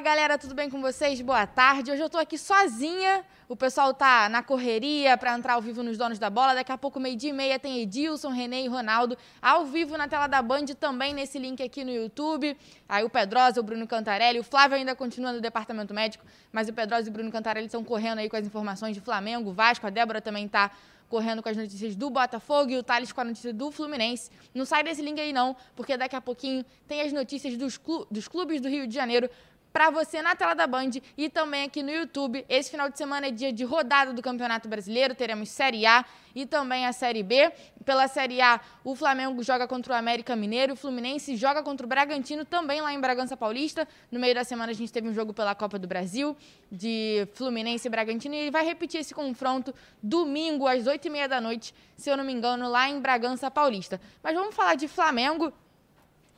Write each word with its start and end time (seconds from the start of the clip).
galera, 0.00 0.38
tudo 0.38 0.54
bem 0.54 0.70
com 0.70 0.80
vocês? 0.80 1.20
Boa 1.20 1.44
tarde. 1.44 1.90
Hoje 1.90 2.00
eu 2.00 2.08
tô 2.08 2.18
aqui 2.18 2.38
sozinha. 2.38 3.24
O 3.48 3.56
pessoal 3.56 3.92
tá 3.92 4.28
na 4.28 4.44
correria 4.44 5.16
para 5.16 5.36
entrar 5.36 5.54
ao 5.54 5.60
vivo 5.60 5.82
nos 5.82 5.98
donos 5.98 6.20
da 6.20 6.30
bola. 6.30 6.54
Daqui 6.54 6.70
a 6.70 6.78
pouco, 6.78 7.00
meio-dia 7.00 7.30
e 7.30 7.32
meia, 7.32 7.58
tem 7.58 7.80
Edilson, 7.80 8.28
Renê 8.28 8.62
e 8.62 8.68
Ronaldo 8.68 9.18
ao 9.42 9.64
vivo 9.64 9.96
na 9.96 10.06
tela 10.06 10.28
da 10.28 10.40
Band, 10.40 10.66
também 10.78 11.12
nesse 11.12 11.36
link 11.36 11.60
aqui 11.60 11.82
no 11.82 11.90
YouTube. 11.90 12.56
Aí 12.88 13.02
o 13.02 13.10
Pedrosa, 13.10 13.58
o 13.58 13.62
Bruno 13.62 13.88
Cantarelli, 13.88 14.38
o 14.38 14.44
Flávio 14.44 14.76
ainda 14.76 14.94
continua 14.94 15.32
no 15.32 15.40
departamento 15.40 15.92
médico, 15.92 16.24
mas 16.52 16.68
o 16.68 16.72
Pedrosa 16.72 17.08
e 17.08 17.10
o 17.10 17.12
Bruno 17.12 17.32
Cantarelli 17.32 17.66
estão 17.66 17.82
correndo 17.82 18.20
aí 18.20 18.28
com 18.28 18.36
as 18.36 18.46
informações 18.46 18.94
de 18.94 19.00
Flamengo, 19.00 19.52
Vasco, 19.52 19.84
a 19.84 19.90
Débora 19.90 20.20
também 20.20 20.46
tá 20.46 20.70
correndo 21.08 21.42
com 21.42 21.48
as 21.48 21.56
notícias 21.56 21.96
do 21.96 22.10
Botafogo 22.10 22.70
e 22.70 22.76
o 22.76 22.82
Thales 22.82 23.10
com 23.10 23.22
a 23.22 23.24
notícia 23.24 23.52
do 23.52 23.70
Fluminense. 23.72 24.30
Não 24.54 24.66
sai 24.66 24.84
desse 24.84 25.00
link 25.00 25.18
aí 25.18 25.32
não, 25.32 25.56
porque 25.74 25.96
daqui 25.96 26.14
a 26.14 26.20
pouquinho 26.20 26.64
tem 26.86 27.00
as 27.00 27.12
notícias 27.12 27.56
dos 27.56 28.28
clubes 28.28 28.60
do 28.60 28.68
Rio 28.68 28.86
de 28.86 28.94
Janeiro 28.94 29.28
para 29.72 29.90
você 29.90 30.22
na 30.22 30.34
tela 30.34 30.54
da 30.54 30.66
Band 30.66 30.90
e 31.16 31.28
também 31.28 31.64
aqui 31.64 31.82
no 31.82 31.90
YouTube. 31.90 32.44
Esse 32.48 32.70
final 32.70 32.88
de 32.88 32.96
semana 32.96 33.28
é 33.28 33.30
dia 33.30 33.52
de 33.52 33.64
rodada 33.64 34.12
do 34.12 34.22
Campeonato 34.22 34.68
Brasileiro, 34.68 35.14
teremos 35.14 35.48
Série 35.48 35.86
A 35.86 36.04
e 36.34 36.46
também 36.46 36.86
a 36.86 36.92
Série 36.92 37.22
B. 37.22 37.52
Pela 37.84 38.06
Série 38.06 38.40
A, 38.40 38.60
o 38.84 38.94
Flamengo 38.94 39.42
joga 39.42 39.66
contra 39.66 39.94
o 39.94 39.96
América 39.96 40.36
Mineiro, 40.36 40.74
o 40.74 40.76
Fluminense 40.76 41.36
joga 41.36 41.62
contra 41.62 41.86
o 41.86 41.88
Bragantino, 41.88 42.44
também 42.44 42.80
lá 42.80 42.92
em 42.92 43.00
Bragança 43.00 43.36
Paulista. 43.36 43.88
No 44.10 44.20
meio 44.20 44.34
da 44.34 44.44
semana 44.44 44.70
a 44.72 44.74
gente 44.74 44.92
teve 44.92 45.08
um 45.08 45.14
jogo 45.14 45.32
pela 45.32 45.54
Copa 45.54 45.78
do 45.78 45.88
Brasil, 45.88 46.36
de 46.70 47.26
Fluminense 47.34 47.88
e 47.88 47.90
Bragantino, 47.90 48.34
e 48.34 48.50
vai 48.50 48.64
repetir 48.64 49.00
esse 49.00 49.14
confronto 49.14 49.74
domingo 50.02 50.66
às 50.66 50.84
8h30 50.84 51.28
da 51.28 51.40
noite, 51.40 51.74
se 51.96 52.10
eu 52.10 52.16
não 52.16 52.24
me 52.24 52.32
engano, 52.32 52.68
lá 52.68 52.88
em 52.88 53.00
Bragança 53.00 53.50
Paulista. 53.50 54.00
Mas 54.22 54.34
vamos 54.34 54.54
falar 54.54 54.74
de 54.74 54.86
Flamengo, 54.86 55.52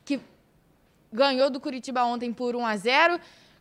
que 0.05 0.21
ganhou 1.13 1.51
do 1.51 1.61
Curitiba 1.61 2.05
ontem 2.05 2.33
por 2.33 2.55
1 2.55 2.67
a 2.67 2.77
0 2.77 3.21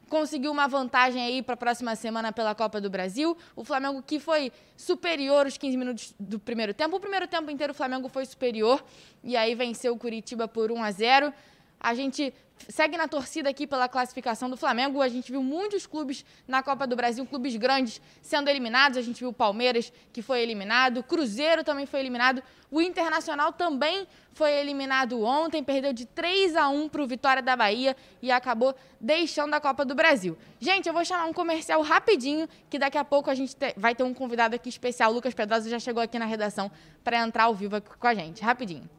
conseguiu 0.09 0.51
uma 0.51 0.67
vantagem 0.67 1.21
aí 1.23 1.41
para 1.41 1.53
a 1.53 1.57
próxima 1.57 1.95
semana 1.95 2.33
pela 2.33 2.53
Copa 2.55 2.81
do 2.81 2.89
Brasil. 2.89 3.37
O 3.55 3.63
Flamengo 3.63 4.01
que 4.01 4.19
foi 4.19 4.51
superior 4.75 5.45
os 5.45 5.57
15 5.57 5.77
minutos 5.77 6.15
do 6.19 6.39
primeiro 6.39 6.73
tempo. 6.73 6.97
O 6.97 6.99
primeiro 6.99 7.27
tempo 7.27 7.49
inteiro 7.49 7.71
o 7.71 7.75
Flamengo 7.75 8.09
foi 8.09 8.25
superior 8.25 8.83
e 9.23 9.37
aí 9.37 9.55
venceu 9.55 9.93
o 9.93 9.97
Curitiba 9.97 10.47
por 10.47 10.71
1 10.71 10.83
a 10.83 10.91
0. 10.91 11.33
A 11.79 11.93
gente 11.93 12.33
segue 12.67 12.97
na 12.97 13.07
torcida 13.07 13.49
aqui 13.49 13.65
pela 13.65 13.87
classificação 13.87 14.49
do 14.49 14.57
Flamengo. 14.57 15.01
A 15.01 15.07
gente 15.07 15.31
viu 15.31 15.41
muitos 15.41 15.87
clubes 15.87 16.25
na 16.47 16.61
Copa 16.61 16.85
do 16.85 16.95
Brasil, 16.95 17.25
clubes 17.25 17.55
grandes 17.55 18.01
sendo 18.21 18.49
eliminados. 18.49 18.97
A 18.97 19.01
gente 19.01 19.19
viu 19.19 19.29
o 19.29 19.33
Palmeiras, 19.33 19.93
que 20.11 20.21
foi 20.21 20.41
eliminado, 20.41 20.97
o 20.97 21.03
Cruzeiro 21.03 21.63
também 21.63 21.85
foi 21.85 22.01
eliminado. 22.01 22.43
O 22.71 22.81
Internacional 22.81 23.51
também 23.53 24.07
foi 24.33 24.51
eliminado 24.51 25.23
ontem, 25.23 25.63
perdeu 25.63 25.91
de 25.91 26.05
3 26.05 26.55
a 26.55 26.69
1 26.69 26.89
para 26.89 27.01
o 27.01 27.07
Vitória 27.07 27.41
da 27.41 27.55
Bahia 27.55 27.95
e 28.21 28.31
acabou 28.31 28.75
deixando 29.01 29.53
a 29.53 29.59
Copa 29.59 29.83
do 29.83 29.95
Brasil. 29.95 30.37
Gente, 30.59 30.87
eu 30.87 30.93
vou 30.93 31.03
chamar 31.03 31.25
um 31.25 31.33
comercial 31.33 31.81
rapidinho, 31.81 32.47
que 32.69 32.77
daqui 32.77 32.97
a 32.97 33.03
pouco 33.03 33.29
a 33.29 33.35
gente 33.35 33.55
vai 33.75 33.95
ter 33.95 34.03
um 34.03 34.13
convidado 34.13 34.55
aqui 34.55 34.69
especial. 34.69 35.11
O 35.11 35.15
Lucas 35.15 35.33
Pedrosa 35.33 35.69
já 35.69 35.79
chegou 35.79 36.03
aqui 36.03 36.19
na 36.19 36.25
redação 36.25 36.71
para 37.03 37.17
entrar 37.19 37.45
ao 37.45 37.55
vivo 37.55 37.77
aqui 37.77 37.89
com 37.97 38.07
a 38.07 38.13
gente. 38.13 38.43
Rapidinho. 38.43 38.98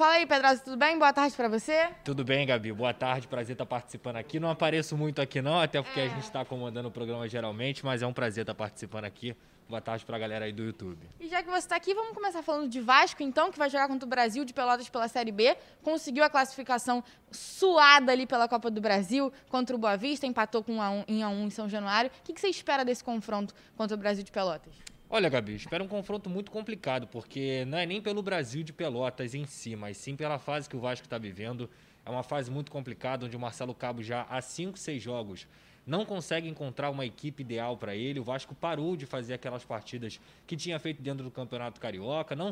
Fala 0.00 0.14
aí, 0.14 0.24
Pedrosa, 0.24 0.62
tudo 0.64 0.78
bem? 0.78 0.98
Boa 0.98 1.12
tarde 1.12 1.36
para 1.36 1.46
você. 1.46 1.90
Tudo 2.02 2.24
bem, 2.24 2.46
Gabi. 2.46 2.72
Boa 2.72 2.94
tarde, 2.94 3.28
prazer 3.28 3.52
estar 3.52 3.66
participando 3.66 4.16
aqui. 4.16 4.40
Não 4.40 4.48
apareço 4.48 4.96
muito 4.96 5.20
aqui 5.20 5.42
não, 5.42 5.60
até 5.60 5.82
porque 5.82 6.00
é. 6.00 6.06
a 6.06 6.08
gente 6.08 6.22
está 6.22 6.42
comandando 6.42 6.88
o 6.88 6.90
programa 6.90 7.28
geralmente, 7.28 7.84
mas 7.84 8.00
é 8.00 8.06
um 8.06 8.12
prazer 8.14 8.44
estar 8.44 8.54
participando 8.54 9.04
aqui. 9.04 9.36
Boa 9.68 9.82
tarde 9.82 10.06
para 10.06 10.16
a 10.16 10.18
galera 10.18 10.46
aí 10.46 10.54
do 10.54 10.62
YouTube. 10.62 11.06
E 11.20 11.28
já 11.28 11.42
que 11.42 11.50
você 11.50 11.58
está 11.58 11.76
aqui, 11.76 11.92
vamos 11.92 12.14
começar 12.14 12.42
falando 12.42 12.66
de 12.66 12.80
Vasco, 12.80 13.22
então, 13.22 13.52
que 13.52 13.58
vai 13.58 13.68
jogar 13.68 13.88
contra 13.88 14.06
o 14.06 14.08
Brasil 14.08 14.42
de 14.42 14.54
Pelotas 14.54 14.88
pela 14.88 15.06
Série 15.06 15.30
B. 15.30 15.54
Conseguiu 15.82 16.24
a 16.24 16.30
classificação 16.30 17.04
suada 17.30 18.10
ali 18.10 18.24
pela 18.24 18.48
Copa 18.48 18.70
do 18.70 18.80
Brasil 18.80 19.30
contra 19.50 19.76
o 19.76 19.78
Boa 19.78 19.98
Vista, 19.98 20.26
empatou 20.26 20.64
com 20.64 20.76
um 20.76 20.82
a 20.82 20.88
um, 20.88 21.04
em 21.06 21.22
a 21.22 21.28
um 21.28 21.44
em 21.44 21.50
São 21.50 21.68
Januário. 21.68 22.10
O 22.20 22.22
que, 22.24 22.32
que 22.32 22.40
você 22.40 22.48
espera 22.48 22.86
desse 22.86 23.04
confronto 23.04 23.54
contra 23.76 23.98
o 23.98 24.00
Brasil 24.00 24.24
de 24.24 24.32
Pelotas? 24.32 24.72
Olha, 25.12 25.28
Gabi, 25.28 25.56
espero 25.56 25.82
um 25.82 25.88
confronto 25.88 26.30
muito 26.30 26.52
complicado, 26.52 27.08
porque 27.08 27.64
não 27.64 27.76
é 27.76 27.84
nem 27.84 28.00
pelo 28.00 28.22
Brasil 28.22 28.62
de 28.62 28.72
Pelotas 28.72 29.34
em 29.34 29.44
si, 29.44 29.74
mas 29.74 29.96
sim 29.96 30.14
pela 30.14 30.38
fase 30.38 30.68
que 30.68 30.76
o 30.76 30.78
Vasco 30.78 31.04
está 31.04 31.18
vivendo. 31.18 31.68
É 32.06 32.10
uma 32.10 32.22
fase 32.22 32.48
muito 32.48 32.70
complicada, 32.70 33.26
onde 33.26 33.36
o 33.36 33.40
Marcelo 33.40 33.74
Cabo 33.74 34.04
já 34.04 34.22
há 34.30 34.40
5, 34.40 34.78
6 34.78 35.02
jogos 35.02 35.48
não 35.84 36.04
consegue 36.04 36.48
encontrar 36.48 36.90
uma 36.90 37.04
equipe 37.04 37.42
ideal 37.42 37.76
para 37.76 37.96
ele. 37.96 38.20
O 38.20 38.22
Vasco 38.22 38.54
parou 38.54 38.96
de 38.96 39.04
fazer 39.04 39.34
aquelas 39.34 39.64
partidas 39.64 40.20
que 40.46 40.56
tinha 40.56 40.78
feito 40.78 41.02
dentro 41.02 41.24
do 41.24 41.30
Campeonato 41.32 41.80
Carioca, 41.80 42.36
não 42.36 42.50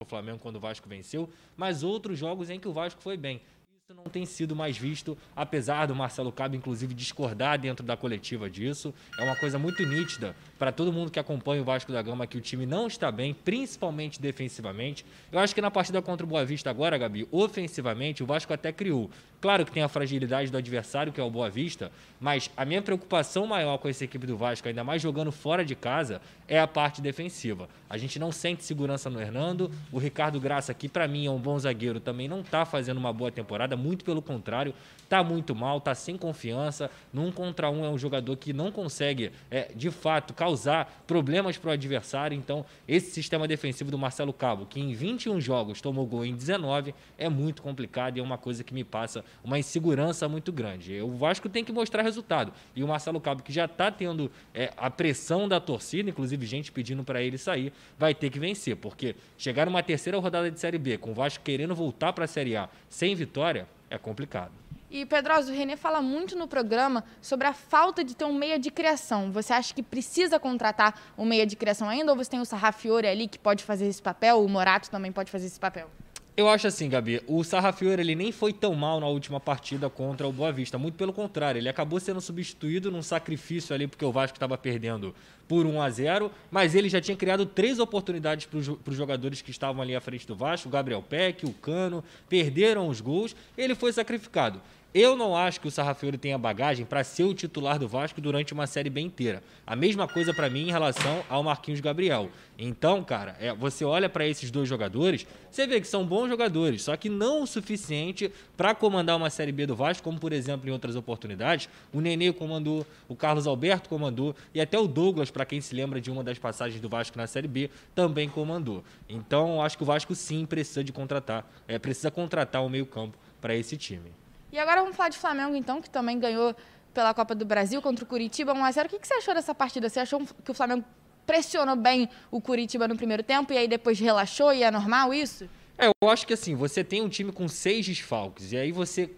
o 0.00 0.06
Flamengo 0.06 0.38
quando 0.38 0.56
o 0.56 0.60
Vasco 0.60 0.88
venceu, 0.88 1.28
mas 1.58 1.82
outros 1.82 2.18
jogos 2.18 2.48
em 2.48 2.58
que 2.58 2.68
o 2.68 2.72
Vasco 2.72 3.02
foi 3.02 3.18
bem. 3.18 3.42
Isso 3.88 3.94
não 3.94 4.10
tem 4.10 4.26
sido 4.26 4.56
mais 4.56 4.76
visto, 4.76 5.16
apesar 5.36 5.86
do 5.86 5.94
Marcelo 5.94 6.32
Cabo, 6.32 6.56
inclusive, 6.56 6.92
discordar 6.92 7.56
dentro 7.56 7.86
da 7.86 7.96
coletiva 7.96 8.50
disso. 8.50 8.92
É 9.16 9.22
uma 9.22 9.36
coisa 9.36 9.60
muito 9.60 9.86
nítida 9.86 10.34
para 10.58 10.72
todo 10.72 10.92
mundo 10.92 11.08
que 11.08 11.20
acompanha 11.20 11.62
o 11.62 11.64
Vasco 11.64 11.92
da 11.92 12.02
Gama 12.02 12.26
que 12.26 12.36
o 12.36 12.40
time 12.40 12.66
não 12.66 12.88
está 12.88 13.12
bem, 13.12 13.32
principalmente 13.32 14.20
defensivamente. 14.20 15.06
Eu 15.30 15.38
acho 15.38 15.54
que 15.54 15.60
na 15.60 15.70
partida 15.70 16.02
contra 16.02 16.26
o 16.26 16.28
Boa 16.28 16.44
Vista 16.44 16.68
agora, 16.68 16.98
Gabi, 16.98 17.28
ofensivamente, 17.30 18.24
o 18.24 18.26
Vasco 18.26 18.52
até 18.52 18.72
criou. 18.72 19.08
Claro 19.46 19.64
que 19.64 19.70
tem 19.70 19.84
a 19.84 19.88
fragilidade 19.88 20.50
do 20.50 20.58
adversário, 20.58 21.12
que 21.12 21.20
é 21.20 21.22
o 21.22 21.30
Boa 21.30 21.48
Vista, 21.48 21.92
mas 22.18 22.50
a 22.56 22.64
minha 22.64 22.82
preocupação 22.82 23.46
maior 23.46 23.78
com 23.78 23.88
essa 23.88 24.02
equipe 24.02 24.26
do 24.26 24.36
Vasco, 24.36 24.66
ainda 24.66 24.82
mais 24.82 25.00
jogando 25.00 25.30
fora 25.30 25.64
de 25.64 25.76
casa, 25.76 26.20
é 26.48 26.58
a 26.58 26.66
parte 26.66 27.00
defensiva. 27.00 27.68
A 27.88 27.96
gente 27.96 28.18
não 28.18 28.32
sente 28.32 28.64
segurança 28.64 29.08
no 29.08 29.20
Hernando. 29.20 29.70
O 29.92 29.98
Ricardo 29.98 30.40
Graça, 30.40 30.74
que 30.74 30.88
para 30.88 31.06
mim 31.06 31.26
é 31.26 31.30
um 31.30 31.38
bom 31.38 31.56
zagueiro, 31.56 32.00
também 32.00 32.26
não 32.26 32.40
está 32.40 32.64
fazendo 32.64 32.98
uma 32.98 33.12
boa 33.12 33.30
temporada, 33.30 33.76
muito 33.76 34.04
pelo 34.04 34.20
contrário, 34.20 34.74
está 35.04 35.22
muito 35.22 35.54
mal, 35.54 35.78
está 35.78 35.94
sem 35.94 36.16
confiança. 36.16 36.90
Num 37.12 37.30
contra 37.30 37.70
um 37.70 37.84
é 37.84 37.88
um 37.88 37.96
jogador 37.96 38.36
que 38.36 38.52
não 38.52 38.72
consegue, 38.72 39.30
é, 39.48 39.70
de 39.74 39.92
fato, 39.92 40.34
causar 40.34 41.04
problemas 41.06 41.56
para 41.56 41.70
o 41.70 41.72
adversário. 41.72 42.36
Então, 42.36 42.64
esse 42.88 43.12
sistema 43.12 43.46
defensivo 43.46 43.90
do 43.92 43.98
Marcelo 43.98 44.32
Cabo, 44.32 44.66
que 44.66 44.80
em 44.80 44.92
21 44.92 45.40
jogos 45.40 45.80
tomou 45.80 46.04
gol 46.06 46.24
em 46.24 46.34
19, 46.34 46.92
é 47.16 47.28
muito 47.28 47.62
complicado 47.62 48.16
e 48.16 48.20
é 48.20 48.22
uma 48.22 48.38
coisa 48.38 48.64
que 48.64 48.74
me 48.74 48.82
passa 48.82 49.24
uma 49.44 49.58
insegurança 49.58 50.28
muito 50.28 50.52
grande. 50.52 51.00
O 51.00 51.12
Vasco 51.12 51.48
tem 51.48 51.64
que 51.64 51.72
mostrar 51.72 52.02
resultado. 52.02 52.52
E 52.74 52.82
o 52.82 52.88
Marcelo 52.88 53.20
Cabo, 53.20 53.42
que 53.42 53.52
já 53.52 53.66
está 53.66 53.90
tendo 53.90 54.30
é, 54.54 54.72
a 54.76 54.90
pressão 54.90 55.48
da 55.48 55.60
torcida, 55.60 56.10
inclusive 56.10 56.44
gente 56.46 56.72
pedindo 56.72 57.04
para 57.04 57.22
ele 57.22 57.38
sair, 57.38 57.72
vai 57.98 58.14
ter 58.14 58.30
que 58.30 58.38
vencer, 58.38 58.76
porque 58.76 59.14
chegar 59.38 59.66
numa 59.66 59.82
terceira 59.82 60.18
rodada 60.18 60.50
de 60.50 60.58
Série 60.58 60.78
B, 60.78 60.98
com 60.98 61.10
o 61.10 61.14
Vasco 61.14 61.42
querendo 61.44 61.74
voltar 61.74 62.12
para 62.12 62.24
a 62.24 62.28
Série 62.28 62.56
A 62.56 62.68
sem 62.88 63.14
vitória, 63.14 63.68
é 63.88 63.98
complicado. 63.98 64.52
E, 64.90 65.04
Pedroso, 65.04 65.52
o 65.52 65.54
Renê 65.54 65.76
fala 65.76 66.00
muito 66.00 66.36
no 66.36 66.46
programa 66.46 67.04
sobre 67.20 67.46
a 67.46 67.52
falta 67.52 68.04
de 68.04 68.14
ter 68.14 68.24
um 68.24 68.32
meia 68.32 68.58
de 68.58 68.70
criação. 68.70 69.32
Você 69.32 69.52
acha 69.52 69.74
que 69.74 69.82
precisa 69.82 70.38
contratar 70.38 71.00
um 71.18 71.24
meia 71.24 71.44
de 71.44 71.56
criação 71.56 71.88
ainda 71.88 72.12
ou 72.12 72.16
você 72.16 72.30
tem 72.30 72.40
o 72.40 72.44
Sarrafiore 72.44 73.06
ali 73.06 73.26
que 73.26 73.38
pode 73.38 73.64
fazer 73.64 73.86
esse 73.86 74.00
papel? 74.00 74.42
O 74.44 74.48
Morato 74.48 74.90
também 74.90 75.10
pode 75.10 75.30
fazer 75.30 75.46
esse 75.46 75.58
papel? 75.58 75.90
Eu 76.36 76.50
acho 76.50 76.66
assim, 76.66 76.86
Gabi, 76.90 77.22
o 77.26 77.42
Sarrafiore 77.42 78.02
ele 78.02 78.14
nem 78.14 78.30
foi 78.30 78.52
tão 78.52 78.74
mal 78.74 79.00
na 79.00 79.06
última 79.06 79.40
partida 79.40 79.88
contra 79.88 80.28
o 80.28 80.32
Boa 80.32 80.52
Vista, 80.52 80.76
muito 80.76 80.94
pelo 80.94 81.10
contrário, 81.10 81.58
ele 81.58 81.68
acabou 81.68 81.98
sendo 81.98 82.20
substituído 82.20 82.90
num 82.90 83.00
sacrifício 83.00 83.74
ali 83.74 83.86
porque 83.86 84.04
o 84.04 84.12
Vasco 84.12 84.36
estava 84.36 84.58
perdendo 84.58 85.14
por 85.48 85.64
1 85.64 85.80
a 85.80 85.88
0, 85.88 86.30
mas 86.50 86.74
ele 86.74 86.90
já 86.90 87.00
tinha 87.00 87.16
criado 87.16 87.46
três 87.46 87.78
oportunidades 87.78 88.44
para 88.44 88.58
os 88.58 88.96
jogadores 88.96 89.40
que 89.40 89.50
estavam 89.50 89.80
ali 89.80 89.96
à 89.96 90.00
frente 90.00 90.26
do 90.26 90.36
Vasco, 90.36 90.68
o 90.68 90.70
Gabriel 90.70 91.02
Peck, 91.02 91.46
o 91.46 91.54
Cano, 91.54 92.04
perderam 92.28 92.86
os 92.86 93.00
gols, 93.00 93.34
ele 93.56 93.74
foi 93.74 93.90
sacrificado. 93.90 94.60
Eu 94.98 95.14
não 95.14 95.36
acho 95.36 95.60
que 95.60 95.68
o 95.68 95.70
Sarrafiori 95.70 96.16
tenha 96.16 96.38
bagagem 96.38 96.86
para 96.86 97.04
ser 97.04 97.24
o 97.24 97.34
titular 97.34 97.78
do 97.78 97.86
Vasco 97.86 98.18
durante 98.18 98.54
uma 98.54 98.66
série 98.66 98.88
bem 98.88 99.04
inteira. 99.04 99.42
A 99.66 99.76
mesma 99.76 100.08
coisa 100.08 100.32
para 100.32 100.48
mim 100.48 100.68
em 100.68 100.70
relação 100.70 101.22
ao 101.28 101.42
Marquinhos 101.42 101.80
Gabriel. 101.80 102.30
Então, 102.58 103.04
cara, 103.04 103.36
é, 103.38 103.54
você 103.54 103.84
olha 103.84 104.08
para 104.08 104.26
esses 104.26 104.50
dois 104.50 104.66
jogadores, 104.66 105.26
você 105.50 105.66
vê 105.66 105.82
que 105.82 105.86
são 105.86 106.06
bons 106.06 106.28
jogadores, 106.30 106.80
só 106.80 106.96
que 106.96 107.10
não 107.10 107.42
o 107.42 107.46
suficiente 107.46 108.32
para 108.56 108.74
comandar 108.74 109.18
uma 109.18 109.28
série 109.28 109.52
B 109.52 109.66
do 109.66 109.76
Vasco, 109.76 110.02
como 110.02 110.18
por 110.18 110.32
exemplo 110.32 110.66
em 110.66 110.72
outras 110.72 110.96
oportunidades, 110.96 111.68
o 111.92 112.00
Nenê 112.00 112.32
comandou, 112.32 112.86
o 113.06 113.14
Carlos 113.14 113.46
Alberto 113.46 113.90
comandou 113.90 114.34
e 114.54 114.62
até 114.62 114.78
o 114.78 114.88
Douglas, 114.88 115.30
para 115.30 115.44
quem 115.44 115.60
se 115.60 115.74
lembra 115.74 116.00
de 116.00 116.10
uma 116.10 116.24
das 116.24 116.38
passagens 116.38 116.80
do 116.80 116.88
Vasco 116.88 117.18
na 117.18 117.26
série 117.26 117.48
B, 117.48 117.68
também 117.94 118.30
comandou. 118.30 118.82
Então, 119.06 119.60
acho 119.60 119.76
que 119.76 119.82
o 119.82 119.86
Vasco 119.86 120.14
sim 120.14 120.46
precisa 120.46 120.82
de 120.82 120.90
contratar, 120.90 121.46
é, 121.68 121.78
precisa 121.78 122.10
contratar 122.10 122.64
o 122.64 122.70
meio-campo 122.70 123.18
para 123.42 123.54
esse 123.54 123.76
time. 123.76 124.10
E 124.52 124.58
agora 124.58 124.80
vamos 124.80 124.96
falar 124.96 125.08
de 125.08 125.18
Flamengo, 125.18 125.56
então, 125.56 125.80
que 125.80 125.90
também 125.90 126.18
ganhou 126.18 126.54
pela 126.94 127.12
Copa 127.12 127.34
do 127.34 127.44
Brasil 127.44 127.82
contra 127.82 128.04
o 128.04 128.08
Curitiba 128.08 128.54
1x0. 128.54 128.86
O 128.86 128.88
que, 128.88 128.98
que 128.98 129.06
você 129.06 129.14
achou 129.14 129.34
dessa 129.34 129.54
partida? 129.54 129.88
Você 129.88 130.00
achou 130.00 130.22
que 130.44 130.50
o 130.50 130.54
Flamengo 130.54 130.84
pressionou 131.26 131.76
bem 131.76 132.08
o 132.30 132.40
Curitiba 132.40 132.86
no 132.88 132.96
primeiro 132.96 133.22
tempo 133.22 133.52
e 133.52 133.58
aí 133.58 133.68
depois 133.68 133.98
relaxou 133.98 134.54
e 134.54 134.62
é 134.62 134.70
normal 134.70 135.12
isso? 135.12 135.48
É, 135.76 135.90
eu 136.02 136.08
acho 136.08 136.26
que 136.26 136.32
assim, 136.32 136.54
você 136.54 136.82
tem 136.82 137.02
um 137.02 137.08
time 137.08 137.32
com 137.32 137.48
seis 137.48 137.84
desfalques 137.84 138.52
e 138.52 138.56
aí 138.56 138.72
você 138.72 139.10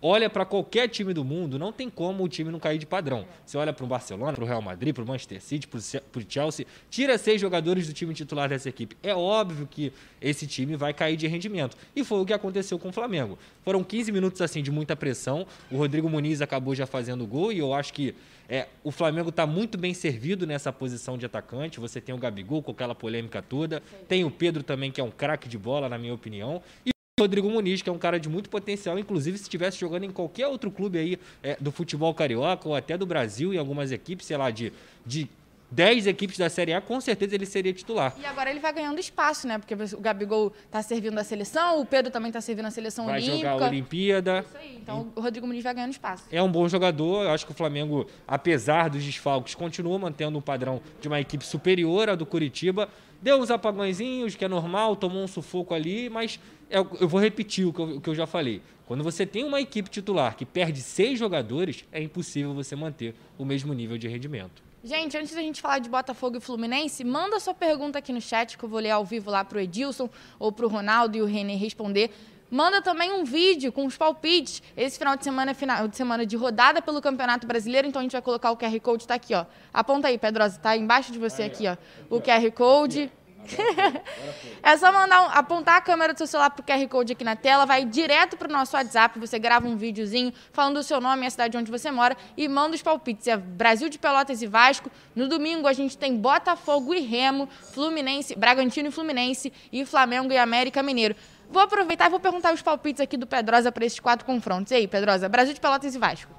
olha 0.00 0.30
para 0.30 0.44
qualquer 0.44 0.88
time 0.88 1.12
do 1.12 1.24
mundo, 1.24 1.58
não 1.58 1.72
tem 1.72 1.88
como 1.88 2.24
o 2.24 2.28
time 2.28 2.50
não 2.50 2.58
cair 2.58 2.78
de 2.78 2.86
padrão. 2.86 3.26
Você 3.44 3.56
olha 3.56 3.72
para 3.72 3.84
o 3.84 3.88
Barcelona, 3.88 4.32
para 4.32 4.44
o 4.44 4.46
Real 4.46 4.62
Madrid, 4.62 4.94
para 4.94 5.04
o 5.04 5.06
Manchester 5.06 5.40
City, 5.40 5.68
para 5.68 5.78
o 5.78 6.24
Chelsea, 6.28 6.66
tira 6.90 7.16
seis 7.18 7.40
jogadores 7.40 7.86
do 7.86 7.92
time 7.92 8.14
titular 8.14 8.48
dessa 8.48 8.68
equipe. 8.68 8.96
É 9.02 9.14
óbvio 9.14 9.66
que 9.66 9.92
esse 10.20 10.46
time 10.46 10.76
vai 10.76 10.92
cair 10.92 11.16
de 11.16 11.26
rendimento. 11.26 11.76
E 11.94 12.04
foi 12.04 12.20
o 12.20 12.26
que 12.26 12.32
aconteceu 12.32 12.78
com 12.78 12.88
o 12.88 12.92
Flamengo. 12.92 13.38
Foram 13.64 13.82
15 13.82 14.12
minutos 14.12 14.40
assim 14.40 14.62
de 14.62 14.70
muita 14.70 14.96
pressão. 14.96 15.46
O 15.70 15.76
Rodrigo 15.76 16.08
Muniz 16.08 16.40
acabou 16.40 16.74
já 16.74 16.86
fazendo 16.86 17.26
gol 17.26 17.52
e 17.52 17.58
eu 17.58 17.74
acho 17.74 17.92
que 17.92 18.14
é, 18.48 18.66
o 18.82 18.90
Flamengo 18.90 19.28
está 19.28 19.46
muito 19.46 19.78
bem 19.78 19.94
servido 19.94 20.46
nessa 20.46 20.72
posição 20.72 21.16
de 21.16 21.24
atacante. 21.24 21.78
Você 21.78 22.00
tem 22.00 22.14
o 22.14 22.18
Gabigol 22.18 22.62
com 22.62 22.72
aquela 22.72 22.94
polêmica 22.94 23.40
toda, 23.40 23.80
tem 24.08 24.24
o 24.24 24.30
Pedro 24.30 24.62
também 24.62 24.90
que 24.90 25.00
é 25.00 25.04
um 25.04 25.10
craque 25.10 25.48
de 25.48 25.56
bola 25.56 25.88
na 25.88 25.96
minha 25.96 26.12
opinião. 26.12 26.60
E 26.84 26.90
Rodrigo 27.20 27.50
Muniz, 27.50 27.82
que 27.82 27.88
é 27.90 27.92
um 27.92 27.98
cara 27.98 28.18
de 28.18 28.28
muito 28.28 28.48
potencial, 28.48 28.98
inclusive 28.98 29.36
se 29.36 29.44
estivesse 29.44 29.78
jogando 29.78 30.04
em 30.04 30.10
qualquer 30.10 30.46
outro 30.46 30.70
clube 30.70 30.98
aí 30.98 31.18
é, 31.42 31.56
do 31.60 31.70
futebol 31.70 32.12
carioca 32.14 32.68
ou 32.68 32.74
até 32.74 32.96
do 32.96 33.06
Brasil, 33.06 33.52
em 33.52 33.58
algumas 33.58 33.92
equipes, 33.92 34.26
sei 34.26 34.36
lá, 34.36 34.50
de, 34.50 34.72
de 35.04 35.28
10 35.70 36.06
equipes 36.06 36.36
da 36.36 36.50
Série 36.50 36.72
A, 36.72 36.80
com 36.80 37.00
certeza 37.00 37.34
ele 37.34 37.46
seria 37.46 37.72
titular. 37.72 38.14
E 38.20 38.24
agora 38.24 38.50
ele 38.50 38.60
vai 38.60 38.72
ganhando 38.72 38.98
espaço, 38.98 39.46
né? 39.46 39.58
Porque 39.58 39.74
o 39.74 40.00
Gabigol 40.00 40.52
está 40.66 40.82
servindo 40.82 41.18
a 41.18 41.24
seleção, 41.24 41.80
o 41.80 41.86
Pedro 41.86 42.10
também 42.10 42.28
está 42.28 42.40
servindo 42.40 42.66
a 42.66 42.70
seleção 42.70 43.06
vai 43.06 43.14
olímpica. 43.14 43.42
Vai 43.42 43.52
jogar 43.52 43.64
a 43.64 43.68
Olimpíada. 43.68 44.44
Isso 44.46 44.56
aí. 44.56 44.76
Então 44.82 45.12
o 45.14 45.20
Rodrigo 45.20 45.46
Muniz 45.46 45.62
vai 45.62 45.74
ganhando 45.74 45.92
espaço. 45.92 46.24
É 46.30 46.42
um 46.42 46.50
bom 46.50 46.68
jogador. 46.68 47.24
Eu 47.24 47.30
acho 47.30 47.46
que 47.46 47.52
o 47.52 47.54
Flamengo, 47.54 48.06
apesar 48.26 48.90
dos 48.90 49.04
desfalques, 49.04 49.54
continua 49.54 49.98
mantendo 49.98 50.38
um 50.38 50.42
padrão 50.42 50.80
de 51.00 51.08
uma 51.08 51.20
equipe 51.20 51.44
superior 51.44 52.08
à 52.08 52.14
do 52.14 52.26
Curitiba. 52.26 52.88
Deu 53.22 53.38
uns 53.38 53.50
apagõezinhos, 53.50 54.34
que 54.34 54.44
é 54.44 54.48
normal, 54.48 54.96
tomou 54.96 55.22
um 55.22 55.28
sufoco 55.28 55.74
ali, 55.74 56.08
mas 56.08 56.40
é 56.70 56.78
eu 56.78 57.08
vou 57.08 57.20
repetir 57.20 57.66
o 57.66 57.72
que, 57.72 57.80
eu, 57.80 57.96
o 57.96 58.00
que 58.00 58.08
eu 58.08 58.14
já 58.14 58.26
falei. 58.26 58.62
Quando 58.86 59.04
você 59.04 59.26
tem 59.26 59.44
uma 59.44 59.60
equipe 59.60 59.88
titular 59.90 60.36
que 60.36 60.44
perde 60.44 60.80
seis 60.80 61.18
jogadores, 61.18 61.84
é 61.92 62.02
impossível 62.02 62.54
você 62.54 62.74
manter 62.74 63.14
o 63.38 63.44
mesmo 63.44 63.72
nível 63.74 63.98
de 63.98 64.08
rendimento. 64.08 64.69
Gente, 64.82 65.14
antes 65.14 65.34
da 65.34 65.42
gente 65.42 65.60
falar 65.60 65.78
de 65.78 65.90
Botafogo 65.90 66.38
e 66.38 66.40
Fluminense, 66.40 67.04
manda 67.04 67.38
sua 67.38 67.52
pergunta 67.52 67.98
aqui 67.98 68.14
no 68.14 68.20
chat 68.20 68.56
que 68.56 68.64
eu 68.64 68.68
vou 68.68 68.80
ler 68.80 68.88
ao 68.88 69.04
vivo 69.04 69.30
lá 69.30 69.44
pro 69.44 69.60
Edilson 69.60 70.08
ou 70.38 70.50
pro 70.50 70.68
Ronaldo 70.68 71.18
e 71.18 71.20
o 71.20 71.26
René 71.26 71.54
responder. 71.54 72.10
Manda 72.50 72.80
também 72.80 73.12
um 73.12 73.22
vídeo 73.22 73.70
com 73.70 73.84
os 73.84 73.98
palpites. 73.98 74.62
Esse 74.74 74.98
final 74.98 75.18
de 75.18 75.22
semana 75.22 75.50
é 75.50 75.54
final 75.54 75.86
de 75.86 75.94
semana 75.94 76.24
de 76.24 76.34
rodada 76.34 76.80
pelo 76.80 77.02
Campeonato 77.02 77.46
Brasileiro, 77.46 77.86
então 77.86 78.00
a 78.00 78.02
gente 78.02 78.12
vai 78.12 78.22
colocar 78.22 78.50
o 78.52 78.56
QR 78.56 78.80
Code, 78.80 79.06
tá 79.06 79.14
aqui, 79.14 79.34
ó. 79.34 79.44
Aponta 79.70 80.08
aí, 80.08 80.16
Pedrosa, 80.16 80.58
tá 80.58 80.74
embaixo 80.74 81.12
de 81.12 81.18
você 81.18 81.42
aqui, 81.42 81.68
ó. 81.68 81.76
O 82.08 82.18
QR 82.18 82.50
Code. 82.50 83.12
é 84.62 84.76
só 84.76 84.92
mandar 84.92 85.22
um, 85.22 85.30
apontar 85.30 85.76
a 85.76 85.80
câmera 85.80 86.12
do 86.12 86.18
seu 86.18 86.26
celular 86.26 86.50
pro 86.50 86.64
QR 86.64 86.86
Code 86.88 87.12
aqui 87.12 87.24
na 87.24 87.36
tela, 87.36 87.64
vai 87.64 87.84
direto 87.84 88.36
pro 88.36 88.50
nosso 88.50 88.76
WhatsApp, 88.76 89.18
você 89.18 89.38
grava 89.38 89.66
um 89.66 89.76
videozinho 89.76 90.32
falando 90.52 90.76
o 90.76 90.82
seu 90.82 91.00
nome 91.00 91.24
e 91.24 91.26
a 91.26 91.30
cidade 91.30 91.56
onde 91.56 91.70
você 91.70 91.90
mora 91.90 92.16
e 92.36 92.48
manda 92.48 92.74
os 92.74 92.82
palpites. 92.82 93.26
É 93.26 93.36
Brasil 93.36 93.88
de 93.88 93.98
Pelotas 93.98 94.42
e 94.42 94.46
Vasco. 94.46 94.90
No 95.14 95.28
domingo 95.28 95.66
a 95.66 95.72
gente 95.72 95.96
tem 95.96 96.16
Botafogo 96.16 96.94
e 96.94 97.00
Remo, 97.00 97.48
Fluminense, 97.72 98.34
Bragantino 98.36 98.88
e 98.88 98.92
Fluminense 98.92 99.52
e 99.72 99.84
Flamengo 99.84 100.32
e 100.32 100.38
América 100.38 100.82
Mineiro. 100.82 101.16
Vou 101.50 101.62
aproveitar 101.62 102.06
e 102.06 102.10
vou 102.10 102.20
perguntar 102.20 102.54
os 102.54 102.62
palpites 102.62 103.00
aqui 103.00 103.16
do 103.16 103.26
Pedrosa 103.26 103.72
para 103.72 103.84
esses 103.84 103.98
quatro 103.98 104.24
confrontos. 104.24 104.70
E 104.70 104.76
aí, 104.76 104.86
Pedrosa, 104.86 105.28
Brasil 105.28 105.52
de 105.52 105.60
Pelotas 105.60 105.94
e 105.94 105.98
Vasco. 105.98 106.32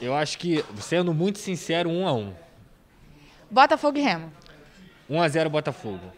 Eu 0.00 0.14
acho 0.14 0.38
que, 0.38 0.62
sendo 0.80 1.14
muito 1.14 1.38
sincero, 1.38 1.88
um 1.88 2.06
a 2.06 2.12
um. 2.12 2.34
Botafogo 3.50 3.96
e 3.96 4.02
Remo. 4.02 4.30
1 5.08 5.22
a 5.22 5.28
0 5.28 5.50
Botafogo. 5.50 6.12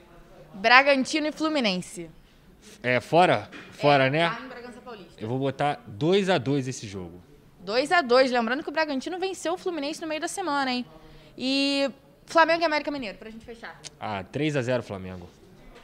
Bragantino 0.55 1.26
e 1.26 1.32
Fluminense. 1.32 2.11
É, 2.82 3.00
fora? 3.00 3.49
Fora, 3.73 4.06
é, 4.06 4.11
né? 4.11 4.29
Lá 4.29 4.41
em 4.41 4.49
Bragança 4.49 4.81
Paulista. 4.81 5.14
Eu 5.19 5.29
vou 5.29 5.38
botar 5.38 5.81
2 5.87 6.29
a 6.31 6.38
2 6.38 6.69
esse 6.69 6.87
jogo. 6.87 7.23
2 7.61 7.93
a 7.93 8.02
2 8.02 8.31
Lembrando 8.31 8.62
que 8.62 8.69
o 8.69 8.73
Bragantino 8.73 9.19
venceu 9.19 9.55
o 9.55 9.58
Fluminense 9.58 10.00
no 10.00 10.06
meio 10.06 10.20
da 10.20 10.29
semana, 10.29 10.70
hein? 10.70 10.87
E 11.37 11.91
Flamengo 12.26 12.62
e 12.62 12.64
América 12.64 12.91
Mineiro, 12.91 13.19
pra 13.19 13.31
gente 13.31 13.44
fechar. 13.44 13.81
Ah, 13.99 14.23
3 14.25 14.56
a 14.56 14.62
0 14.62 14.82
Flamengo. 14.82 15.29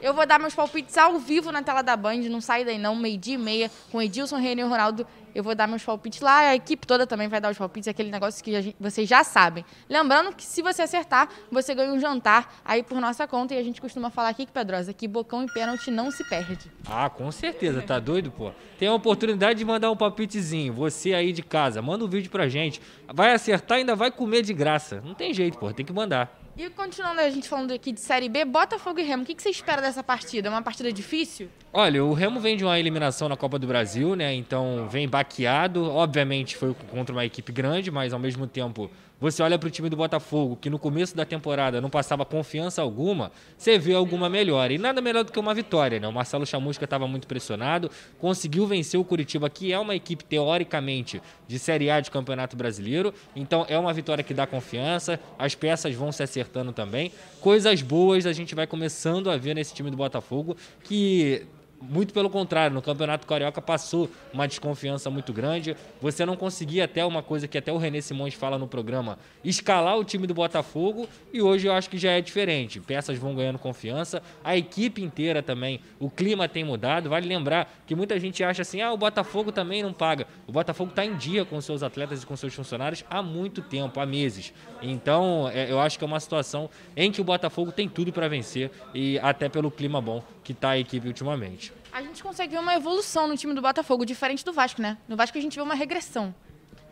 Eu 0.01 0.13
vou 0.13 0.27
dar 0.27 0.39
meus 0.39 0.55
palpites 0.55 0.97
ao 0.99 1.19
vivo 1.19 1.51
na 1.51 1.63
tela 1.63 1.83
da 1.83 1.97
Band, 1.97 2.19
não 2.29 2.41
sai 2.41 2.65
daí 2.65 2.79
não, 2.79 2.95
meio-dia 2.95 3.35
e 3.35 3.39
meia, 3.39 3.71
com 3.91 4.01
Edilson, 4.01 4.37
René 4.37 4.63
e 4.63 4.65
Ronaldo. 4.65 5.07
Eu 5.37 5.43
vou 5.43 5.55
dar 5.55 5.67
meus 5.67 5.85
palpites 5.85 6.23
lá, 6.23 6.49
a 6.49 6.55
equipe 6.55 6.87
toda 6.87 7.07
também 7.07 7.29
vai 7.29 7.39
dar 7.43 7.51
os 7.51 7.59
palpites, 7.59 7.87
aquele 7.87 8.11
negócio 8.11 8.43
que 8.43 8.63
gente, 8.63 8.75
vocês 8.81 9.07
já 9.07 9.23
sabem. 9.23 9.67
Lembrando 9.87 10.35
que 10.35 10.43
se 10.43 10.63
você 10.63 10.81
acertar, 10.81 11.29
você 11.53 11.75
ganha 11.75 11.93
um 11.93 12.01
jantar 12.01 12.63
aí 12.65 12.83
por 12.83 12.99
nossa 12.99 13.29
conta. 13.29 13.53
E 13.53 13.59
a 13.59 13.63
gente 13.63 13.79
costuma 13.79 14.09
falar 14.09 14.31
aqui, 14.31 14.47
que 14.47 14.53
Pedrosa, 14.53 14.95
que 14.95 15.07
bocão 15.07 15.45
e 15.45 15.53
pênalti 15.53 15.91
não 15.91 16.11
se 16.11 16.25
perde. 16.25 16.73
Ah, 16.87 17.11
com 17.11 17.31
certeza, 17.31 17.83
tá 17.83 17.99
doido, 17.99 18.31
pô? 18.31 18.51
Tem 18.79 18.89
a 18.89 18.95
oportunidade 18.95 19.59
de 19.59 19.65
mandar 19.67 19.91
um 19.91 19.97
palpitezinho, 19.97 20.73
você 20.73 21.13
aí 21.13 21.35
de 21.35 21.43
casa, 21.43 21.83
manda 21.83 22.03
um 22.03 22.09
vídeo 22.09 22.31
pra 22.31 22.49
gente. 22.49 22.81
Vai 23.13 23.35
acertar, 23.35 23.77
ainda 23.77 23.95
vai 23.95 24.11
comer 24.11 24.41
de 24.41 24.55
graça. 24.55 25.03
Não 25.05 25.13
tem 25.13 25.35
jeito, 25.35 25.59
pô, 25.59 25.71
tem 25.71 25.85
que 25.85 25.93
mandar. 25.93 26.46
E 26.59 26.71
continuando 26.71 27.21
a 27.21 27.29
gente 27.29 27.47
falando 27.47 27.71
aqui 27.71 27.93
de 27.93 28.01
Série 28.01 28.31
B, 28.31 28.43
Botafogo 28.47 28.99
e 28.99 29.03
Remo, 29.03 29.25
o 29.25 29.27
que, 29.27 29.35
você 29.37 29.51
espera 29.51 29.83
dessa 29.83 30.03
partida? 30.03 30.49
É 30.49 30.51
uma 30.51 30.63
partida 30.63 30.91
difícil? 30.91 31.51
Olha, 31.71 32.03
o 32.03 32.15
Remo 32.15 32.41
vem 32.41 32.57
de 32.57 32.65
uma 32.65 32.81
eliminação 32.81 33.29
na 33.29 33.37
Copa 33.37 33.59
do 33.59 33.67
Brasil, 33.67 34.17
né? 34.17 34.33
Então 34.33 34.89
vem 34.89 35.07
baqueado. 35.07 35.85
Obviamente 35.85 36.57
foi 36.57 36.75
contra 36.91 37.15
uma 37.15 37.27
equipe 37.27 37.53
grande, 37.53 37.91
mas 37.91 38.15
ao 38.15 38.19
mesmo 38.19 38.47
tempo 38.47 38.91
você 39.21 39.43
olha 39.43 39.59
para 39.59 39.67
o 39.67 39.71
time 39.71 39.89
do 39.89 39.97
Botafogo, 39.97 40.57
que 40.57 40.69
no 40.69 40.79
começo 40.79 41.17
da 41.17 41.25
temporada 41.25 41.81
não 41.81 41.89
passava 41.89 42.25
confiança 42.25 42.83
alguma, 42.83 43.33
você 43.57 43.79
vê 43.79 43.95
alguma 43.95 44.29
melhora. 44.29 44.73
E 44.73 44.79
nada 44.79 45.01
melhor 45.01 45.25
do 45.25 45.33
que 45.33 45.39
uma 45.39 45.55
vitória, 45.55 45.99
né? 45.99 46.07
O 46.07 46.13
Marcelo 46.13 46.45
Chamusca 46.45 46.85
estava 46.85 47.09
muito 47.09 47.27
pressionado, 47.27 47.91
conseguiu 48.19 48.67
vencer 48.67 49.01
o 49.01 49.05
Curitiba, 49.05 49.49
que 49.49 49.73
é 49.73 49.79
uma 49.79 49.95
equipe 49.95 50.25
teoricamente 50.25 51.23
de 51.49 51.59
Série 51.59 51.91
A 51.91 52.01
de 52.01 52.11
Campeonato 52.11 52.57
Brasileiro. 52.57 53.15
Então 53.35 53.65
é 53.69 53.79
uma 53.79 53.93
vitória 53.93 54.23
que 54.23 54.35
dá 54.35 54.47
confiança, 54.47 55.19
as 55.39 55.55
peças 55.55 55.95
vão 55.95 56.13
se 56.13 56.23
acertando 56.23 56.73
também. 56.73 57.11
Coisas 57.41 57.81
boas 57.83 58.27
a 58.27 58.33
gente 58.33 58.55
vai 58.55 58.67
começando 58.67 59.31
a 59.31 59.37
ver 59.37 59.55
nesse 59.55 59.73
time 59.73 59.91
do 59.91 59.97
Botafogo, 59.97 60.57
que 60.85 61.47
muito 61.81 62.13
pelo 62.13 62.31
contrário, 62.31 62.75
no 62.75 62.83
Campeonato 62.83 63.27
Carioca 63.27 63.61
passou 63.61 64.11
uma 64.33 64.47
desconfiança 64.47 65.11
muito 65.11 65.33
grande. 65.33 65.77
Você 66.01 66.25
não 66.25 66.37
conseguia 66.37 66.85
até 66.85 67.05
uma 67.05 67.23
coisa 67.23 67.47
que 67.47 67.59
até 67.59 67.73
o 67.73 67.77
René 67.77 68.01
Simões 68.01 68.35
fala 68.35 68.59
no 68.59 68.67
programa, 68.67 69.19
escalar 69.45 69.97
o 69.99 70.05
time 70.05 70.27
do 70.27 70.35
Botafogo 70.35 71.09
e 71.33 71.41
hoje 71.43 71.67
eu 71.67 71.73
acho 71.73 71.91
que 71.91 71.99
já 71.99 72.13
é 72.13 72.21
diferente. 72.21 72.81
Peças 72.81 73.19
vão 73.19 73.35
ganhando 73.35 73.59
confiança, 73.59 74.23
a 74.43 74.57
equipe 74.57 75.03
inteira 75.03 75.43
também, 75.43 75.81
o 76.01 76.11
clima 76.11 76.49
tem 76.49 76.65
mudado. 76.65 77.11
Vale 77.11 77.29
lembrar 77.29 77.83
que 77.87 77.95
muita 77.95 78.19
gente 78.19 78.43
acha 78.43 78.63
assim: 78.63 78.81
"Ah, 78.81 78.93
o 78.93 78.97
Botafogo 78.97 79.53
também 79.53 79.83
não 79.83 79.93
paga". 79.93 80.27
O 80.47 80.53
Botafogo 80.53 80.91
está 80.91 81.05
em 81.05 81.17
dia 81.17 81.45
com 81.45 81.61
seus 81.61 81.83
atletas 81.83 82.23
e 82.23 82.27
com 82.27 82.37
seus 82.37 82.55
funcionários 82.55 83.05
há 83.11 83.23
muito 83.23 83.63
tempo, 83.63 84.01
há 84.01 84.07
meses. 84.07 84.53
Então, 84.83 85.49
é, 85.53 85.71
eu 85.71 85.81
acho 85.81 85.99
que 85.99 86.05
é 86.05 86.07
uma 86.07 86.21
situação 86.21 86.71
em 86.97 87.11
que 87.11 87.21
o 87.21 87.25
Botafogo 87.25 87.73
tem 87.73 87.89
tudo 87.89 88.13
para 88.13 88.29
vencer 88.29 88.71
e 88.95 89.19
até 89.21 89.49
pelo 89.49 89.71
clima 89.71 90.01
bom 90.01 90.23
que 90.47 90.53
está 90.53 90.71
a 90.71 90.79
equipe 90.79 91.09
ultimamente. 91.09 91.73
A 91.93 92.01
gente 92.01 92.23
consegue 92.23 92.53
ver 92.53 92.61
uma 92.61 92.73
evolução 92.73 93.27
no 93.27 93.37
time 93.37 93.53
do 93.53 93.61
Botafogo, 93.61 94.07
diferente 94.07 94.45
do 94.45 94.53
Vasco, 94.53 94.81
né? 94.81 94.97
No 95.09 95.17
Vasco 95.17 95.37
a 95.37 95.41
gente 95.41 95.57
vê 95.57 95.61
uma 95.61 95.75
regressão. 95.75 96.33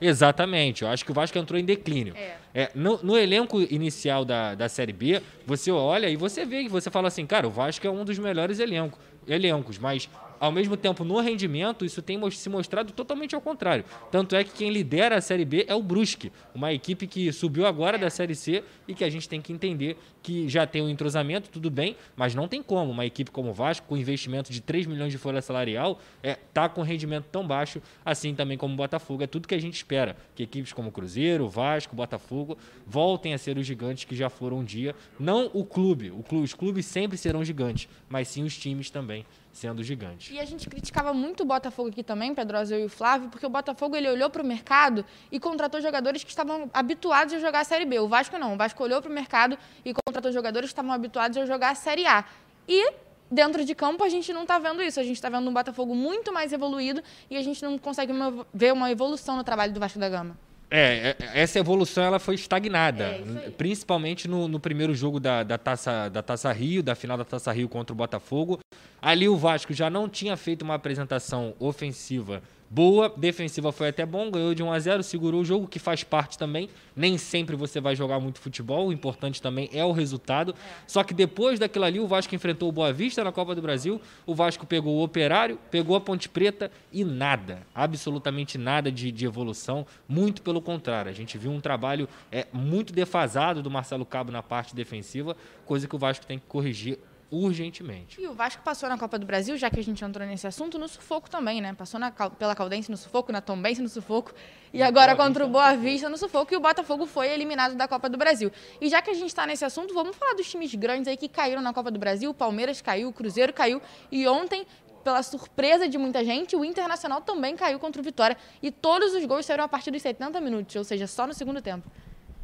Exatamente, 0.01 0.83
eu 0.83 0.89
acho 0.89 1.05
que 1.05 1.13
o 1.13 1.15
Vasco 1.15 1.39
entrou 1.39 1.59
em 1.59 1.65
declínio. 1.65 2.17
É. 2.17 2.37
É, 2.53 2.71
no, 2.75 3.01
no, 3.01 3.17
elenco 3.17 3.61
inicial 3.61 4.25
da, 4.25 4.57
da 4.57 4.69
Série 4.69 4.93
B, 4.93 5.23
você 5.47 5.71
olha 5.71 6.09
e 6.09 6.17
você 6.17 6.45
vê 6.45 6.65
que 6.65 6.69
você 6.69 6.91
fala 6.91 7.07
assim, 7.07 7.25
cara, 7.25 7.47
o 7.47 7.51
Vasco 7.51 7.87
é 7.87 7.91
um 7.91 8.05
dos 8.05 8.19
melhores 8.19 8.59
elenco, 8.59 8.99
elencos, 9.29 9.79
mas 9.79 10.11
ao 10.45 10.53
mesmo 10.53 10.77
tempo, 10.77 11.05
no 11.05 11.19
rendimento, 11.21 11.87
isso 11.87 12.03
tem 12.03 12.21
se 12.31 12.51
mostrado 12.51 12.93
totalmente 12.93 13.35
ao 13.35 13.41
contrário. 13.41 13.83
Tanto 14.11 14.37
é 14.37 14.45
que 14.45 14.53
quem 14.53 14.71
lidera 14.71 15.17
a 15.17 15.21
Série 15.23 15.45
B 15.45 15.65
é 15.67 15.75
o 15.75 15.83
Brusque, 15.83 16.31
uma 16.55 16.71
equipe 16.71 17.07
que 17.07 17.33
subiu 17.33 17.67
agora 17.67 17.97
da 17.97 18.11
Série 18.11 18.35
C 18.35 18.63
e 18.87 18.95
que 18.95 19.05
a 19.05 19.09
gente 19.09 19.27
tem 19.27 19.41
que 19.41 19.55
entender 19.55 19.97
que 20.23 20.47
já 20.47 20.67
tem 20.67 20.83
o 20.83 20.85
um 20.85 20.89
entrosamento, 20.91 21.49
tudo 21.49 21.71
bem, 21.71 21.97
mas 22.15 22.35
não 22.35 22.47
tem 22.47 22.63
como. 22.63 22.91
Uma 22.91 23.07
equipe 23.07 23.31
como 23.31 23.51
o 23.51 23.53
Vasco, 23.55 23.87
com 23.87 23.97
investimento 23.97 24.53
de 24.53 24.61
3 24.61 24.87
milhões 24.87 25.13
de 25.13 25.19
folha 25.19 25.41
salarial, 25.41 25.99
é, 26.23 26.35
tá 26.53 26.69
com 26.69 26.83
rendimento 26.83 27.25
tão 27.33 27.47
baixo, 27.47 27.81
assim 28.05 28.35
também 28.35 28.59
como 28.59 28.75
o 28.75 28.77
Botafogo. 28.77 29.23
É 29.23 29.27
tudo 29.27 29.49
que 29.49 29.55
a 29.55 29.61
gente 29.61 29.75
espera. 29.75 30.15
Que 30.35 30.43
equipes 30.43 30.75
como 30.75 30.93
Cruzeiro, 30.93 31.49
Vasco, 31.49 31.97
Botafogo 31.97 32.59
voltem 32.87 33.33
a 33.33 33.39
ser 33.39 33.57
os 33.57 33.67
gigantes 33.67 34.05
que 34.05 34.15
já 34.15 34.29
foram 34.29 34.59
um 34.59 34.65
dia. 34.65 34.95
Não 35.19 35.51
o 35.55 35.65
clube, 35.65 36.11
o 36.11 36.23
clube 36.23 36.45
os 36.45 36.53
clubes 36.53 36.85
sempre 36.85 37.17
serão 37.17 37.43
gigantes, 37.45 37.89
mas 38.09 38.29
sim 38.29 38.45
os 38.45 38.57
times 38.57 38.91
também 38.91 39.25
sendo 39.55 39.85
gigante. 39.85 40.35
E 40.35 40.41
a 40.41 40.45
gente 40.45 40.69
criticava 40.69 41.15
muito 41.15 41.45
o 41.45 41.47
Botafogo 41.47 41.89
aqui 41.89 42.03
também, 42.03 42.35
Pedrosa 42.35 42.77
e 42.77 42.85
o 42.85 42.89
Flávio, 42.89 43.31
porque 43.31 43.47
o 43.47 43.49
Botafogo 43.49 43.95
ele 43.95 44.11
olhou 44.11 44.29
para 44.29 44.43
o 44.43 44.45
mercado 44.45 45.05
e 45.31 45.39
contratou 45.39 45.81
jogadores 45.81 46.25
que 46.25 46.31
estavam 46.31 46.69
habituados 46.75 47.33
a 47.33 47.39
jogar 47.39 47.61
a 47.61 47.65
Série 47.65 47.87
B. 47.87 48.01
O 48.01 48.09
Vasco 48.09 48.37
não. 48.37 48.55
O 48.55 48.57
Vasco 48.57 48.83
olhou 48.83 49.01
para 49.01 49.11
o 49.11 49.15
mercado 49.15 49.57
e 49.85 49.95
contratou 49.95 50.33
jogadores 50.33 50.71
que 50.71 50.73
estavam 50.73 50.93
habituados 50.93 51.39
a 51.39 51.47
jogar 51.47 51.71
a 51.71 51.75
Série 51.77 52.05
A. 52.05 52.25
E 52.69 52.93
dentro 53.31 53.65
de 53.65 53.75
campo 53.77 54.03
a 54.03 54.09
gente 54.09 54.33
não 54.33 54.43
está 54.43 54.59
vendo 54.59 54.83
isso. 54.83 54.99
A 54.99 55.05
gente 55.05 55.17
está 55.17 55.29
vendo 55.29 55.49
um 55.49 55.55
Botafogo 55.55 55.95
muito 55.95 56.33
mais 56.33 56.53
evoluído 56.53 57.01
e 57.31 57.37
a 57.37 57.43
gente 57.43 57.63
não 57.63 57.79
consegue 57.79 58.13
ver 58.53 58.73
uma 58.73 58.91
evolução 58.91 59.37
no 59.37 59.45
trabalho 59.45 59.73
do 59.73 59.79
Vasco 59.79 60.01
da 60.01 60.09
Gama. 60.09 60.37
É, 60.71 61.17
é 61.21 61.41
essa 61.41 61.59
evolução 61.59 62.03
ela 62.03 62.19
foi 62.19 62.35
estagnada, 62.35 63.05
é 63.45 63.51
principalmente 63.51 64.27
no, 64.27 64.49
no, 64.49 64.59
primeiro 64.59 64.95
jogo 64.95 65.21
da, 65.21 65.43
da, 65.43 65.59
taça, 65.59 66.09
da 66.09 66.23
Taça 66.23 66.51
Rio, 66.53 66.83
da 66.83 66.95
final 66.95 67.17
da 67.17 67.25
Taça 67.25 67.53
Rio 67.53 67.69
contra 67.69 67.93
o 67.93 67.97
Botafogo. 67.97 68.59
Ali 69.01 69.29
o 69.29 69.37
Vasco 69.37 69.73
já 69.73 69.89
não 69.89 70.09
tinha 70.09 70.37
feito 70.37 70.63
uma 70.63 70.75
apresentação 70.75 71.55
ofensiva 71.61 72.43
boa, 72.75 73.09
defensiva 73.17 73.71
foi 73.71 73.89
até 73.91 74.05
bom, 74.05 74.29
ganhou 74.33 74.53
de 74.53 74.61
1 74.61 74.73
a 74.73 74.79
0, 74.81 75.03
segurou 75.05 75.43
o 75.43 75.45
jogo, 75.45 75.69
que 75.69 75.79
faz 75.79 76.03
parte 76.03 76.37
também. 76.37 76.69
Nem 76.97 77.17
sempre 77.17 77.55
você 77.55 77.81
vai 77.81 77.95
jogar 77.95 78.19
muito 78.19 78.41
futebol, 78.41 78.89
o 78.89 78.93
importante 78.93 79.41
também 79.41 79.71
é 79.73 79.85
o 79.85 79.93
resultado. 79.93 80.53
É. 80.53 80.55
Só 80.85 81.05
que 81.05 81.15
depois 81.15 81.61
daquilo 81.61 81.85
ali, 81.85 82.01
o 82.01 82.07
Vasco 82.09 82.35
enfrentou 82.35 82.69
o 82.69 82.73
Boa 82.73 82.93
Vista 82.93 83.23
na 83.23 83.31
Copa 83.31 83.55
do 83.55 83.63
Brasil, 83.63 84.01
o 84.27 84.35
Vasco 84.35 84.67
pegou 84.67 84.97
o 84.97 85.05
Operário, 85.05 85.57
pegou 85.71 85.95
a 85.95 86.01
Ponte 86.01 86.29
Preta 86.29 86.69
e 86.93 87.05
nada, 87.05 87.65
absolutamente 87.73 88.59
nada 88.59 88.91
de, 88.91 89.13
de 89.13 89.25
evolução, 89.25 89.87
muito 90.09 90.43
pelo 90.43 90.61
contrário. 90.61 91.09
A 91.09 91.15
gente 91.15 91.39
viu 91.39 91.53
um 91.53 91.61
trabalho 91.61 92.09
é, 92.33 92.49
muito 92.53 92.93
defasado 92.93 93.63
do 93.63 93.71
Marcelo 93.71 94.05
Cabo 94.05 94.33
na 94.33 94.43
parte 94.43 94.75
defensiva, 94.75 95.37
coisa 95.65 95.87
que 95.87 95.95
o 95.95 95.99
Vasco 95.99 96.27
tem 96.27 96.41
que 96.41 96.47
corrigir 96.49 96.99
urgentemente. 97.31 98.21
E 98.21 98.27
o 98.27 98.35
Vasco 98.35 98.63
passou 98.63 98.89
na 98.89 98.99
Copa 98.99 99.19
do 99.19 99.27
Brasil, 99.27 99.57
já 99.57 99.71
que 99.71 99.81
a 99.81 99.83
gente 99.83 100.05
entrou 100.05 100.27
nesse 100.27 100.47
assunto, 100.47 100.79
no 100.79 100.89
sufoco 100.89 101.29
também, 101.29 101.61
né? 101.61 101.73
Passou 101.75 101.99
na, 101.99 102.11
pela 102.11 102.55
Caldense 102.55 102.91
no 102.91 102.97
sufoco, 102.97 103.33
na 103.33 103.41
Tombense 103.41 103.83
no 103.83 103.89
sufoco, 103.89 104.33
e, 104.73 104.79
e 104.79 104.83
agora 104.83 105.15
Boa 105.15 105.27
contra 105.27 105.45
o 105.45 105.49
Boa 105.49 105.75
Vista 105.75 106.09
no 106.09 106.17
sufoco, 106.17 106.53
e 106.53 106.57
o 106.57 106.61
Botafogo 106.61 107.07
foi 107.07 107.29
eliminado 107.29 107.75
da 107.75 107.89
Copa 107.89 108.09
do 108.09 108.17
Brasil. 108.17 108.51
E 108.81 108.89
já 108.89 109.03
que 109.03 109.11
a 109.11 109.15
gente 109.15 109.29
está 109.29 109.47
nesse 109.47 109.65
assunto, 109.65 109.93
vamos 109.95 110.17
falar 110.17 110.35
dos 110.35 110.51
times 110.51 110.75
grandes 110.75 111.09
aí 111.09 111.17
que 111.17 111.29
caíram 111.29 111.63
na 111.63 111.73
Copa 111.73 111.91
do 111.91 111.99
Brasil. 111.99 112.31
O 112.31 112.35
Palmeiras 112.35 112.81
caiu, 112.81 113.09
o 113.09 113.13
Cruzeiro 113.13 113.53
caiu, 113.53 113.81
e 114.11 114.27
ontem 114.29 114.67
pela 115.05 115.23
surpresa 115.23 115.87
de 115.87 115.99
muita 115.99 116.25
gente, 116.25 116.57
o 116.57 116.65
Internacional 116.65 117.21
também 117.21 117.55
caiu 117.55 117.79
contra 117.79 118.01
o 118.01 118.05
Vitória. 118.05 118.37
E 118.63 118.71
todos 118.71 119.13
os 119.15 119.25
gols 119.27 119.45
saíram 119.45 119.63
a 119.63 119.69
partir 119.69 119.91
dos 119.91 120.01
70 120.01 120.41
minutos, 120.41 120.75
ou 120.75 120.83
seja, 120.83 121.07
só 121.07 121.27
no 121.27 121.35
segundo 121.35 121.61
tempo. 121.61 121.89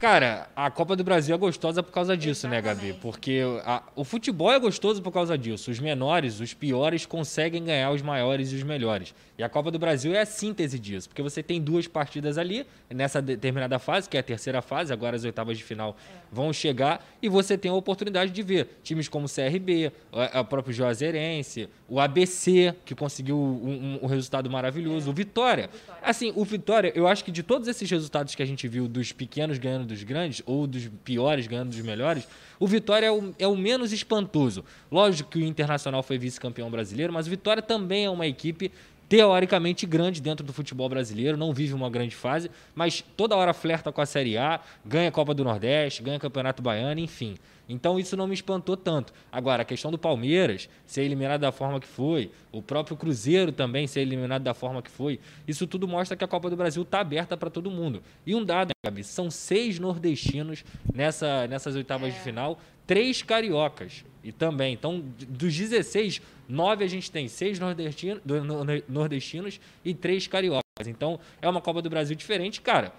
Cara, 0.01 0.49
a 0.57 0.71
Copa 0.71 0.97
do 0.97 1.05
Brasil 1.05 1.35
é 1.35 1.39
gostosa 1.39 1.83
por 1.83 1.93
causa 1.93 2.17
disso, 2.17 2.47
Exatamente. 2.47 2.65
né, 2.67 2.75
Gabi? 2.75 2.99
Porque 3.03 3.43
a, 3.67 3.83
o 3.95 4.03
futebol 4.03 4.51
é 4.51 4.59
gostoso 4.59 5.03
por 5.03 5.13
causa 5.13 5.37
disso. 5.37 5.71
Os 5.71 5.79
menores, 5.79 6.41
os 6.41 6.55
piores, 6.55 7.05
conseguem 7.05 7.63
ganhar 7.63 7.91
os 7.91 8.01
maiores 8.01 8.51
e 8.51 8.57
os 8.57 8.63
melhores. 8.63 9.15
E 9.37 9.43
a 9.43 9.49
Copa 9.49 9.71
do 9.71 9.79
Brasil 9.79 10.15
é 10.15 10.21
a 10.23 10.27
síntese 10.27 10.79
disso, 10.79 11.09
porque 11.09 11.21
você 11.21 11.43
tem 11.43 11.61
duas 11.61 11.87
partidas 11.87 12.39
ali, 12.39 12.67
nessa 12.89 13.21
determinada 13.21 13.79
fase, 13.79 14.09
que 14.09 14.17
é 14.17 14.21
a 14.21 14.23
terceira 14.23 14.63
fase, 14.63 14.91
agora 14.91 15.17
as 15.17 15.25
oitavas 15.25 15.59
de 15.59 15.65
final 15.65 15.95
vão 16.33 16.51
chegar, 16.53 17.07
e 17.23 17.29
você 17.29 17.59
tem 17.59 17.71
a 17.71 17.75
oportunidade 17.75 18.33
de 18.33 18.43
ver 18.43 18.81
times 18.83 19.07
como 19.07 19.27
o 19.27 19.29
CRB, 19.29 19.93
o 20.13 20.45
próprio 20.45 20.73
Juazeirense, 20.75 21.69
o 21.89 21.99
ABC, 21.99 22.75
que 22.85 22.95
conseguiu 22.95 23.37
um, 23.37 23.99
um, 23.99 23.99
um 24.03 24.07
resultado 24.07 24.51
maravilhoso, 24.51 25.09
é. 25.09 25.11
o 25.11 25.15
Vitória. 25.15 25.71
Assim, 26.03 26.33
o 26.37 26.45
Vitória, 26.45 26.93
eu 26.95 27.07
acho 27.07 27.25
que 27.25 27.31
de 27.33 27.43
todos 27.43 27.67
esses 27.67 27.91
resultados 27.91 28.35
que 28.35 28.43
a 28.43 28.47
gente 28.47 28.69
viu 28.69 28.87
dos 28.87 29.11
pequenos 29.11 29.59
ganhando 29.59 29.90
dos 29.91 30.03
grandes, 30.03 30.43
ou 30.47 30.67
dos 30.67 30.89
piores 31.05 31.47
ganhando 31.47 31.71
dos 31.71 31.81
melhores, 31.81 32.27
o 32.59 32.67
Vitória 32.67 33.07
é 33.07 33.11
o, 33.13 33.35
é 33.39 33.47
o 33.47 33.57
menos 33.57 33.93
espantoso. 33.93 34.65
Lógico 34.91 35.31
que 35.31 35.39
o 35.39 35.45
Internacional 35.45 36.03
foi 36.03 36.19
vice-campeão 36.19 36.71
brasileiro, 36.71 37.13
mas 37.13 37.27
o 37.27 37.31
Vitória 37.31 37.63
também 37.63 38.07
é 38.07 38.11
uma 38.11 38.27
equipe 38.27 38.71
teoricamente 39.11 39.87
grande 39.87 40.23
dentro 40.23 40.47
do 40.47 40.53
futebol 40.53 40.89
brasileiro, 40.89 41.37
não 41.37 41.53
vive 41.53 41.75
uma 41.75 41.91
grande 41.91 42.15
fase, 42.15 42.49
mas 42.77 43.05
toda 43.17 43.35
hora 43.35 43.53
flerta 43.53 43.91
com 43.91 44.01
a 44.01 44.07
Série 44.07 44.39
A, 44.39 44.61
ganha 44.87 45.09
a 45.09 45.13
Copa 45.13 45.35
do 45.35 45.43
Nordeste, 45.43 46.01
ganha 46.01 46.19
Campeonato 46.21 46.63
Baiano, 46.63 47.01
enfim. 47.01 47.35
Então 47.71 48.01
isso 48.01 48.17
não 48.17 48.27
me 48.27 48.35
espantou 48.35 48.77
tanto. 48.77 49.13
Agora, 49.31 49.63
a 49.63 49.65
questão 49.65 49.93
do 49.93 49.99
Palmeiras 49.99 50.69
ser 50.85 51.03
eliminado 51.03 51.41
da 51.41 51.53
forma 51.53 51.81
que 51.81 51.87
foi, 51.87 52.33
o 52.51 52.61
próprio 52.61 52.97
Cruzeiro 52.97 53.53
também 53.53 53.87
ser 53.87 54.01
eliminado 54.01 54.43
da 54.43 54.53
forma 54.53 54.83
que 54.83 54.91
foi, 54.91 55.21
isso 55.47 55.69
tudo 55.69 55.87
mostra 55.87 56.17
que 56.17 56.25
a 56.25 56.29
Copa 56.29 56.51
do 56.51 56.57
Brasil 56.57 56.83
está 56.83 57.01
aberta 57.01 57.37
para 57.37 57.49
todo 57.49 57.71
mundo. 57.71 58.03
E 58.27 58.35
um 58.35 58.45
dado, 58.45 58.73
Gabi, 58.85 59.05
são 59.05 59.31
seis 59.31 59.79
nordestinos 59.79 60.65
nessa, 60.93 61.47
nessas 61.47 61.77
oitavas 61.77 62.09
é. 62.09 62.11
de 62.11 62.19
final, 62.19 62.59
três 62.89 63.23
cariocas. 63.23 64.05
E 64.25 64.33
também, 64.33 64.75
então, 64.75 65.03
dos 65.29 65.57
16, 65.57 66.21
nove 66.49 66.85
a 66.85 66.89
gente 66.89 67.09
tem 67.09 67.29
seis 67.29 67.61
nordestinos, 67.61 68.21
nordestinos 68.89 69.61
e 69.85 69.95
três 69.95 70.27
cariocas. 70.27 70.65
Então, 70.87 71.21
é 71.41 71.49
uma 71.49 71.61
Copa 71.61 71.81
do 71.81 71.89
Brasil 71.89 72.17
diferente, 72.17 72.61
cara. 72.61 72.93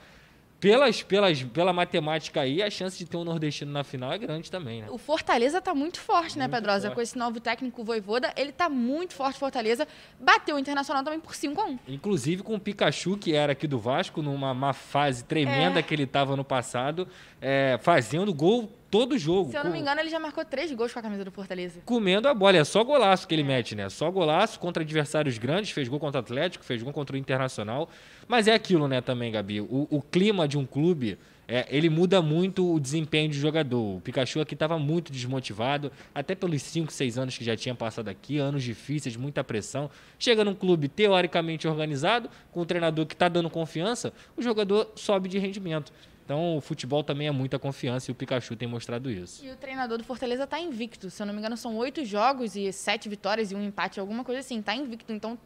Pelas, 0.62 1.02
pelas, 1.02 1.42
pela 1.42 1.74
matemática 1.74 2.42
aí, 2.42 2.62
a 2.62 2.70
chance 2.70 2.96
de 2.96 3.06
ter 3.08 3.18
um 3.18 3.24
nordestino 3.24 3.72
na 3.72 3.84
final 3.84 4.14
é 4.14 4.18
grande 4.20 4.52
também, 4.52 4.84
né? 4.84 4.88
O 4.92 4.98
Fortaleza 5.00 5.60
tá 5.60 5.74
muito 5.74 6.00
forte, 6.00 6.38
né, 6.38 6.44
muito 6.44 6.54
né, 6.54 6.60
Pedrosa? 6.60 6.82
Forte. 6.82 6.96
Com 6.96 7.02
esse 7.02 7.18
novo 7.18 7.40
técnico 7.40 7.84
Voivoda, 7.84 8.32
ele 8.38 8.52
tá 8.52 8.70
muito 8.70 9.16
forte, 9.16 9.40
Fortaleza. 9.40 9.88
Bateu 10.20 10.56
o 10.58 10.60
Internacional 10.60 11.04
também 11.04 11.20
por 11.20 11.34
5 11.34 11.60
a 11.60 11.66
1 11.66 11.80
Inclusive 11.88 12.44
com 12.44 12.54
o 12.54 12.60
Pikachu, 12.60 13.18
que 13.18 13.34
era 13.34 13.54
aqui 13.54 13.66
do 13.66 13.80
Vasco, 13.80 14.22
numa 14.22 14.72
fase 14.72 15.24
tremenda 15.24 15.80
é. 15.80 15.84
que 15.84 15.96
ele 15.96 16.06
tava 16.06 16.36
no 16.36 16.44
passado, 16.44 17.08
é, 17.42 17.80
fazendo 17.82 18.32
gol 18.32 18.72
todo 18.92 19.18
jogo. 19.18 19.50
Se 19.50 19.58
eu 19.58 19.64
não 19.64 19.72
me 19.72 19.80
engano, 19.80 20.02
ele 20.02 20.10
já 20.10 20.20
marcou 20.20 20.44
três 20.44 20.70
gols 20.74 20.92
com 20.92 21.00
a 21.00 21.02
camisa 21.02 21.24
do 21.24 21.32
Fortaleza. 21.32 21.82
Comendo 21.86 22.28
a 22.28 22.34
bola. 22.34 22.58
É 22.58 22.64
só 22.66 22.84
golaço 22.84 23.26
que 23.26 23.34
ele 23.34 23.42
é. 23.42 23.46
mete, 23.46 23.74
né? 23.74 23.90
Só 23.90 24.12
golaço 24.12 24.60
contra 24.60 24.84
adversários 24.84 25.38
grandes. 25.38 25.72
Fez 25.72 25.88
gol 25.88 26.00
contra 26.00 26.20
o 26.20 26.24
Atlético, 26.24 26.66
fez 26.66 26.84
gol 26.84 26.92
contra 26.92 27.16
o 27.16 27.20
Internacional. 27.20 27.90
Mas 28.28 28.50
é 28.50 28.54
aquilo, 28.54 28.88
né, 28.88 29.00
também, 29.00 29.32
Gabi. 29.32 29.62
O, 29.62 29.88
o 29.90 30.02
clima 30.02 30.48
de 30.48 30.58
um 30.58 30.66
clube. 30.66 31.18
É, 31.48 31.68
ele 31.70 31.90
muda 31.90 32.22
muito 32.22 32.74
o 32.74 32.80
desempenho 32.80 33.28
do 33.28 33.36
jogador. 33.36 33.98
O 33.98 34.00
Pikachu 34.00 34.40
aqui 34.40 34.54
estava 34.54 34.80
muito 34.80 35.12
desmotivado, 35.12 35.92
até 36.16 36.34
pelos 36.34 36.62
5, 36.62 36.94
6 36.94 37.18
anos 37.18 37.38
que 37.38 37.44
já 37.44 37.58
tinha 37.58 37.76
passado 37.76 38.08
aqui, 38.08 38.38
anos 38.38 38.64
difíceis, 38.64 39.18
muita 39.18 39.44
pressão. 39.44 39.90
Chega 40.18 40.46
num 40.46 40.56
clube 40.56 40.88
teoricamente 40.88 41.68
organizado, 41.68 42.30
com 42.54 42.62
um 42.62 42.66
treinador 42.66 43.06
que 43.06 43.14
está 43.14 43.28
dando 43.28 43.50
confiança, 43.50 44.14
o 44.38 44.42
jogador 44.42 44.94
sobe 44.96 45.28
de 45.28 45.40
rendimento. 45.40 45.92
Então, 46.32 46.56
o 46.56 46.62
futebol 46.62 47.04
também 47.04 47.28
é 47.28 47.32
muita 47.32 47.60
confiança 47.60 48.10
e 48.10 48.14
o 48.14 48.16
Pikachu 48.16 48.56
tem 48.56 48.66
mostrado 48.66 49.12
isso. 49.12 49.44
E 49.46 49.52
o 49.52 49.56
treinador 49.58 49.98
do 49.98 50.04
Fortaleza 50.06 50.46
está 50.46 50.58
invicto. 50.58 51.10
Se 51.10 51.22
eu 51.22 51.26
não 51.26 51.34
me 51.34 51.40
engano, 51.40 51.58
são 51.58 51.76
oito 51.76 52.06
jogos 52.06 52.56
e 52.56 52.72
sete 52.72 53.10
vitórias 53.10 53.52
e 53.52 53.56
um 53.56 53.62
empate, 53.62 54.00
alguma 54.00 54.24
coisa 54.24 54.40
assim. 54.40 54.60
Está 54.60 54.74
invicto. 54.74 55.12
Então, 55.12 55.38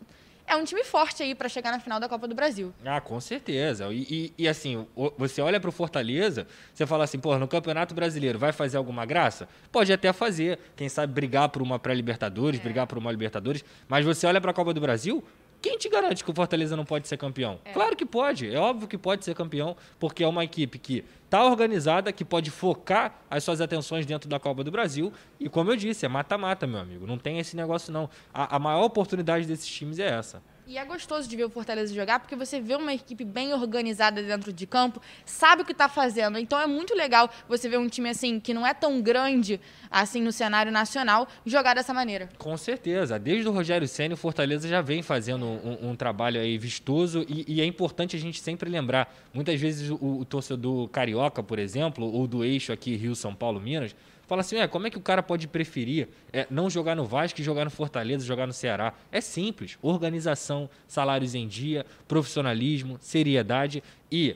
é 0.46 0.56
um 0.56 0.64
time 0.64 0.84
forte 0.84 1.24
aí 1.24 1.34
para 1.34 1.50
chegar 1.50 1.72
na 1.72 1.80
final 1.80 2.00
da 2.00 2.08
Copa 2.08 2.28
do 2.28 2.36
Brasil. 2.36 2.72
Ah, 2.86 3.02
com 3.02 3.20
certeza. 3.20 3.92
E, 3.92 4.04
e, 4.38 4.44
e 4.44 4.48
assim, 4.48 4.86
você 5.18 5.42
olha 5.42 5.60
para 5.60 5.70
o 5.70 5.72
Fortaleza, 5.72 6.46
você 6.72 6.86
fala 6.86 7.06
assim, 7.06 7.18
pô, 7.18 7.36
no 7.40 7.48
Campeonato 7.48 7.96
Brasileiro 7.96 8.38
vai 8.38 8.52
fazer 8.52 8.78
alguma 8.78 9.08
graça? 9.08 9.50
Pode 9.72 9.92
até 9.92 10.14
fazer. 10.14 10.60
Quem 10.76 10.88
sabe 10.88 11.12
brigar 11.12 11.50
por 11.50 11.64
uma 11.64 11.80
pré-Libertadores, 11.80 12.60
é. 12.60 12.64
brigar 12.64 12.86
por 12.86 13.00
uma 13.00 13.10
Libertadores. 13.10 13.66
Mas 13.88 14.06
você 14.06 14.28
olha 14.28 14.40
para 14.40 14.52
a 14.52 14.54
Copa 14.54 14.72
do 14.72 14.80
Brasil, 14.80 15.24
quem 15.66 15.80
te 15.80 15.90
garante 15.90 16.24
que 16.24 16.30
o 16.30 16.34
Fortaleza 16.34 16.76
não 16.76 16.86
pode 16.86 17.08
ser 17.08 17.18
campeão? 17.18 17.60
É. 17.66 17.74
Claro 17.74 17.96
que 17.96 18.06
pode, 18.06 18.54
é 18.54 18.60
óbvio 18.60 18.88
que 18.88 19.00
pode 19.00 19.26
ser 19.26 19.34
campeão, 19.34 19.76
porque 20.00 20.24
é 20.24 20.28
uma 20.28 20.44
equipe 20.44 20.78
que 20.78 21.04
está 21.24 21.44
organizada, 21.44 22.12
que 22.12 22.24
pode 22.24 22.52
focar 22.52 23.20
as 23.28 23.44
suas 23.44 23.60
atenções 23.60 24.06
dentro 24.06 24.30
da 24.30 24.40
Copa 24.40 24.64
do 24.64 24.70
Brasil. 24.70 25.12
E 25.40 25.50
como 25.50 25.72
eu 25.72 25.76
disse, 25.76 26.06
é 26.06 26.08
mata-mata, 26.08 26.68
meu 26.68 26.80
amigo. 26.80 27.08
Não 27.08 27.18
tem 27.18 27.40
esse 27.40 27.56
negócio, 27.56 27.92
não. 27.92 28.08
A, 28.32 28.58
a 28.58 28.60
maior 28.60 28.84
oportunidade 28.84 29.48
desses 29.48 29.66
times 29.66 29.98
é 29.98 30.08
essa. 30.08 30.40
E 30.68 30.80
é 30.80 30.86
gostoso 30.86 31.30
de 31.30 31.36
ver 31.36 31.44
o 31.44 31.50
Fortaleza 31.50 31.94
jogar, 31.94 32.20
porque 32.20 32.36
você 32.36 32.60
vê 32.60 32.76
uma 32.76 32.92
equipe 32.92 33.24
bem 33.24 33.54
organizada 33.54 34.24
dentro 34.24 34.52
de 34.52 34.66
campo, 34.66 35.00
sabe 35.24 35.62
o 35.62 35.66
que 35.66 35.72
está 35.72 35.88
fazendo. 35.88 36.40
Então 36.40 36.60
é 36.60 36.66
muito 36.66 36.96
legal 36.96 37.30
você 37.48 37.70
ver 37.70 37.78
um 37.78 37.88
time 37.88 38.10
assim, 38.10 38.40
que 38.40 38.52
não 38.52 38.66
é 38.66 38.74
tão 38.74 39.00
grande 39.00 39.62
assim 39.92 40.22
no 40.22 40.32
cenário 40.32 40.72
nacional, 40.72 41.28
jogar 41.46 41.76
dessa 41.76 41.94
maneira. 41.94 42.30
Com 42.40 42.58
certeza. 42.58 43.20
Desde 43.20 43.48
o 43.48 43.52
Rogério 43.52 43.88
Senna, 43.88 44.16
o 44.16 44.18
Fortaleza 44.18 44.68
já 44.68 44.82
vem 44.82 45.04
fazendo 45.04 45.46
um, 45.46 45.92
um 45.92 45.96
trabalho 45.96 46.42
aí 46.42 46.58
vistoso 46.58 47.24
e, 47.30 47.46
e, 47.48 47.62
é 47.62 47.66
importante 47.66 48.16
a 48.16 48.20
gente 48.20 48.42
sempre 48.42 48.68
lembrar. 48.68 49.16
Muitas 49.32 49.62
vezes 49.62 49.92
o, 49.92 49.98
o 50.02 50.26
torcedor 50.26 50.90
carioca, 50.90 51.44
por 51.44 51.60
exemplo, 51.60 52.12
ou 52.12 52.26
do 52.26 52.44
eixo 52.44 52.74
aqui 52.74 52.96
Rio, 52.96 53.16
São 53.16 53.36
Paulo, 53.36 53.62
Minas, 53.62 53.96
Fala 54.28 54.42
assim, 54.42 54.58
é, 54.58 54.68
como 54.68 54.88
é 54.88 54.90
que 54.90 54.98
o 54.98 55.02
cara 55.02 55.22
pode 55.22 55.48
preferir 55.48 56.08
é, 56.34 56.48
não 56.50 56.70
jogar 56.70 56.96
no 56.96 57.06
Vasco 57.06 57.40
e 57.40 57.44
jogar 57.44 57.66
no 57.66 57.72
Fortaleza, 57.72 58.26
jogar 58.26 58.48
no 58.48 58.54
Ceará? 58.54 58.94
É 59.12 59.22
simples. 59.22 59.78
Organização, 59.82 60.70
salários 60.88 61.36
em 61.36 61.48
dia, 61.48 61.86
profissionalismo, 62.08 62.98
seriedade 63.00 63.84
e 64.12 64.36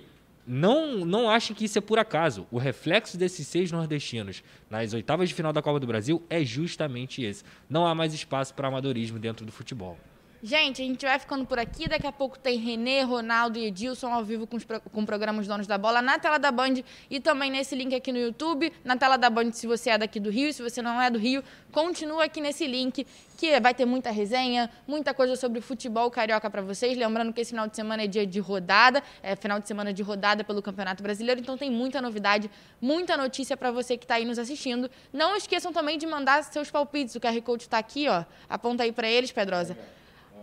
não, 0.52 1.06
não 1.06 1.30
achem 1.30 1.56
que 1.56 1.66
isso 1.66 1.78
é 1.78 1.82
por 1.82 2.00
acaso. 2.00 2.48
O 2.50 2.58
reflexo 2.58 3.18
desses 3.18 3.48
seis 3.48 3.72
nordestinos 3.72 4.44
nas 4.68 4.94
oitavas 4.94 5.30
de 5.30 5.36
final 5.36 5.54
da 5.54 5.62
Copa 5.62 5.80
do 5.80 5.86
Brasil 5.86 6.24
é 6.28 6.44
justamente 6.44 7.24
esse. 7.24 7.44
Não 7.70 7.86
há 7.86 7.94
mais 7.94 8.16
espaço 8.16 8.54
para 8.56 8.68
amadorismo 8.68 9.20
dentro 9.20 9.46
do 9.46 9.52
futebol. 9.52 9.96
Gente, 10.42 10.82
a 10.82 10.86
gente 10.86 11.06
vai 11.06 11.20
ficando 11.20 11.46
por 11.46 11.60
aqui. 11.60 11.90
Daqui 11.90 12.08
a 12.08 12.14
pouco 12.14 12.40
tem 12.40 12.58
Renê, 12.58 13.02
Ronaldo 13.02 13.60
e 13.60 13.66
Edilson 13.66 14.08
ao 14.08 14.24
vivo 14.24 14.48
com, 14.48 14.56
os, 14.56 14.64
com 14.64 15.02
o 15.02 15.06
programa 15.06 15.42
Os 15.42 15.48
Donos 15.48 15.68
da 15.68 15.78
Bola 15.78 16.02
na 16.02 16.18
tela 16.18 16.38
da 16.38 16.50
Band 16.50 16.76
e 17.10 17.20
também 17.20 17.52
nesse 17.52 17.76
link 17.76 17.94
aqui 17.94 18.10
no 18.14 18.18
YouTube. 18.18 18.72
Na 18.86 18.96
tela 18.96 19.18
da 19.18 19.30
Band, 19.30 19.52
se 19.52 19.68
você 19.68 19.90
é 19.90 19.98
daqui 19.98 20.18
do 20.18 20.30
Rio, 20.30 20.54
se 20.54 20.62
você 20.62 20.82
não 20.82 21.02
é 21.02 21.10
do 21.10 21.20
Rio, 21.20 21.44
continua 21.74 22.24
aqui 22.24 22.40
nesse 22.40 22.66
link 22.66 23.06
que 23.38 23.60
vai 23.60 23.74
ter 23.74 23.86
muita 23.86 24.12
resenha, 24.12 24.70
muita 24.88 25.14
coisa 25.14 25.36
sobre 25.36 25.60
futebol 25.60 26.10
carioca 26.10 26.50
para 26.50 26.62
vocês. 26.62 26.98
Lembrando 26.98 27.34
que 27.34 27.42
esse 27.42 27.52
final 27.52 27.68
de 27.68 27.76
semana 27.76 28.04
é 28.04 28.08
dia 28.08 28.26
de 28.26 28.40
rodada, 28.40 29.04
é 29.22 29.36
final 29.36 29.60
de 29.60 29.68
semana 29.68 29.94
de 29.94 30.02
rodada 30.02 30.46
pelo 30.46 30.62
Campeonato 30.62 31.04
Brasileiro, 31.04 31.42
então 31.42 31.58
tem 31.58 31.70
muita 31.70 32.02
novidade, 32.02 32.50
muita 32.82 33.18
notícia 33.18 33.58
para 33.58 33.72
você 33.72 33.98
que 33.98 34.06
está 34.06 34.16
aí 34.16 34.24
nos 34.24 34.40
assistindo. 34.40 34.90
Não 35.12 35.36
esqueçam 35.36 35.74
também 35.74 35.98
de 35.98 36.08
mandar 36.08 36.44
seus 36.46 36.72
palpites. 36.72 37.16
O 37.16 37.20
QR 37.20 37.42
Code 37.42 37.64
está 37.64 37.78
aqui, 37.78 38.08
ó. 38.08 38.24
Aponta 38.50 38.84
aí 38.84 38.94
para 38.94 39.10
eles, 39.10 39.34
Pedrosa. 39.34 39.78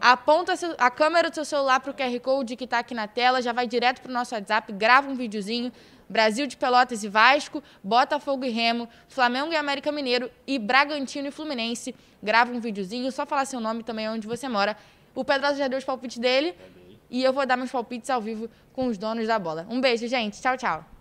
Aponta 0.01 0.55
a 0.79 0.91
câmera 0.91 1.31
do 1.31 1.35
seu 1.35 1.45
celular 1.45 1.81
para 1.81 1.91
o 1.91 1.95
QR 1.95 2.21
Code 2.21 2.57
que 2.57 2.65
está 2.65 2.79
aqui 2.79 2.95
na 2.95 3.07
tela, 3.07 3.43
já 3.43 3.53
vai 3.53 3.67
direto 3.67 4.01
para 4.01 4.11
o 4.11 4.13
nosso 4.13 4.35
WhatsApp, 4.35 4.73
grava 4.73 5.09
um 5.09 5.15
videozinho. 5.15 5.73
Brasil 6.09 6.47
de 6.47 6.57
Pelotas 6.57 7.03
e 7.03 7.09
Vasco, 7.09 7.63
Botafogo 7.83 8.45
e 8.45 8.51
Remo, 8.51 8.89
Flamengo 9.09 9.53
e 9.53 9.57
América 9.57 9.91
Mineiro 9.91 10.31
e 10.47 10.59
Bragantino 10.59 11.29
e 11.29 11.31
Fluminense. 11.33 11.95
Grava 12.23 12.53
um 12.53 12.61
videozinho, 12.61 13.11
só 13.11 13.27
falar 13.27 13.45
seu 13.45 13.59
nome 13.59 13.83
também 13.83 14.09
onde 14.09 14.27
você 14.27 14.49
mora. 14.49 14.77
O 15.15 15.25
Pedrosa 15.25 15.57
já 15.57 15.69
deu 15.69 15.79
os 15.79 15.85
palpites 15.85 16.19
dele 16.19 16.55
e 17.11 17.23
eu 17.23 17.33
vou 17.33 17.45
dar 17.45 17.57
meus 17.57 17.71
palpites 17.71 18.09
ao 18.11 18.21
vivo 18.21 18.49
com 18.73 18.87
os 18.87 18.97
donos 18.97 19.27
da 19.27 19.39
bola. 19.39 19.67
Um 19.69 19.81
beijo, 19.81 20.07
gente. 20.07 20.41
Tchau, 20.41 20.57
tchau. 20.57 20.96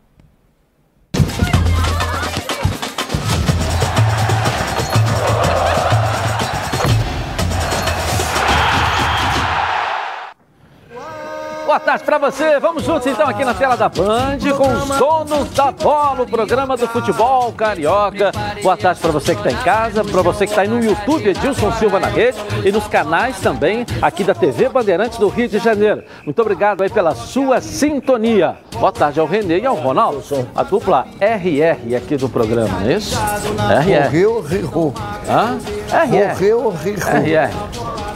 Boa 11.66 11.80
tarde 11.80 12.04
para 12.04 12.20
você. 12.20 12.60
Vamos 12.60 12.84
juntos 12.84 13.08
então 13.08 13.28
aqui 13.28 13.44
na 13.44 13.54
tela 13.56 13.76
da 13.76 13.90
Band 13.90 14.38
com 14.56 14.72
os 14.72 15.00
donos 15.00 15.50
da 15.50 15.72
bola, 15.72 16.22
o 16.22 16.28
programa 16.28 16.78
do 16.78 16.88
futebol 16.88 17.52
carioca. 17.54 18.32
Boa 18.62 18.78
tarde 18.78 19.02
para 19.02 19.12
você 19.12 19.34
que 19.34 19.48
está 19.48 19.52
em 19.52 19.64
casa, 19.64 20.04
para 20.04 20.22
você 20.22 20.46
que 20.46 20.52
está 20.52 20.62
aí 20.62 20.68
no 20.68 20.84
YouTube, 20.84 21.28
Edilson 21.28 21.72
Silva 21.72 22.00
na 22.00 22.08
rede 22.08 22.38
e 22.64 22.72
nos 22.72 22.88
canais 22.88 23.40
também 23.40 23.84
aqui 24.00 24.24
da 24.24 24.36
TV 24.36 24.70
Bandeirantes 24.70 25.18
do 25.18 25.28
Rio 25.28 25.48
de 25.48 25.58
Janeiro. 25.58 26.04
Muito 26.24 26.40
obrigado 26.40 26.84
aí 26.84 26.90
pela 26.90 27.16
sua 27.16 27.60
sintonia. 27.60 28.58
Boa 28.74 28.92
tarde 28.92 29.20
ao 29.20 29.26
Renê 29.26 29.60
e 29.60 29.66
ao 29.66 29.76
Ronaldo, 29.76 30.24
a 30.56 30.62
dupla 30.62 31.08
RR 31.20 31.96
aqui 31.96 32.16
do 32.16 32.30
programa, 32.30 32.80
não 32.80 32.90
é 32.90 32.94
isso? 32.94 33.16
RR. 33.16 34.04
Morreu, 34.04 34.42
rirou. 34.42 34.94
Hã? 35.28 35.58
RR. 35.90 36.34
Morreu, 36.34 36.70
rirou. 36.70 37.10
RR. 37.10 37.52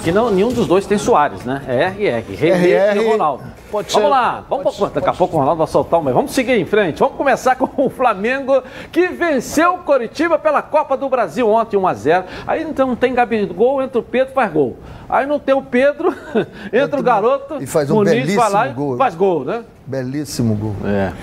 Que 0.03 0.11
não, 0.13 0.31
nenhum 0.31 0.49
dos 0.49 0.65
dois 0.65 0.85
tem 0.85 0.97
Soares, 0.97 1.43
né? 1.43 1.61
É 1.67 1.85
RR. 1.87 2.33
RR 2.33 3.01
e 3.01 3.09
Ronaldo. 3.11 3.43
Pode 3.71 3.91
vamos 3.93 4.07
ser. 4.07 4.11
lá, 4.11 4.43
vamos 4.49 4.77
pode, 4.77 4.93
daqui 4.93 5.09
a 5.09 5.13
pouco 5.13 5.35
o 5.35 5.39
Ronaldo 5.39 5.59
vai 5.59 5.67
soltar 5.67 5.99
uma. 5.99 6.11
Vamos 6.11 6.31
seguir 6.31 6.53
em 6.53 6.65
frente. 6.65 6.99
Vamos 6.99 7.15
começar 7.15 7.55
com 7.57 7.85
o 7.85 7.89
Flamengo 7.89 8.63
que 8.91 9.07
venceu 9.07 9.75
o 9.75 9.77
Coritiba 9.79 10.39
pela 10.39 10.61
Copa 10.61 10.97
do 10.97 11.07
Brasil 11.07 11.47
ontem 11.47 11.77
1 11.77 11.87
a 11.87 11.93
0. 11.93 12.23
Aí 12.47 12.63
então 12.63 12.87
não 12.87 12.95
tem 12.95 13.13
Gabigol, 13.13 13.81
entra 13.81 13.99
o 13.99 14.03
Pedro 14.03 14.33
faz 14.33 14.51
gol. 14.51 14.77
Aí 15.07 15.25
não 15.25 15.39
tem 15.39 15.53
o 15.53 15.61
Pedro, 15.61 16.13
entra 16.73 16.99
o 16.99 17.03
garoto, 17.03 17.57
e 17.61 17.67
faz 17.67 17.89
um 17.89 17.95
Muniz 17.95 18.13
belíssimo 18.13 18.41
vai 18.41 18.51
lá 18.51 18.67
gol. 18.67 18.97
faz 18.97 19.15
gol, 19.15 19.45
né? 19.45 19.63
Belíssimo 19.85 20.55
gol. 20.55 20.75
É. 20.85 21.13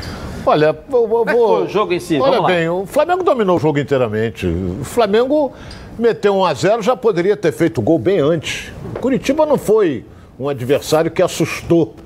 Olha, 0.44 0.76
vou, 0.88 1.08
vou, 1.08 1.24
vou... 1.24 1.62
o 1.64 1.68
jogo 1.68 1.92
em 1.92 1.98
si? 1.98 2.20
Olha 2.20 2.36
Vamos 2.36 2.46
bem, 2.46 2.68
lá. 2.68 2.74
o 2.74 2.86
Flamengo 2.86 3.24
dominou 3.24 3.56
o 3.56 3.60
jogo 3.60 3.80
inteiramente. 3.80 4.46
O 4.46 4.84
Flamengo 4.84 5.52
meteu 5.98 6.36
1 6.36 6.44
a 6.44 6.54
0 6.54 6.82
já 6.82 6.96
poderia 6.96 7.36
ter 7.36 7.52
feito 7.52 7.82
gol 7.82 7.98
bem 7.98 8.20
antes. 8.20 8.72
O 8.94 9.00
Curitiba 9.00 9.44
não 9.44 9.58
foi 9.58 10.04
um 10.38 10.48
adversário 10.48 11.10
que 11.10 11.22
assustou 11.22 11.96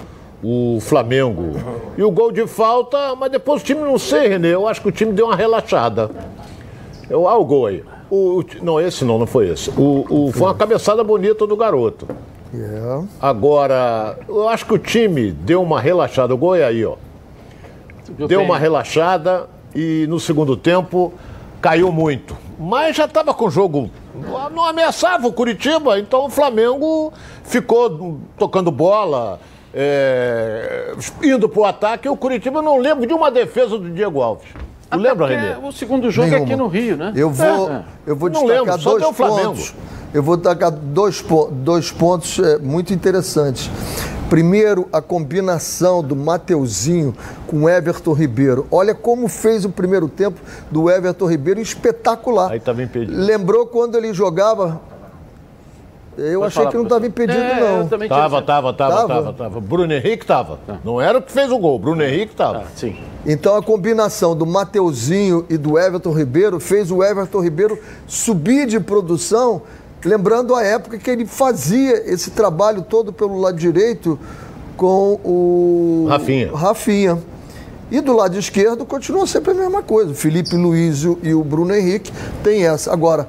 o 0.43 0.79
Flamengo. 0.81 1.53
E 1.97 2.03
o 2.03 2.11
gol 2.11 2.33
de 2.33 2.47
falta, 2.47 3.15
mas 3.15 3.31
depois 3.31 3.63
o 3.63 3.65
time, 3.65 3.81
não 3.81 3.99
sei, 3.99 4.29
Renê, 4.29 4.55
eu 4.55 4.67
acho 4.67 4.81
que 4.81 4.89
o 4.89 4.93
time 4.93 5.13
deu 5.13 5.27
uma 5.27 5.37
relaxada. 5.37 6.11
Eu, 7.09 7.29
ah, 7.29 7.37
o 7.37 7.45
gol 7.45 7.67
aí. 7.67 7.85
O, 8.11 8.43
não, 8.63 8.81
esse 8.81 9.05
não, 9.05 9.19
não 9.19 9.27
foi 9.27 9.49
esse. 9.51 9.71
O, 9.71 10.07
o, 10.09 10.33
foi 10.33 10.47
uma 10.49 10.55
cabeçada 10.55 11.05
bonita 11.05 11.47
do 11.47 11.57
garoto. 11.57 12.09
Yeah. 12.53 13.05
Agora, 13.21 14.19
eu 14.29 14.49
acho 14.49 14.67
que 14.67 14.75
o 14.75 14.79
time 14.79 15.31
deu 15.31 15.63
uma 15.63 15.81
relaxada. 15.81 16.35
O 16.35 16.37
gol 16.37 16.57
é 16.57 16.65
aí, 16.65 16.85
ó. 16.85 16.97
Deu 18.27 18.43
uma 18.43 18.59
relaxada 18.59 19.49
e 19.75 20.07
no 20.09 20.19
segundo 20.19 20.57
tempo 20.57 21.13
caiu 21.61 21.93
muito. 21.93 22.37
Mas 22.59 22.97
já 22.97 23.05
estava 23.05 23.33
com 23.33 23.47
o 23.47 23.51
jogo. 23.51 23.91
Não 24.53 24.65
ameaçava 24.65 25.29
o 25.29 25.33
Curitiba, 25.33 25.99
então 25.99 26.27
o 26.27 26.31
Flamengo 26.31 27.13
ficou 27.45 28.19
tocando 28.37 28.71
bola, 28.71 29.39
é, 29.75 30.93
indo 31.23 31.49
para 31.49 31.61
o 31.61 31.65
ataque. 31.65 32.09
O 32.09 32.17
Curitiba 32.17 32.59
eu 32.59 32.63
não 32.63 32.79
lembro 32.79 33.07
de 33.07 33.15
uma 33.15 33.31
defesa 33.31 33.79
do 33.79 33.91
Diego 33.91 34.21
Alves. 34.21 34.49
Não 34.91 34.99
lembra, 34.99 35.29
Renê? 35.29 35.55
O 35.67 35.71
segundo 35.71 36.11
jogo 36.11 36.29
Nenhuma. 36.29 36.45
é 36.45 36.53
aqui 36.53 36.57
no 36.57 36.67
Rio, 36.67 36.97
né? 36.97 37.13
Eu 37.15 37.31
vou, 37.31 37.71
É. 37.71 37.85
eu 38.07 38.17
vou 38.17 38.29
Não 38.29 38.41
destacar 38.45 38.77
lembro, 38.77 38.91
dois 39.01 39.17
pontos. 39.17 39.75
Eu 40.13 40.23
vou 40.23 40.37
destacar 40.37 40.71
dois, 40.73 41.25
dois 41.53 41.93
pontos 41.93 42.39
é, 42.41 42.59
muito 42.59 42.93
interessantes. 42.93 43.71
Primeiro, 44.29 44.89
a 44.93 45.01
combinação 45.01 46.03
do 46.03 46.15
Mateuzinho 46.17 47.15
com 47.47 47.63
o 47.65 47.69
Everton 47.69 48.13
Ribeiro. 48.13 48.67
Olha 48.71 48.95
como 48.95 49.29
fez 49.29 49.65
o 49.65 49.71
primeiro 49.71 50.09
tempo 50.09 50.41
do 50.71 50.91
Everton 50.91 51.27
Ribeiro 51.27 51.61
espetacular. 51.61 52.51
Aí 52.51 52.59
estava 52.59 52.83
impedido. 52.83 53.17
Lembrou 53.21 53.67
quando 53.67 53.97
ele 53.97 54.13
jogava? 54.13 54.81
Eu 56.23 56.41
Pode 56.41 56.49
achei 56.49 56.59
falar, 56.63 56.71
que 56.71 56.77
não 56.77 56.83
estava 56.85 57.07
impedido, 57.07 57.39
É, 57.41 57.61
não. 57.61 57.87
Tava, 58.09 58.43
tava, 58.43 58.43
tava, 58.43 58.73
Tava? 58.75 59.09
tava, 59.09 59.33
tava. 59.33 59.61
Bruno 59.61 59.93
Henrique 59.93 60.27
tava. 60.27 60.59
Não 60.85 61.01
era 61.01 61.19
o 61.19 61.23
que 61.23 61.33
fez 61.33 61.51
o 61.51 61.59
gol, 61.59 61.79
Bruno 61.79 62.03
Henrique 62.03 62.35
tava. 62.35 62.59
Ah, 62.59 62.65
sim. 62.77 62.95
Então 63.25 63.57
a 63.57 63.63
combinação 63.63 64.37
do 64.37 64.45
Mateuzinho 64.45 65.47
e 65.49 65.57
do 65.57 65.79
Everton 65.79 66.13
Ribeiro 66.13 66.61
fez 66.61 66.91
o 66.91 67.03
Everton 67.03 67.41
Ribeiro 67.41 67.79
subir 68.07 68.67
de 68.67 68.79
produção, 68.81 69.63
lembrando 70.05 70.55
a 70.55 70.63
época 70.63 70.99
que 70.99 71.11
ele 71.11 71.25
fazia 71.27 72.03
esse 72.13 72.31
trabalho 72.33 72.83
todo 72.83 73.13
pelo 73.13 73.39
lado 73.41 73.57
direito 73.59 74.19
com 74.77 75.19
o 75.25 76.07
Rafinha. 76.09 76.51
Rafinha. 76.55 77.19
E 77.91 78.01
do 78.01 78.13
lado 78.15 78.39
esquerdo 78.39 78.85
continua 78.87 79.27
sempre 79.27 79.51
a 79.51 79.55
mesma 79.55 79.83
coisa. 79.83 80.13
O 80.13 80.15
Felipe 80.15 80.55
Luiz 80.57 80.99
e 81.03 81.09
o- 81.09 81.19
e 81.23 81.35
o 81.35 81.43
Bruno 81.43 81.75
Henrique 81.75 82.13
tem 82.45 82.65
essa. 82.65 82.93
Agora, 82.93 83.29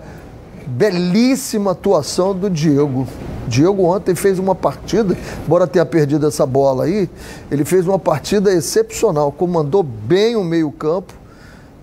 belíssima 0.71 1.71
atuação 1.71 2.33
do 2.33 2.49
Diego. 2.49 3.07
Diego 3.47 3.83
ontem 3.83 4.15
fez 4.15 4.39
uma 4.39 4.55
partida, 4.55 5.17
embora 5.45 5.67
tenha 5.67 5.85
perdido 5.85 6.25
essa 6.25 6.45
bola 6.45 6.85
aí, 6.85 7.09
ele 7.49 7.65
fez 7.65 7.85
uma 7.85 7.99
partida 7.99 8.51
excepcional, 8.53 9.31
comandou 9.31 9.83
bem 9.83 10.35
o 10.35 10.43
meio-campo 10.43 11.13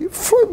e 0.00 0.08
foi. 0.08 0.48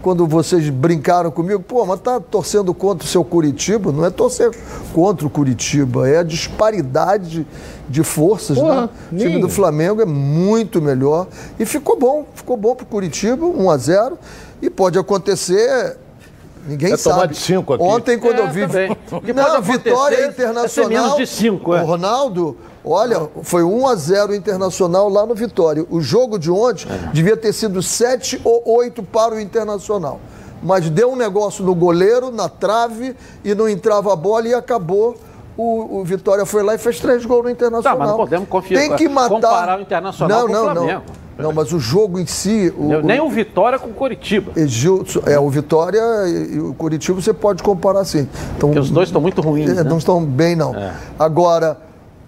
Quando 0.00 0.26
vocês 0.26 0.68
brincaram 0.68 1.30
comigo, 1.30 1.62
pô, 1.62 1.86
mas 1.86 2.00
tá 2.00 2.18
torcendo 2.18 2.74
contra 2.74 3.06
o 3.06 3.08
seu 3.08 3.24
Curitiba? 3.24 3.92
Não 3.92 4.04
é 4.04 4.10
torcer 4.10 4.50
contra 4.92 5.24
o 5.24 5.30
Curitiba, 5.30 6.08
é 6.08 6.18
a 6.18 6.22
disparidade 6.24 7.46
de 7.88 8.02
forças, 8.02 8.58
Porra, 8.58 8.82
né? 8.82 8.88
O 9.12 9.16
time 9.16 9.40
do 9.40 9.48
Flamengo 9.48 10.02
é 10.02 10.04
muito 10.04 10.82
melhor 10.82 11.28
e 11.58 11.64
ficou 11.64 11.96
bom, 11.96 12.26
ficou 12.34 12.56
bom 12.56 12.74
pro 12.74 12.84
Curitiba, 12.84 13.46
1 13.46 13.70
a 13.70 13.76
0 13.76 14.18
e 14.60 14.68
pode 14.68 14.98
acontecer 14.98 15.96
Ninguém 16.66 16.92
É 16.92 16.96
sabe. 16.96 17.14
tomar 17.16 17.26
de 17.26 17.36
cinco 17.36 17.72
aqui. 17.74 17.82
Ontem, 17.82 18.18
quando 18.18 18.38
É, 18.38 18.40
eu 18.42 18.48
vi. 18.50 18.60
também. 18.66 18.96
O 19.10 19.20
que 19.22 19.32
Não, 19.32 19.60
vitória 19.62 20.16
é 20.16 20.26
internacional. 20.28 20.68
ser 20.68 20.88
menos 20.88 21.16
de 21.16 21.26
cinco, 21.26 21.74
é. 21.74 21.82
O 21.82 21.86
Ronaldo, 21.86 22.56
olha, 22.84 23.28
foi 23.42 23.64
1 23.64 23.86
a 23.88 23.94
0 23.96 24.34
internacional 24.34 25.08
lá 25.08 25.26
no 25.26 25.34
Vitória. 25.34 25.84
O 25.90 26.00
jogo 26.00 26.38
de 26.38 26.50
ontem 26.50 26.86
É. 26.88 27.10
devia 27.12 27.36
ter 27.36 27.52
sido 27.52 27.82
7 27.82 28.40
ou 28.44 28.62
8 28.64 29.02
para 29.02 29.34
o 29.34 29.40
internacional. 29.40 30.20
Mas 30.62 30.88
deu 30.88 31.10
um 31.10 31.16
negócio 31.16 31.64
no 31.64 31.74
goleiro, 31.74 32.30
na 32.30 32.48
trave, 32.48 33.16
e 33.44 33.52
não 33.54 33.68
entrava 33.68 34.12
a 34.12 34.16
bola 34.16 34.46
e 34.46 34.54
acabou. 34.54 35.16
O, 35.56 35.98
o 36.00 36.04
Vitória 36.04 36.46
foi 36.46 36.62
lá 36.62 36.74
e 36.74 36.78
fez 36.78 36.98
três 37.00 37.26
gols 37.26 37.42
no 37.44 37.50
Internacional. 37.50 37.98
Tá, 37.98 37.98
mas 37.98 38.08
não 38.10 38.16
podemos 38.16 38.48
confiar- 38.48 38.80
Tem 38.80 38.96
que 38.96 39.08
matar. 39.08 39.28
comparar 39.28 39.78
o 39.78 39.82
Internacional 39.82 40.38
não, 40.40 40.46
com 40.46 40.52
o 40.52 40.54
não, 40.56 40.64
Flamengo. 40.74 41.02
Não, 41.06 41.21
não, 41.38 41.52
mas 41.52 41.72
o 41.72 41.78
jogo 41.78 42.18
em 42.18 42.26
si. 42.26 42.72
O, 42.76 43.00
Nem 43.02 43.20
o 43.20 43.28
Vitória 43.28 43.78
com 43.78 43.88
o 43.88 43.94
Curitiba. 43.94 44.52
Egilson, 44.56 45.20
é, 45.26 45.38
o 45.38 45.48
Vitória 45.48 46.00
e, 46.28 46.60
o 46.60 46.74
Curitiba 46.74 47.20
você 47.20 47.32
pode 47.32 47.62
comparar 47.62 48.04
sim. 48.04 48.28
Então, 48.56 48.68
Porque 48.68 48.78
os 48.78 48.90
dois 48.90 49.08
estão 49.08 49.20
muito 49.20 49.40
ruins, 49.40 49.70
é, 49.70 49.74
né? 49.74 49.82
Não 49.82 49.98
estão 49.98 50.24
bem, 50.24 50.54
não. 50.54 50.74
É. 50.74 50.92
Agora, 51.18 51.78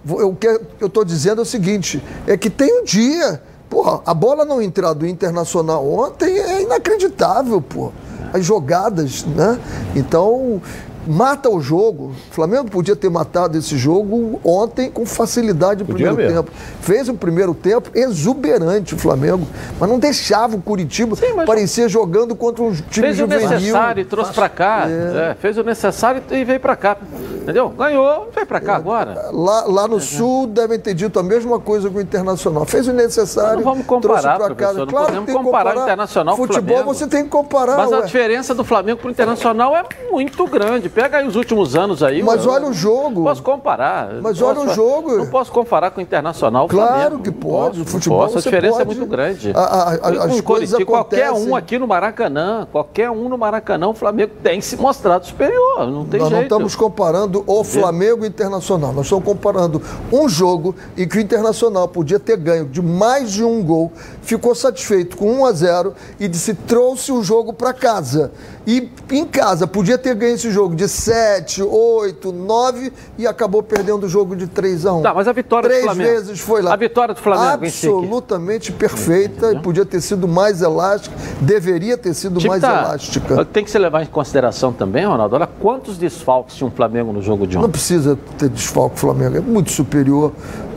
eu 0.07 0.33
que- 0.35 0.59
eu 0.79 0.87
estou 0.87 1.03
dizendo 1.05 1.39
é 1.39 1.43
o 1.43 1.45
seguinte: 1.45 2.01
é 2.27 2.35
que 2.37 2.49
tem 2.49 2.81
um 2.81 2.83
dia. 2.83 3.41
Porra, 3.69 3.99
a 4.05 4.13
bola 4.13 4.45
não 4.45 4.61
entrar 4.61 4.93
do 4.93 5.05
Internacional 5.07 5.85
ontem 5.91 6.37
é 6.37 6.61
inacreditável, 6.61 7.59
pô. 7.61 7.91
As 8.33 8.45
jogadas, 8.45 9.23
né? 9.25 9.59
Então, 9.95 10.61
mata 11.07 11.49
o 11.49 11.59
jogo. 11.61 12.11
O 12.31 12.33
Flamengo 12.33 12.69
podia 12.69 12.95
ter 12.95 13.09
matado 13.09 13.57
esse 13.57 13.77
jogo 13.77 14.39
ontem 14.43 14.89
com 14.89 15.05
facilidade 15.05 15.81
no 15.81 15.85
Podia 15.87 16.07
primeiro 16.07 16.33
mesmo. 16.33 16.43
tempo. 16.43 16.57
Fez 16.81 17.09
um 17.09 17.15
primeiro 17.15 17.53
tempo 17.53 17.89
exuberante 17.93 18.95
o 18.95 18.97
Flamengo, 18.97 19.47
mas 19.79 19.89
não 19.89 19.99
deixava 19.99 20.55
o 20.55 20.61
Curitiba. 20.61 21.15
mas- 21.35 21.45
Parecia 21.45 21.87
jogando 21.89 22.35
contra 22.35 22.63
um 22.63 22.71
time 22.73 23.07
Fez 23.07 23.15
o 23.15 23.19
juvenil. 23.19 23.49
necessário 23.49 24.01
e 24.01 24.05
trouxe 24.05 24.33
pra 24.33 24.49
cá. 24.49 24.85
É, 24.89 25.35
fez 25.39 25.57
o 25.57 25.63
necessário 25.63 26.21
e 26.31 26.43
veio 26.43 26.59
pra 26.59 26.75
cá. 26.75 26.97
Entendeu? 27.45 27.69
Ganhou, 27.69 28.27
vem 28.33 28.43
pra 28.45 28.59
cá 28.59 28.75
agora. 28.75 29.29
Lá, 29.31 29.65
lá 29.67 29.87
no 29.87 29.99
Sul 29.99 30.47
devem 30.47 30.79
ter 30.79 30.95
dito 30.95 31.19
a 31.19 31.23
mesma 31.23 31.59
coisa 31.59 31.89
com 31.91 31.99
o 31.99 32.01
Internacional. 32.01 32.65
Fez 32.65 32.87
o 32.87 32.93
necessário. 32.93 33.57
Não 33.57 33.63
vamos 33.63 33.85
comparar, 33.85 34.39
professor. 34.39 34.77
Não 34.79 34.87
claro 34.87 35.05
podemos 35.05 35.25
que 35.25 35.31
que 35.31 35.43
comparar 35.43 35.77
o 35.77 35.81
Internacional 35.83 36.35
com 36.35 36.43
o 36.43 36.47
Futebol 36.47 36.83
você 36.85 37.05
tem 37.07 37.23
que 37.23 37.29
comparar. 37.29 37.77
Mas 37.77 37.93
a 37.93 37.97
ué. 37.99 38.05
diferença 38.05 38.55
do 38.55 38.63
Flamengo 38.63 38.99
pro 38.99 39.11
Internacional 39.11 39.75
é 39.75 39.83
muito 40.11 40.47
grande. 40.47 40.89
Pega 40.89 41.17
aí 41.17 41.27
os 41.27 41.35
últimos 41.35 41.75
anos 41.75 42.01
aí. 42.01 42.23
Mas 42.23 42.47
olha 42.47 42.65
o 42.67 42.73
jogo. 42.73 43.23
Posso 43.23 43.43
comparar. 43.43 44.09
Mas 44.23 44.39
Não 44.39 44.47
olha 44.47 44.55
posso- 44.61 44.71
o 44.71 44.73
jogo. 44.73 45.17
Não 45.17 45.27
posso 45.27 45.51
comparar 45.51 45.91
com 45.91 45.99
o 45.99 46.03
Internacional. 46.03 46.65
o 46.65 46.67
Claro 46.67 46.93
Flamengo. 46.93 47.19
que 47.23 47.29
Não 47.29 47.37
pode. 47.37 47.69
posso, 47.77 47.81
O 47.81 47.85
futebol 47.85 48.17
não 48.19 48.25
posso. 48.25 48.37
A 48.39 48.41
diferença 48.41 48.81
é 48.81 48.85
pode. 48.85 48.97
muito 48.97 49.09
grande. 49.09 49.51
A- 49.55 49.59
a- 49.59 49.89
a- 49.91 49.93
as 49.93 49.99
Com 50.35 50.41
coisas 50.41 50.43
Curitiba, 50.71 50.85
qualquer 50.85 51.31
um 51.31 51.55
aqui 51.55 51.77
no 51.77 51.87
Maracanã, 51.87 52.67
qualquer 52.71 53.11
um 53.11 53.29
no 53.29 53.37
Maracanã, 53.37 53.89
o 53.89 53.93
Flamengo 53.93 54.31
tem 54.41 54.61
se 54.61 54.75
mostrado 54.77 55.25
superior. 55.25 55.85
Não 55.91 56.05
tem 56.05 56.19
Nós 56.19 56.29
não 56.31 56.37
jeito. 56.39 56.43
estamos 56.53 56.75
comparando 56.75 57.34
o 57.45 57.63
Flamengo 57.63 58.23
e 58.23 58.27
o 58.27 58.27
Internacional. 58.27 58.93
Nós 58.93 59.05
estamos 59.05 59.25
comparando 59.25 59.81
um 60.11 60.27
jogo 60.29 60.75
em 60.97 61.07
que 61.07 61.17
o 61.17 61.21
Internacional 61.21 61.87
podia 61.87 62.19
ter 62.19 62.37
ganho 62.37 62.65
de 62.65 62.81
mais 62.81 63.31
de 63.31 63.43
um 63.43 63.63
gol, 63.63 63.91
ficou 64.21 64.53
satisfeito 64.55 65.17
com 65.17 65.31
1 65.41 65.45
a 65.45 65.51
0 65.51 65.93
e 66.19 66.27
disse 66.27 66.53
trouxe 66.53 67.11
o 67.11 67.23
jogo 67.23 67.53
para 67.53 67.73
casa. 67.73 68.31
E 68.67 68.89
em 69.11 69.25
casa 69.25 69.67
podia 69.67 69.97
ter 69.97 70.15
ganho 70.15 70.33
esse 70.35 70.49
jogo 70.49 70.75
de 70.75 70.87
7, 70.87 71.61
8, 71.61 72.31
9 72.31 72.91
e 73.17 73.27
acabou 73.27 73.61
perdendo 73.61 74.05
o 74.05 74.09
jogo 74.09 74.35
de 74.35 74.47
3 74.47 74.85
a 74.87 74.93
1. 74.93 75.01
Tá, 75.03 75.13
mas 75.13 75.27
a 75.27 75.31
vitória 75.31 75.69
do 75.69 75.71
Três 75.71 75.85
Flamengo. 75.85 76.09
vezes 76.09 76.39
foi 76.39 76.61
lá. 76.61 76.73
A 76.73 76.75
vitória 76.75 77.13
do 77.13 77.21
Flamengo 77.21 77.65
Absolutamente 77.65 78.71
perfeita 78.71 79.53
e 79.53 79.59
podia 79.59 79.85
ter 79.85 80.01
sido 80.01 80.27
mais 80.27 80.61
elástica, 80.61 81.15
deveria 81.41 81.97
ter 81.97 82.13
sido 82.13 82.45
mais 82.47 82.61
tá- 82.61 82.81
elástica. 82.81 83.45
Tem 83.45 83.63
que 83.63 83.69
se 83.69 83.77
levar 83.77 84.01
em 84.03 84.07
consideração 84.07 84.73
também, 84.73 85.05
Ronaldo. 85.05 85.35
Olha 85.35 85.47
quantos 85.47 85.97
desfalques 85.97 86.55
tinha 86.55 86.67
o 86.67 86.71
Flamengo 86.71 87.13
no 87.13 87.21
jogo 87.25 87.45
de 87.47 87.55
Não 87.55 87.63
ontem. 87.63 87.71
precisa 87.71 88.17
ter 88.37 88.49
desfalque 88.49 88.95
o 88.95 88.99
Flamengo, 88.99 89.37
é 89.37 89.41
muito 89.41 89.71
superior. 89.71 90.31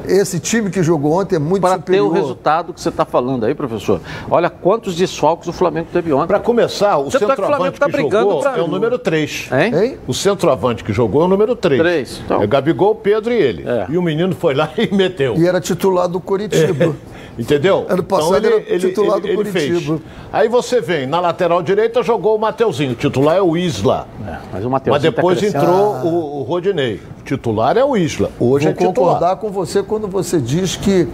Esse 0.07 0.41
time 0.41 0.71
que 0.71 0.83
jogou 0.83 1.21
ontem 1.21 1.37
é 1.37 1.39
muito 1.39 1.61
Para 1.61 1.75
ter 1.75 1.81
superior. 1.81 2.09
o 2.09 2.13
resultado 2.15 2.73
que 2.73 2.81
você 2.81 2.89
está 2.89 3.05
falando 3.05 3.45
aí, 3.45 3.55
professor. 3.55 4.01
Olha 4.31 4.49
quantos 4.49 4.97
desfalques 4.97 5.47
o 5.49 5.53
Flamengo 5.53 5.89
teve 5.93 6.11
ontem. 6.15 6.29
Para 6.29 6.41
começar, 6.41 6.97
o 6.97 7.11
Tanto 7.11 7.17
é 7.17 7.19
que 7.19 7.25
o 7.25 7.27
Flamengo 7.37 7.37
centroavante 7.77 7.79
tá 7.81 7.87
que 7.87 7.93
brigando 7.93 8.25
jogou 8.31 8.41
pra- 8.43 8.57
é 8.57 8.63
o 8.63 8.67
número 8.67 8.99
3. 8.99 9.51
Hein? 9.53 9.75
Hein? 9.85 9.99
O 10.07 10.15
centroavante 10.15 10.83
que 10.83 10.95
jogou 10.95 11.21
é 11.21 11.25
o 11.27 11.29
número 11.29 11.55
3. 11.55 11.79
Três, 11.79 12.23
então. 12.25 12.43
É 12.43 12.47
Gabigol, 12.47 12.95
Pedro 12.95 13.35
e 13.35 13.37
ele. 13.37 13.65
É. 13.69 13.85
E 13.91 13.99
o 13.99 14.03
menino 14.03 14.35
foi 14.35 14.55
lá 14.55 14.71
e 14.79 14.95
meteu. 14.95 15.35
E 15.37 15.47
era 15.47 15.61
titular 15.61 16.09
do 16.09 16.21
Curitiba. 16.21 16.97
Entendeu? 17.39 17.83
Então 17.85 17.95
Ano 17.95 18.03
passado 18.03 18.47
era 18.47 18.79
titular 18.79 19.21
do 19.21 19.29
fez. 19.45 19.71
Curitiba. 19.71 20.01
Aí 20.33 20.49
você 20.49 20.81
vem, 20.81 21.07
na 21.07 21.21
lateral 21.21 21.63
direita 21.63 22.03
jogou 22.03 22.37
o 22.37 22.39
Mateuzinho. 22.39 22.93
O 22.93 22.95
titular 22.97 23.37
é 23.37 23.43
o 23.43 23.57
Isla. 23.57 24.09
É, 24.27 24.39
mas 24.53 24.65
o 24.65 24.71
Mas 24.71 25.03
depois 25.03 25.41
tá 25.41 25.47
entrou 25.47 25.95
o, 26.05 26.41
o 26.41 26.43
Rodinei. 26.43 27.01
O 27.21 27.23
titular 27.25 27.77
é 27.77 27.85
o 27.85 27.97
Isla. 27.97 28.31
Hoje 28.41 28.65
Vou 28.65 28.73
é 28.73 28.75
titular. 28.75 28.95
concordar 28.95 29.37
com 29.37 29.51
você 29.51 29.83
quando 29.83 30.09
você 30.09 30.41
diz 30.41 30.75
que 30.77 31.07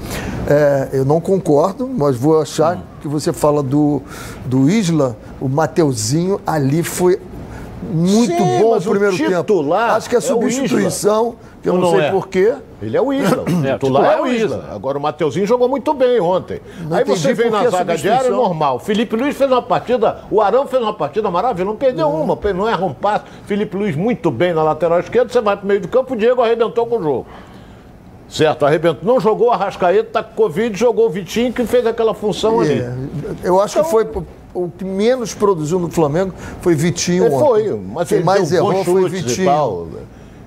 é, 0.48 0.88
eu 0.94 1.04
não 1.04 1.20
concordo, 1.20 1.86
mas 1.86 2.16
vou 2.16 2.40
achar 2.40 2.82
que 3.02 3.08
você 3.08 3.32
fala 3.32 3.62
do, 3.62 4.00
do 4.46 4.70
Isla, 4.70 5.16
o 5.40 5.48
Mateuzinho 5.48 6.40
ali 6.46 6.82
foi 6.82 7.20
muito 7.92 8.32
Sim, 8.32 8.58
bom 8.60 8.74
no 8.74 8.80
primeiro 8.80 9.16
tempo. 9.16 9.36
titular 9.42 9.90
Acho 9.90 10.08
que 10.08 10.16
a 10.16 10.18
é 10.18 10.20
o 10.20 10.22
substituição, 10.22 11.34
que 11.64 11.70
eu 11.70 11.72
Não, 11.72 11.80
não, 11.80 11.90
sei 11.92 12.00
é. 12.00 12.10
porquê, 12.10 12.54
Ele 12.82 12.94
é 12.94 13.00
o 13.00 13.10
Isla. 13.10 13.42
O 13.48 13.66
É, 13.66 13.72
titular 13.72 14.18
é 14.18 14.20
o 14.20 14.26
Isla. 14.26 14.68
Agora 14.70 14.98
o 14.98 15.00
Mateuzinho 15.00 15.46
jogou 15.46 15.66
muito 15.66 15.94
bem 15.94 16.20
ontem. 16.20 16.60
Não 16.82 16.94
Aí 16.94 17.04
você 17.04 17.32
vem 17.32 17.50
na 17.50 17.66
zaga 17.70 17.94
é 17.94 17.96
substituição. 17.96 18.36
normal. 18.36 18.78
Felipe 18.78 19.16
Luiz 19.16 19.34
fez 19.34 19.50
uma 19.50 19.62
partida, 19.62 20.18
o 20.30 20.42
Arão 20.42 20.66
fez 20.66 20.82
uma 20.82 20.92
partida 20.92 21.30
maravilhosa, 21.30 21.70
não 21.70 21.78
perdeu 21.78 22.10
uma, 22.10 22.38
não 22.52 22.68
erra 22.68 22.84
um 22.84 22.92
passo. 22.92 23.24
Felipe 23.46 23.78
Luiz 23.78 23.96
muito 23.96 24.30
bem 24.30 24.52
na 24.52 24.62
lateral 24.62 25.00
esquerda, 25.00 25.32
você 25.32 25.40
vai 25.40 25.56
pro 25.56 25.66
meio 25.66 25.80
do 25.80 25.88
campo, 25.88 26.12
o 26.12 26.16
Diego 26.18 26.42
arrebentou 26.42 26.86
com 26.86 26.98
o 26.98 27.02
jogo. 27.02 27.26
Certo, 28.28 28.66
arrebentou. 28.66 29.14
Não 29.14 29.18
jogou 29.18 29.50
a 29.50 29.56
Rascaeta, 29.56 30.10
tá 30.12 30.22
com 30.22 30.34
Covid, 30.34 30.78
jogou 30.78 31.06
o 31.06 31.10
Vitinho, 31.10 31.50
que 31.50 31.64
fez 31.64 31.86
aquela 31.86 32.12
função 32.12 32.60
ali. 32.60 32.78
é, 32.80 32.94
eu 33.42 33.58
acho 33.58 33.82
que 33.82 33.88
foi 33.88 34.06
o 34.52 34.68
que 34.68 34.84
menos 34.84 35.34
produziu 35.34 35.78
no 35.80 35.90
Flamengo 35.90 36.32
foi 36.60 36.74
Vitinho 36.74 37.24
Ele 37.24 37.34
ontem. 37.34 37.46
foi, 37.46 37.80
mas 37.92 38.08
Quem 38.08 38.18
ele 38.18 38.26
mais 38.26 38.52
errou 38.52 38.84
foi 38.84 39.02
e 39.04 39.08
Vitinho. 39.08 39.88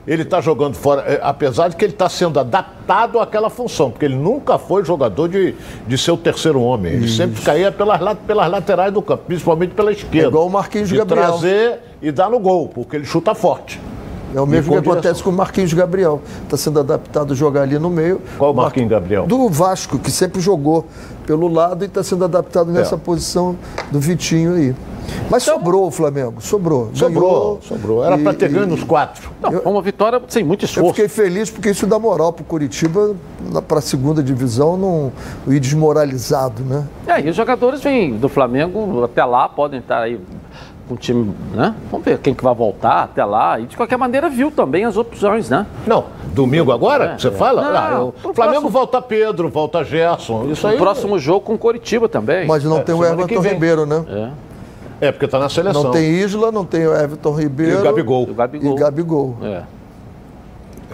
Ele 0.08 0.22
está 0.24 0.40
jogando 0.40 0.76
fora, 0.76 1.02
é, 1.02 1.20
apesar 1.22 1.68
de 1.68 1.76
que 1.76 1.84
ele 1.84 1.92
está 1.92 2.08
sendo 2.08 2.40
adaptado 2.40 3.20
àquela 3.20 3.50
função, 3.50 3.92
porque 3.92 4.06
ele 4.06 4.16
nunca 4.16 4.58
foi 4.58 4.86
jogador 4.86 5.28
de, 5.28 5.54
de 5.86 5.98
ser 5.98 6.12
o 6.12 6.18
terceiro 6.18 6.62
homem. 6.62 6.94
Ele 6.94 7.10
sempre 7.10 7.42
caía 7.42 7.72
pelas, 7.74 8.00
la- 8.00 8.16
pelas 8.16 8.50
laterais 8.50 8.94
do 8.94 9.02
campo, 9.02 9.24
principalmente 9.28 9.74
pela 9.74 9.92
esquerda. 9.92 10.28
É 10.28 10.30
igual 10.30 10.48
o 10.48 10.50
Marquinhos 10.50 10.88
de 10.88 10.96
Gabriel. 10.98 11.26
trazer 11.28 11.80
e 12.02 12.10
dar 12.10 12.30
no 12.30 12.40
gol, 12.40 12.70
porque 12.70 12.96
ele 12.96 13.04
chuta 13.06 13.36
forte. 13.36 13.82
É 14.36 14.42
o 14.42 14.46
mesmo 14.46 14.72
que 14.74 14.78
acontece 14.80 15.02
direção. 15.02 15.24
com 15.24 15.30
o 15.30 15.34
Marquinhos 15.34 15.74
Gabriel. 15.74 16.22
Está 16.44 16.58
sendo 16.58 16.80
adaptado 16.80 17.34
a 17.34 17.36
jogar 17.36 17.62
ali 17.62 17.80
no 17.80 17.90
meio. 17.90 18.22
Qual 18.38 18.52
o 18.52 18.56
Marquinhos 18.56 18.90
Gabriel? 18.90 19.26
Do 19.26 19.48
Vasco, 19.50 19.98
que 19.98 20.12
sempre 20.12 20.42
jogou 20.42 20.86
pelo 21.26 21.48
lado 21.48 21.84
e 21.84 21.88
está 21.88 22.04
sendo 22.04 22.24
adaptado 22.26 22.72
nessa 22.72 22.96
É. 22.96 22.98
posição 22.98 23.56
do 23.92 24.00
Vitinho 24.00 24.54
aí. 24.56 24.76
Mas 25.30 25.44
sobrou 25.44 25.88
o 25.88 25.92
Flamengo, 25.92 26.42
sobrou. 26.42 26.90
Sobrou, 26.94 27.30
Ganhou. 27.30 27.60
sobrou. 27.62 28.04
Era 28.04 28.18
para 28.18 28.34
ter 28.34 28.50
ganho 28.50 28.68
nos 28.68 28.84
quatro. 28.84 29.30
Não, 29.42 29.52
foi 29.52 29.72
uma 29.72 29.82
vitória 29.82 30.22
sem 30.28 30.44
muito 30.44 30.64
Eu 30.64 30.68
esforço. 30.68 30.90
fiquei 30.90 31.08
feliz 31.08 31.50
porque 31.50 31.70
isso 31.70 31.88
dá 31.88 31.98
moral 31.98 32.34
para 32.34 32.42
o 32.42 32.46
Curitiba 32.46 33.16
para 33.68 33.80
a 33.80 33.82
segunda 33.82 34.22
divisão 34.22 34.76
não 34.76 35.12
ir 35.48 35.62
desmoralizado, 35.62 36.62
né? 36.64 36.86
É, 37.08 37.22
e 37.22 37.30
os 37.30 37.36
jogadores 37.38 37.82
vêm 37.82 38.18
do 38.18 38.28
Flamengo 38.28 39.02
até 39.06 39.24
lá, 39.24 39.48
podem 39.48 39.80
estar 39.80 40.00
aí 40.02 40.20
com 40.88 40.94
o 40.94 40.98
time, 40.98 41.34
né? 41.54 41.76
Vamos 41.92 42.06
ver 42.06 42.18
quem 42.20 42.34
que 42.34 42.44
vai 42.44 42.54
voltar 42.56 43.04
até 43.04 43.24
lá. 43.26 43.60
E 43.60 43.66
de 43.66 43.76
qualquer 43.76 43.98
maneira 43.98 44.30
viu 44.30 44.50
também 44.52 44.86
as 44.86 44.96
opções, 44.98 45.50
né? 45.50 45.66
Não, 45.86 46.06
domingo 46.34 46.72
agora, 46.72 47.06
É, 47.14 47.18
você 47.20 47.28
é. 47.28 47.32
fala? 47.32 47.62
Não, 47.62 47.76
Ah, 47.78 48.04
o 48.06 48.12
pro 48.12 48.34
Flamengo 48.34 48.62
próximo- 48.62 48.70
volta 48.70 49.02
Pedro, 49.02 49.50
volta 49.50 49.84
Gerson. 49.84 50.46
Isso 50.52 50.66
O 50.66 50.70
aí. 50.70 50.78
próximo 50.78 51.20
jogo 51.20 51.42
com 51.42 51.54
o 51.56 51.58
Coritiba 51.58 52.08
também. 52.08 52.48
Mas 52.48 52.64
não 52.64 52.82
tem 52.82 52.96
o 52.96 53.04
Everton. 53.04 53.42
Ribeiro, 53.42 53.86
né? 53.86 54.04
É, 54.10 55.08
É, 55.08 55.12
porque 55.12 55.28
tá 55.28 55.38
na 55.38 55.48
seleção. 55.50 55.84
Não 55.84 55.92
tem 55.92 56.04
Isla, 56.10 56.52
não 56.52 56.66
tem 56.66 56.88
o 56.88 56.96
Everton 56.96 57.38
E 57.40 57.44
Ribeiro. 57.44 57.80
o 57.82 57.84
Gabigol. 57.84 58.24
o 58.24 58.34
Gabigol. 58.34 58.76
E 58.76 58.80
Gabigol. 58.80 59.38
É. 59.44 59.62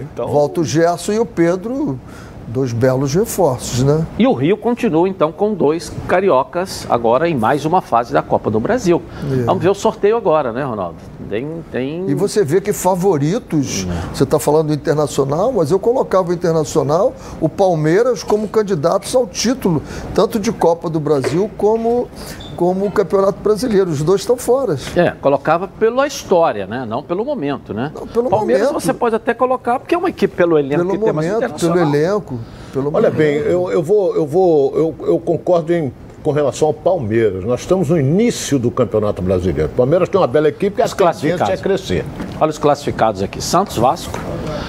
Então, 0.02 0.28
Volta 0.28 0.60
o 0.62 0.64
Gerson 0.66 1.14
e 1.14 1.20
o 1.20 1.26
Pedro, 1.26 2.00
dois 2.48 2.74
belos 2.74 3.14
reforços, 3.14 3.84
né? 3.84 4.06
E 4.18 4.28
o 4.28 4.34
Rio 4.34 4.58
continua 4.58 5.08
então 5.08 5.32
com 5.32 5.54
dois 5.54 5.92
cariocas 6.08 6.86
agora 6.90 7.28
em 7.28 7.36
mais 7.36 7.66
uma 7.66 7.82
fase 7.82 8.14
da 8.14 8.22
Copa 8.22 8.50
do 8.52 8.60
Brasil. 8.60 9.02
Vamos 9.46 9.64
ver 9.64 9.70
o 9.70 9.74
sorteio 9.74 10.18
agora, 10.18 10.52
né, 10.52 10.64
Ronaldo? 10.64 10.98
Tem, 11.30 11.64
tem... 11.72 12.10
E 12.10 12.14
você 12.14 12.44
vê 12.44 12.62
que 12.62 12.74
favoritos, 12.74 13.88
você 14.14 14.24
está 14.24 14.38
falando 14.38 14.68
do 14.68 14.74
Internacional, 14.74 15.52
mas 15.52 15.72
eu 15.72 15.80
colocava 15.80 16.30
o 16.30 16.34
Internacional, 16.34 17.14
o 17.40 17.50
Palmeiras 17.50 18.24
como 18.24 18.48
candidatos 18.48 19.16
ao 19.16 19.26
título, 19.26 19.82
tanto 20.14 20.40
de 20.40 20.52
Copa 20.52 20.90
do 20.90 21.00
Brasil 21.00 21.50
como, 21.58 22.08
como 22.54 22.86
o 22.86 22.92
Campeonato 22.92 23.40
Brasileiro. 23.42 23.90
Os 23.90 24.02
dois 24.02 24.22
estão 24.22 24.38
fora. 24.38 24.78
É, 24.96 25.12
colocava 25.12 25.68
pela 25.68 26.08
história, 26.08 26.66
né? 26.68 26.86
Não 26.88 27.04
pelo 27.04 27.26
momento, 27.26 27.74
né? 27.74 27.92
Não, 27.94 28.08
pelo 28.08 28.30
Palmeiras 28.30 28.68
momento. 28.68 28.82
você 28.82 28.94
pode 28.94 29.16
até 29.16 29.34
colocar, 29.34 29.80
porque 29.80 29.96
é 29.96 29.98
uma 29.98 30.10
equipe 30.10 30.36
pelo 30.36 30.58
elenco 30.58 30.78
Pelo 30.86 30.92
que 30.92 31.04
tem 31.04 31.14
mais 31.14 31.28
momento, 31.28 31.40
pelo 31.54 31.56
internacional. 31.74 31.96
elenco. 31.96 32.40
Pelo 32.72 32.86
olha 32.88 33.10
momento. 33.10 33.16
bem, 33.16 33.36
eu, 33.38 33.72
eu 33.72 33.84
vou, 33.84 34.16
eu 34.16 34.26
vou, 34.26 34.76
eu, 34.76 34.96
eu 35.08 35.20
concordo 35.20 35.74
em, 35.74 35.94
com 36.24 36.32
relação 36.32 36.68
ao 36.70 36.74
Palmeiras. 36.74 37.44
Nós 37.44 37.60
estamos 37.62 37.90
no 37.90 38.00
início 38.00 38.58
do 38.58 38.72
Campeonato 38.72 39.22
Brasileiro. 39.22 39.70
O 39.72 39.76
Palmeiras 39.76 40.10
tem 40.10 40.20
uma 40.20 40.28
bela 40.28 40.48
equipe 40.48 40.80
e 40.80 40.84
a 40.84 40.88
tendência 40.88 40.96
é 40.96 40.98
classificados. 40.98 41.62
crescer. 41.62 42.06
Olha 42.40 42.50
os 42.50 42.58
classificados 42.58 43.22
aqui. 43.22 43.42
Santos, 43.42 43.78
Vasco. 43.78 44.18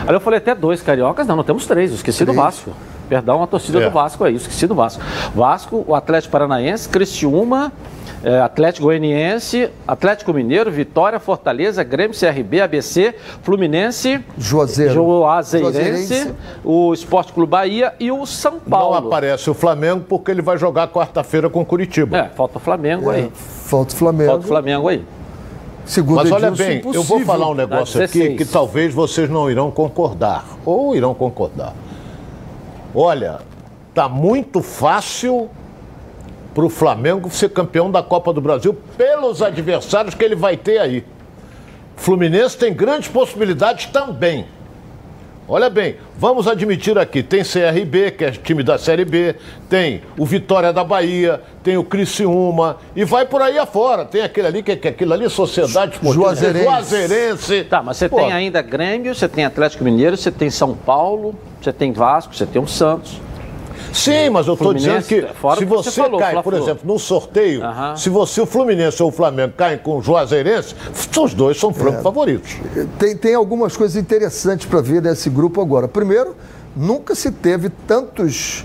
Aí 0.07 0.14
eu 0.14 0.20
falei 0.20 0.38
até 0.38 0.55
dois 0.55 0.83
cariocas, 0.83 1.27
não, 1.27 1.37
não 1.37 1.44
temos 1.44 1.64
três, 1.66 1.90
eu 1.90 1.97
esqueci 1.97 2.25
do 2.25 2.33
Três. 2.33 2.44
Vasco. 2.44 2.70
Perdão, 3.09 3.43
a 3.43 3.47
torcida 3.47 3.79
É. 3.81 3.85
do 3.85 3.90
Vasco 3.90 4.25
aí, 4.25 4.35
esqueci 4.35 4.67
do 4.67 4.75
Vasco. 4.75 5.03
Vasco, 5.35 5.85
o 5.87 5.95
Atlético 5.95 6.33
Paranaense, 6.33 6.88
Criciúma, 6.88 7.71
eh, 8.23 8.40
Atlético 8.40 8.87
Goianiense, 8.87 9.69
Atlético 9.87 10.33
Mineiro, 10.33 10.71
Vitória, 10.71 11.21
Fortaleza, 11.21 11.85
Grêmio, 11.85 12.17
CRB, 12.19 12.62
ABC, 12.62 13.14
Fluminense, 13.43 14.25
Juazeiro. 14.38 14.95
Juazeirense, 14.95 15.73
Juazeirense. 16.14 16.35
o 16.64 16.95
Esporte 16.95 17.33
Clube 17.33 17.51
Bahia 17.51 17.93
e 18.01 18.11
o 18.11 18.25
São 18.25 18.59
Paulo. 18.59 18.99
Não 19.01 19.09
aparece 19.09 19.51
o 19.51 19.55
Flamengo 19.55 20.05
porque 20.09 20.31
ele 20.31 20.40
vai 20.43 20.57
jogar 20.57 20.88
quarta-feira 20.88 21.51
com 21.51 21.61
o 21.61 21.67
Curitiba. 21.67 22.17
É, 22.17 22.25
falta 22.35 22.57
o 22.57 22.61
Flamengo 22.61 23.11
aí. 23.11 23.31
Falta 23.35 23.93
o 23.93 23.97
Flamengo. 23.97 24.31
Falta 24.31 24.45
o 24.45 24.49
Flamengo 24.49 24.88
aí. 24.88 25.05
Segundo 25.85 26.17
Mas 26.17 26.33
olha 26.33 26.51
bem, 26.51 26.81
eu 26.95 27.03
vou 27.03 27.21
falar 27.21 27.51
um 27.51 27.55
negócio 27.55 28.03
aqui 28.03 28.19
16. 28.19 28.38
que 28.38 28.45
talvez 28.47 28.95
vocês 28.95 29.29
não 29.29 29.51
irão 29.51 29.71
concordar. 29.71 30.47
Ou 30.64 30.97
irão 30.97 31.12
concordar. 31.12 31.75
Olha, 32.94 33.40
tá 33.92 34.09
muito 34.09 34.62
fácil 34.62 35.50
para 36.54 36.64
o 36.64 36.70
Flamengo 36.70 37.28
ser 37.30 37.48
campeão 37.48 37.90
da 37.90 38.02
Copa 38.02 38.33
do 38.33 38.40
Brasil 38.40 38.72
pelos 38.96 39.42
adversários 39.42 40.14
que 40.14 40.24
ele 40.24 40.37
vai 40.37 40.57
ter 40.57 40.78
aí. 40.78 41.04
Fluminense 41.96 42.57
tem 42.57 42.72
grandes 42.72 43.09
possibilidades 43.09 43.87
também. 43.87 44.46
Olha 45.46 45.68
bem, 45.68 45.96
vamos 46.16 46.48
admitir 46.48 46.98
aqui, 46.98 47.22
tem 47.22 47.42
CRB, 47.42 48.12
que 48.12 48.24
é 48.24 48.30
time 48.30 48.62
da 48.62 48.78
Série 48.78 49.04
B, 49.04 49.37
tem 49.68 50.00
o 50.18 50.24
Vitória 50.24 50.72
da 50.72 50.83
Bahia, 50.83 51.38
tem 51.62 51.76
o 51.76 51.85
Criciúma, 51.85 52.78
e 52.96 53.04
vai 53.04 53.26
por 53.26 53.42
aí 53.42 53.59
afora. 53.59 54.07
Tem 54.07 54.22
aquele 54.22 54.46
ali, 54.46 54.62
que, 54.62 54.74
que 54.74 54.88
aquilo 54.88 55.12
ali 55.12 55.26
é 55.26 55.28
Sociedade 55.28 55.96
Esportiva 55.96 56.24
Juazeirense. 56.24 56.64
Juazeirense. 56.64 57.64
Tá, 57.64 57.83
mas 57.83 57.98
você 57.98 58.09
Pô, 58.09 58.16
tem 58.16 58.33
ainda 58.33 58.62
Grêmio, 58.62 59.14
você 59.14 59.28
tem 59.28 59.44
Atlético 59.44 59.85
Mineiro, 59.85 60.16
você 60.16 60.30
tem 60.33 60.48
São 60.48 60.74
Paulo, 60.74 61.35
você 61.61 61.74
tem 61.74 61.92
Vasco, 61.92 62.35
você 62.35 62.46
tem 62.46 62.62
o 62.62 62.66
Santos. 62.66 63.20
Sim, 63.93 64.31
mas 64.31 64.47
eu 64.47 64.55
estou 64.55 64.75
dizendo 64.75 65.03
que 65.03 65.23
fora 65.41 65.59
se 65.59 65.65
você 65.65 65.91
você 65.91 66.01
falou, 66.03 66.19
cai, 66.19 66.43
por 66.43 66.55
exemplo, 66.55 66.81
no 66.85 66.99
sorteio, 66.99 67.63
Aham. 67.65 67.97
se 67.97 68.09
você, 68.09 68.41
o 68.41 68.47
Fluminense 68.47 69.03
ou 69.03 69.09
o 69.09 69.13
Flamengo 69.13 69.55
caem 69.57 69.79
com 69.79 69.99
o 69.99 70.03
Juazeirense, 70.03 70.75
os 71.21 71.35
dois 71.35 71.59
são 71.59 71.73
franco 71.73 72.03
favoritos. 72.03 72.57
Tem, 72.99 73.17
tem 73.17 73.35
algumas 73.35 73.77
coisas 73.77 73.97
interessantes 73.97 74.67
para 74.67 74.81
ver 74.81 75.01
desse 75.01 75.31
grupo 75.31 75.61
agora. 75.61 75.87
Primeiro, 75.89 76.35
nunca 76.77 77.15
se 77.15 77.31
teve 77.31 77.69
tantos 77.87 78.65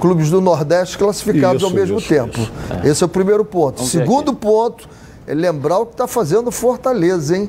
clubes 0.00 0.30
do 0.30 0.40
Nordeste 0.40 0.98
classificados 0.98 1.62
Isso, 1.62 1.66
ao 1.66 1.70
mesmo 1.70 1.98
isso, 1.98 2.08
tempo. 2.08 2.40
isso. 2.40 2.52
Esse 2.84 3.02
é 3.02 3.06
o 3.06 3.08
primeiro 3.08 3.44
ponto. 3.44 3.76
Vamos 3.76 3.92
Segundo 3.92 4.34
ponto 4.34 4.88
é 5.26 5.34
lembrar 5.34 5.78
o 5.78 5.86
que 5.86 5.92
está 5.92 6.06
fazendo 6.08 6.48
o 6.48 6.52
Fortaleza, 6.52 7.36
hein? 7.36 7.48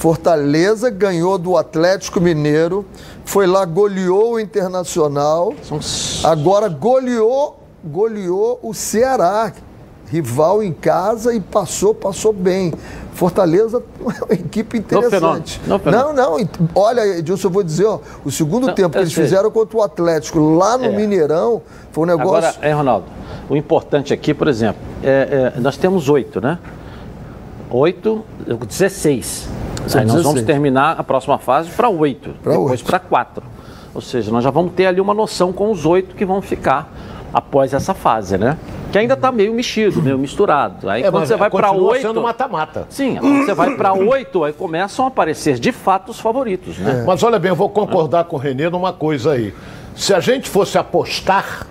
Fortaleza 0.00 0.88
ganhou 0.88 1.36
do 1.36 1.58
Atlético 1.58 2.22
Mineiro, 2.22 2.86
foi 3.22 3.46
lá, 3.46 3.66
goleou 3.66 4.32
o 4.32 4.40
Internacional, 4.40 5.52
agora 6.24 6.70
goleou, 6.70 7.60
goleou 7.84 8.58
o 8.62 8.72
Ceará, 8.72 9.52
rival 10.06 10.62
em 10.62 10.72
casa 10.72 11.34
e 11.34 11.38
passou, 11.38 11.94
passou 11.94 12.32
bem. 12.32 12.72
Fortaleza 13.12 13.82
é 14.00 14.24
uma 14.24 14.32
equipe 14.32 14.78
interessante. 14.78 15.60
fenômeno. 15.60 15.90
não, 15.92 16.12
não, 16.14 16.40
ent- 16.40 16.58
olha, 16.74 17.06
Edilson, 17.18 17.48
eu 17.48 17.52
vou 17.52 17.62
dizer, 17.62 17.84
ó, 17.84 17.98
o 18.24 18.30
segundo 18.30 18.68
Não, 18.68 18.74
tempo 18.74 18.92
que 18.92 19.00
eles 19.00 19.12
sei. 19.12 19.24
fizeram 19.24 19.50
contra 19.50 19.76
o 19.76 19.82
Atlético 19.82 20.38
lá 20.56 20.78
no 20.78 20.86
É. 20.86 20.96
Mineirão 20.96 21.60
foi 21.92 22.04
um 22.04 22.06
negócio. 22.06 22.36
Agora, 22.48 22.54
é, 22.62 22.72
Ronaldo, 22.72 23.04
o 23.50 23.54
importante 23.54 24.14
aqui, 24.14 24.32
por 24.32 24.48
exemplo, 24.48 24.80
é, 25.02 25.52
é, 25.56 25.60
nós 25.60 25.76
temos 25.76 26.08
oito, 26.08 26.40
né? 26.40 26.58
Oito, 27.68 28.24
16. 28.66 29.46
São 29.86 30.00
Aí 30.00 30.06
nós 30.06 30.16
16. 30.16 30.22
vamos 30.24 30.42
terminar 30.42 30.96
a 30.98 31.02
próxima 31.02 31.38
fase 31.38 31.70
para 31.70 31.88
oito, 31.88 32.30
depois 32.42 32.70
oito. 32.72 32.84
para 32.84 32.98
quatro. 32.98 33.42
Ou 33.94 34.00
seja, 34.00 34.30
nós 34.30 34.44
já 34.44 34.50
vamos 34.50 34.72
ter 34.72 34.86
ali 34.86 35.00
uma 35.00 35.12
noção 35.14 35.52
com 35.52 35.70
os 35.70 35.84
oito 35.84 36.14
que 36.14 36.24
vão 36.24 36.40
ficar 36.40 36.92
após 37.32 37.72
essa 37.74 37.92
fase, 37.94 38.38
né? 38.38 38.56
Que 38.92 38.98
ainda 38.98 39.14
está 39.14 39.30
meio 39.32 39.52
mexido, 39.54 40.00
meio 40.02 40.18
misturado. 40.18 40.88
Aí 40.88 41.02
É, 41.02 41.06
quando 41.06 41.20
mas 41.20 41.28
você 41.28 41.36
vai 41.36 41.50
para 41.50 41.70
oito. 41.72 42.02
sendo 42.02 42.20
mata-mata. 42.22 42.86
Sim, 42.88 43.16
quando 43.20 43.44
você 43.44 43.54
vai 43.54 43.74
para 43.76 43.92
oito, 43.94 44.42
aí 44.44 44.52
começam 44.52 45.04
a 45.04 45.08
aparecer 45.08 45.58
de 45.58 45.70
fato 45.72 46.10
os 46.10 46.20
favoritos, 46.20 46.78
né? 46.78 47.04
Mas 47.06 47.22
olha 47.22 47.38
bem, 47.38 47.50
eu 47.50 47.56
vou 47.56 47.68
concordar 47.68 48.24
com 48.24 48.36
o 48.36 48.38
Renê 48.38 48.68
numa 48.68 48.92
coisa 48.92 49.32
aí. 49.32 49.54
Se 49.96 50.12
a 50.14 50.20
gente 50.20 50.48
fosse 50.48 50.76
apostar, 50.78 51.66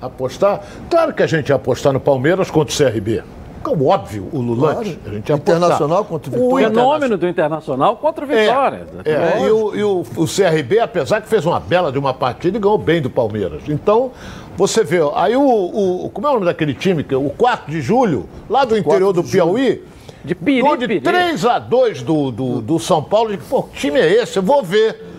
apostar, 0.00 0.60
claro 0.88 1.12
que 1.12 1.22
a 1.22 1.26
gente 1.26 1.48
ia 1.48 1.56
apostar 1.56 1.92
no 1.92 2.00
Palmeiras 2.00 2.50
contra 2.50 2.72
o 2.74 2.76
CRB. 2.92 3.22
Como 3.62 3.86
óbvio, 3.88 4.28
o 4.32 4.40
Lulante. 4.40 4.94
Claro. 4.94 5.00
A 5.06 5.14
gente. 5.14 5.32
Internacional 5.32 6.04
contra 6.04 6.30
o 6.30 6.34
O 6.34 6.56
Vitória. 6.56 6.68
Fenômeno 6.70 7.18
do 7.18 7.28
Internacional 7.28 7.96
contra 7.96 8.24
o 8.26 8.32
É, 8.32 8.42
Vitória. 8.46 8.86
é, 9.04 9.40
e 9.42 9.50
o, 9.50 9.76
e 9.76 9.84
o- 9.84 10.02
o 10.16 10.26
CRB, 10.26 10.78
apesar 10.80 11.20
que 11.20 11.28
fez 11.28 11.44
uma 11.44 11.60
bela 11.60 11.92
de 11.92 11.98
uma 11.98 12.14
partida 12.14 12.56
e 12.56 12.60
ganhou 12.60 12.78
bem 12.78 13.02
do 13.02 13.10
Palmeiras. 13.10 13.62
Então, 13.68 14.12
você 14.56 14.82
vê, 14.82 14.98
aí 15.14 15.36
o, 15.36 15.42
o- 15.42 16.10
Como 16.10 16.26
é 16.26 16.30
o 16.30 16.34
nome 16.34 16.46
daquele 16.46 16.72
time? 16.74 17.04
que- 17.04 17.14
O 17.14 17.30
4 17.30 17.70
de 17.70 17.80
julho, 17.82 18.26
lá 18.48 18.64
do 18.64 18.76
interior 18.78 19.12
do 19.12 19.20
julho. 19.22 19.30
Piauí. 19.32 19.84
De 20.24 20.34
piri, 20.34 20.76
de 20.78 20.86
piri. 20.86 21.00
3 21.00 21.46
a 21.46 21.58
2 21.58 22.02
do, 22.02 22.30
do, 22.30 22.60
do 22.60 22.78
São 22.78 23.02
Paulo. 23.02 23.36
Pô, 23.48 23.62
que 23.62 23.78
time 23.78 23.98
é 24.00 24.22
esse? 24.22 24.36
Eu 24.38 24.42
vou 24.42 24.62
ver. 24.62 25.09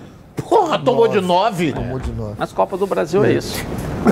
Porra, 0.47 0.80
tomou 0.80 1.08
de 1.08 1.21
9. 1.21 1.73
Tomou 1.73 1.99
de 1.99 2.12
nove. 2.12 2.36
Mas 2.38 2.51
Copa 2.51 2.77
do 2.77 2.88
Brasil 2.88 3.23
é 3.23 3.34
isso. 3.34 3.63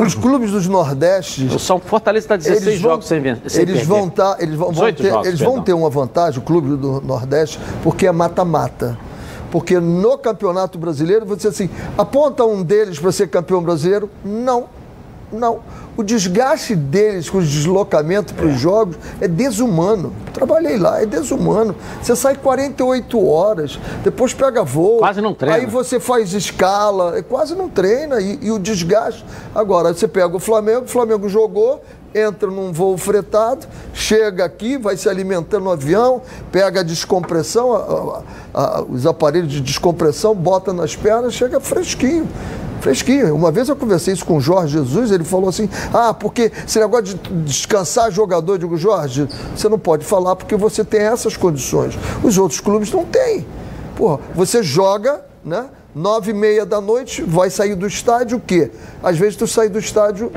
Os 0.05 0.13
clubes 0.13 0.51
dos 0.51 0.67
Nordestes. 0.67 1.53
O 1.53 1.59
São 1.59 1.79
Fortaleza 1.79 2.25
está 2.25 2.35
16 2.35 2.67
eles 2.67 2.81
vão, 2.81 2.91
jogos 2.91 3.07
sem, 3.07 3.21
sem 3.21 3.33
eles 3.33 3.47
perder. 3.49 3.85
vão, 3.85 4.09
tá, 4.09 4.37
eles 4.39 4.55
vão, 4.55 4.67
vão 4.67 4.73
18 4.73 5.01
ter, 5.01 5.09
jogos, 5.09 5.27
eles 5.27 5.39
vão 5.39 5.49
perdão. 5.49 5.63
ter 5.63 5.73
uma 5.73 5.89
vantagem, 5.89 6.39
o 6.39 6.43
clube 6.43 6.75
do 6.75 7.01
Nordeste, 7.01 7.59
porque 7.83 8.05
é 8.05 8.11
mata-mata. 8.11 8.97
Porque 9.51 9.79
no 9.79 10.17
Campeonato 10.17 10.77
Brasileiro, 10.77 11.25
você 11.25 11.47
assim, 11.47 11.69
aponta 11.97 12.45
um 12.45 12.61
deles 12.61 12.99
para 12.99 13.11
ser 13.11 13.27
campeão 13.29 13.63
brasileiro? 13.63 14.09
Não. 14.23 14.65
Não. 15.31 15.59
O 15.95 16.03
desgaste 16.03 16.75
deles 16.75 17.29
com 17.29 17.39
os 17.39 17.49
deslocamentos 17.49 18.31
para 18.31 18.45
os 18.45 18.59
jogos 18.59 18.97
é 19.19 19.27
desumano. 19.27 20.13
Trabalhei 20.33 20.77
lá, 20.77 21.01
é 21.01 21.05
desumano. 21.05 21.75
Você 22.01 22.15
sai 22.15 22.35
48 22.35 23.27
horas, 23.27 23.79
depois 24.03 24.33
pega 24.33 24.63
voo. 24.63 24.99
Quase 24.99 25.21
não 25.21 25.33
treina. 25.33 25.57
Aí 25.57 25.65
você 25.65 25.99
faz 25.99 26.33
escala, 26.33 27.17
é, 27.17 27.21
quase 27.21 27.53
não 27.53 27.67
treina. 27.67 28.21
E, 28.21 28.39
e 28.43 28.51
o 28.51 28.57
desgaste. 28.57 29.25
Agora, 29.53 29.93
você 29.93 30.07
pega 30.07 30.35
o 30.35 30.39
Flamengo, 30.39 30.85
o 30.85 30.87
Flamengo 30.87 31.27
jogou, 31.27 31.83
entra 32.13 32.49
num 32.49 32.71
voo 32.71 32.97
fretado, 32.97 33.67
chega 33.93 34.45
aqui, 34.45 34.77
vai 34.77 34.97
se 34.97 35.07
alimentando 35.09 35.63
no 35.65 35.71
avião, 35.71 36.21
pega 36.51 36.79
a 36.79 36.83
descompressão, 36.83 37.73
a- 37.73 38.23
a- 38.53 38.77
a- 38.79 38.81
os 38.83 39.05
aparelhos 39.05 39.51
de 39.51 39.61
descompressão, 39.61 40.33
bota 40.35 40.73
nas 40.73 40.95
pernas, 40.95 41.33
chega 41.33 41.59
fresquinho. 41.59 42.27
Fresquinho. 42.81 43.35
Uma 43.35 43.51
vez 43.51 43.67
eu 43.67 43.75
conversei 43.75 44.13
isso 44.13 44.25
com 44.25 44.37
o 44.37 44.41
Jorge 44.41 44.77
Jesus, 44.77 45.11
ele 45.11 45.25
falou 45.25 45.49
assim: 45.49 45.69
ah, 45.93 46.13
porque 46.13 46.49
esse 46.65 46.79
negócio 46.79 47.03
de 47.05 47.15
descansar 47.43 48.09
jogador, 48.09 48.53
eu 48.53 48.57
digo, 48.57 48.77
Jorge, 48.77 49.27
você 49.55 49.67
não 49.67 49.77
pode 49.77 50.05
falar 50.05 50.35
porque 50.37 50.55
você 50.55 50.83
tem 50.85 51.01
essas 51.01 51.35
condições. 51.35 51.99
Os 52.23 52.37
outros 52.37 52.61
clubes 52.61 52.89
não 52.91 53.03
têm. 53.03 53.45
Porra, 53.97 54.19
você 54.33 54.63
joga, 54.63 55.21
né? 55.43 55.65
Nove 55.93 56.31
e 56.31 56.33
meia 56.33 56.65
da 56.65 56.79
noite, 56.79 57.21
vai 57.21 57.49
sair 57.49 57.75
do 57.75 57.85
estádio 57.85 58.37
o 58.37 58.39
quê? 58.39 58.71
Às 59.03 59.17
vezes 59.17 59.35
tu 59.35 59.45
sai 59.45 59.67
do 59.67 59.79
estádio 59.79 60.31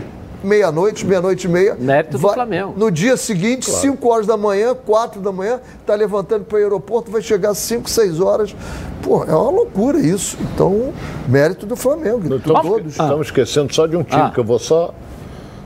meia-noite, 0.46 1.07
meia-noite 1.07 1.46
e 1.46 1.50
meia. 1.50 1.76
Mérito 1.78 2.12
do 2.12 2.18
vai- 2.18 2.35
Flamengo. 2.35 2.74
No 2.76 2.90
dia 2.90 3.16
seguinte, 3.16 3.70
5 3.70 4.09
horas 4.12 4.26
da 4.26 4.37
manhã, 4.37 4.74
4 4.74 5.20
da 5.20 5.33
manhã, 5.33 5.61
tá 5.87 5.94
levantando 5.94 6.44
para 6.44 6.57
o 6.57 6.59
aeroporto, 6.59 7.11
vai 7.11 7.22
chegar 7.22 7.55
5, 7.55 7.88
6 7.88 8.20
horas. 8.20 8.55
Pô, 9.02 9.24
é 9.24 9.35
uma 9.35 9.50
loucura 9.50 9.98
isso. 9.98 10.37
Então, 10.55 10.92
mérito 11.28 11.66
do 11.66 11.74
Flamengo, 11.76 12.35
Estamos, 12.37 12.62
todos. 12.62 12.92
estamos 12.92 13.26
esquecendo 13.26 13.72
só 13.74 13.87
de 13.87 13.96
um 13.96 14.02
time 14.02 14.22
Ah. 14.22 14.31
que 14.31 14.38
eu 14.38 14.44
vou 14.44 14.59
só, 14.59 14.94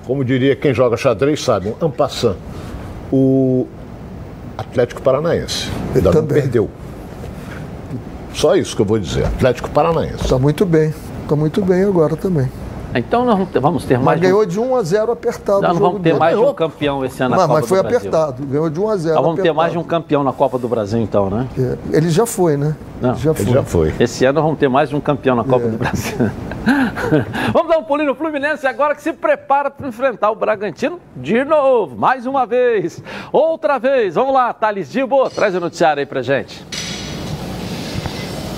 como 0.06 0.24
diria 0.24 0.56
quem 0.56 0.72
joga 0.72 0.96
xadrez, 0.96 1.42
sabe, 1.42 1.68
um 1.80 1.84
ampassant. 1.86 2.36
O 3.12 3.66
Atlético 4.58 5.02
Paranaense. 5.02 5.68
Ainda 5.94 6.10
não 6.10 6.12
também. 6.12 6.42
perdeu. 6.42 6.68
Só 8.34 8.54
isso 8.56 8.74
que 8.76 8.82
eu 8.82 8.86
vou 8.86 8.98
dizer. 8.98 9.24
Atlético 9.24 9.70
Paranaense. 9.70 10.28
Tá 10.28 10.38
muito 10.38 10.64
bem. 10.66 10.92
Tá 11.28 11.34
muito 11.34 11.62
bem 11.64 11.84
agora 11.84 12.16
também. 12.16 12.50
Então 12.98 13.24
nós 13.24 13.36
vamos 13.60 13.84
ter, 13.84 13.96
Mas 13.98 14.04
mais. 14.04 14.18
um- 14.18 14.22
ganhou 14.22 14.46
de 14.46 14.58
1 14.60 14.76
a 14.76 14.82
0 14.82 15.12
apertado 15.12 15.60
Nós 15.62 15.72
não 15.74 15.80
vamos 15.80 15.96
ter 15.98 16.02
dele. 16.10 16.18
mais 16.18 16.36
de 16.36 16.42
um 16.42 16.54
campeão 16.54 17.04
esse 17.04 17.22
ano 17.22 17.30
na 17.30 17.36
Mas, 17.36 17.46
Copa 17.46 17.60
mas 17.60 17.68
foi 17.68 17.78
do 17.78 17.82
Brasil. 17.88 17.98
apertado. 18.08 18.46
Ganhou 18.46 18.70
de 18.70 18.80
1 18.80 18.88
a 18.88 18.96
0 18.96 19.14
Nós 19.16 19.24
vamos 19.24 19.42
ter 19.42 19.52
mais 19.52 19.72
de 19.72 19.78
um 19.78 19.80
apertado. 19.82 20.02
campeão 20.02 20.24
na 20.24 20.32
Copa 20.32 20.58
do 20.58 20.68
Brasil, 20.68 21.00
então, 21.00 21.28
né? 21.30 21.46
É, 21.58 21.96
Ele 21.96 22.08
já 22.10 22.24
foi, 22.26 22.56
né? 22.56 22.74
Não, 23.00 23.14
já 23.14 23.30
Ele 23.32 23.44
foi. 23.44 23.52
já 23.52 23.62
foi. 23.62 23.94
Esse 24.00 24.24
ano 24.24 24.34
nós 24.36 24.44
vamos 24.44 24.58
ter 24.58 24.68
mais 24.68 24.88
de 24.88 24.96
um 24.96 25.00
campeão 25.00 25.36
na 25.36 25.44
Copa 25.44 25.66
É. 25.66 25.68
do 25.68 25.76
Brasil. 25.78 26.16
vamos 27.52 27.68
dar 27.70 27.78
um 27.78 27.82
pulinho 27.84 28.08
no 28.08 28.14
Fluminense 28.14 28.66
agora 28.66 28.94
que 28.94 29.02
se 29.02 29.12
prepara 29.12 29.70
para 29.70 29.86
enfrentar 29.88 30.30
o 30.30 30.34
Bragantino 30.34 30.98
de 31.16 31.44
novo, 31.44 31.96
mais 31.96 32.26
uma 32.26 32.46
vez, 32.46 33.02
outra 33.32 33.78
vez. 33.78 34.14
Vamos 34.14 34.32
lá, 34.34 34.52
Thales 34.52 34.90
Dibo, 34.90 35.28
traz 35.30 35.54
o 35.54 35.60
noticiário 35.60 36.00
aí 36.00 36.06
pra 36.06 36.22
gente. 36.22 36.64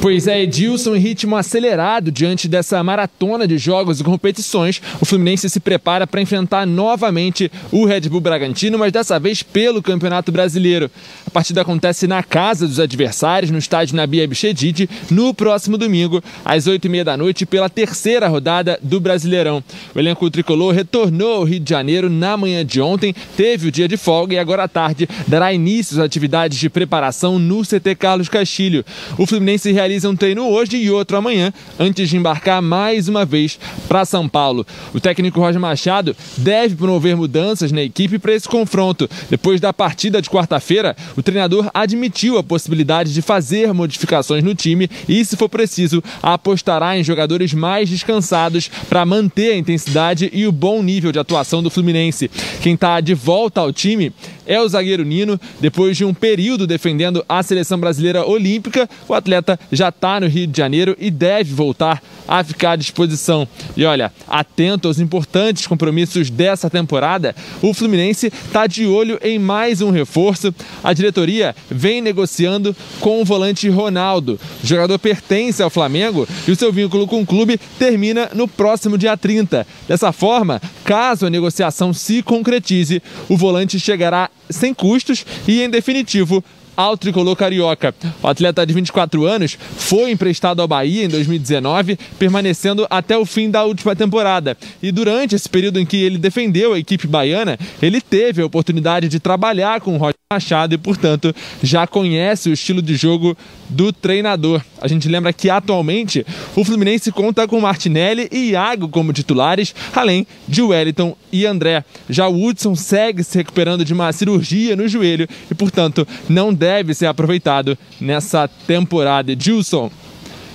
Pois 0.00 0.28
é, 0.28 0.42
Edilson, 0.42 0.94
em 0.94 1.00
ritmo 1.00 1.34
acelerado 1.34 2.12
diante 2.12 2.46
dessa 2.46 2.80
maratona 2.84 3.48
de 3.48 3.58
jogos 3.58 3.98
e 3.98 4.04
competições, 4.04 4.80
o 5.00 5.04
Fluminense 5.04 5.50
se 5.50 5.58
prepara 5.58 6.06
para 6.06 6.20
enfrentar 6.20 6.64
novamente 6.64 7.50
o 7.72 7.84
Red 7.84 8.02
Bull 8.02 8.20
Bragantino, 8.20 8.78
mas 8.78 8.92
dessa 8.92 9.18
vez 9.18 9.42
pelo 9.42 9.82
Campeonato 9.82 10.30
Brasileiro. 10.30 10.88
A 11.26 11.30
partida 11.30 11.62
acontece 11.62 12.06
na 12.06 12.22
casa 12.22 12.68
dos 12.68 12.78
adversários, 12.78 13.50
no 13.50 13.58
estádio 13.58 13.96
Nabi 13.96 14.22
Abichedid, 14.22 14.88
no 15.10 15.34
próximo 15.34 15.76
domingo, 15.76 16.22
às 16.44 16.68
8h30 16.68 17.02
da 17.02 17.16
noite, 17.16 17.44
pela 17.44 17.68
terceira 17.68 18.28
rodada 18.28 18.78
do 18.80 19.00
Brasileirão. 19.00 19.64
O 19.96 19.98
elenco 19.98 20.30
tricolor 20.30 20.72
retornou 20.74 21.38
ao 21.38 21.44
Rio 21.44 21.58
de 21.58 21.70
Janeiro 21.70 22.08
na 22.08 22.36
manhã 22.36 22.64
de 22.64 22.80
ontem, 22.80 23.12
teve 23.36 23.66
o 23.66 23.72
dia 23.72 23.88
de 23.88 23.96
folga 23.96 24.34
e 24.34 24.38
agora 24.38 24.62
à 24.62 24.68
tarde 24.68 25.08
dará 25.26 25.52
início 25.52 25.98
às 25.98 26.04
atividades 26.04 26.56
de 26.56 26.70
preparação 26.70 27.36
no 27.36 27.62
CT 27.62 27.96
Carlos 27.98 28.28
Castilho. 28.28 28.84
O 29.18 29.26
Fluminense 29.26 29.72
realiza 29.72 29.87
um 29.88 30.14
treino 30.14 30.46
hoje 30.48 30.76
e 30.76 30.90
outro 30.90 31.16
amanhã, 31.16 31.52
antes 31.78 32.08
de 32.08 32.16
embarcar 32.16 32.60
mais 32.60 33.08
uma 33.08 33.24
vez 33.24 33.58
para 33.88 34.04
São 34.04 34.28
Paulo. 34.28 34.66
O 34.92 35.00
técnico 35.00 35.40
Roger 35.40 35.60
Machado 35.60 36.14
deve 36.36 36.76
promover 36.76 37.16
mudanças 37.16 37.72
na 37.72 37.82
equipe 37.82 38.18
para 38.18 38.34
esse 38.34 38.48
confronto. 38.48 39.08
Depois 39.30 39.60
da 39.60 39.72
partida 39.72 40.20
de 40.20 40.28
quarta-feira, 40.28 40.94
o 41.16 41.22
treinador 41.22 41.70
admitiu 41.72 42.36
a 42.36 42.42
possibilidade 42.42 43.14
de 43.14 43.22
fazer 43.22 43.72
modificações 43.72 44.44
no 44.44 44.54
time 44.54 44.90
e, 45.08 45.24
se 45.24 45.36
for 45.36 45.48
preciso, 45.48 46.02
apostará 46.22 46.98
em 46.98 47.02
jogadores 47.02 47.54
mais 47.54 47.88
descansados 47.88 48.70
para 48.88 49.06
manter 49.06 49.52
a 49.52 49.56
intensidade 49.56 50.30
e 50.32 50.46
o 50.46 50.52
bom 50.52 50.82
nível 50.82 51.10
de 51.10 51.18
atuação 51.18 51.62
do 51.62 51.70
Fluminense. 51.70 52.30
Quem 52.60 52.74
está 52.74 53.00
de 53.00 53.14
volta 53.14 53.60
ao 53.60 53.72
time 53.72 54.12
é 54.48 54.60
o 54.60 54.68
zagueiro 54.68 55.04
Nino. 55.04 55.38
Depois 55.60 55.96
de 55.96 56.04
um 56.04 56.12
período 56.12 56.66
defendendo 56.66 57.24
a 57.28 57.40
seleção 57.42 57.78
brasileira 57.78 58.26
olímpica, 58.26 58.88
o 59.06 59.14
atleta 59.14 59.60
já 59.70 59.90
está 59.90 60.18
no 60.18 60.26
Rio 60.26 60.48
de 60.48 60.56
Janeiro 60.56 60.96
e 60.98 61.10
deve 61.10 61.54
voltar 61.54 62.02
a 62.28 62.44
ficar 62.44 62.72
à 62.72 62.76
disposição. 62.76 63.48
E 63.74 63.84
olha, 63.84 64.12
atento 64.28 64.86
aos 64.86 65.00
importantes 65.00 65.66
compromissos 65.66 66.28
dessa 66.28 66.68
temporada, 66.68 67.34
o 67.62 67.72
Fluminense 67.72 68.26
está 68.26 68.66
de 68.66 68.86
olho 68.86 69.18
em 69.22 69.38
mais 69.38 69.80
um 69.80 69.90
reforço. 69.90 70.54
A 70.84 70.92
diretoria 70.92 71.56
vem 71.70 72.02
negociando 72.02 72.76
com 73.00 73.22
o 73.22 73.24
volante 73.24 73.68
Ronaldo. 73.70 74.38
O 74.62 74.66
jogador 74.66 74.98
pertence 74.98 75.62
ao 75.62 75.70
Flamengo 75.70 76.28
e 76.46 76.52
o 76.52 76.56
seu 76.56 76.70
vínculo 76.70 77.06
com 77.06 77.22
o 77.22 77.26
clube 77.26 77.58
termina 77.78 78.30
no 78.34 78.46
próximo 78.46 78.98
dia 78.98 79.16
30. 79.16 79.66
Dessa 79.88 80.12
forma, 80.12 80.60
caso 80.84 81.26
a 81.26 81.30
negociação 81.30 81.94
se 81.94 82.22
concretize, 82.22 83.02
o 83.28 83.36
volante 83.36 83.80
chegará 83.80 84.28
sem 84.50 84.74
custos 84.74 85.24
e, 85.46 85.62
em 85.62 85.70
definitivo, 85.70 86.42
ao 86.78 86.96
tricolor 86.96 87.34
carioca. 87.34 87.92
O 88.22 88.28
atleta 88.28 88.64
de 88.64 88.72
24 88.72 89.26
anos 89.26 89.58
foi 89.76 90.12
emprestado 90.12 90.62
ao 90.62 90.68
Bahia 90.68 91.04
em 91.04 91.08
2019, 91.08 91.98
permanecendo 92.20 92.86
até 92.88 93.18
o 93.18 93.26
fim 93.26 93.50
da 93.50 93.64
última 93.64 93.96
temporada. 93.96 94.56
E 94.80 94.92
durante 94.92 95.34
esse 95.34 95.48
período 95.48 95.80
em 95.80 95.84
que 95.84 95.96
ele 95.96 96.18
defendeu 96.18 96.74
a 96.74 96.78
equipe 96.78 97.08
baiana, 97.08 97.58
ele 97.82 98.00
teve 98.00 98.40
a 98.42 98.46
oportunidade 98.46 99.08
de 99.08 99.18
trabalhar 99.18 99.80
com 99.80 99.96
o 99.96 99.98
Roger 99.98 100.14
Machado 100.32 100.72
e, 100.72 100.78
portanto, 100.78 101.34
já 101.64 101.84
conhece 101.84 102.48
o 102.48 102.52
estilo 102.52 102.80
de 102.80 102.94
jogo 102.94 103.36
do 103.68 103.92
treinador. 103.92 104.62
A 104.80 104.86
gente 104.86 105.08
lembra 105.08 105.32
que 105.32 105.50
atualmente 105.50 106.24
o 106.54 106.62
Fluminense 106.62 107.10
conta 107.10 107.48
com 107.48 107.60
Martinelli 107.60 108.28
e 108.30 108.50
Iago 108.50 108.88
como 108.88 109.12
titulares, 109.12 109.74
além 109.92 110.26
de 110.46 110.62
Wellington 110.62 111.16
e 111.32 111.44
André. 111.44 111.82
Já 112.08 112.28
o 112.28 112.44
Hudson 112.44 112.76
segue 112.76 113.24
se 113.24 113.36
recuperando 113.36 113.84
de 113.84 113.92
uma 113.92 114.12
cirurgia 114.12 114.76
no 114.76 114.86
joelho 114.86 115.26
e, 115.50 115.54
portanto, 115.54 116.06
não 116.28 116.54
deve 116.54 116.67
ser 116.94 117.06
aproveitado 117.06 117.76
nessa 118.00 118.48
temporada. 118.66 119.34
Gilson, 119.38 119.90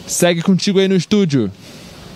segue 0.07 0.41
contigo 0.41 0.79
aí 0.79 0.87
no 0.87 0.95
estúdio. 0.95 1.51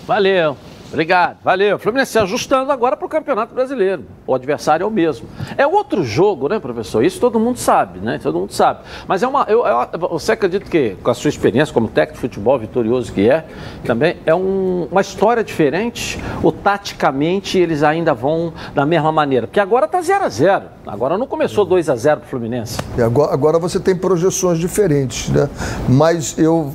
Valeu. 0.06 0.56
Obrigado, 0.90 1.36
valeu. 1.44 1.78
Fluminense 1.78 2.12
se 2.12 2.18
ajustando 2.18 2.72
agora 2.72 2.96
para 2.96 3.04
o 3.04 3.08
Campeonato 3.10 3.54
Brasileiro. 3.54 4.06
O 4.26 4.34
adversário 4.34 4.84
é 4.84 4.86
o 4.86 4.90
mesmo. 4.90 5.28
É 5.56 5.66
outro 5.66 6.02
jogo, 6.02 6.48
né, 6.48 6.58
professor? 6.58 7.04
Isso 7.04 7.20
todo 7.20 7.38
mundo 7.38 7.58
sabe, 7.58 7.98
né? 7.98 8.18
Todo 8.22 8.38
mundo 8.38 8.52
sabe. 8.52 8.80
Mas 9.06 9.22
é 9.22 9.28
uma. 9.28 9.44
Eu, 9.48 9.66
eu, 9.66 10.08
você 10.08 10.32
acredita 10.32 10.64
que, 10.68 10.96
com 11.02 11.10
a 11.10 11.14
sua 11.14 11.28
experiência 11.28 11.74
como 11.74 11.88
técnico 11.88 12.14
de 12.14 12.20
futebol 12.20 12.58
vitorioso 12.58 13.12
que 13.12 13.28
é, 13.28 13.44
também 13.84 14.16
é 14.24 14.34
um, 14.34 14.88
uma 14.90 15.02
história 15.02 15.44
diferente? 15.44 16.18
Ou 16.42 16.50
taticamente 16.68 17.56
eles 17.56 17.82
ainda 17.82 18.12
vão 18.12 18.52
da 18.74 18.84
mesma 18.84 19.10
maneira? 19.10 19.46
Porque 19.46 19.58
agora 19.58 19.86
está 19.86 20.02
0 20.02 20.24
a 20.24 20.28
0 20.28 20.64
Agora 20.86 21.16
não 21.16 21.26
começou 21.26 21.64
2 21.64 21.88
a 21.88 21.96
0 21.96 22.20
para 22.20 22.26
o 22.26 22.28
Fluminense. 22.28 22.76
E 22.98 23.00
agora, 23.00 23.32
agora 23.32 23.58
você 23.58 23.80
tem 23.80 23.96
projeções 23.96 24.58
diferentes, 24.58 25.30
né? 25.30 25.48
Mas 25.88 26.38
eu 26.38 26.74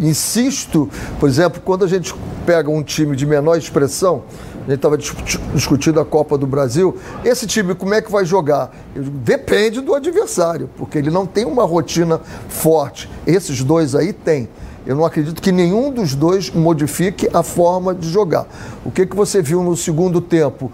insisto, 0.00 0.88
por 1.18 1.28
exemplo, 1.28 1.60
quando 1.64 1.84
a 1.84 1.88
gente 1.88 2.14
pega 2.46 2.70
um 2.70 2.84
time 2.84 3.16
de 3.16 3.26
menor 3.26 3.58
expressão, 3.58 4.22
a 4.58 4.70
gente 4.70 4.74
estava 4.74 4.96
discutindo 4.96 5.98
a 5.98 6.04
Copa 6.04 6.38
do 6.38 6.46
Brasil, 6.46 6.96
esse 7.24 7.44
time 7.44 7.74
como 7.74 7.94
é 7.94 8.00
que 8.00 8.12
vai 8.12 8.24
jogar? 8.24 8.70
Depende 8.94 9.80
do 9.80 9.92
adversário, 9.92 10.70
porque 10.76 10.98
ele 10.98 11.10
não 11.10 11.26
tem 11.26 11.44
uma 11.44 11.64
rotina 11.64 12.20
forte. 12.48 13.10
Esses 13.26 13.64
dois 13.64 13.96
aí 13.96 14.12
têm. 14.12 14.48
Eu 14.86 14.96
não 14.96 15.04
acredito 15.04 15.40
que 15.40 15.52
nenhum 15.52 15.92
dos 15.92 16.14
dois 16.14 16.50
modifique 16.50 17.28
a 17.32 17.42
forma 17.42 17.94
de 17.94 18.08
jogar. 18.08 18.46
O 18.84 18.90
que, 18.90 19.06
que 19.06 19.14
você 19.14 19.40
viu 19.40 19.62
no 19.62 19.76
segundo 19.76 20.20
tempo? 20.20 20.70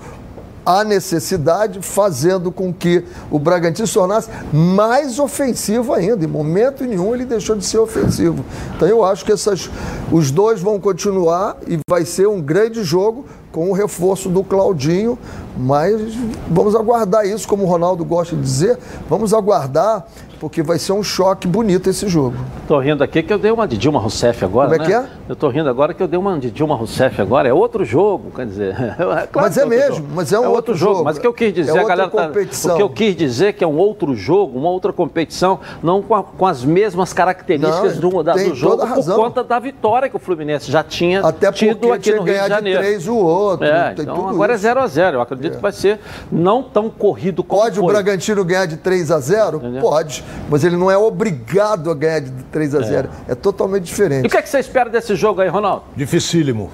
a 0.68 0.85
necessidade, 0.85 1.81
fazendo 1.81 2.53
com 2.53 2.71
que 2.71 3.03
o 3.31 3.38
Bragantino 3.38 3.87
se 3.87 3.94
tornasse 3.94 4.29
mais 4.53 5.18
ofensivo 5.18 5.94
ainda. 5.94 6.23
Em 6.27 6.29
momento 6.29 6.85
nenhum 6.85 7.14
ele 7.14 7.25
deixou 7.25 7.57
de 7.57 7.64
ser 7.64 7.79
ofensivo. 7.79 8.44
Então 8.77 8.87
eu 8.87 9.03
acho 9.03 9.25
que 9.25 9.33
essas, 9.33 9.71
os 10.12 10.31
dois 10.31 10.61
vão 10.61 10.79
continuar 10.79 11.57
e 11.66 11.79
vai 11.88 12.05
ser 12.05 12.29
um 12.29 12.42
grande 12.42 12.85
jogo 12.85 13.25
com 13.51 13.71
o 13.71 13.73
reforço 13.73 14.29
do 14.29 14.44
Claudinho, 14.44 15.18
mas 15.59 16.14
vamos 16.49 16.75
aguardar 16.75 17.27
isso, 17.27 17.47
como 17.49 17.64
o 17.64 17.66
Ronaldo 17.66 18.05
gosta 18.05 18.37
de 18.37 18.42
dizer, 18.42 18.79
vamos 19.09 19.35
aguardar 19.35 20.07
porque 20.38 20.62
vai 20.62 20.79
ser 20.79 20.92
um 20.92 21.03
choque 21.03 21.47
bonito 21.47 21.90
esse 21.90 22.09
jogo. 22.09 22.37
Tô 22.66 22.79
rindo 22.79 23.03
aqui 23.03 23.23
que 23.23 23.33
eu 23.33 23.38
dei 23.38 23.51
uma 23.51 23.66
de 23.66 23.77
Dilma 23.77 23.99
Rousseff 23.99 24.44
agora, 24.44 24.71
Como 24.71 24.83
é 24.83 24.87
né? 24.87 24.87
que 24.87 24.92
é? 24.92 25.11
Eu 25.29 25.37
tô 25.37 25.49
rindo 25.49 25.68
agora 25.68 25.92
que 25.92 26.03
eu 26.03 26.09
dei 26.09 26.18
uma 26.18 26.38
de 26.38 26.51
Dilma 26.51 26.77
Rousseff 26.77 27.21
agora, 27.21 27.49
é 27.49 27.53
outro 27.53 27.85
jogo, 27.85 28.31
quer 28.35 28.47
dizer. 28.47 28.77
É 29.18 29.27
claro 29.27 29.49
mas 29.49 29.57
é, 29.57 29.62
é 29.62 29.66
mesmo, 29.66 29.97
jogo. 29.97 30.09
mas 30.14 30.33
é 30.33 30.38
um 30.38 30.44
é 30.44 30.49
outro, 30.49 30.57
outro 30.57 30.75
jogo. 30.75 30.92
jogo. 30.92 31.05
Mas 31.05 31.16
o 31.16 31.21
que 31.21 31.27
eu 31.27 31.33
quis 31.33 31.53
dizer, 31.53 31.77
é 31.77 31.81
a 31.81 31.85
galera 31.85 32.11
tá, 32.11 32.31
o 32.31 32.77
que 32.77 32.83
eu 32.83 32.90
quis 32.90 33.16
dizer 33.16 33.55
que 33.55 33.64
é 33.64 33.66
um 33.66 33.77
outro 33.77 34.14
jogo, 34.14 34.59
uma 34.59 34.68
outra 34.68 34.92
competição, 34.92 35.59
não 35.83 36.03
com, 36.03 36.14
a, 36.14 36.23
com 36.23 36.47
as 36.47 36.64
mesmas 36.64 37.12
características 37.12 37.99
não, 37.99 38.11
do, 38.11 38.23
da, 38.23 38.35
do 38.35 38.55
jogo 38.55 38.87
por 38.87 39.05
conta 39.05 39.42
da 39.42 39.59
vitória 39.59 40.09
que 40.09 40.16
o 40.16 40.18
Fluminense 40.18 40.71
já 40.71 40.83
tinha 40.83 41.21
Até 41.21 41.51
tido 41.51 41.92
aqui 41.92 42.12
no 42.12 42.23
Rio 42.23 42.35
de 42.42 42.49
Janeiro. 42.49 42.81
De 42.81 42.87
três 42.87 43.09
o 43.09 43.16
outro. 43.16 43.66
É, 43.66 43.94
então 43.97 44.29
agora 44.29 44.55
isso. 44.55 44.66
é 44.66 44.68
0 44.68 44.81
a 44.81 44.87
0 44.87 45.16
Eu 45.16 45.21
acredito 45.21 45.47
é. 45.48 45.56
que 45.56 45.62
vai 45.62 45.72
ser 45.72 46.00
não 46.30 46.62
tão 46.62 46.90
corrido 46.90 47.42
como 47.42 47.62
Pode 47.62 47.76
foi. 47.76 47.84
o 47.84 47.87
Bragantino 47.87 48.44
ganhar 48.44 48.66
de 48.66 48.76
3 48.76 49.11
a 49.11 49.20
0? 49.20 49.61
Pode, 49.80 50.24
mas 50.48 50.64
ele 50.64 50.76
não 50.76 50.90
é 50.90 50.96
obrigado 50.96 51.90
a 51.90 51.94
ganhar 51.94 52.20
de 52.20 52.30
3 52.30 52.74
a 52.74 52.80
0. 52.80 53.08
É, 53.28 53.32
é 53.32 53.34
totalmente 53.34 53.84
diferente. 53.84 54.24
E 54.24 54.26
o 54.26 54.30
que, 54.30 54.37
é 54.37 54.42
que 54.42 54.48
você 54.48 54.58
espera 54.58 54.90
desse 54.90 55.14
jogo 55.14 55.40
aí, 55.40 55.48
Ronaldo? 55.48 55.84
Dificílimo. 55.96 56.70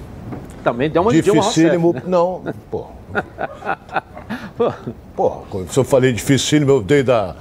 Também 0.63 0.89
deu 0.89 1.01
uma 1.01 1.11
Dificílimo. 1.11 1.93
Né? 1.93 2.01
Não, 2.07 2.41
pô. 2.71 2.87
pô, 5.15 5.43
se 5.69 5.79
eu 5.79 5.83
falei 5.83 6.11
dificílimo, 6.11 6.71
eu 6.71 6.81
dei 6.81 7.03
da, 7.03 7.35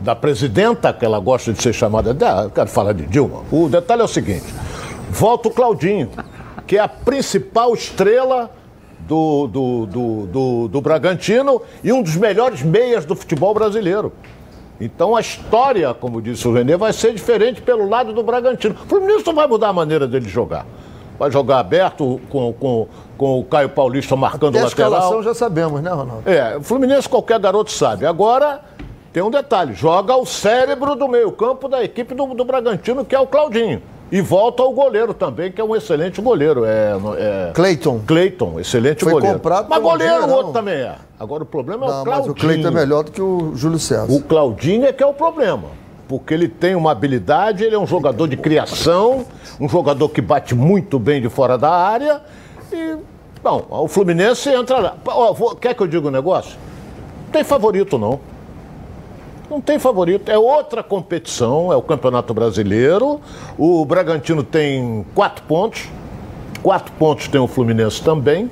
da 0.00 0.14
presidenta, 0.14 0.92
que 0.92 1.04
ela 1.04 1.18
gosta 1.18 1.52
de 1.52 1.62
ser 1.62 1.72
chamada. 1.72 2.10
eu 2.10 2.50
quero 2.50 2.68
falar 2.68 2.92
de 2.92 3.06
Dilma. 3.06 3.42
O 3.50 3.68
detalhe 3.68 4.02
é 4.02 4.04
o 4.04 4.08
seguinte: 4.08 4.46
volta 5.10 5.48
o 5.48 5.50
Claudinho, 5.50 6.10
que 6.66 6.76
é 6.76 6.80
a 6.80 6.88
principal 6.88 7.72
estrela 7.74 8.50
do, 9.06 9.46
do, 9.46 9.86
do, 9.86 10.26
do, 10.26 10.68
do 10.68 10.80
Bragantino 10.80 11.62
e 11.82 11.92
um 11.92 12.02
dos 12.02 12.16
melhores 12.16 12.62
meias 12.62 13.04
do 13.04 13.14
futebol 13.14 13.54
brasileiro. 13.54 14.12
Então 14.80 15.16
a 15.16 15.20
história, 15.20 15.94
como 15.94 16.20
disse 16.20 16.46
o 16.46 16.52
Renê, 16.52 16.76
vai 16.76 16.92
ser 16.92 17.12
diferente 17.12 17.62
pelo 17.62 17.88
lado 17.88 18.12
do 18.12 18.22
Bragantino. 18.22 18.74
O 18.74 18.88
Fluminense 18.88 19.26
não 19.26 19.34
vai 19.34 19.46
mudar 19.46 19.68
a 19.68 19.72
maneira 19.72 20.06
dele 20.06 20.28
jogar. 20.28 20.66
Vai 21.18 21.30
jogar 21.30 21.60
aberto 21.60 22.20
com, 22.28 22.52
com, 22.52 22.86
com 23.16 23.40
o 23.40 23.44
Caio 23.44 23.70
Paulista 23.70 24.14
marcando 24.14 24.56
Até 24.56 24.60
o 24.60 24.68
lateral. 24.68 24.92
A 24.92 24.96
escalação 24.96 25.22
já 25.22 25.34
sabemos, 25.34 25.80
né, 25.80 25.90
Ronaldo? 25.90 26.28
É, 26.28 26.58
o 26.58 26.62
Fluminense 26.62 27.08
qualquer 27.08 27.38
garoto 27.38 27.70
sabe. 27.70 28.04
Agora 28.04 28.60
tem 29.14 29.22
um 29.22 29.30
detalhe: 29.30 29.72
joga 29.72 30.14
o 30.14 30.26
cérebro 30.26 30.94
do 30.94 31.08
meio-campo 31.08 31.68
da 31.68 31.82
equipe 31.82 32.14
do, 32.14 32.26
do 32.34 32.44
Bragantino, 32.44 33.02
que 33.02 33.14
é 33.14 33.18
o 33.18 33.26
Claudinho. 33.26 33.80
E 34.10 34.20
volta 34.20 34.62
ao 34.62 34.72
goleiro 34.72 35.12
também, 35.12 35.50
que 35.50 35.60
é 35.60 35.64
um 35.64 35.74
excelente 35.74 36.20
goleiro. 36.20 36.64
É, 36.64 36.92
é... 37.18 37.50
Cleiton. 37.52 38.00
Cleiton, 38.06 38.60
excelente 38.60 39.02
Foi 39.02 39.14
goleiro. 39.14 39.34
comprado 39.34 39.66
Mas 39.68 39.82
goleiro 39.82 40.26
o 40.26 40.30
outro 40.30 40.52
também 40.52 40.74
é. 40.74 40.94
Agora 41.18 41.42
o 41.42 41.46
problema 41.46 41.86
é 41.86 41.88
não, 41.88 42.00
o 42.00 42.04
Claudinho. 42.04 42.28
Mas 42.28 42.30
o 42.30 42.34
Cleiton 42.34 42.68
é 42.68 42.70
melhor 42.70 43.04
do 43.04 43.10
que 43.10 43.20
o 43.20 43.52
Júlio 43.56 43.78
César. 43.78 44.12
O 44.12 44.22
Claudinho 44.22 44.84
é 44.84 44.92
que 44.92 45.02
é 45.02 45.06
o 45.06 45.12
problema. 45.12 45.68
Porque 46.06 46.32
ele 46.32 46.46
tem 46.46 46.76
uma 46.76 46.92
habilidade, 46.92 47.64
ele 47.64 47.74
é 47.74 47.78
um 47.78 47.86
jogador 47.86 48.28
de 48.28 48.36
criação, 48.36 49.26
um 49.60 49.68
jogador 49.68 50.08
que 50.08 50.20
bate 50.20 50.54
muito 50.54 51.00
bem 51.00 51.20
de 51.20 51.28
fora 51.28 51.58
da 51.58 51.70
área. 51.72 52.22
E, 52.72 52.96
bom, 53.42 53.66
o 53.68 53.88
Fluminense 53.88 54.48
entra 54.50 54.78
lá. 54.78 54.96
Quer 55.60 55.74
que 55.74 55.82
eu 55.82 55.86
diga 55.88 56.06
um 56.06 56.12
negócio? 56.12 56.56
Não 57.24 57.32
tem 57.32 57.42
favorito, 57.42 57.98
não. 57.98 58.20
Não 59.50 59.60
tem 59.60 59.78
favorito. 59.78 60.30
É 60.30 60.38
outra 60.38 60.82
competição, 60.82 61.72
é 61.72 61.76
o 61.76 61.82
Campeonato 61.82 62.34
Brasileiro. 62.34 63.20
O 63.56 63.84
Bragantino 63.84 64.42
tem 64.42 65.04
quatro 65.14 65.44
pontos. 65.44 65.88
Quatro 66.62 66.92
pontos 66.94 67.28
tem 67.28 67.40
o 67.40 67.46
Fluminense 67.46 68.02
também. 68.02 68.50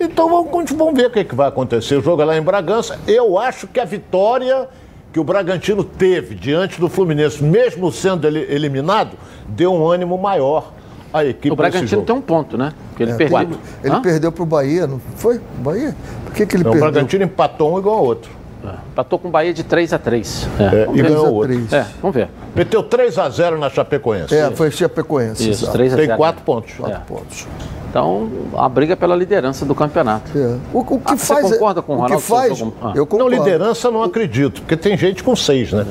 Então 0.00 0.28
vamos, 0.28 0.70
vamos 0.70 0.94
ver 0.94 1.06
o 1.06 1.10
que, 1.10 1.18
é 1.20 1.24
que 1.24 1.34
vai 1.34 1.48
acontecer. 1.48 1.96
O 1.96 2.02
jogo 2.02 2.22
é 2.22 2.24
lá 2.24 2.36
em 2.36 2.42
Bragança. 2.42 2.98
Eu 3.06 3.38
acho 3.38 3.66
que 3.66 3.80
a 3.80 3.84
vitória 3.84 4.68
que 5.12 5.18
o 5.18 5.24
Bragantino 5.24 5.82
teve 5.82 6.34
diante 6.34 6.80
do 6.80 6.88
Fluminense, 6.88 7.42
mesmo 7.42 7.90
sendo 7.90 8.26
ele 8.26 8.40
eliminado, 8.48 9.16
deu 9.48 9.72
um 9.72 9.88
ânimo 9.88 10.16
maior 10.16 10.72
à 11.12 11.24
equipe. 11.24 11.50
O 11.50 11.56
Bragantino 11.56 12.02
tem 12.02 12.14
um 12.14 12.20
ponto, 12.20 12.56
né? 12.56 12.72
Porque 12.90 13.02
ele 13.02 13.12
é, 13.12 13.16
perdeu. 13.16 13.58
Ele 13.82 13.94
Hã? 13.94 14.02
perdeu 14.02 14.30
para 14.30 14.42
o 14.42 14.46
Bahia, 14.46 14.86
não 14.86 15.00
foi? 15.16 15.40
Bahia? 15.58 15.96
Por 16.24 16.34
que, 16.34 16.46
que 16.46 16.56
ele 16.56 16.64
não, 16.64 16.72
perdeu? 16.72 16.88
O 16.88 16.92
Bragantino 16.92 17.24
empatou 17.24 17.74
um 17.74 17.78
igual 17.78 17.96
ao 17.96 18.04
outro. 18.04 18.37
É. 18.68 18.90
Empatou 18.92 19.18
com 19.18 19.28
o 19.28 19.30
Bahia 19.30 19.52
de 19.52 19.62
3 19.62 19.92
a 19.92 19.98
3 19.98 20.48
é. 20.58 20.62
é, 20.62 20.88
e 20.92 21.02
ganhou 21.02 21.32
outro. 21.32 21.54
É, 21.72 21.86
vamos 22.00 22.14
ver. 22.14 22.28
Meteu 22.54 22.82
3 22.82 23.18
a 23.18 23.28
0 23.28 23.58
na 23.58 23.70
Chapecoense. 23.70 24.34
É, 24.34 24.50
foi 24.50 24.70
Chapecoense. 24.70 25.48
Isso, 25.48 25.70
3 25.70 25.92
a 25.92 25.96
0. 25.96 26.08
Tem 26.08 26.16
4 26.16 26.42
pontos. 26.44 26.74
4 26.74 26.94
é. 26.94 27.00
pontos. 27.00 27.46
Então, 27.90 28.28
a 28.56 28.68
briga 28.68 28.96
pela 28.96 29.16
liderança 29.16 29.64
do 29.64 29.74
campeonato. 29.74 30.30
É. 30.36 30.58
O, 30.72 30.80
o, 30.80 30.84
que 30.84 31.12
ah, 31.12 31.16
faz, 31.16 31.46
você 31.46 31.54
concorda 31.54 31.80
com 31.80 31.92
o 31.92 31.96
Ronaldo? 31.96 32.14
O 32.14 32.18
que 32.18 32.22
faz, 32.22 32.62
ah. 32.82 32.92
eu 32.94 33.06
concordo. 33.06 33.34
Não, 33.36 33.44
liderança 33.44 33.90
não 33.90 34.02
acredito, 34.02 34.60
porque 34.60 34.76
tem 34.76 34.96
gente 34.96 35.24
com 35.24 35.34
6, 35.34 35.72
né? 35.72 35.86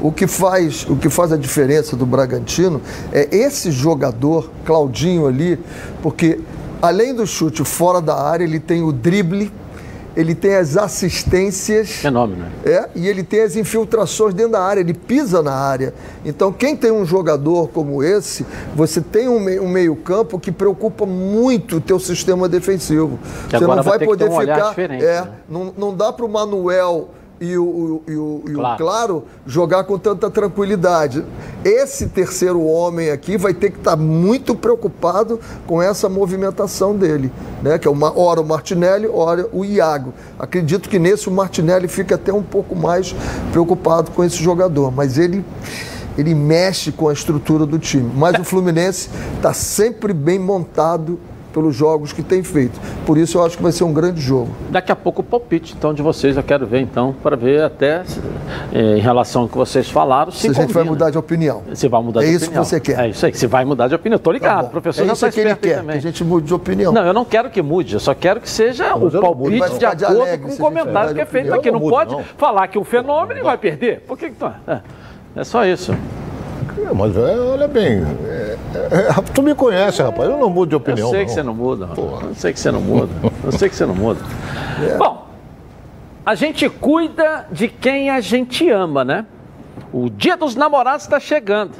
O 0.00 0.10
que, 0.10 0.26
faz, 0.26 0.84
o 0.88 0.96
que 0.96 1.08
faz 1.08 1.32
a 1.32 1.36
diferença 1.36 1.96
do 1.96 2.04
Bragantino 2.04 2.80
é 3.12 3.28
esse 3.30 3.70
jogador, 3.70 4.50
Claudinho 4.64 5.28
ali, 5.28 5.58
porque 6.02 6.40
além 6.80 7.14
do 7.14 7.24
chute 7.24 7.64
fora 7.64 8.00
da 8.00 8.20
área, 8.20 8.42
ele 8.42 8.58
tem 8.58 8.82
o 8.82 8.90
drible, 8.90 9.52
ele 10.16 10.34
tem 10.34 10.54
as 10.54 10.76
assistências. 10.76 11.90
Fenômeno. 11.90 12.46
É, 12.64 12.88
e 12.94 13.08
ele 13.08 13.22
tem 13.22 13.42
as 13.42 13.56
infiltrações 13.56 14.34
dentro 14.34 14.52
da 14.52 14.62
área, 14.62 14.80
ele 14.80 14.94
pisa 14.94 15.42
na 15.42 15.54
área. 15.54 15.94
Então, 16.24 16.52
quem 16.52 16.76
tem 16.76 16.90
um 16.90 17.04
jogador 17.04 17.68
como 17.68 18.02
esse, 18.02 18.46
você 18.74 19.00
tem 19.00 19.28
um, 19.28 19.40
meio, 19.40 19.62
um 19.62 19.68
meio-campo 19.68 20.38
que 20.38 20.52
preocupa 20.52 21.06
muito 21.06 21.76
o 21.76 21.80
teu 21.80 21.98
sistema 21.98 22.48
defensivo. 22.48 23.18
Que 23.48 23.58
você 23.58 23.66
não 23.66 23.82
vai, 23.82 23.98
vai 23.98 24.06
poder 24.06 24.28
um 24.28 24.40
ficar. 24.40 24.74
É, 24.78 25.20
né? 25.20 25.28
não, 25.48 25.72
não 25.76 25.94
dá 25.94 26.12
para 26.12 26.24
o 26.24 26.28
Manuel 26.28 27.10
e 27.42 27.58
o, 27.58 28.02
e 28.06 28.14
o, 28.14 28.42
e 28.46 28.52
claro. 28.52 28.74
o 28.74 28.78
Claro 28.78 29.24
jogar 29.44 29.82
com 29.82 29.98
tanta 29.98 30.30
tranquilidade. 30.30 31.24
Esse 31.64 32.06
terceiro 32.06 32.62
homem 32.62 33.10
aqui 33.10 33.36
vai 33.36 33.52
ter 33.52 33.70
que 33.70 33.78
estar 33.78 33.92
tá 33.92 33.96
muito 33.96 34.54
preocupado 34.54 35.40
com 35.66 35.82
essa 35.82 36.08
movimentação 36.08 36.94
dele, 36.94 37.32
né? 37.60 37.78
Que 37.78 37.88
é 37.88 37.90
uma 37.90 38.16
hora 38.16 38.40
o 38.40 38.46
Martinelli, 38.46 39.08
hora 39.08 39.48
o 39.52 39.64
Iago. 39.64 40.14
Acredito 40.38 40.88
que 40.88 41.00
nesse 41.00 41.28
o 41.28 41.32
Martinelli 41.32 41.88
fica 41.88 42.14
até 42.14 42.32
um 42.32 42.42
pouco 42.42 42.76
mais 42.76 43.12
preocupado 43.50 44.12
com 44.12 44.22
esse 44.22 44.36
jogador, 44.36 44.92
mas 44.92 45.18
ele 45.18 45.44
ele 46.16 46.34
mexe 46.34 46.92
com 46.92 47.08
a 47.08 47.12
estrutura 47.12 47.64
do 47.64 47.78
time. 47.78 48.12
Mas 48.14 48.38
o 48.38 48.44
Fluminense 48.44 49.08
está 49.36 49.54
sempre 49.54 50.12
bem 50.12 50.38
montado 50.38 51.18
pelos 51.52 51.74
jogos 51.74 52.12
que 52.12 52.22
tem 52.22 52.42
feito. 52.42 52.80
Por 53.06 53.18
isso 53.18 53.38
eu 53.38 53.44
acho 53.44 53.56
que 53.56 53.62
vai 53.62 53.72
ser 53.72 53.84
um 53.84 53.92
grande 53.92 54.20
jogo. 54.20 54.50
Daqui 54.70 54.90
a 54.90 54.96
pouco 54.96 55.20
o 55.20 55.24
palpite, 55.24 55.74
então, 55.76 55.92
de 55.92 56.02
vocês 56.02 56.36
eu 56.36 56.42
quero 56.42 56.66
ver, 56.66 56.80
então, 56.80 57.14
para 57.22 57.36
ver 57.36 57.62
até 57.62 58.02
eh, 58.72 58.96
em 58.96 59.00
relação 59.00 59.42
ao 59.42 59.48
que 59.48 59.56
vocês 59.56 59.88
falaram. 59.88 60.32
Se, 60.32 60.40
se 60.40 60.50
a 60.50 60.52
gente 60.52 60.72
vai 60.72 60.84
mudar 60.84 61.10
de 61.10 61.18
opinião. 61.18 61.62
Se 61.74 61.88
vai 61.88 62.02
mudar 62.02 62.22
é 62.22 62.24
de 62.24 62.36
opinião. 62.36 62.40
É 62.40 62.42
isso 62.42 62.50
que 62.50 62.58
você 62.58 62.80
quer. 62.80 62.98
É 62.98 63.08
isso 63.08 63.26
aí, 63.26 63.34
se 63.34 63.46
vai 63.46 63.64
mudar 63.64 63.88
de 63.88 63.94
opinião. 63.94 64.16
Estou 64.16 64.32
ligado, 64.32 64.64
tá 64.64 64.70
professor 64.70 65.02
é 65.02 65.06
já 65.06 65.12
está 65.12 65.30
que 65.30 65.40
ele 65.40 65.54
quer, 65.54 65.76
também. 65.76 65.92
Que 65.92 65.98
a 65.98 66.10
gente 66.10 66.24
mude 66.24 66.46
de 66.46 66.54
opinião. 66.54 66.92
Não, 66.92 67.06
eu 67.06 67.12
não 67.12 67.24
quero 67.24 67.50
que 67.50 67.60
mude, 67.60 67.94
eu 67.94 68.00
só 68.00 68.14
quero 68.14 68.40
que 68.40 68.48
seja 68.48 68.94
o 68.94 69.10
palpite 69.10 69.78
de 69.78 69.86
acordo 69.86 70.38
com 70.42 70.48
o 70.48 70.56
comentário 70.56 71.14
que 71.14 71.20
é 71.20 71.26
feito 71.26 71.52
aqui. 71.52 71.70
Não, 71.70 71.80
não 71.80 71.88
pode 71.88 72.12
não. 72.12 72.22
falar 72.36 72.68
que 72.68 72.78
o 72.78 72.84
fenômeno 72.84 73.32
ele 73.32 73.42
vai 73.42 73.58
perder. 73.58 74.00
Por 74.00 74.16
que, 74.18 74.30
que 74.30 74.36
tu... 74.36 74.46
é, 74.66 74.80
é 75.36 75.44
só 75.44 75.64
isso. 75.64 75.94
É, 76.78 76.92
mas 76.94 77.16
é, 77.16 77.38
olha 77.38 77.68
bem, 77.68 78.02
é, 78.24 78.56
é, 78.74 79.22
tu 79.34 79.42
me 79.42 79.54
conhece, 79.54 80.02
rapaz, 80.02 80.28
eu 80.28 80.38
não 80.38 80.48
mudo 80.48 80.70
de 80.70 80.76
opinião. 80.76 81.08
Eu 81.08 81.10
sei 81.10 81.20
não. 81.20 81.26
que 81.26 81.32
você 81.32 81.42
não 81.42 81.54
muda, 81.54 81.88
eu 81.96 82.34
sei 82.34 82.52
que 82.52 82.60
você 82.60 82.70
não 82.70 82.80
muda, 82.80 83.12
eu 83.44 83.52
sei 83.52 83.68
que 83.68 83.76
você 83.76 83.86
não 83.86 83.94
muda. 83.94 84.20
É. 84.82 84.96
Bom, 84.96 85.26
a 86.24 86.34
gente 86.34 86.68
cuida 86.68 87.46
de 87.50 87.68
quem 87.68 88.10
a 88.10 88.20
gente 88.20 88.68
ama, 88.70 89.04
né? 89.04 89.26
O 89.92 90.08
Dia 90.08 90.36
dos 90.36 90.54
Namorados 90.54 91.04
está 91.04 91.20
chegando. 91.20 91.72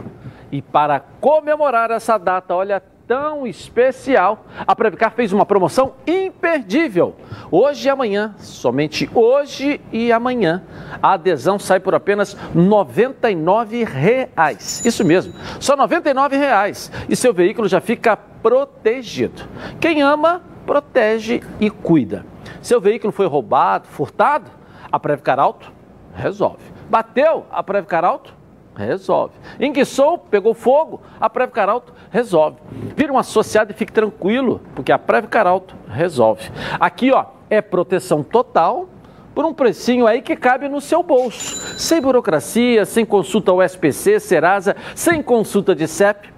E 0.51 0.61
para 0.61 1.01
comemorar 1.21 1.91
essa 1.91 2.19
data, 2.19 2.55
olha, 2.55 2.83
tão 3.07 3.47
especial, 3.47 4.47
a 4.67 4.75
Previcar 4.75 5.13
fez 5.13 5.33
uma 5.33 5.47
promoção 5.47 5.95
imperdível. 6.07 7.17
Hoje 7.51 7.87
e 7.87 7.91
amanhã, 7.91 8.35
somente 8.39 9.09
hoje 9.15 9.81
e 9.93 10.13
amanhã, 10.13 10.63
a 11.03 11.13
adesão 11.13 11.59
sai 11.59 11.81
por 11.81 11.95
apenas 11.95 12.37
99 12.55 13.85
reais. 13.85 14.85
Isso 14.85 15.05
mesmo, 15.05 15.35
só 15.61 15.77
99 15.77 16.37
reais. 16.37 16.91
E 17.09 17.17
seu 17.17 17.33
veículo 17.33 17.69
já 17.69 17.81
fica 17.81 18.17
protegido. 18.17 19.43
Quem 19.81 20.03
ama, 20.03 20.43
protege 20.67 21.43
e 21.61 21.71
cuida. 21.71 22.25
Seu 22.61 22.81
veículo 22.81 23.13
foi 23.13 23.27
roubado, 23.27 23.89
furtado, 23.89 24.51
a 24.91 24.99
Previcar 24.99 25.39
Auto 25.39 25.73
resolve. 26.15 26.63
Bateu, 26.89 27.47
a 27.51 27.63
Previcar 27.63 28.05
Auto 28.05 28.42
Resolve. 28.75 29.35
Enguiçou, 29.61 30.19
pegou 30.19 30.55
fogo, 30.55 31.01
a 31.21 31.29
Preve 31.29 31.53
Caralto 31.53 31.93
resolve. 32.11 32.57
Vira 32.97 33.13
um 33.13 33.19
associado 33.19 33.71
e 33.71 33.75
fique 33.75 33.93
tranquilo, 33.93 34.61
porque 34.75 34.91
a 34.91 34.99
Preve 34.99 35.29
Caralto 35.29 35.77
resolve. 35.89 36.51
Aqui, 36.81 37.13
ó, 37.13 37.27
é 37.51 37.61
proteção 37.61 38.23
total 38.23 38.89
por 39.35 39.45
um 39.45 39.53
precinho 39.53 40.07
aí 40.07 40.23
que 40.23 40.37
cabe 40.37 40.69
no 40.69 40.81
seu 40.81 41.03
bolso. 41.03 41.79
Sem 41.79 42.01
burocracia, 42.01 42.85
sem 42.85 43.05
consulta 43.05 43.51
ao 43.51 43.63
SPC, 43.63 44.21
Serasa, 44.21 44.77
sem 44.95 45.23
consulta 45.23 45.75
de 45.75 45.87
CEP. 45.87 46.33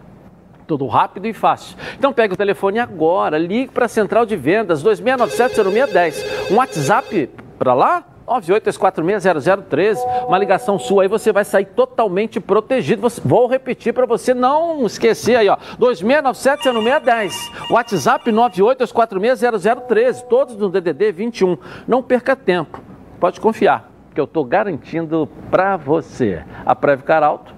Tudo 0.66 0.86
rápido 0.86 1.26
e 1.26 1.32
fácil. 1.32 1.76
Então 1.98 2.12
pegue 2.12 2.34
o 2.34 2.36
telefone 2.36 2.78
agora, 2.78 3.36
ligue 3.36 3.70
para 3.70 3.84
a 3.84 3.88
Central 3.88 4.24
de 4.24 4.34
Vendas 4.34 4.82
2697-0610. 4.82 6.50
Um 6.50 6.56
WhatsApp 6.56 7.30
para 7.58 7.74
lá? 7.74 8.04
98-346-0013, 8.26 9.98
uma 10.26 10.38
ligação 10.38 10.78
sua 10.78 11.02
aí, 11.02 11.08
você 11.08 11.32
vai 11.32 11.44
sair 11.44 11.66
totalmente 11.66 12.40
protegido. 12.40 13.06
vou 13.24 13.46
repetir 13.46 13.92
para 13.92 14.06
você 14.06 14.32
não 14.32 14.84
esquecer 14.86 15.36
aí, 15.36 15.48
ó. 15.48 15.56
2697-0610, 15.78 17.70
WhatsApp 17.70 18.30
98-346-0013, 18.30 20.22
todos 20.22 20.56
no 20.56 20.68
DDD 20.68 21.12
21. 21.12 21.58
Não 21.86 22.02
perca 22.02 22.34
tempo, 22.34 22.80
pode 23.20 23.40
confiar, 23.40 23.90
que 24.14 24.20
eu 24.20 24.24
estou 24.24 24.44
garantindo 24.44 25.28
para 25.50 25.76
você. 25.76 26.42
A 26.64 26.74
Previcar 26.74 27.22
Alto 27.22 27.54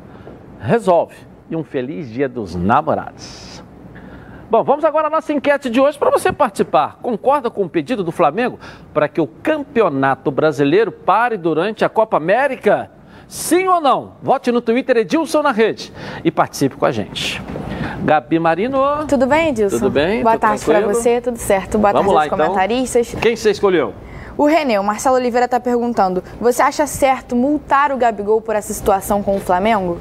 resolve. 0.61 1.15
E 1.49 1.55
um 1.55 1.63
feliz 1.63 2.11
dia 2.11 2.29
dos 2.29 2.57
namorados. 2.57 3.46
Bom, 4.49 4.63
vamos 4.63 4.85
agora 4.85 5.09
à 5.09 5.11
nossa 5.11 5.33
enquete 5.33 5.69
de 5.69 5.81
hoje 5.81 5.99
para 5.99 6.09
você 6.09 6.31
participar. 6.31 7.01
Concorda 7.03 7.51
com 7.51 7.65
o 7.65 7.69
pedido 7.69 8.05
do 8.05 8.13
Flamengo 8.13 8.61
para 8.95 9.09
que 9.09 9.21
o 9.21 9.27
Campeonato 9.27 10.31
Brasileiro 10.31 10.93
pare 10.93 11.37
durante 11.37 11.85
a 11.85 11.89
Copa 11.89 12.17
América? 12.17 12.89
Sim 13.27 13.67
ou 13.67 13.81
não? 13.81 14.13
Vote 14.23 14.53
no 14.53 14.61
Twitter 14.61 14.99
Edilson 14.99 15.43
na 15.43 15.51
rede 15.51 15.93
e 16.23 16.31
participe 16.31 16.77
com 16.77 16.87
a 16.87 16.93
gente. 16.93 17.43
Gabi 18.05 18.39
Marino. 18.39 19.05
Tudo 19.09 19.27
bem, 19.27 19.49
Edilson? 19.49 19.79
Tudo 19.79 19.91
bem? 19.91 20.23
Boa 20.23 20.39
tarde 20.39 20.65
para 20.65 20.81
você, 20.81 21.21
tudo 21.21 21.39
certo. 21.39 21.77
Boa 21.77 21.93
Vamos 21.93 22.15
tarde 22.15 22.31
lá, 22.31 22.37
aos 22.37 22.49
comentaristas. 22.49 23.09
Então. 23.09 23.21
Quem 23.21 23.35
você 23.35 23.51
escolheu? 23.51 23.95
O 24.39 24.47
Renê, 24.47 24.79
o 24.79 24.85
Marcelo 24.85 25.17
Oliveira 25.17 25.47
está 25.47 25.59
perguntando: 25.59 26.23
você 26.41 26.63
acha 26.63 26.87
certo 26.87 27.35
multar 27.35 27.91
o 27.91 27.97
Gabigol 27.97 28.41
por 28.41 28.55
essa 28.55 28.73
situação 28.73 29.25
com 29.25 29.35
o 29.37 29.41
Flamengo? 29.41 29.99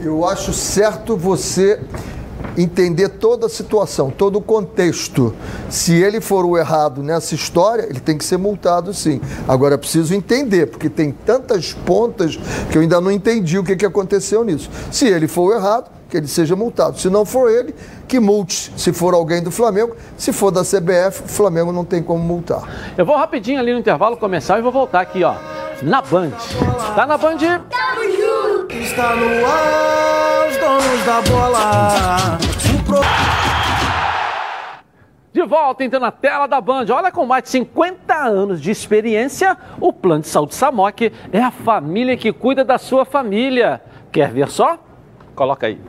Eu 0.00 0.26
acho 0.26 0.52
certo 0.52 1.16
você 1.16 1.80
entender 2.56 3.08
toda 3.08 3.46
a 3.46 3.48
situação, 3.48 4.10
todo 4.10 4.36
o 4.36 4.42
contexto. 4.42 5.34
Se 5.68 5.94
ele 5.94 6.20
for 6.20 6.44
o 6.44 6.56
errado 6.56 7.02
nessa 7.02 7.34
história, 7.34 7.86
ele 7.88 8.00
tem 8.00 8.16
que 8.16 8.24
ser 8.24 8.36
multado 8.36 8.92
sim. 8.92 9.20
Agora 9.46 9.74
é 9.74 9.78
preciso 9.78 10.14
entender, 10.14 10.66
porque 10.66 10.88
tem 10.88 11.12
tantas 11.12 11.72
pontas 11.72 12.38
que 12.70 12.76
eu 12.76 12.82
ainda 12.82 13.00
não 13.00 13.10
entendi 13.10 13.58
o 13.58 13.64
que, 13.64 13.76
que 13.76 13.86
aconteceu 13.86 14.44
nisso. 14.44 14.70
Se 14.90 15.06
ele 15.06 15.28
for 15.28 15.52
o 15.52 15.54
errado, 15.54 15.99
que 16.10 16.16
ele 16.16 16.26
seja 16.26 16.54
multado. 16.56 16.98
Se 16.98 17.08
não 17.08 17.24
for 17.24 17.50
ele, 17.50 17.74
que 18.06 18.18
multe. 18.20 18.72
Se 18.76 18.92
for 18.92 19.14
alguém 19.14 19.42
do 19.42 19.50
Flamengo, 19.50 19.96
se 20.18 20.32
for 20.32 20.50
da 20.50 20.62
CBF, 20.62 21.22
o 21.24 21.28
Flamengo 21.28 21.72
não 21.72 21.84
tem 21.84 22.02
como 22.02 22.22
multar. 22.22 22.62
Eu 22.98 23.06
vou 23.06 23.16
rapidinho 23.16 23.60
ali 23.60 23.72
no 23.72 23.78
intervalo 23.78 24.16
começar 24.16 24.58
e 24.58 24.62
vou 24.62 24.72
voltar 24.72 25.00
aqui, 25.00 25.22
ó, 25.24 25.34
na 25.82 26.02
Band. 26.02 26.32
Tá 26.94 27.06
na 27.06 27.16
Band? 27.16 27.38
Tamo 27.38 28.02
junto! 28.10 28.74
Está 28.74 29.14
no 29.14 29.46
ar, 29.46 30.48
os 30.48 30.56
donos 30.56 31.04
da 31.06 31.22
bola. 31.22 32.38
De 35.32 35.42
volta 35.44 35.84
então 35.84 36.00
na 36.00 36.10
tela 36.10 36.48
da 36.48 36.60
Band. 36.60 36.86
Olha, 36.90 37.12
com 37.12 37.24
mais 37.24 37.44
de 37.44 37.50
50 37.50 38.14
anos 38.14 38.60
de 38.60 38.70
experiência, 38.70 39.56
o 39.80 39.92
Plano 39.92 40.22
de 40.22 40.28
Saúde 40.28 40.56
Samok 40.56 41.12
é 41.32 41.40
a 41.40 41.52
família 41.52 42.16
que 42.16 42.32
cuida 42.32 42.64
da 42.64 42.78
sua 42.78 43.04
família. 43.04 43.80
Quer 44.10 44.32
ver 44.32 44.48
só? 44.48 44.76
Coloca 45.36 45.68
aí. 45.68 45.80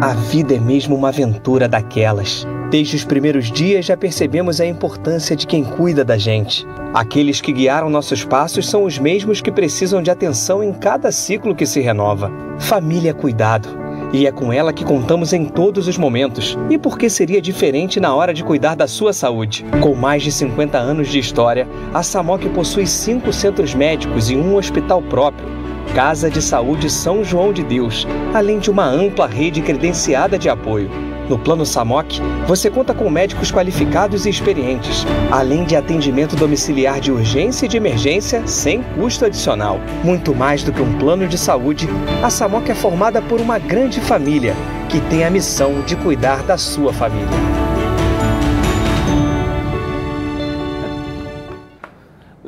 A 0.00 0.14
vida 0.14 0.54
é 0.54 0.58
mesmo 0.58 0.96
uma 0.96 1.08
aventura 1.08 1.68
daquelas. 1.68 2.46
Desde 2.70 2.96
os 2.96 3.04
primeiros 3.04 3.52
dias 3.52 3.84
já 3.84 3.98
percebemos 3.98 4.58
a 4.58 4.64
importância 4.64 5.36
de 5.36 5.46
quem 5.46 5.62
cuida 5.62 6.02
da 6.02 6.16
gente. 6.16 6.66
Aqueles 6.94 7.42
que 7.42 7.52
guiaram 7.52 7.90
nossos 7.90 8.24
passos 8.24 8.66
são 8.66 8.84
os 8.84 8.98
mesmos 8.98 9.42
que 9.42 9.52
precisam 9.52 10.02
de 10.02 10.10
atenção 10.10 10.64
em 10.64 10.72
cada 10.72 11.12
ciclo 11.12 11.54
que 11.54 11.66
se 11.66 11.82
renova. 11.82 12.32
Família 12.58 13.12
Cuidado. 13.12 13.68
E 14.10 14.26
é 14.26 14.32
com 14.32 14.50
ela 14.50 14.72
que 14.72 14.86
contamos 14.86 15.34
em 15.34 15.44
todos 15.44 15.86
os 15.86 15.98
momentos. 15.98 16.56
E 16.70 16.78
por 16.78 16.96
que 16.96 17.10
seria 17.10 17.42
diferente 17.42 18.00
na 18.00 18.14
hora 18.14 18.32
de 18.32 18.42
cuidar 18.42 18.76
da 18.76 18.88
sua 18.88 19.12
saúde? 19.12 19.66
Com 19.82 19.94
mais 19.94 20.22
de 20.22 20.32
50 20.32 20.78
anos 20.78 21.08
de 21.08 21.18
história, 21.18 21.68
a 21.92 22.02
Samok 22.02 22.48
possui 22.48 22.86
cinco 22.86 23.34
centros 23.34 23.74
médicos 23.74 24.30
e 24.30 24.36
um 24.36 24.56
hospital 24.56 25.02
próprio 25.02 25.59
Casa 25.94 26.30
de 26.30 26.40
Saúde 26.40 26.88
São 26.88 27.24
João 27.24 27.52
de 27.52 27.62
Deus, 27.62 28.06
além 28.32 28.58
de 28.58 28.70
uma 28.70 28.86
ampla 28.86 29.26
rede 29.26 29.60
credenciada 29.60 30.38
de 30.38 30.48
apoio. 30.48 30.90
No 31.28 31.38
Plano 31.38 31.64
Samok, 31.64 32.20
você 32.46 32.68
conta 32.68 32.92
com 32.92 33.08
médicos 33.08 33.52
qualificados 33.52 34.26
e 34.26 34.30
experientes, 34.30 35.06
além 35.30 35.64
de 35.64 35.76
atendimento 35.76 36.34
domiciliar 36.34 37.00
de 37.00 37.12
urgência 37.12 37.66
e 37.66 37.68
de 37.68 37.76
emergência 37.76 38.44
sem 38.46 38.82
custo 38.82 39.24
adicional. 39.24 39.80
Muito 40.02 40.34
mais 40.34 40.64
do 40.64 40.72
que 40.72 40.82
um 40.82 40.98
plano 40.98 41.28
de 41.28 41.38
saúde, 41.38 41.88
a 42.22 42.30
Samok 42.30 42.70
é 42.70 42.74
formada 42.74 43.22
por 43.22 43.40
uma 43.40 43.58
grande 43.58 44.00
família 44.00 44.54
que 44.88 45.00
tem 45.02 45.24
a 45.24 45.30
missão 45.30 45.82
de 45.82 45.94
cuidar 45.94 46.42
da 46.42 46.58
sua 46.58 46.92
família. 46.92 47.69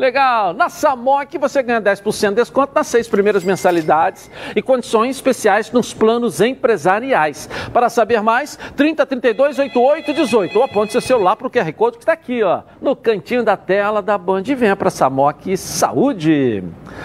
Legal. 0.03 0.53
Na 0.53 0.69
Samok 0.69 1.39
você 1.39 1.63
ganha 1.63 1.81
10% 1.81 2.31
de 2.31 2.35
desconto 2.35 2.73
nas 2.75 2.89
seis 2.89 3.07
primeiras 3.07 3.45
mensalidades 3.45 4.29
e 4.57 4.61
condições 4.61 5.15
especiais 5.15 5.71
nos 5.71 5.95
planos 5.95 6.41
empresariais. 6.41 7.49
Para 7.73 7.89
saber 7.89 8.21
mais, 8.21 8.59
30 8.75 9.07
32 9.07 9.61
88 9.61 10.13
18 10.13 10.59
ou 10.59 10.65
aponte 10.65 10.91
seu 10.91 11.01
celular 11.01 11.37
para 11.37 11.47
o 11.47 11.51
QR 11.51 11.73
Code 11.75 11.99
que 11.99 12.03
está 12.03 12.15
aqui, 12.15 12.43
ó, 12.43 12.63
no 12.81 12.97
cantinho 12.97 13.45
da 13.45 13.57
tela 13.57 14.03
da 14.03 14.19
Band 14.19 14.43
e 14.49 14.57
venha 14.57 14.75
para 14.75 14.91
Samok 14.91 15.57
Saúde. 15.57 16.65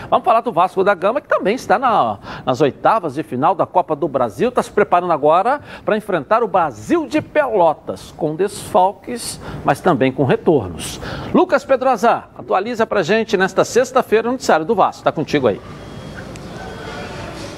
Vamos 0.09 0.25
falar 0.25 0.41
do 0.41 0.51
Vasco 0.51 0.83
da 0.83 0.95
Gama 0.95 1.21
que 1.21 1.27
também 1.27 1.53
está 1.53 1.77
na, 1.77 2.17
nas 2.43 2.61
oitavas 2.61 3.13
de 3.13 3.21
final 3.21 3.53
da 3.53 3.67
Copa 3.67 3.95
do 3.95 4.07
Brasil, 4.07 4.49
está 4.49 4.63
se 4.63 4.71
preparando 4.71 5.13
agora 5.13 5.61
para 5.85 5.97
enfrentar 5.97 6.41
o 6.41 6.47
Brasil 6.47 7.05
de 7.05 7.21
Pelotas, 7.21 8.11
com 8.17 8.35
desfalques, 8.35 9.39
mas 9.63 9.79
também 9.79 10.11
com 10.11 10.23
retornos. 10.23 10.99
Lucas 11.31 11.63
Pedrosa, 11.63 12.23
atualiza 12.35 12.86
para 12.87 13.03
gente 13.03 13.37
nesta 13.37 13.63
sexta-feira 13.63 14.29
o 14.29 14.31
noticiário 14.31 14.65
do 14.65 14.73
Vasco. 14.73 15.01
Está 15.01 15.11
contigo 15.11 15.47
aí. 15.47 15.61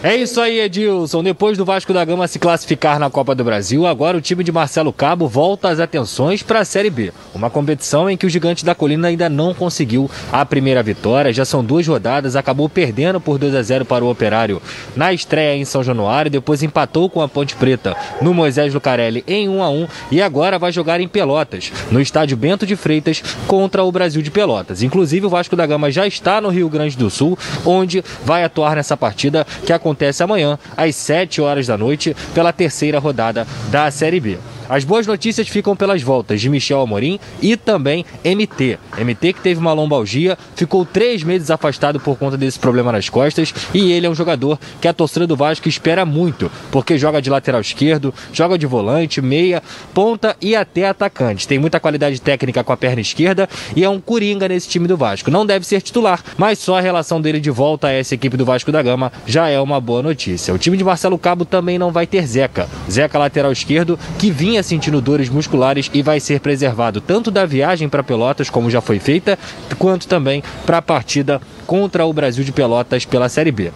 É 0.01 0.15
isso 0.15 0.39
aí, 0.39 0.61
Edilson. 0.61 1.21
Depois 1.21 1.57
do 1.57 1.65
Vasco 1.65 1.91
da 1.91 2.05
Gama 2.05 2.25
se 2.25 2.39
classificar 2.39 2.97
na 2.99 3.09
Copa 3.09 3.35
do 3.35 3.43
Brasil, 3.43 3.85
agora 3.85 4.17
o 4.17 4.21
time 4.21 4.45
de 4.45 4.51
Marcelo 4.51 4.93
Cabo 4.93 5.27
volta 5.27 5.67
as 5.67 5.77
atenções 5.77 6.41
para 6.41 6.61
a 6.61 6.65
Série 6.65 6.89
B. 6.89 7.11
Uma 7.35 7.49
competição 7.49 8.09
em 8.09 8.15
que 8.15 8.25
o 8.25 8.29
Gigante 8.29 8.63
da 8.63 8.73
Colina 8.73 9.09
ainda 9.09 9.27
não 9.27 9.53
conseguiu 9.53 10.09
a 10.31 10.45
primeira 10.45 10.81
vitória. 10.81 11.33
Já 11.33 11.43
são 11.43 11.61
duas 11.61 11.85
rodadas, 11.85 12.37
acabou 12.37 12.69
perdendo 12.69 13.19
por 13.19 13.37
2 13.37 13.53
a 13.53 13.61
0 13.61 13.83
para 13.83 14.05
o 14.05 14.09
Operário 14.09 14.61
na 14.95 15.11
estreia 15.11 15.57
em 15.57 15.65
São 15.65 15.83
Januário, 15.83 16.31
depois 16.31 16.63
empatou 16.63 17.09
com 17.09 17.21
a 17.21 17.27
Ponte 17.27 17.57
Preta 17.57 17.93
no 18.21 18.33
Moisés 18.33 18.73
Lucarelli 18.73 19.21
em 19.27 19.49
1 19.49 19.61
a 19.61 19.69
1 19.69 19.87
e 20.11 20.21
agora 20.21 20.57
vai 20.57 20.71
jogar 20.71 21.01
em 21.01 21.09
Pelotas, 21.09 21.73
no 21.91 21.99
estádio 21.99 22.37
Bento 22.37 22.65
de 22.65 22.77
Freitas 22.77 23.21
contra 23.45 23.83
o 23.83 23.91
Brasil 23.91 24.21
de 24.21 24.31
Pelotas. 24.31 24.81
Inclusive 24.81 25.25
o 25.25 25.29
Vasco 25.29 25.57
da 25.57 25.65
Gama 25.65 25.91
já 25.91 26.07
está 26.07 26.39
no 26.39 26.47
Rio 26.47 26.69
Grande 26.69 26.95
do 26.95 27.09
Sul, 27.09 27.37
onde 27.65 28.01
vai 28.23 28.45
atuar 28.45 28.77
nessa 28.77 28.95
partida 28.95 29.45
que 29.65 29.73
acontece 29.73 29.88
acontece 29.89 30.21
amanhã, 30.21 30.57
às 30.77 30.95
7 30.95 31.41
horas 31.41 31.65
da 31.65 31.77
noite, 31.77 32.15
pela 32.33 32.53
terceira 32.53 32.99
rodada 32.99 33.47
da 33.71 33.89
Série 33.89 34.19
B. 34.19 34.37
As 34.69 34.83
boas 34.83 35.07
notícias 35.07 35.47
ficam 35.47 35.75
pelas 35.75 36.03
voltas 36.03 36.39
de 36.39 36.47
Michel 36.47 36.79
Amorim 36.79 37.19
e 37.41 37.57
também 37.57 38.05
MT. 38.23 38.77
MT 39.03 39.33
que 39.33 39.41
teve 39.41 39.59
uma 39.59 39.73
lombalgia, 39.73 40.37
ficou 40.55 40.85
três 40.85 41.23
meses 41.23 41.49
afastado 41.49 41.99
por 41.99 42.15
conta 42.19 42.37
desse 42.37 42.59
problema 42.59 42.91
nas 42.91 43.09
costas 43.09 43.51
e 43.73 43.91
ele 43.91 44.05
é 44.05 44.09
um 44.09 44.13
jogador 44.13 44.59
que 44.79 44.87
a 44.87 44.93
torcida 44.93 45.25
do 45.25 45.35
Vasco 45.35 45.67
espera 45.67 46.05
muito, 46.05 46.51
porque 46.71 46.99
joga 46.99 47.19
de 47.19 47.31
lateral 47.31 47.61
esquerdo, 47.61 48.13
joga 48.31 48.59
de 48.59 48.67
volante, 48.67 49.19
meia, 49.23 49.63
ponta 49.91 50.37
e 50.39 50.55
até 50.55 50.87
atacante. 50.87 51.47
Tem 51.47 51.57
muita 51.57 51.79
qualidade 51.79 52.21
técnica 52.21 52.63
com 52.63 52.71
a 52.71 52.77
perna 52.77 53.01
esquerda 53.01 53.49
e 53.75 53.83
é 53.83 53.89
um 53.89 53.99
coringa 53.99 54.47
nesse 54.47 54.69
time 54.69 54.87
do 54.87 54.95
Vasco. 54.95 55.31
Não 55.31 55.47
deve 55.47 55.65
ser 55.65 55.81
titular, 55.81 56.23
mas 56.37 56.59
só 56.59 56.77
a 56.77 56.81
relação 56.81 57.19
dele 57.19 57.39
de 57.39 57.49
volta 57.49 57.87
a 57.87 57.91
essa 57.91 58.13
equipe 58.13 58.37
do 58.37 58.45
Vasco 58.45 58.71
da 58.71 58.83
Gama 58.83 59.11
já 59.25 59.49
é 59.49 59.59
uma 59.59 59.81
boa 59.81 60.03
notícia. 60.03 60.53
O 60.53 60.59
time 60.59 60.77
de 60.77 60.83
Marcelo 60.83 61.17
Cabo 61.17 61.43
também 61.43 61.79
não 61.79 61.91
vai 61.91 62.05
ter 62.05 62.27
Zeca. 62.27 62.69
Zeca 62.87 63.17
lateral 63.17 63.51
esquerdo 63.51 63.97
que 64.19 64.29
vinha 64.29 64.58
sentindo 64.63 65.01
dores 65.01 65.29
musculares 65.29 65.89
e 65.93 66.01
vai 66.01 66.19
ser 66.19 66.39
preservado 66.39 67.01
tanto 67.01 67.31
da 67.31 67.45
viagem 67.45 67.89
para 67.89 68.03
Pelotas, 68.03 68.49
como 68.49 68.69
já 68.69 68.81
foi 68.81 68.99
feita, 68.99 69.37
quanto 69.77 70.07
também 70.07 70.43
para 70.65 70.77
a 70.77 70.81
partida 70.81 71.41
contra 71.65 72.05
o 72.05 72.13
Brasil 72.13 72.43
de 72.43 72.51
Pelotas 72.51 73.05
pela 73.05 73.29
Série 73.29 73.51
B. 73.51 73.71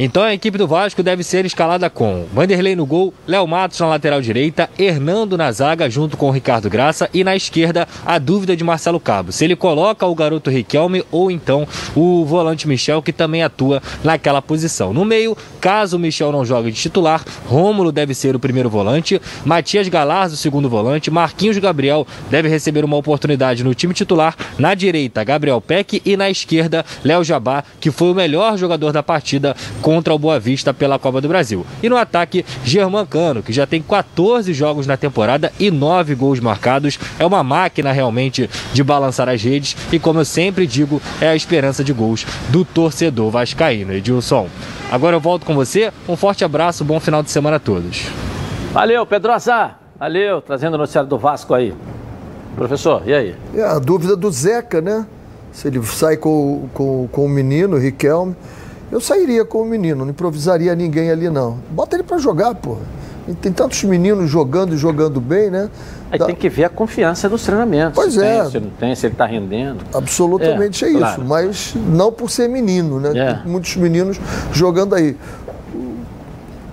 Então 0.00 0.22
a 0.22 0.32
equipe 0.32 0.56
do 0.56 0.68
Vasco 0.68 1.02
deve 1.02 1.24
ser 1.24 1.44
escalada 1.44 1.90
com 1.90 2.24
Vanderlei 2.32 2.76
no 2.76 2.86
gol, 2.86 3.12
Léo 3.26 3.44
Matos 3.48 3.80
na 3.80 3.88
lateral 3.88 4.20
direita, 4.20 4.70
Hernando 4.78 5.36
na 5.36 5.50
zaga 5.50 5.90
junto 5.90 6.16
com 6.16 6.30
Ricardo 6.30 6.70
Graça 6.70 7.10
e 7.12 7.24
na 7.24 7.34
esquerda 7.34 7.88
a 8.06 8.16
dúvida 8.16 8.56
de 8.56 8.62
Marcelo 8.62 9.00
Cabo. 9.00 9.32
Se 9.32 9.44
ele 9.44 9.56
coloca 9.56 10.06
o 10.06 10.14
garoto 10.14 10.50
Riquelme 10.50 11.04
ou 11.10 11.32
então 11.32 11.66
o 11.96 12.24
volante 12.24 12.68
Michel 12.68 13.02
que 13.02 13.12
também 13.12 13.42
atua 13.42 13.82
naquela 14.04 14.40
posição. 14.40 14.92
No 14.92 15.04
meio, 15.04 15.36
caso 15.60 15.96
o 15.96 16.00
Michel 16.00 16.30
não 16.30 16.44
jogue 16.44 16.70
de 16.70 16.80
titular, 16.80 17.24
Rômulo 17.46 17.90
deve 17.90 18.14
ser 18.14 18.36
o 18.36 18.38
primeiro 18.38 18.70
volante, 18.70 19.20
Matias 19.44 19.88
Galardo 19.88 20.34
o 20.34 20.36
segundo 20.36 20.68
volante, 20.68 21.10
Marquinhos 21.10 21.58
Gabriel 21.58 22.06
deve 22.30 22.48
receber 22.48 22.84
uma 22.84 22.96
oportunidade 22.96 23.64
no 23.64 23.74
time 23.74 23.92
titular, 23.92 24.36
na 24.60 24.74
direita 24.74 25.24
Gabriel 25.24 25.60
Peck 25.60 26.00
e 26.04 26.16
na 26.16 26.30
esquerda 26.30 26.86
Léo 27.02 27.24
Jabá, 27.24 27.64
que 27.80 27.90
foi 27.90 28.12
o 28.12 28.14
melhor 28.14 28.56
jogador 28.56 28.92
da 28.92 29.02
partida 29.02 29.56
contra 29.88 30.14
o 30.14 30.18
Boa 30.18 30.38
Vista 30.38 30.74
pela 30.74 30.98
Copa 30.98 31.18
do 31.18 31.28
Brasil. 31.28 31.64
E 31.82 31.88
no 31.88 31.96
ataque, 31.96 32.44
Germán 32.62 33.06
Cano, 33.06 33.42
que 33.42 33.54
já 33.54 33.66
tem 33.66 33.80
14 33.80 34.52
jogos 34.52 34.86
na 34.86 34.98
temporada 34.98 35.50
e 35.58 35.70
9 35.70 36.14
gols 36.14 36.40
marcados. 36.40 36.98
É 37.18 37.24
uma 37.24 37.42
máquina 37.42 37.90
realmente 37.90 38.50
de 38.74 38.84
balançar 38.84 39.30
as 39.30 39.42
redes 39.42 39.74
e, 39.90 39.98
como 39.98 40.20
eu 40.20 40.26
sempre 40.26 40.66
digo, 40.66 41.00
é 41.22 41.28
a 41.28 41.34
esperança 41.34 41.82
de 41.82 41.94
gols 41.94 42.26
do 42.50 42.66
torcedor 42.66 43.30
vascaíno. 43.30 43.94
Edilson, 43.94 44.50
agora 44.92 45.16
eu 45.16 45.20
volto 45.20 45.46
com 45.46 45.54
você. 45.54 45.90
Um 46.06 46.16
forte 46.16 46.44
abraço, 46.44 46.84
bom 46.84 47.00
final 47.00 47.22
de 47.22 47.30
semana 47.30 47.56
a 47.56 47.58
todos. 47.58 48.08
Valeu, 48.74 49.06
Pedrosa. 49.06 49.70
Valeu, 49.98 50.42
trazendo 50.42 50.74
o 50.74 50.78
noticiário 50.78 51.08
do 51.08 51.16
Vasco 51.16 51.54
aí. 51.54 51.72
Professor, 52.54 53.04
e 53.06 53.14
aí? 53.14 53.34
É 53.54 53.62
a 53.62 53.78
dúvida 53.78 54.14
do 54.14 54.30
Zeca, 54.30 54.82
né? 54.82 55.06
Se 55.50 55.66
ele 55.66 55.82
sai 55.86 56.18
com, 56.18 56.68
com, 56.74 57.08
com 57.10 57.24
o 57.24 57.28
menino, 57.28 57.76
o 57.76 57.80
Riquelme. 57.80 58.36
Eu 58.90 59.00
sairia 59.00 59.44
com 59.44 59.62
o 59.62 59.66
menino, 59.66 60.04
não 60.04 60.10
improvisaria 60.10 60.74
ninguém 60.74 61.10
ali, 61.10 61.28
não. 61.28 61.58
Bota 61.70 61.96
ele 61.96 62.02
para 62.02 62.18
jogar, 62.18 62.54
pô. 62.54 62.76
Tem 63.42 63.52
tantos 63.52 63.84
meninos 63.84 64.30
jogando 64.30 64.74
e 64.74 64.78
jogando 64.78 65.20
bem, 65.20 65.50
né? 65.50 65.68
Aí 66.10 66.18
tem 66.18 66.34
que 66.34 66.48
ver 66.48 66.64
a 66.64 66.68
confiança 66.70 67.28
nos 67.28 67.42
treinamentos. 67.42 67.94
Pois 67.94 68.14
se 68.14 68.24
é. 68.24 68.40
Tem, 68.40 68.50
se 68.50 68.60
não 68.60 68.70
tem, 68.70 68.94
se 68.94 69.06
ele 69.06 69.14
está 69.14 69.26
rendendo. 69.26 69.84
Absolutamente 69.92 70.82
é, 70.82 70.88
é 70.88 70.90
isso. 70.92 71.00
Claro. 71.00 71.24
Mas 71.26 71.74
não 71.74 72.10
por 72.10 72.30
ser 72.30 72.48
menino, 72.48 72.98
né? 72.98 73.10
É. 73.10 73.34
Tem 73.34 73.46
muitos 73.52 73.76
meninos 73.76 74.18
jogando 74.50 74.94
aí. 74.94 75.14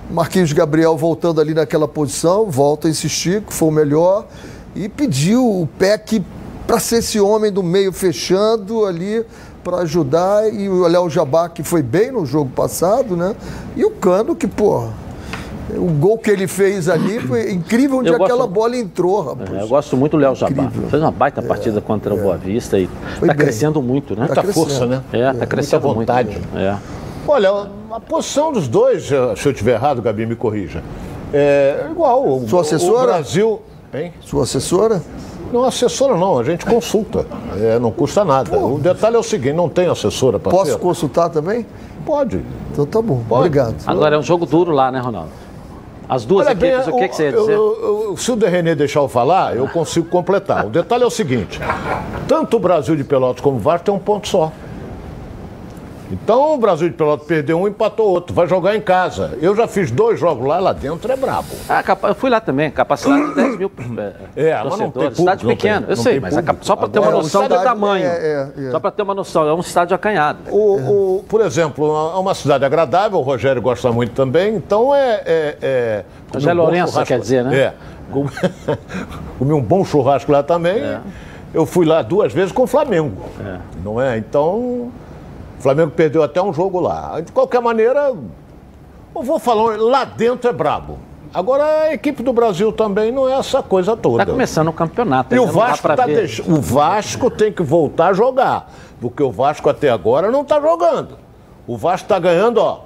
Marquinhos 0.10 0.54
Gabriel 0.54 0.96
voltando 0.96 1.42
ali 1.42 1.54
naquela 1.54 1.90
posição, 1.90 2.50
volta 2.50 2.88
a 2.88 2.92
insistir 2.92 3.42
que 3.42 3.54
foi 3.54 3.68
o 3.68 3.72
melhor 3.72 4.26
e 4.74 4.88
pediu 4.88 5.44
o 5.44 5.68
PEC 5.78 6.24
para 6.66 6.80
ser 6.80 6.98
esse 6.98 7.20
homem 7.20 7.52
do 7.52 7.62
meio 7.62 7.92
fechando 7.92 8.86
ali 8.86 9.26
para 9.66 9.78
ajudar 9.78 10.48
e 10.54 10.70
o 10.70 10.88
Léo 10.88 11.10
Jabá 11.10 11.50
que 11.50 11.64
foi 11.64 11.82
bem 11.82 12.12
no 12.12 12.24
jogo 12.24 12.52
passado, 12.52 13.18
né? 13.18 13.36
E 13.76 13.84
o 13.84 13.90
Cano 13.90 14.36
que, 14.36 14.46
pô, 14.46 14.86
o 15.76 15.88
gol 16.00 16.20
que 16.20 16.30
ele 16.30 16.46
fez 16.46 16.88
ali 16.88 17.20
foi 17.20 17.52
incrível 17.52 17.98
onde 17.98 18.10
Eu 18.10 18.14
aquela 18.24 18.42
gosto- 18.46 18.52
bola 18.54 18.78
entrou, 18.78 19.22
rapaz. 19.24 19.52
É, 19.52 19.64
eu 19.64 19.68
gosto 19.68 19.98
muito 19.98 20.12
do 20.12 20.18
Léo 20.18 20.36
Jabá. 20.36 20.66
Incrível. 20.66 20.88
Fez 20.88 21.02
uma 21.02 21.10
baita 21.10 21.42
partida 21.42 21.82
contra 21.82 22.14
o 22.14 22.18
Boa 22.18 22.38
Vista 22.38 22.78
e 22.78 22.86
Foi 23.18 23.28
está 23.28 23.34
bem. 23.34 23.36
crescendo 23.38 23.82
muito, 23.82 24.16
né? 24.16 24.28
Tá 24.28 24.44
Muita 24.44 24.54
força, 24.54 24.86
né? 24.86 25.02
É, 25.12 25.34
tá 25.34 25.48
crescendo 25.48 25.82
muita 25.88 26.14
vontade. 26.14 26.30
muito. 26.38 26.58
É. 26.60 26.78
Olha, 27.28 27.68
a 27.92 28.00
posição 28.00 28.54
dos 28.54 28.68
dois, 28.68 29.06
se 29.08 29.14
eu 29.16 29.34
estiver 29.34 29.74
errado, 29.74 30.00
Gabi, 30.00 30.28
me 30.28 30.36
corrija. 30.36 30.84
É 31.34 31.88
igual. 31.90 32.24
O, 32.38 32.48
Sua 32.48 32.62
assessora? 32.62 33.02
O 33.02 33.06
Brasil. 33.08 33.62
Hein? 33.92 34.14
Sua 34.22 34.44
assessora? 34.44 35.02
Não, 35.56 35.64
assessora 35.64 36.18
não, 36.18 36.38
a 36.38 36.44
gente 36.44 36.66
consulta. 36.66 37.26
É, 37.58 37.80
não 37.80 37.90
custa 37.90 38.26
nada. 38.26 38.58
O 38.60 38.78
detalhe 38.78 39.16
é 39.16 39.20
o 39.20 39.24
seguinte: 39.24 39.54
não 39.54 39.70
tem 39.70 39.88
assessora 39.88 40.38
para 40.38 40.52
Posso 40.52 40.78
consultar 40.78 41.30
também? 41.30 41.66
Pode. 42.06 42.42
Então 42.74 42.86
tá 42.86 43.02
bom. 43.02 43.22
Pode. 43.28 43.48
Obrigado. 43.48 43.76
Agora 43.88 44.16
é 44.16 44.20
um 44.20 44.22
jogo 44.22 44.46
duro 44.46 44.72
lá, 44.72 44.92
né, 44.92 45.00
Ronaldo? 45.00 45.30
As 46.10 46.26
duas 46.26 46.46
Olha 46.46 46.54
bem, 46.56 46.72
equipes, 46.72 46.94
o 46.94 46.98
que, 46.98 47.08
que 47.08 47.16
você 47.16 47.24
ia 47.24 47.32
dizer? 47.32 47.54
eu- 47.54 48.08
eu- 48.10 48.18
se 48.18 48.32
o 48.32 48.36
De 48.36 48.48
René 48.48 48.76
deixar 48.76 49.00
eu 49.00 49.08
falar, 49.08 49.56
eu 49.56 49.66
consigo 49.70 50.08
completar. 50.08 50.66
O 50.66 50.70
detalhe 50.70 51.04
é 51.04 51.08
o 51.08 51.10
seguinte: 51.10 51.58
tanto 52.28 52.58
o 52.58 52.60
Brasil 52.60 52.96
de 52.98 53.06
Pelotas 53.06 53.42
como 53.42 53.56
o 53.56 53.60
Vasco 53.60 53.86
tem 53.86 53.94
um 53.94 54.00
ponto 54.00 54.28
só. 54.28 54.52
Então 56.12 56.54
o 56.54 56.58
Brasil 56.58 56.88
de 56.88 56.94
Pelotas 56.96 57.26
perdeu 57.26 57.60
um, 57.60 57.68
empatou 57.68 58.08
outro. 58.10 58.34
Vai 58.36 58.48
jogar 58.48 58.76
em 58.76 58.82
casa. 58.82 59.38
Eu 59.42 59.56
já 59.56 59.68
fiz 59.68 59.90
dois 59.90 60.20
jogos 60.20 60.48
lá, 60.48 60.60
lá 60.60 60.72
dentro 60.72 61.12
é 61.12 61.16
brabo. 61.16 61.48
Ah, 61.68 61.82
capa- 61.82 62.10
eu 62.10 62.16
fui 62.16 62.30
lá 62.30 62.40
também, 62.40 62.70
capacidade 62.70 63.30
de 63.30 63.36
10 63.36 63.58
mil 63.58 63.72
É, 64.36 64.50
é, 64.50 64.54
tem 64.56 64.62
torcedores. 64.64 64.92
público, 64.94 65.20
estádio 65.22 65.48
pequeno, 65.48 65.82
tem- 65.82 65.90
eu 65.90 65.96
sei, 65.98 66.20
mas 66.20 66.36
cap- 66.42 66.60
só 66.66 66.76
para 66.76 66.90
ter 66.90 67.00
uma 67.00 67.12
noção 67.12 67.48
do 67.48 67.56
tamanho. 67.56 68.06
é, 68.06 68.50
é, 68.58 68.66
é. 68.68 68.72
Só 68.72 68.80
para 68.80 68.92
ter 68.92 69.02
uma 69.02 69.16
noção, 69.16 69.48
é 69.48 69.54
um 69.54 69.60
estádio 69.62 69.96
acanhado. 69.96 70.40
O, 70.52 71.18
o- 71.18 71.24
por 71.28 71.42
exemplo, 71.42 71.86
é 72.14 72.20
uma 72.20 72.36
cidade 72.36 72.64
agradável, 72.64 73.18
o 73.18 73.22
Rogério 73.24 73.62
gosta 73.62 73.92
muito 73.92 74.14
também, 74.14 74.56
então 74.56 74.94
é. 74.94 75.24
é, 75.26 76.04
Rogério 76.34 76.60
um 76.62 76.64
Lourenço, 76.64 77.04
quer 77.04 77.20
dizer, 77.20 77.44
né? 77.44 77.58
É. 77.58 77.74
Com- 78.12 78.28
Comi 79.40 79.54
um 79.54 79.62
bom 79.62 79.84
churrasco 79.84 80.32
lá 80.32 80.44
também. 80.44 80.82
Eu 81.54 81.66
fui 81.66 81.86
lá 81.86 82.02
duas 82.02 82.32
vezes 82.34 82.52
com 82.52 82.64
o 82.64 82.68
Flamengo. 82.68 83.24
Não 83.84 84.00
é? 84.00 84.18
Então. 84.18 84.92
O 85.66 85.68
Flamengo 85.68 85.90
perdeu 85.96 86.22
até 86.22 86.40
um 86.40 86.54
jogo 86.54 86.80
lá. 86.80 87.20
De 87.22 87.32
qualquer 87.32 87.60
maneira, 87.60 88.14
eu 89.16 89.24
vou 89.24 89.40
falar, 89.40 89.78
lá 89.80 90.06
dentro 90.06 90.48
é 90.48 90.54
brabo. 90.54 91.00
Agora 91.34 91.64
a 91.64 91.94
equipe 91.94 92.22
do 92.22 92.32
Brasil 92.32 92.72
também 92.72 93.12
não 93.12 93.28
é 93.28 93.34
essa 93.34 93.64
coisa 93.64 93.98
toda. 93.98 94.24
Tá 94.24 94.32
começando 94.32 94.68
o 94.68 94.74
campeonato. 94.74 95.34
E 95.34 95.40
o 95.40 95.48
Vasco, 95.48 95.88
tá 95.88 96.06
deix- 96.06 96.38
o 96.48 96.62
Vasco 96.62 97.32
tem 97.32 97.52
que 97.52 97.64
voltar 97.64 98.10
a 98.10 98.14
jogar. 98.14 98.72
Porque 99.02 99.24
o 99.24 99.32
Vasco 99.32 99.68
até 99.68 99.90
agora 99.90 100.30
não 100.30 100.42
está 100.44 100.62
jogando. 100.62 101.18
O 101.66 101.76
Vasco 101.76 102.06
está 102.06 102.20
ganhando, 102.20 102.60
ó. 102.60 102.82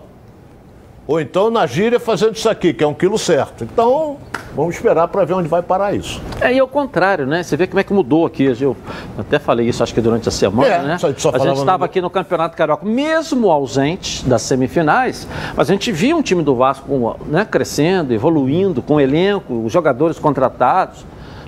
Ou 1.05 1.19
então 1.19 1.49
na 1.49 1.65
gíria 1.65 1.99
fazendo 1.99 2.35
isso 2.35 2.47
aqui, 2.47 2.71
que 2.71 2.83
é 2.83 2.87
um 2.87 2.93
quilo 2.93 3.17
certo. 3.17 3.63
Então, 3.63 4.17
vamos 4.55 4.75
esperar 4.75 5.07
para 5.07 5.25
ver 5.25 5.33
onde 5.33 5.47
vai 5.49 5.61
parar 5.61 5.93
isso. 5.93 6.21
É, 6.39 6.53
e 6.53 6.59
ao 6.59 6.67
contrário, 6.67 7.25
né? 7.25 7.41
Você 7.43 7.57
vê 7.57 7.65
como 7.67 7.79
é 7.79 7.83
que 7.83 7.91
mudou 7.91 8.25
aqui, 8.27 8.53
Gil. 8.53 8.77
Até 9.21 9.39
falei 9.39 9.67
isso 9.67 9.81
acho 9.83 9.93
que 9.93 10.01
durante 10.01 10.27
a 10.27 10.31
semana, 10.31 10.67
É, 10.67 10.81
né? 10.83 10.97
só- 10.97 11.11
só 11.17 11.29
a 11.33 11.37
gente 11.39 11.57
estava 11.59 11.79
no- 11.79 11.83
aqui 11.85 12.01
no 12.01 12.09
Campeonato 12.09 12.55
Carioca, 12.57 12.85
mesmo 12.85 13.49
ausente 13.51 14.25
das 14.25 14.41
semifinais, 14.43 15.27
mas 15.55 15.69
a 15.69 15.73
gente 15.73 15.91
via 15.91 16.15
um 16.15 16.21
time 16.21 16.43
do 16.43 16.55
Vasco 16.55 17.17
né, 17.25 17.45
crescendo, 17.49 18.13
evoluindo, 18.13 18.81
com 18.81 18.99
elenco, 18.99 19.63
os 19.65 19.71
jogadores 19.71 20.17
contratados, 20.19 21.05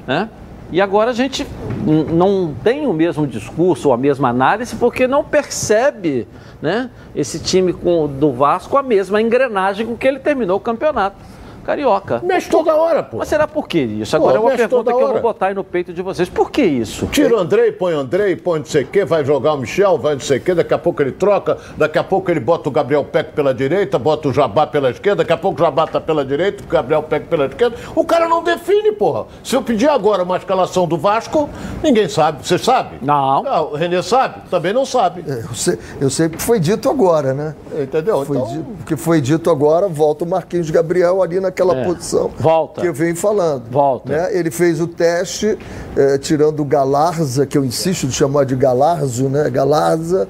né? 0.08 0.30
E 0.74 0.80
agora 0.80 1.12
a 1.12 1.14
gente 1.14 1.46
não 1.86 2.54
tem 2.64 2.88
o 2.88 2.94
mesmo 2.94 3.28
discurso 3.28 3.90
ou 3.90 3.94
a 3.94 3.98
mesma 3.98 4.30
análise 4.30 4.74
porque 4.78 5.06
não 5.06 5.22
percebe 5.22 6.26
né, 6.62 6.90
esse 7.14 7.40
time 7.40 7.74
com- 7.74 8.08
do 8.08 8.32
Vasco 8.32 8.78
a 8.78 8.84
mesma 8.84 9.22
engrenagem 9.22 9.86
com 9.86 9.98
que 9.98 10.08
ele 10.08 10.20
terminou 10.20 10.58
o 10.58 10.60
campeonato 10.62 11.18
carioca. 11.62 12.22
Mexe 12.24 12.50
toda 12.50 12.76
hora, 12.76 13.04
pô. 13.04 13.18
Mas 13.18 13.28
será 13.28 13.48
por 13.48 13.68
que 13.68 13.80
isso? 13.80 14.16
Agora 14.16 14.34
Pô, 14.34 14.38
é 14.38 14.40
uma 14.42 14.50
mexe 14.50 14.58
pergunta 14.68 14.84
toda 14.84 14.92
que 14.92 14.96
eu 14.98 15.08
vou 15.08 15.10
hora. 15.16 15.22
botar 15.22 15.48
aí 15.48 15.54
no 15.54 15.64
peito 15.64 15.94
de 15.94 16.02
vocês. 16.02 16.30
Por 16.30 16.52
que 16.52 16.62
isso? 16.64 17.08
Tira 17.08 17.36
o 17.36 17.40
Andrei, 17.40 17.72
põe 17.72 17.94
o 17.94 18.00
Andrei, 18.00 18.36
põe 18.36 18.60
não 18.60 18.66
sei 18.66 18.84
o 18.84 18.88
quê, 18.88 19.06
vai 19.06 19.24
jogar 19.24 19.54
o 19.54 19.58
Michel, 19.58 19.98
vai 19.98 20.14
não 20.14 20.22
sei 20.22 20.38
o 20.38 20.42
quê, 20.42 20.54
daqui 20.54 20.74
a 20.74 20.78
pouco 20.78 21.02
ele 21.02 21.12
troca, 21.12 21.58
daqui 21.78 21.98
a 21.98 22.04
pouco 22.04 22.30
ele 22.32 22.40
bota 22.40 22.70
o 22.70 22.72
Gabriel 22.72 23.04
Peck 23.04 23.34
pela 23.34 23.54
direita, 23.54 23.98
bota 24.00 24.28
o 24.30 24.34
Jabá 24.34 24.66
pela 24.68 24.90
esquerda, 24.90 25.18
daqui 25.24 25.34
a 25.34 25.38
pouco 25.38 25.62
o 25.62 25.64
Jabá 25.64 25.88
tá 25.88 26.00
pela 26.02 26.26
direita, 26.26 26.64
o 26.64 26.68
Gabriel 26.68 27.04
Peck 27.04 27.28
pela 27.28 27.46
esquerda. 27.46 27.76
O 27.96 28.04
cara 28.04 28.28
não 28.28 28.44
define, 28.44 28.92
porra. 28.92 29.26
Se 29.44 29.56
eu 29.56 29.62
pedir 29.62 29.90
agora 29.90 30.24
uma 30.24 30.38
escalação 30.38 30.88
do 30.88 30.98
Vasco, 30.98 31.50
ninguém 31.84 32.08
sabe. 32.08 32.46
Você 32.48 32.58
sabe? 32.58 32.98
Não. 33.02 33.44
Ah, 33.46 33.62
o 33.62 33.76
Renê 33.76 34.02
sabe? 34.02 34.42
Também 34.50 34.74
não 34.74 34.86
sabe. 34.86 35.24
Eu 35.28 35.54
sei, 35.54 35.78
eu 36.00 36.10
sei 36.10 36.30
que 36.30 36.42
foi 36.42 36.60
dito 36.60 36.90
agora, 36.90 37.34
né? 37.34 37.56
Entendeu? 37.80 38.26
Foi 38.26 38.38
Então, 38.38 38.50
dito, 38.50 38.66
o 38.82 38.86
que 38.86 38.96
foi 38.96 39.22
dito 39.22 39.50
agora, 39.50 39.88
volta 39.88 40.24
o 40.24 40.28
Marquinhos 40.28 40.70
Gabriel 40.70 41.22
ali 41.22 41.40
naquela 41.52 41.76
É. 41.78 41.84
posição 41.86 42.32
Volta. 42.40 42.82
que 42.82 42.88
eu 42.88 42.94
venho 42.94 43.16
falando. 43.16 43.64
Volta. 43.70 44.12
né? 44.12 44.30
Ele 44.38 44.50
fez 44.50 44.80
o 44.80 44.88
teste, 44.88 45.58
eh, 45.98 46.18
tirando 46.18 46.62
o 46.62 46.66
Galarza, 46.66 47.46
que 47.46 47.58
eu 47.58 47.66
insisto 47.66 48.08
de 48.08 48.14
chamar 48.14 48.46
de 48.46 48.56
Galarzo, 48.56 49.28
né? 49.30 49.50
Galarza, 49.50 50.28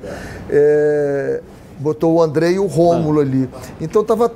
eh, 0.50 1.42
botou 1.80 2.14
o 2.16 2.22
André 2.22 2.52
e 2.54 2.60
o 2.60 2.66
Rômulo 2.68 3.20
Ah. 3.20 3.24
ali. 3.24 3.50
Então 3.80 4.04
tava 4.04 4.32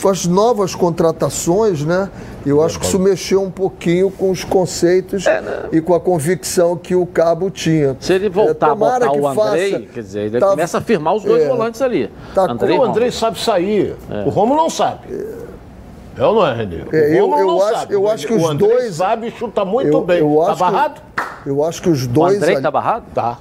com 0.00 0.08
as 0.10 0.26
novas 0.26 0.74
contratações, 0.74 1.82
né? 1.82 2.10
Eu 2.44 2.62
acho 2.62 2.78
que 2.78 2.84
isso 2.84 2.98
mexeu 2.98 3.42
um 3.42 3.50
pouquinho 3.50 4.10
com 4.10 4.30
os 4.30 4.44
conceitos 4.44 5.24
e 5.72 5.80
com 5.80 5.94
a 5.94 6.00
convicção 6.00 6.76
que 6.76 6.94
o 6.94 7.06
Cabo 7.06 7.48
tinha. 7.50 7.88
É, 7.90 7.96
Se 7.98 8.12
ele 8.12 8.28
voltar 8.28 8.68
Eh, 8.68 8.70
a 8.70 8.74
botar 8.74 9.08
que 9.10 9.18
o 9.18 9.26
Andrei, 9.26 9.72
faça- 9.72 9.84
quer 9.94 10.00
dizer, 10.02 10.20
ele 10.26 10.38
tá- 10.38 10.48
começa 10.50 10.78
a 10.78 10.80
firmar 10.82 11.14
os 11.14 11.24
dois 11.24 11.42
É. 11.44 11.48
volantes 11.48 11.80
ali. 11.80 12.10
Tá 12.34 12.42
Andrei, 12.50 12.78
o 12.78 12.84
Andrei 12.84 13.10
sabe 13.10 13.40
sair. 13.40 13.96
O 14.26 14.28
Romulo 14.28 14.60
não 14.60 14.70
sabe. 14.70 15.00
É 16.18 16.24
ou 16.24 16.34
não 16.34 16.46
é, 16.46 16.54
Renê? 16.54 16.76
O 16.76 16.94
É, 16.96 17.10
eu- 17.12 17.30
eu 17.38 17.46
não 17.46 17.62
acho- 17.62 17.74
sabe. 17.78 17.94
eu 17.94 18.08
acho 18.08 18.26
que 18.26 18.32
o 18.32 18.36
os 18.36 18.54
dois- 18.56 18.94
sabe 18.94 19.30
chuta 19.30 19.64
muito 19.64 19.88
Eu- 19.88 20.00
bem. 20.02 20.18
eu 20.20 20.36
tá 20.36 20.42
acho 20.44 20.52
que- 20.54 20.58
barrado? 20.60 21.00
Eu 21.44 21.64
acho 21.64 21.82
que 21.82 21.88
os 21.90 22.04
O 22.04 22.08
dois. 22.08 22.36
Andrei 22.38 22.54
ali- 22.54 22.62
tá 22.62 22.70
barrado? 22.70 23.04
Tá. 23.14 23.38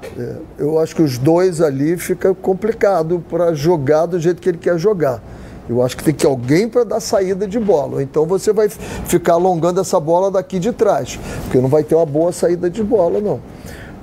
Eu 0.60 0.80
acho 0.80 0.96
que 0.96 1.02
os 1.02 1.18
dois 1.18 1.62
ali 1.62 1.98
fica 1.98 2.34
complicado 2.36 3.24
para 3.30 3.54
jogar 3.54 4.06
do 4.06 4.20
jeito 4.20 4.42
que 4.42 4.50
ele 4.50 4.58
quer 4.58 4.78
jogar. 4.78 5.22
Eu 5.68 5.82
acho 5.82 5.98
que 5.98 6.04
tem 6.04 6.14
que 6.14 6.26
alguém 6.26 6.70
para 6.70 6.84
dar 6.84 7.00
saída 7.00 7.48
de 7.48 7.60
bola. 7.60 8.04
Então 8.04 8.26
você 8.28 8.54
vai 8.54 8.70
ficar 8.70 9.34
alongando 9.34 9.82
essa 9.82 10.00
bola 10.00 10.30
daqui 10.30 10.60
de 10.60 10.72
trás, 10.72 11.18
porque 11.44 11.58
não 11.60 11.68
vai 11.70 11.84
ter 11.84 11.96
uma 11.96 12.06
boa 12.06 12.32
saída 12.32 12.70
de 12.70 12.84
bola, 12.84 13.20
não. 13.20 13.40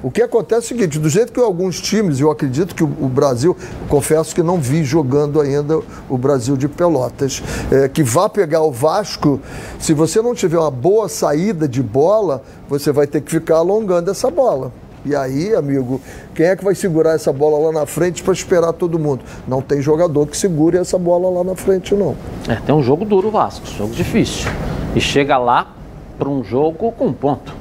O 0.02 0.10
que 0.10 0.20
acontece 0.20 0.72
é 0.72 0.74
o 0.74 0.78
seguinte, 0.78 0.98
do 0.98 1.08
jeito 1.08 1.32
que 1.32 1.38
alguns 1.38 1.80
times, 1.80 2.18
eu 2.18 2.30
acredito 2.30 2.74
que 2.74 2.82
o, 2.82 3.08
Brasil, 3.08 3.56
confesso 3.88 4.34
que 4.34 4.42
não 4.42 4.58
vi 4.58 4.82
jogando 4.82 5.40
ainda 5.40 5.80
o 6.08 6.18
Brasil 6.18 6.56
de 6.56 6.68
Pelotas, 6.68 7.40
é, 7.70 7.88
que 7.88 8.02
vá 8.02 8.28
pegar 8.28 8.62
o 8.62 8.72
Vasco, 8.72 9.40
se 9.78 9.94
você 9.94 10.20
não 10.20 10.34
tiver 10.34 10.58
uma 10.58 10.72
boa 10.72 11.08
saída 11.08 11.68
de 11.68 11.80
bola, 11.80 12.42
você 12.68 12.90
vai 12.90 13.06
ter 13.06 13.20
que 13.20 13.30
ficar 13.30 13.58
alongando 13.58 14.10
essa 14.10 14.28
bola. 14.28 14.72
E 15.04 15.14
aí, 15.14 15.54
amigo, 15.54 16.00
quem 16.34 16.46
é 16.46 16.56
que 16.56 16.64
vai 16.64 16.74
segurar 16.74 17.12
essa 17.12 17.32
bola 17.32 17.66
lá 17.66 17.80
na 17.80 17.86
frente 17.86 18.22
para 18.22 18.32
esperar 18.32 18.72
todo 18.72 18.98
mundo? 18.98 19.22
Não 19.46 19.60
tem 19.60 19.80
jogador 19.80 20.26
que 20.26 20.36
segure 20.36 20.78
essa 20.78 20.98
bola 20.98 21.28
lá 21.28 21.44
na 21.44 21.56
frente, 21.56 21.94
não. 21.94 22.16
É, 22.48 22.56
tem 22.56 22.74
um 22.74 22.82
jogo 22.82 23.04
duro 23.04 23.28
o 23.28 23.30
Vasco, 23.30 23.66
jogo 23.66 23.92
difícil. 23.94 24.50
E 24.94 25.00
chega 25.00 25.38
lá 25.38 25.74
para 26.18 26.28
um 26.28 26.42
jogo 26.42 26.92
com 26.92 27.12
ponto. 27.12 27.52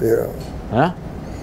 É. 0.00 0.26
Né? 0.70 0.94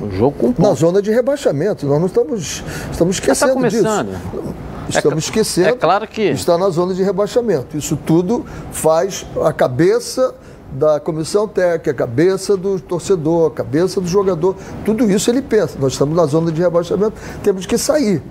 Um 0.01 0.11
jogo 0.11 0.35
com 0.37 0.51
ponto. 0.53 0.67
Na 0.67 0.73
zona 0.75 1.01
de 1.01 1.11
rebaixamento, 1.11 1.85
nós 1.85 1.99
não 1.99 2.07
estamos, 2.07 2.63
estamos 2.91 3.15
está 3.17 3.31
esquecendo 3.33 3.53
começando. 3.53 4.07
disso. 4.07 4.53
Estamos 4.89 5.25
cl- 5.25 5.41
esquecendo. 5.41 5.69
é 5.69 5.73
claro 5.73 6.07
que- 6.07 6.21
Está 6.31 6.57
na 6.57 6.69
zona 6.69 6.93
de 6.93 7.03
rebaixamento. 7.03 7.77
Isso 7.77 7.95
tudo 7.95 8.45
faz 8.71 9.25
a 9.45 9.51
cabeça 9.53 10.33
da 10.71 10.99
comissão 10.99 11.47
técnica, 11.47 11.91
a 11.91 11.93
cabeça 11.93 12.55
do 12.55 12.79
torcedor, 12.79 13.47
a 13.51 13.51
cabeça 13.53 13.99
do 14.01 14.07
jogador. 14.07 14.55
Tudo 14.85 15.09
isso 15.11 15.29
ele 15.29 15.41
pensa. 15.41 15.77
Nós 15.79 15.93
estamos 15.93 16.15
na 16.15 16.25
zona 16.25 16.51
de 16.51 16.61
rebaixamento, 16.61 17.13
temos 17.43 17.65
que 17.65 17.77
sair. 17.77 18.21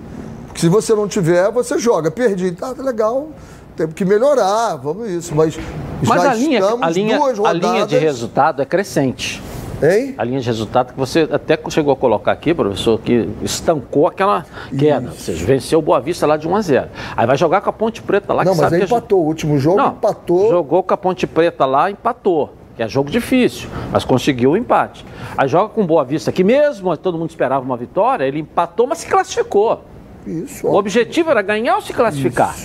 Porque 0.47 0.59
se 0.61 0.67
você 0.69 0.93
não 0.95 1.07
tiver, 1.07 1.49
você 1.51 1.77
joga. 1.77 2.09
Perdi. 2.11 2.51
Tá 2.51 2.73
legal. 2.77 3.29
Temos 3.77 3.93
que 3.93 4.03
melhorar, 4.03 4.75
vamos 4.75 5.09
isso. 5.09 5.33
Mas, 5.35 5.57
Mas 6.05 6.25
a 6.25 6.33
linha, 6.33 6.59
estamos 6.59 6.83
a, 6.85 6.89
linha, 6.89 7.19
a 7.45 7.53
linha 7.53 7.85
de 7.87 7.97
resultado 7.97 8.61
é 8.61 8.65
crescente. 8.65 9.41
Hein? 9.81 10.15
A 10.17 10.23
linha 10.23 10.39
de 10.39 10.45
resultado 10.45 10.93
que 10.93 10.99
você 10.99 11.27
até 11.31 11.57
chegou 11.69 11.93
a 11.93 11.95
colocar 11.95 12.31
aqui, 12.31 12.53
professor, 12.53 12.99
que 12.99 13.29
estancou 13.41 14.07
aquela 14.07 14.45
queda. 14.77 15.09
Ou 15.09 15.15
seja, 15.15 15.45
venceu 15.45 15.79
o 15.79 15.81
Boa 15.81 15.99
Vista 15.99 16.27
lá 16.27 16.37
de 16.37 16.47
1 16.47 16.55
a 16.55 16.61
0. 16.61 16.87
Aí 17.15 17.25
vai 17.25 17.37
jogar 17.37 17.61
com 17.61 17.69
a 17.69 17.73
Ponte 17.73 18.01
Preta 18.01 18.33
lá, 18.33 18.43
Não, 18.43 18.53
que 18.53 18.61
mas 18.61 18.69
sabe 18.69 18.79
que 18.79 18.85
empatou. 18.85 19.21
O 19.21 19.25
último 19.25 19.57
jogo 19.57 19.77
Não, 19.77 19.89
empatou. 19.89 20.49
Jogou 20.49 20.83
com 20.83 20.93
a 20.93 20.97
Ponte 20.97 21.25
Preta 21.25 21.65
lá, 21.65 21.89
empatou. 21.89 22.53
Que 22.75 22.83
é 22.83 22.87
jogo 22.87 23.09
difícil, 23.09 23.69
mas 23.91 24.05
conseguiu 24.05 24.51
o 24.51 24.57
empate. 24.57 25.05
Aí 25.37 25.47
joga 25.47 25.69
com 25.69 25.85
Boa 25.85 26.03
Vista, 26.03 26.31
que 26.31 26.43
mesmo 26.43 26.95
todo 26.95 27.17
mundo 27.17 27.29
esperava 27.29 27.63
uma 27.63 27.75
vitória, 27.75 28.23
ele 28.23 28.39
empatou, 28.39 28.87
mas 28.87 28.99
se 28.99 29.07
classificou. 29.07 29.83
Isso, 30.25 30.67
O 30.67 30.75
objetivo 30.75 31.31
era 31.31 31.41
ganhar 31.41 31.75
ou 31.75 31.81
se 31.81 31.93
classificar. 31.93 32.55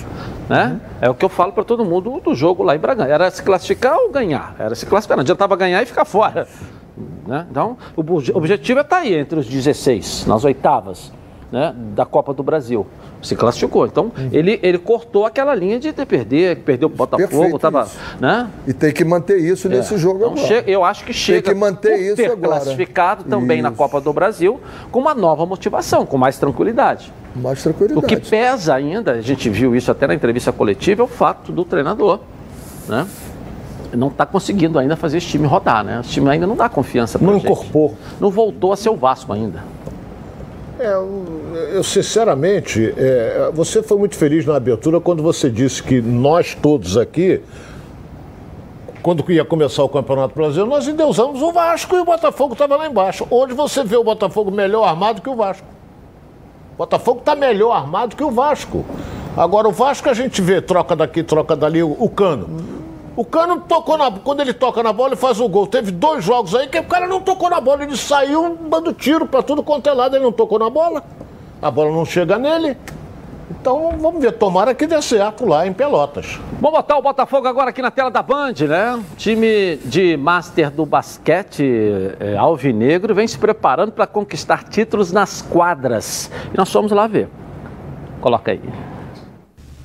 Né? 0.47 0.79
É 1.01 1.09
o 1.09 1.15
que 1.15 1.25
eu 1.25 1.29
falo 1.29 1.51
para 1.51 1.63
todo 1.63 1.83
mundo 1.83 2.19
do 2.23 2.35
jogo 2.35 2.61
lá 2.63 2.75
em 2.75 2.79
Bragança. 2.79 3.09
Era 3.09 3.31
se 3.31 3.41
classificar 3.41 3.97
ou 3.97 4.11
ganhar. 4.11 4.55
Era 4.59 4.75
se 4.75 4.85
classificar. 4.85 5.17
Não 5.17 5.21
adiantava 5.21 5.55
ganhar 5.55 5.81
e 5.81 5.85
ficar 5.85 6.05
fora. 6.05 6.47
Né? 7.27 7.45
Então, 7.51 7.77
o 7.95 8.01
obje- 8.01 8.31
objetivo 8.33 8.79
é 8.79 8.81
estar 8.81 8.97
aí 8.97 9.13
entre 9.15 9.37
os 9.39 9.45
16, 9.47 10.25
nas 10.27 10.43
oitavas 10.45 11.11
né, 11.51 11.73
da 11.93 12.05
Copa 12.05 12.33
do 12.33 12.41
Brasil. 12.41 12.85
Se 13.21 13.35
classificou. 13.35 13.85
Então, 13.85 14.11
ele, 14.31 14.59
ele 14.61 14.77
cortou 14.77 15.25
aquela 15.25 15.55
linha 15.55 15.79
de 15.79 15.91
ter 15.91 16.05
perder, 16.05 16.57
perdeu 16.59 16.87
o 16.87 16.91
Botafogo, 16.91 17.27
Perfeito 17.27 17.59
tava, 17.59 17.83
isso. 17.83 17.97
né? 18.19 18.47
E 18.67 18.73
tem 18.73 18.91
que 18.93 19.03
manter 19.03 19.37
isso 19.39 19.67
nesse 19.67 19.95
É. 19.95 19.97
jogo 19.97 20.19
Então, 20.31 20.45
agora. 20.45 20.63
eu 20.69 20.83
acho 20.83 21.03
que 21.03 21.11
chega 21.11 21.41
que 21.41 21.53
manter 21.59 21.97
isso 21.97 22.15
ter 22.17 22.31
agora. 22.31 22.59
classificado 22.61 23.23
também 23.23 23.61
na 23.63 23.69
Isso. 23.69 23.77
Copa 23.77 23.99
do 23.99 24.13
Brasil 24.13 24.59
com 24.91 24.99
uma 24.99 25.15
nova 25.15 25.43
motivação, 25.45 26.05
com 26.05 26.17
mais 26.17 26.37
tranquilidade. 26.37 27.11
Mais 27.35 27.59
O 27.61 27.63
tranquilidade. 27.63 28.05
que 28.07 28.29
pesa 28.29 28.75
ainda, 28.75 29.13
a 29.13 29.21
gente 29.21 29.49
viu 29.49 29.75
isso 29.75 29.89
até 29.89 30.05
na 30.07 30.13
entrevista 30.13 30.51
coletiva, 30.51 31.01
é 31.01 31.05
o 31.05 31.07
fato 31.07 31.51
do 31.51 31.65
treinador, 31.65 32.19
né? 32.87 33.07
Não 33.95 34.07
está 34.07 34.25
conseguindo 34.25 34.77
ainda 34.77 34.95
fazer 34.95 35.17
esse 35.17 35.27
time 35.27 35.47
rodar, 35.47 35.83
né? 35.83 35.99
O 35.99 36.03
time 36.03 36.29
ainda 36.29 36.45
não 36.45 36.55
dá 36.55 36.69
confiança 36.69 37.17
para 37.17 37.27
Não 37.27 37.35
gente. 37.35 37.45
incorporou. 37.45 37.95
Não 38.19 38.29
voltou 38.29 38.71
a 38.71 38.77
ser 38.77 38.89
o 38.89 38.95
Vasco 38.95 39.31
ainda. 39.31 39.63
É, 40.79 40.93
eu, 40.93 41.25
eu, 41.73 41.83
sinceramente, 41.83 42.93
é, 42.97 43.49
você 43.53 43.81
foi 43.81 43.97
muito 43.97 44.15
feliz 44.15 44.45
na 44.45 44.55
abertura 44.55 44.99
quando 44.99 45.23
você 45.23 45.49
disse 45.49 45.81
que 45.81 46.01
nós 46.01 46.53
todos 46.53 46.97
aqui, 46.97 47.41
quando 49.01 49.23
ia 49.31 49.45
começar 49.45 49.83
o 49.83 49.89
Campeonato 49.89 50.35
Brasileiro, 50.35 50.69
nós 50.69 50.87
endeusamos 50.87 51.41
o 51.41 51.51
Vasco 51.51 51.95
e 51.95 51.99
o 51.99 52.05
Botafogo 52.05 52.53
estava 52.53 52.75
lá 52.75 52.87
embaixo. 52.87 53.25
Onde 53.31 53.53
você 53.53 53.83
vê 53.83 53.95
o 53.95 54.03
Botafogo 54.03 54.51
melhor 54.51 54.83
armado 54.83 55.21
que 55.21 55.29
o 55.29 55.35
Vasco. 55.35 55.67
O 56.73 56.77
Botafogo 56.77 57.19
está 57.19 57.35
melhor 57.35 57.71
armado 57.71 58.15
que 58.15 58.23
o 58.23 58.31
Vasco. 58.31 58.83
Agora, 59.37 59.67
o 59.67 59.71
Vasco 59.71 60.09
a 60.09 60.13
gente 60.13 60.41
vê, 60.41 60.61
troca 60.61 60.95
daqui, 60.95 61.23
troca 61.23 61.55
dali, 61.55 61.81
o, 61.81 61.95
o 61.97 62.09
Cano. 62.09 62.74
O 63.15 63.23
Cano 63.23 63.61
tocou 63.61 63.97
na. 63.97 64.11
Quando 64.11 64.41
ele 64.41 64.53
toca 64.53 64.83
na 64.83 64.91
bola, 64.91 65.09
ele 65.09 65.15
faz 65.15 65.39
o 65.39 65.47
gol. 65.47 65.67
Teve 65.67 65.91
dois 65.91 66.23
jogos 66.23 66.53
aí 66.53 66.67
que 66.67 66.77
o 66.77 66.83
cara 66.83 67.07
não 67.07 67.21
tocou 67.21 67.49
na 67.49 67.61
bola. 67.61 67.83
Ele 67.83 67.95
saiu 67.95 68.57
dando 68.69 68.93
tiro 68.93 69.25
para 69.25 69.41
tudo 69.41 69.63
quanto 69.63 69.89
é 69.89 69.93
lado. 69.93 70.15
Ele 70.15 70.23
não 70.23 70.31
tocou 70.31 70.59
na 70.59 70.69
bola. 70.69 71.03
A 71.61 71.71
bola 71.71 71.91
não 71.91 72.05
chega 72.05 72.37
nele. 72.37 72.77
Então 73.49 73.93
vamos 73.97 74.21
ver. 74.21 74.33
Tomara 74.33 74.73
que 74.73 74.85
dê 74.85 75.01
certo 75.01 75.45
lá 75.45 75.65
em 75.65 75.71
Pelotas. 75.71 76.39
Vamos 76.59 76.77
botar 76.77 76.97
o 76.97 77.01
Botafogo 77.01 77.47
agora 77.47 77.69
aqui 77.69 77.81
na 77.81 77.89
tela 77.89 78.11
da 78.11 78.21
Band, 78.21 78.53
né? 78.67 79.01
Time 79.15 79.77
de 79.85 80.17
Master 80.17 80.69
do 80.69 80.85
basquete 80.85 81.63
é, 82.19 82.35
alvinegro 82.35 83.15
vem 83.15 83.27
se 83.27 83.37
preparando 83.37 83.93
para 83.93 84.05
conquistar 84.05 84.63
títulos 84.63 85.13
nas 85.13 85.41
quadras. 85.41 86.29
E 86.53 86.57
nós 86.57 86.69
fomos 86.69 86.91
lá 86.91 87.07
ver. 87.07 87.29
Coloca 88.19 88.51
aí. 88.51 88.61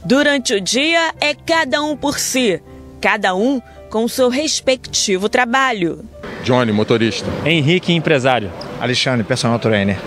Durante 0.05 0.55
o 0.55 0.61
dia 0.61 1.13
é 1.21 1.35
cada 1.35 1.83
um 1.83 1.95
por 1.95 2.19
si, 2.19 2.63
cada 3.01 3.35
um 3.35 3.61
com 3.89 4.07
seu 4.07 4.29
respectivo 4.29 5.29
trabalho. 5.29 6.05
Johnny, 6.45 6.73
motorista. 6.73 7.27
Henrique, 7.45 7.93
empresário. 7.93 8.51
Alexandre, 8.81 9.25
personal 9.25 9.59
trainer. 9.59 9.99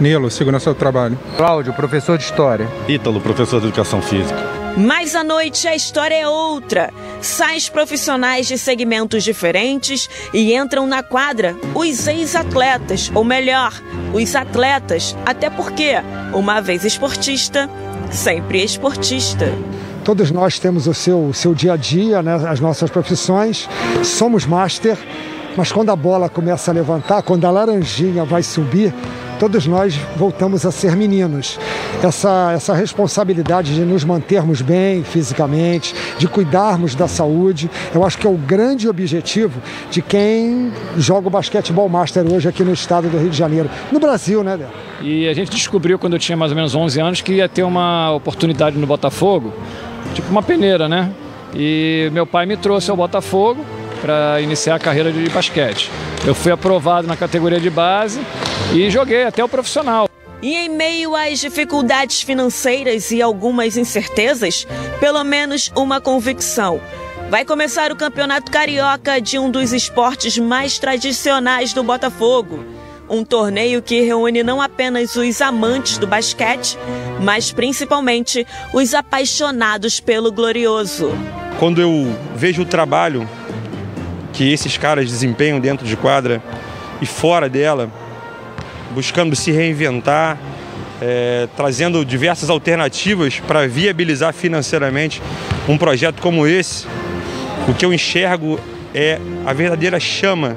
Nilo, 0.00 0.30
segurança 0.30 0.72
do 0.72 0.78
trabalho. 0.78 1.18
Cláudio, 1.36 1.72
professor 1.72 2.18
de 2.18 2.24
História. 2.24 2.68
Ítalo, 2.88 3.20
professor 3.20 3.60
de 3.60 3.66
Educação 3.66 4.02
Física. 4.02 4.62
Mas 4.76 5.14
à 5.14 5.22
noite 5.22 5.68
a 5.68 5.76
história 5.76 6.14
é 6.14 6.26
outra. 6.26 6.92
Saem 7.20 7.60
profissionais 7.70 8.48
de 8.48 8.56
segmentos 8.56 9.22
diferentes 9.22 10.08
e 10.32 10.54
entram 10.54 10.86
na 10.86 11.02
quadra 11.02 11.54
os 11.74 12.08
ex-atletas, 12.08 13.10
ou 13.14 13.22
melhor, 13.22 13.72
os 14.14 14.34
atletas, 14.34 15.14
até 15.26 15.50
porque, 15.50 15.92
uma 16.32 16.60
vez 16.60 16.84
esportista, 16.84 17.68
sempre 18.10 18.64
esportista. 18.64 19.52
Todos 20.04 20.32
nós 20.32 20.58
temos 20.58 20.88
o 20.88 20.94
seu, 20.94 21.28
o 21.28 21.34
seu 21.34 21.54
dia 21.54 21.74
a 21.74 21.76
dia, 21.76 22.22
né, 22.22 22.34
as 22.48 22.58
nossas 22.58 22.90
profissões, 22.90 23.68
somos 24.02 24.44
master, 24.44 24.98
mas 25.56 25.70
quando 25.70 25.90
a 25.90 25.96
bola 25.96 26.28
começa 26.28 26.70
a 26.70 26.74
levantar, 26.74 27.22
quando 27.22 27.44
a 27.44 27.50
laranjinha 27.50 28.24
vai 28.24 28.42
subir, 28.42 28.92
todos 29.38 29.66
nós 29.66 29.94
voltamos 30.16 30.66
a 30.66 30.72
ser 30.72 30.96
meninos. 30.96 31.58
Essa, 32.02 32.52
essa 32.52 32.74
responsabilidade 32.74 33.74
de 33.74 33.82
nos 33.82 34.02
mantermos 34.02 34.60
bem 34.60 35.04
fisicamente, 35.04 35.94
de 36.18 36.26
cuidarmos 36.26 36.94
da 36.94 37.06
saúde, 37.06 37.70
eu 37.94 38.04
acho 38.04 38.18
que 38.18 38.26
é 38.26 38.30
o 38.30 38.36
grande 38.36 38.88
objetivo 38.88 39.60
de 39.90 40.02
quem 40.02 40.72
joga 40.96 41.28
o 41.28 41.30
basquetebol 41.30 41.88
master 41.88 42.24
hoje 42.26 42.48
aqui 42.48 42.64
no 42.64 42.72
estado 42.72 43.08
do 43.08 43.18
Rio 43.18 43.30
de 43.30 43.36
Janeiro. 43.36 43.70
No 43.92 44.00
Brasil, 44.00 44.42
né, 44.42 44.56
Léo? 44.56 44.68
E 45.00 45.28
a 45.28 45.34
gente 45.34 45.50
descobriu 45.50 45.98
quando 45.98 46.14
eu 46.14 46.18
tinha 46.18 46.36
mais 46.36 46.52
ou 46.52 46.56
menos 46.56 46.74
11 46.74 47.00
anos 47.00 47.20
que 47.20 47.34
ia 47.34 47.48
ter 47.48 47.62
uma 47.62 48.12
oportunidade 48.12 48.78
no 48.78 48.86
Botafogo, 48.86 49.52
tipo 50.12 50.30
uma 50.30 50.42
peneira, 50.42 50.88
né? 50.88 51.12
E 51.54 52.08
meu 52.12 52.26
pai 52.26 52.46
me 52.46 52.56
trouxe 52.56 52.90
ao 52.90 52.96
Botafogo 52.96 53.64
para 54.00 54.40
iniciar 54.40 54.76
a 54.76 54.78
carreira 54.78 55.12
de 55.12 55.28
basquete. 55.28 55.90
Eu 56.26 56.34
fui 56.34 56.50
aprovado 56.50 57.06
na 57.06 57.16
categoria 57.16 57.60
de 57.60 57.70
base 57.70 58.20
e 58.74 58.90
joguei 58.90 59.24
até 59.24 59.42
o 59.44 59.48
profissional. 59.48 60.08
E 60.42 60.56
em 60.56 60.68
meio 60.68 61.14
às 61.14 61.38
dificuldades 61.38 62.22
financeiras 62.22 63.12
e 63.12 63.22
algumas 63.22 63.76
incertezas, 63.76 64.66
pelo 64.98 65.22
menos 65.22 65.70
uma 65.76 66.00
convicção. 66.00 66.80
Vai 67.30 67.44
começar 67.44 67.92
o 67.92 67.96
Campeonato 67.96 68.50
Carioca 68.50 69.20
de 69.20 69.38
um 69.38 69.50
dos 69.50 69.72
esportes 69.72 70.36
mais 70.36 70.78
tradicionais 70.78 71.72
do 71.72 71.82
Botafogo. 71.82 72.81
Um 73.12 73.26
torneio 73.26 73.82
que 73.82 74.00
reúne 74.00 74.42
não 74.42 74.62
apenas 74.62 75.16
os 75.16 75.42
amantes 75.42 75.98
do 75.98 76.06
basquete, 76.06 76.78
mas 77.20 77.52
principalmente 77.52 78.46
os 78.72 78.94
apaixonados 78.94 80.00
pelo 80.00 80.32
glorioso. 80.32 81.12
Quando 81.58 81.78
eu 81.78 82.16
vejo 82.34 82.62
o 82.62 82.64
trabalho 82.64 83.28
que 84.32 84.50
esses 84.50 84.78
caras 84.78 85.10
desempenham 85.10 85.60
dentro 85.60 85.86
de 85.86 85.94
quadra 85.94 86.42
e 87.02 87.06
fora 87.06 87.50
dela, 87.50 87.92
buscando 88.92 89.36
se 89.36 89.52
reinventar, 89.52 90.38
é, 90.98 91.46
trazendo 91.54 92.06
diversas 92.06 92.48
alternativas 92.48 93.38
para 93.40 93.68
viabilizar 93.68 94.32
financeiramente 94.32 95.20
um 95.68 95.76
projeto 95.76 96.22
como 96.22 96.46
esse. 96.46 96.86
O 97.68 97.74
que 97.74 97.84
eu 97.84 97.92
enxergo 97.92 98.58
é 98.94 99.20
a 99.44 99.52
verdadeira 99.52 100.00
chama, 100.00 100.56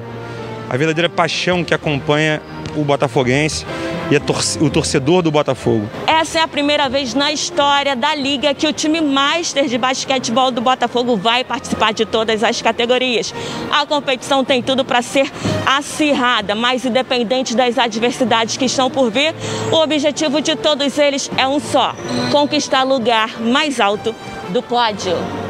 a 0.69 0.77
verdadeira 0.77 1.09
paixão 1.09 1.63
que 1.63 1.73
acompanha 1.73 2.41
o 2.75 2.83
botafoguense 2.83 3.65
e 4.11 4.63
o 4.63 4.69
torcedor 4.69 5.21
do 5.21 5.31
Botafogo. 5.31 5.89
Essa 6.05 6.39
é 6.39 6.41
a 6.41 6.47
primeira 6.47 6.87
vez 6.87 7.13
na 7.13 7.31
história 7.31 7.95
da 7.95 8.13
liga 8.13 8.53
que 8.53 8.67
o 8.67 8.73
time 8.73 9.01
master 9.01 9.65
de 9.65 9.77
basquetebol 9.77 10.51
do 10.51 10.61
Botafogo 10.61 11.17
vai 11.17 11.43
participar 11.43 11.91
de 11.91 12.05
todas 12.05 12.43
as 12.43 12.61
categorias. 12.61 13.33
A 13.71 13.85
competição 13.85 14.43
tem 14.43 14.61
tudo 14.61 14.85
para 14.85 15.01
ser 15.01 15.31
acirrada, 15.65 16.53
mas 16.53 16.85
independente 16.85 17.55
das 17.55 17.77
adversidades 17.77 18.57
que 18.57 18.65
estão 18.65 18.91
por 18.91 19.09
vir, 19.09 19.33
o 19.71 19.75
objetivo 19.77 20.41
de 20.41 20.55
todos 20.55 20.97
eles 20.97 21.31
é 21.37 21.47
um 21.47 21.59
só: 21.59 21.95
conquistar 22.31 22.83
lugar 22.83 23.41
mais 23.41 23.79
alto 23.79 24.13
do 24.49 24.61
pódio. 24.61 25.44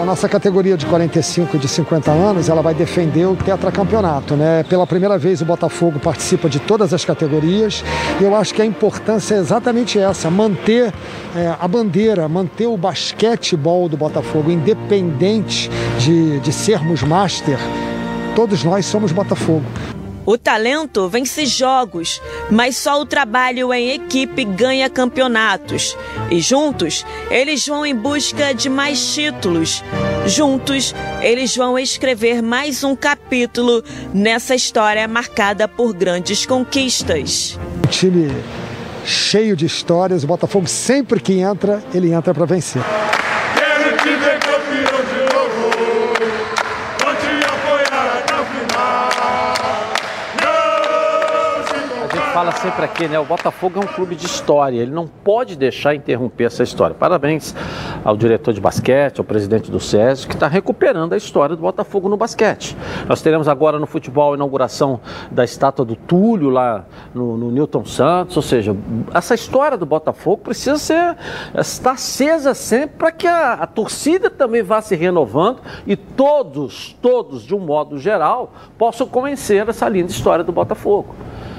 A 0.00 0.04
nossa 0.04 0.28
categoria 0.28 0.76
de 0.76 0.84
45 0.84 1.56
e 1.56 1.58
de 1.58 1.66
50 1.66 2.10
anos, 2.10 2.48
ela 2.50 2.60
vai 2.60 2.74
defender 2.74 3.24
o 3.24 3.34
tetracampeonato, 3.34 4.36
né? 4.36 4.62
Pela 4.64 4.86
primeira 4.86 5.16
vez 5.16 5.40
o 5.40 5.44
Botafogo 5.44 5.98
participa 5.98 6.50
de 6.50 6.60
todas 6.60 6.92
as 6.92 7.04
categorias 7.04 7.82
e 8.20 8.24
eu 8.24 8.36
acho 8.36 8.52
que 8.52 8.60
a 8.60 8.64
importância 8.66 9.34
é 9.34 9.38
exatamente 9.38 9.98
essa, 9.98 10.30
manter 10.30 10.92
é, 11.34 11.54
a 11.58 11.66
bandeira, 11.66 12.28
manter 12.28 12.66
o 12.66 12.76
basquetebol 12.76 13.88
do 13.88 13.96
Botafogo 13.96 14.50
independente 14.50 15.70
de, 15.98 16.40
de 16.40 16.52
sermos 16.52 17.02
master. 17.02 17.58
Todos 18.34 18.62
nós 18.62 18.84
somos 18.84 19.12
Botafogo. 19.12 19.64
O 20.26 20.36
talento 20.36 21.08
vence 21.08 21.46
jogos, 21.46 22.20
mas 22.50 22.76
só 22.76 23.00
o 23.00 23.06
trabalho 23.06 23.72
em 23.72 23.92
equipe 23.92 24.44
ganha 24.44 24.90
campeonatos. 24.90 25.96
E 26.32 26.40
juntos, 26.40 27.06
eles 27.30 27.64
vão 27.64 27.86
em 27.86 27.94
busca 27.94 28.52
de 28.52 28.68
mais 28.68 29.14
títulos. 29.14 29.84
Juntos, 30.26 30.92
eles 31.22 31.56
vão 31.56 31.78
escrever 31.78 32.42
mais 32.42 32.82
um 32.82 32.96
capítulo 32.96 33.84
nessa 34.12 34.56
história 34.56 35.06
marcada 35.06 35.68
por 35.68 35.94
grandes 35.94 36.44
conquistas. 36.44 37.56
O 37.84 37.86
time 37.86 38.28
cheio 39.04 39.54
de 39.54 39.64
histórias, 39.64 40.24
o 40.24 40.26
Botafogo 40.26 40.66
sempre 40.66 41.20
que 41.20 41.38
entra, 41.38 41.80
ele 41.94 42.12
entra 42.12 42.34
para 42.34 42.44
vencer. 42.44 42.82
Fala 52.36 52.52
sempre 52.52 52.84
aqui, 52.84 53.08
né? 53.08 53.18
O 53.18 53.24
Botafogo 53.24 53.80
é 53.80 53.82
um 53.82 53.86
clube 53.86 54.14
de 54.14 54.26
história, 54.26 54.78
ele 54.78 54.90
não 54.90 55.06
pode 55.06 55.56
deixar 55.56 55.94
interromper 55.94 56.44
essa 56.44 56.62
história. 56.62 56.94
Parabéns 56.94 57.54
ao 58.04 58.14
diretor 58.14 58.52
de 58.52 58.60
basquete, 58.60 59.20
ao 59.20 59.24
presidente 59.24 59.70
do 59.70 59.80
SESI, 59.80 60.26
que 60.26 60.34
está 60.34 60.46
recuperando 60.46 61.14
a 61.14 61.16
história 61.16 61.56
do 61.56 61.62
Botafogo 61.62 62.10
no 62.10 62.16
basquete. 62.18 62.76
Nós 63.08 63.22
teremos 63.22 63.48
agora 63.48 63.78
no 63.78 63.86
futebol 63.86 64.34
a 64.34 64.36
inauguração 64.36 65.00
da 65.30 65.44
estátua 65.44 65.82
do 65.82 65.96
Túlio 65.96 66.50
lá 66.50 66.84
no, 67.14 67.38
no 67.38 67.50
Newton 67.50 67.86
Santos, 67.86 68.36
ou 68.36 68.42
seja, 68.42 68.76
essa 69.14 69.34
história 69.34 69.78
do 69.78 69.86
Botafogo 69.86 70.42
precisa 70.42 70.76
ser 70.76 71.16
estar 71.58 71.92
acesa 71.92 72.52
sempre 72.52 72.98
para 72.98 73.12
que 73.12 73.26
a, 73.26 73.54
a 73.54 73.66
torcida 73.66 74.28
também 74.28 74.62
vá 74.62 74.82
se 74.82 74.94
renovando 74.94 75.62
e 75.86 75.96
todos, 75.96 76.94
todos 77.00 77.44
de 77.44 77.54
um 77.54 77.60
modo 77.60 77.98
geral, 77.98 78.52
possam 78.76 79.06
conhecer 79.06 79.66
essa 79.66 79.88
linda 79.88 80.10
história 80.10 80.44
do 80.44 80.52
Botafogo. 80.52 81.14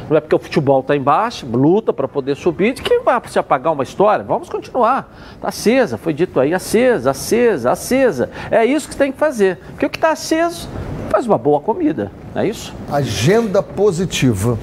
Não 0.10 0.18
é 0.18 0.22
porque 0.22 0.36
o 0.36 0.40
futebol 0.40 0.80
está 0.80 0.96
embaixo, 0.96 1.46
luta 1.46 1.92
para 1.92 2.08
poder 2.08 2.36
subir, 2.36 2.74
de 2.74 2.82
que 2.82 3.00
vai 3.00 3.22
se 3.28 3.38
apagar 3.38 3.74
uma 3.74 3.84
história. 3.84 4.24
Vamos 4.24 4.50
continuar. 4.50 5.14
Está 5.36 5.50
acesa, 5.50 5.98
foi 5.98 6.14
dito 6.14 6.40
aí, 6.40 6.54
acesa, 6.54 7.12
acesa, 7.12 7.72
acesa. 7.72 8.30
É 8.50 8.66
isso 8.66 8.88
que 8.88 8.96
tem 8.96 9.12
que 9.12 9.18
fazer. 9.18 9.58
Porque 9.72 9.86
o 9.86 9.90
que 9.90 9.98
está 9.98 10.12
aceso 10.12 10.70
faz 11.10 11.26
uma 11.26 11.38
boa 11.38 11.60
comida, 11.60 12.12
não 12.34 12.42
é 12.42 12.48
isso? 12.48 12.74
Agenda 12.92 13.62
positiva. 13.62 14.58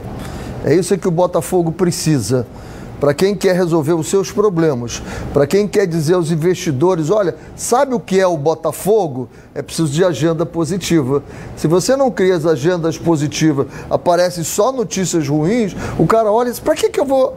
É 0.65 0.75
isso 0.75 0.97
que 0.97 1.09
o 1.09 1.11
Botafogo 1.11 1.73
precisa 1.73 2.47
para 3.01 3.13
quem 3.13 3.35
quer 3.35 3.55
resolver 3.55 3.93
os 3.93 4.09
seus 4.09 4.31
problemas, 4.31 5.03
para 5.33 5.47
quem 5.47 5.67
quer 5.69 5.87
dizer 5.87 6.15
aos 6.15 6.31
investidores: 6.31 7.11
olha, 7.11 7.35
sabe 7.57 7.95
o 7.95 8.01
que 8.01 8.21
é 8.21 8.27
o 8.27 8.37
Botafogo? 8.37 9.29
É 9.55 9.63
preciso 9.63 9.93
de 9.93 10.05
agenda 10.05 10.47
positiva. 10.47 11.23
Se 11.57 11.67
você 11.67 11.97
não 11.97 12.11
cria 12.11 12.37
as 12.37 12.47
agendas 12.47 12.97
positivas, 12.99 13.67
aparecem 13.91 14.45
só 14.45 14.73
notícias 14.73 15.29
ruins, 15.29 15.75
o 15.99 16.07
cara 16.07 16.31
olha 16.31 16.49
e 16.49 16.51
diz: 16.51 16.61
para 16.61 16.75
que, 16.75 16.89
que 16.89 17.01
eu 17.01 17.05
vou 17.05 17.37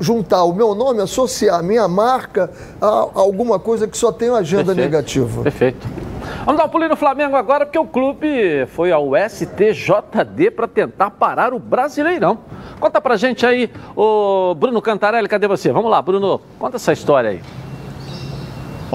juntar 0.00 0.44
o 0.44 0.52
meu 0.52 0.74
nome, 0.74 1.00
associar 1.00 1.60
a 1.60 1.62
minha 1.62 1.86
marca 1.86 2.50
a 2.80 3.08
alguma 3.14 3.58
coisa 3.58 3.86
que 3.86 3.96
só 3.96 4.10
tem 4.10 4.28
agenda 4.28 4.74
Perfeito. 4.74 4.90
negativa? 4.90 5.42
Perfeito. 5.42 5.86
Vamos 6.44 6.58
dar 6.58 6.66
um 6.66 6.68
pulinho 6.68 6.90
no 6.90 6.96
Flamengo 6.96 7.36
agora, 7.36 7.64
porque 7.64 7.78
o 7.78 7.86
clube 7.86 8.66
foi 8.68 8.92
ao 8.92 9.12
STJD 9.16 10.50
para 10.50 10.68
tentar 10.68 11.10
parar 11.10 11.54
o 11.54 11.58
Brasileirão. 11.58 12.38
Conta 12.78 13.00
pra 13.00 13.16
gente 13.16 13.46
aí, 13.46 13.70
o 13.96 14.54
Bruno 14.54 14.82
Cantarelli, 14.82 15.28
cadê 15.28 15.48
você? 15.48 15.72
Vamos 15.72 15.90
lá, 15.90 16.02
Bruno, 16.02 16.40
conta 16.58 16.76
essa 16.76 16.92
história 16.92 17.30
aí. 17.30 17.63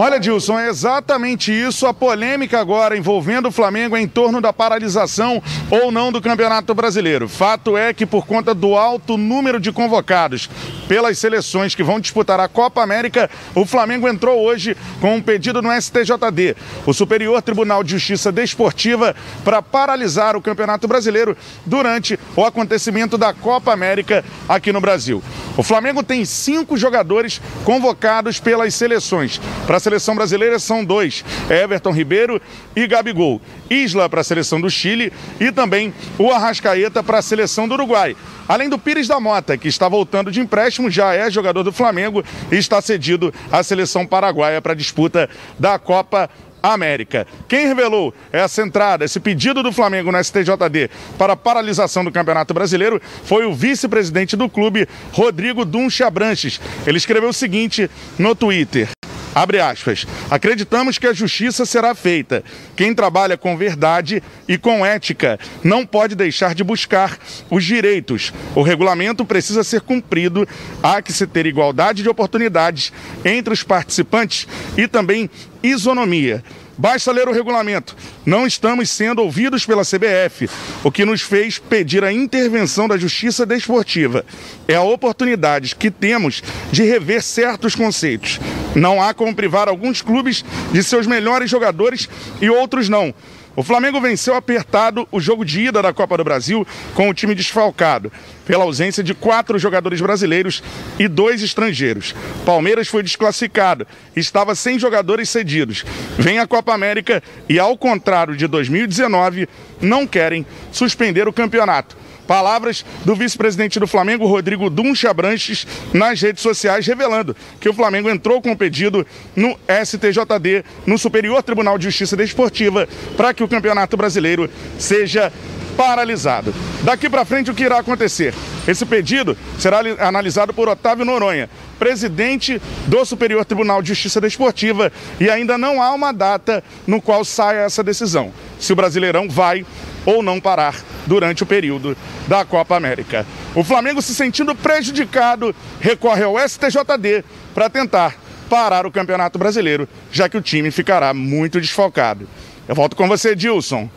Olha, 0.01 0.17
Dilson, 0.17 0.57
é 0.57 0.69
exatamente 0.69 1.51
isso 1.51 1.85
a 1.85 1.93
polêmica 1.93 2.57
agora 2.57 2.97
envolvendo 2.97 3.49
o 3.49 3.51
Flamengo 3.51 3.97
em 3.97 4.07
torno 4.07 4.39
da 4.39 4.53
paralisação 4.53 5.43
ou 5.69 5.91
não 5.91 6.09
do 6.09 6.21
Campeonato 6.21 6.73
Brasileiro. 6.73 7.27
Fato 7.27 7.75
é 7.75 7.93
que, 7.93 8.05
por 8.05 8.25
conta 8.25 8.53
do 8.53 8.77
alto 8.77 9.17
número 9.17 9.59
de 9.59 9.73
convocados 9.73 10.49
pelas 10.87 11.17
seleções 11.17 11.75
que 11.75 11.83
vão 11.83 11.99
disputar 11.99 12.39
a 12.39 12.47
Copa 12.47 12.81
América, 12.81 13.29
o 13.53 13.65
Flamengo 13.65 14.07
entrou 14.07 14.41
hoje 14.41 14.77
com 15.01 15.17
um 15.17 15.21
pedido 15.21 15.61
no 15.61 15.69
STJD, 15.69 16.55
o 16.85 16.93
Superior 16.93 17.41
Tribunal 17.41 17.83
de 17.83 17.91
Justiça 17.91 18.31
Desportiva, 18.31 19.13
para 19.43 19.61
paralisar 19.61 20.33
o 20.37 20.41
Campeonato 20.41 20.87
Brasileiro 20.87 21.35
durante 21.65 22.17
o 22.37 22.45
acontecimento 22.45 23.17
da 23.17 23.33
Copa 23.33 23.73
América 23.73 24.23
aqui 24.47 24.71
no 24.71 24.79
Brasil. 24.79 25.21
O 25.57 25.61
Flamengo 25.61 26.01
tem 26.01 26.23
cinco 26.23 26.77
jogadores 26.77 27.41
convocados 27.65 28.39
pelas 28.39 28.73
seleções 28.73 29.41
para 29.67 29.88
seleção 29.89 30.15
brasileira 30.15 30.59
são 30.59 30.85
dois: 30.85 31.25
Everton 31.49 31.91
Ribeiro 31.91 32.39
e 32.75 32.85
Gabigol. 32.85 33.41
Isla 33.69 34.07
para 34.07 34.21
a 34.21 34.23
seleção 34.23 34.61
do 34.61 34.69
Chile 34.69 35.11
e 35.39 35.51
também 35.51 35.93
o 36.17 36.31
Arrascaeta 36.31 37.03
para 37.03 37.17
a 37.17 37.21
seleção 37.21 37.67
do 37.67 37.73
Uruguai. 37.73 38.15
Além 38.47 38.69
do 38.69 38.77
Pires 38.79 39.07
da 39.07 39.19
Mota, 39.19 39.57
que 39.57 39.67
está 39.67 39.89
voltando 39.89 40.31
de 40.31 40.39
empréstimo, 40.39 40.89
já 40.89 41.13
é 41.13 41.29
jogador 41.29 41.63
do 41.63 41.71
Flamengo 41.71 42.23
e 42.51 42.55
está 42.55 42.81
cedido 42.81 43.33
à 43.51 43.63
seleção 43.63 44.05
paraguaia 44.05 44.61
para 44.61 44.73
a 44.73 44.75
disputa 44.75 45.29
da 45.57 45.77
Copa 45.79 46.29
América. 46.61 47.25
Quem 47.47 47.67
revelou 47.67 48.13
essa 48.31 48.61
entrada, 48.61 49.05
esse 49.05 49.19
pedido 49.19 49.63
do 49.63 49.71
Flamengo 49.71 50.11
no 50.11 50.23
STJD 50.23 50.89
para 51.17 51.35
paralisação 51.35 52.03
do 52.03 52.11
Campeonato 52.11 52.53
Brasileiro 52.53 53.01
foi 53.23 53.45
o 53.45 53.53
vice-presidente 53.53 54.35
do 54.35 54.49
clube, 54.49 54.87
Rodrigo 55.11 55.63
Duncha 55.63 56.09
Branches. 56.09 56.59
Ele 56.85 56.97
escreveu 56.97 57.29
o 57.29 57.33
seguinte 57.33 57.89
no 58.17 58.35
Twitter. 58.35 58.89
Abre 59.33 59.59
aspas. 59.59 60.05
Acreditamos 60.29 60.97
que 60.97 61.07
a 61.07 61.13
justiça 61.13 61.65
será 61.65 61.93
feita. 61.93 62.43
Quem 62.75 62.93
trabalha 62.93 63.37
com 63.37 63.55
verdade 63.55 64.23
e 64.47 64.57
com 64.57 64.85
ética 64.85 65.39
não 65.63 65.85
pode 65.85 66.15
deixar 66.15 66.55
de 66.55 66.63
buscar 66.63 67.17
os 67.49 67.63
direitos. 67.63 68.33
O 68.55 68.61
regulamento 68.61 69.23
precisa 69.23 69.63
ser 69.63 69.81
cumprido. 69.81 70.47
Há 70.81 71.01
que 71.01 71.13
se 71.13 71.27
ter 71.27 71.45
igualdade 71.45 72.03
de 72.03 72.09
oportunidades 72.09 72.91
entre 73.23 73.53
os 73.53 73.63
participantes 73.63 74.47
e 74.77 74.87
também 74.87 75.29
isonomia. 75.61 76.43
Basta 76.79 77.11
ler 77.11 77.27
o 77.27 77.33
regulamento. 77.33 77.93
Não 78.25 78.47
estamos 78.47 78.89
sendo 78.89 79.21
ouvidos 79.21 79.65
pela 79.65 79.83
CBF, 79.83 80.49
o 80.81 80.89
que 80.89 81.03
nos 81.03 81.21
fez 81.21 81.59
pedir 81.59 82.05
a 82.05 82.13
intervenção 82.13 82.87
da 82.87 82.95
Justiça 82.95 83.45
Desportiva. 83.45 84.23
É 84.65 84.75
a 84.75 84.81
oportunidade 84.81 85.75
que 85.75 85.91
temos 85.91 86.41
de 86.71 86.83
rever 86.83 87.21
certos 87.21 87.75
conceitos. 87.75 88.39
Não 88.73 89.01
há 89.01 89.13
como 89.13 89.35
privar 89.35 89.67
alguns 89.67 90.01
clubes 90.01 90.45
de 90.71 90.81
seus 90.81 91.05
melhores 91.05 91.51
jogadores 91.51 92.07
e 92.39 92.49
outros 92.49 92.87
não. 92.87 93.13
O 93.59 93.63
Flamengo 93.63 93.99
venceu 93.99 94.35
apertado 94.35 95.05
o 95.11 95.19
jogo 95.19 95.43
de 95.43 95.59
ida 95.59 95.81
da 95.81 95.91
Copa 95.91 96.15
do 96.15 96.23
Brasil 96.23 96.65
com 96.95 97.09
o 97.09 97.13
time 97.13 97.35
desfalcado, 97.35 98.09
pela 98.45 98.63
ausência 98.63 99.03
de 99.03 99.13
quatro 99.13 99.59
jogadores 99.59 99.99
brasileiros 99.99 100.63
e 100.97 101.09
dois 101.09 101.43
estrangeiros. 101.43 102.15
Palmeiras 102.45 102.87
foi 102.87 103.03
desclassificado, 103.03 103.85
estava 104.15 104.55
sem 104.55 104.79
jogadores 104.79 105.27
cedidos. 105.27 105.83
Vem 106.17 106.39
a 106.39 106.47
Copa 106.47 106.73
América 106.73 107.21
e, 107.49 107.59
ao 107.59 107.77
contrário 107.77 108.33
de 108.33 108.47
2019, 108.47 109.49
não 109.81 110.07
querem 110.07 110.45
suspender 110.71 111.27
o 111.27 111.33
campeonato. 111.33 111.97
Palavras 112.29 112.85
do 113.03 113.15
vice-presidente 113.15 113.79
do 113.79 113.87
Flamengo, 113.87 114.27
Rodrigo 114.27 114.69
Duncha 114.69 115.11
Branches, 115.11 115.65
nas 115.91 116.21
redes 116.21 116.43
sociais, 116.43 116.85
revelando 116.85 117.35
que 117.59 117.67
o 117.67 117.73
Flamengo 117.73 118.07
entrou 118.07 118.39
com 118.39 118.51
o 118.51 118.55
pedido 118.55 119.03
no 119.35 119.57
STJD, 119.67 120.63
no 120.85 120.95
Superior 120.95 121.41
Tribunal 121.41 121.79
de 121.79 121.85
Justiça 121.85 122.15
Desportiva, 122.15 122.87
para 123.17 123.33
que 123.33 123.43
o 123.43 123.47
Campeonato 123.47 123.97
Brasileiro 123.97 124.47
seja 124.77 125.33
paralisado. 125.75 126.53
Daqui 126.83 127.09
para 127.09 127.25
frente, 127.25 127.49
o 127.49 127.55
que 127.55 127.63
irá 127.63 127.79
acontecer? 127.79 128.35
Esse 128.67 128.85
pedido 128.85 129.35
será 129.57 129.79
analisado 129.97 130.53
por 130.53 130.69
Otávio 130.69 131.05
Noronha, 131.05 131.49
presidente 131.79 132.61
do 132.85 133.03
Superior 133.05 133.43
Tribunal 133.43 133.81
de 133.81 133.87
Justiça 133.87 134.21
Desportiva, 134.21 134.91
e 135.19 135.31
ainda 135.31 135.57
não 135.57 135.81
há 135.81 135.91
uma 135.93 136.11
data 136.11 136.63
no 136.85 137.01
qual 137.01 137.25
saia 137.25 137.61
essa 137.61 137.81
decisão. 137.81 138.31
Se 138.59 138.71
o 138.71 138.75
Brasileirão 138.75 139.27
vai 139.27 139.65
ou 140.09 140.23
não 140.23 140.39
parar 140.39 140.75
durante 141.05 141.43
o 141.43 141.45
período 141.45 141.95
da 142.27 142.43
Copa 142.43 142.75
América. 142.75 143.25
O 143.53 143.63
Flamengo, 143.63 144.01
se 144.01 144.15
sentindo 144.15 144.55
prejudicado, 144.55 145.55
recorre 145.79 146.23
ao 146.23 146.35
STJD 146.39 147.23
para 147.53 147.69
tentar 147.69 148.15
parar 148.49 148.87
o 148.87 148.91
Campeonato 148.91 149.37
Brasileiro, 149.37 149.87
já 150.11 150.27
que 150.27 150.35
o 150.35 150.41
time 150.41 150.71
ficará 150.71 151.13
muito 151.13 151.61
desfalcado. 151.61 152.27
Eu 152.67 152.73
volto 152.73 152.95
com 152.95 153.07
você, 153.07 153.35
Dilson, 153.35 153.87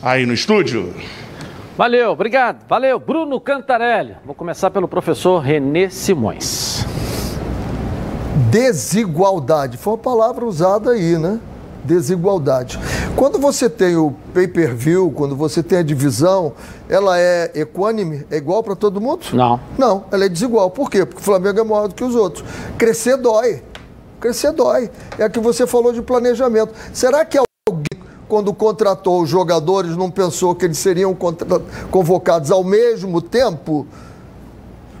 aí 0.00 0.24
no 0.24 0.32
estúdio. 0.32 0.94
Valeu, 1.76 2.12
obrigado. 2.12 2.64
Valeu, 2.68 3.00
Bruno 3.00 3.40
Cantarelli. 3.40 4.14
Vou 4.24 4.34
começar 4.36 4.70
pelo 4.70 4.86
professor 4.86 5.40
Renê 5.40 5.90
Simões. 5.90 6.86
Desigualdade 8.50 9.76
foi 9.76 9.94
uma 9.94 9.98
palavra 9.98 10.44
usada 10.44 10.92
aí, 10.92 11.18
né? 11.18 11.40
Desigualdade. 11.84 12.78
Quando 13.14 13.38
você 13.38 13.68
tem 13.68 13.96
o 13.96 14.12
pay-per-view, 14.32 15.12
quando 15.14 15.36
você 15.36 15.62
tem 15.62 15.78
a 15.78 15.82
divisão, 15.82 16.54
ela 16.88 17.18
é 17.18 17.52
equânime, 17.54 18.26
é 18.30 18.36
igual 18.36 18.62
para 18.62 18.74
todo 18.74 19.00
mundo? 19.00 19.26
Não. 19.32 19.60
Não, 19.78 20.04
ela 20.10 20.24
é 20.24 20.28
desigual. 20.28 20.70
Por 20.70 20.90
quê? 20.90 21.04
Porque 21.04 21.20
o 21.20 21.24
Flamengo 21.24 21.60
é 21.60 21.64
maior 21.64 21.88
do 21.88 21.94
que 21.94 22.02
os 22.02 22.14
outros. 22.14 22.44
Crescer 22.76 23.16
dói. 23.16 23.62
Crescer 24.18 24.52
dói. 24.52 24.90
É 25.18 25.28
que 25.28 25.38
você 25.38 25.66
falou 25.66 25.92
de 25.92 26.02
planejamento. 26.02 26.72
Será 26.92 27.24
que 27.24 27.38
alguém, 27.38 28.04
quando 28.26 28.52
contratou 28.52 29.22
os 29.22 29.28
jogadores, 29.28 29.96
não 29.96 30.10
pensou 30.10 30.54
que 30.54 30.64
eles 30.64 30.78
seriam 30.78 31.16
convocados 31.90 32.50
ao 32.50 32.64
mesmo 32.64 33.20
tempo? 33.20 33.86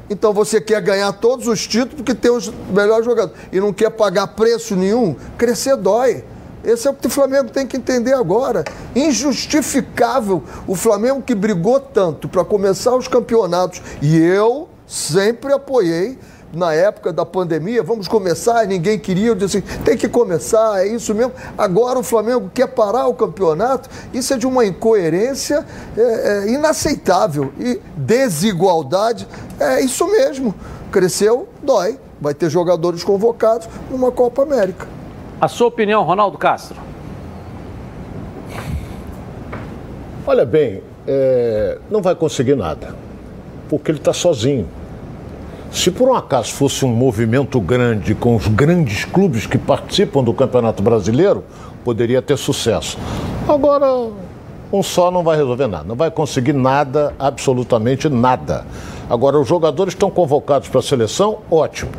Então 0.08 0.34
você 0.34 0.60
quer 0.60 0.82
ganhar 0.82 1.10
todos 1.14 1.48
os 1.48 1.66
títulos 1.66 1.94
porque 1.94 2.14
tem 2.14 2.30
os 2.30 2.52
melhores 2.70 3.06
jogadores 3.06 3.40
e 3.50 3.58
não 3.58 3.72
quer 3.72 3.90
pagar 3.90 4.26
preço 4.28 4.76
nenhum? 4.76 5.16
Crescer 5.38 5.76
dói. 5.76 6.22
Esse 6.64 6.88
é 6.88 6.90
o 6.90 6.94
que 6.94 7.06
o 7.06 7.10
Flamengo 7.10 7.50
tem 7.50 7.66
que 7.66 7.76
entender 7.76 8.14
agora. 8.14 8.64
Injustificável 8.94 10.42
o 10.66 10.74
Flamengo 10.74 11.22
que 11.22 11.34
brigou 11.34 11.78
tanto 11.78 12.28
para 12.28 12.44
começar 12.44 12.94
os 12.96 13.06
campeonatos. 13.06 13.82
E 14.00 14.16
eu 14.16 14.68
sempre 14.86 15.52
apoiei 15.52 16.18
na 16.54 16.72
época 16.72 17.12
da 17.12 17.26
pandemia, 17.26 17.82
vamos 17.82 18.06
começar, 18.06 18.66
ninguém 18.66 18.98
queria, 18.98 19.28
eu 19.28 19.34
disse 19.34 19.60
tem 19.84 19.96
que 19.96 20.08
começar, 20.08 20.84
é 20.84 20.88
isso 20.88 21.14
mesmo. 21.14 21.32
Agora 21.58 21.98
o 21.98 22.02
Flamengo 22.02 22.50
quer 22.52 22.68
parar 22.68 23.06
o 23.06 23.14
campeonato, 23.14 23.88
isso 24.12 24.32
é 24.32 24.36
de 24.36 24.46
uma 24.46 24.64
incoerência 24.64 25.66
é, 25.96 26.02
é, 26.02 26.52
inaceitável. 26.52 27.52
E 27.58 27.80
desigualdade, 27.96 29.28
é 29.58 29.80
isso 29.80 30.06
mesmo. 30.06 30.54
Cresceu, 30.90 31.48
dói. 31.62 31.98
Vai 32.20 32.32
ter 32.32 32.48
jogadores 32.48 33.02
convocados 33.02 33.68
numa 33.90 34.10
Copa 34.10 34.42
América. 34.42 34.86
A 35.40 35.48
sua 35.48 35.66
opinião, 35.66 36.02
Ronaldo 36.04 36.38
Castro? 36.38 36.76
Olha 40.26 40.46
bem, 40.46 40.82
é, 41.06 41.78
não 41.90 42.00
vai 42.00 42.14
conseguir 42.14 42.56
nada, 42.56 42.94
porque 43.68 43.90
ele 43.90 43.98
está 43.98 44.12
sozinho. 44.12 44.66
Se 45.70 45.90
por 45.90 46.08
um 46.08 46.14
acaso 46.14 46.52
fosse 46.52 46.84
um 46.84 46.88
movimento 46.88 47.60
grande 47.60 48.14
com 48.14 48.36
os 48.36 48.46
grandes 48.46 49.04
clubes 49.04 49.46
que 49.46 49.58
participam 49.58 50.22
do 50.22 50.32
Campeonato 50.32 50.82
Brasileiro, 50.82 51.44
poderia 51.84 52.22
ter 52.22 52.38
sucesso. 52.38 52.96
Agora, 53.46 53.86
um 54.72 54.82
só 54.82 55.10
não 55.10 55.22
vai 55.22 55.36
resolver 55.36 55.66
nada, 55.66 55.84
não 55.84 55.96
vai 55.96 56.10
conseguir 56.10 56.52
nada, 56.52 57.12
absolutamente 57.18 58.08
nada. 58.08 58.64
Agora, 59.10 59.38
os 59.38 59.46
jogadores 59.46 59.92
estão 59.92 60.10
convocados 60.10 60.68
para 60.68 60.80
a 60.80 60.82
seleção, 60.82 61.38
ótimo. 61.50 61.90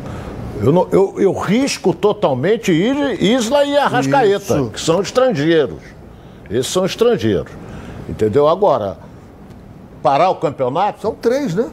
Eu, 0.62 0.72
não, 0.72 0.88
eu, 0.90 1.14
eu 1.18 1.32
risco 1.32 1.92
totalmente 1.92 2.72
Isla 2.72 3.64
e 3.64 3.76
Arrascaeta, 3.76 4.54
Isso. 4.58 4.70
que 4.70 4.80
são 4.80 5.00
estrangeiros. 5.00 5.78
Esses 6.50 6.68
são 6.68 6.84
estrangeiros. 6.84 7.52
Entendeu? 8.08 8.48
Agora, 8.48 8.96
parar 10.02 10.30
o 10.30 10.36
campeonato. 10.36 11.00
São 11.00 11.14
três, 11.14 11.54
né? 11.54 11.68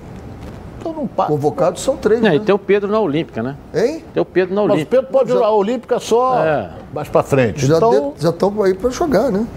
Então 0.79 0.91
não 0.91 1.07
para. 1.07 1.27
Convocados 1.27 1.81
são 1.81 1.95
três. 1.95 2.19
É, 2.19 2.29
né? 2.29 2.35
E 2.35 2.39
tem 2.39 2.53
o 2.53 2.59
Pedro 2.59 2.91
na 2.91 2.99
Olímpica, 2.99 3.41
né? 3.41 3.55
Hein? 3.73 4.03
Tem 4.13 4.21
o 4.21 4.25
Pedro 4.25 4.53
na 4.53 4.61
Olímpica. 4.63 4.77
Mas 4.79 4.87
o 4.87 4.89
Pedro 4.89 5.11
pode 5.11 5.29
jogar 5.29 5.45
a 5.45 5.51
Olímpica 5.51 5.99
só 5.99 6.43
é. 6.43 6.71
mais 6.93 7.07
para 7.07 7.23
frente. 7.23 7.65
Já 7.65 7.77
estão 7.77 8.63
aí 8.63 8.73
para 8.73 8.89
jogar, 8.89 9.31
né? 9.31 9.47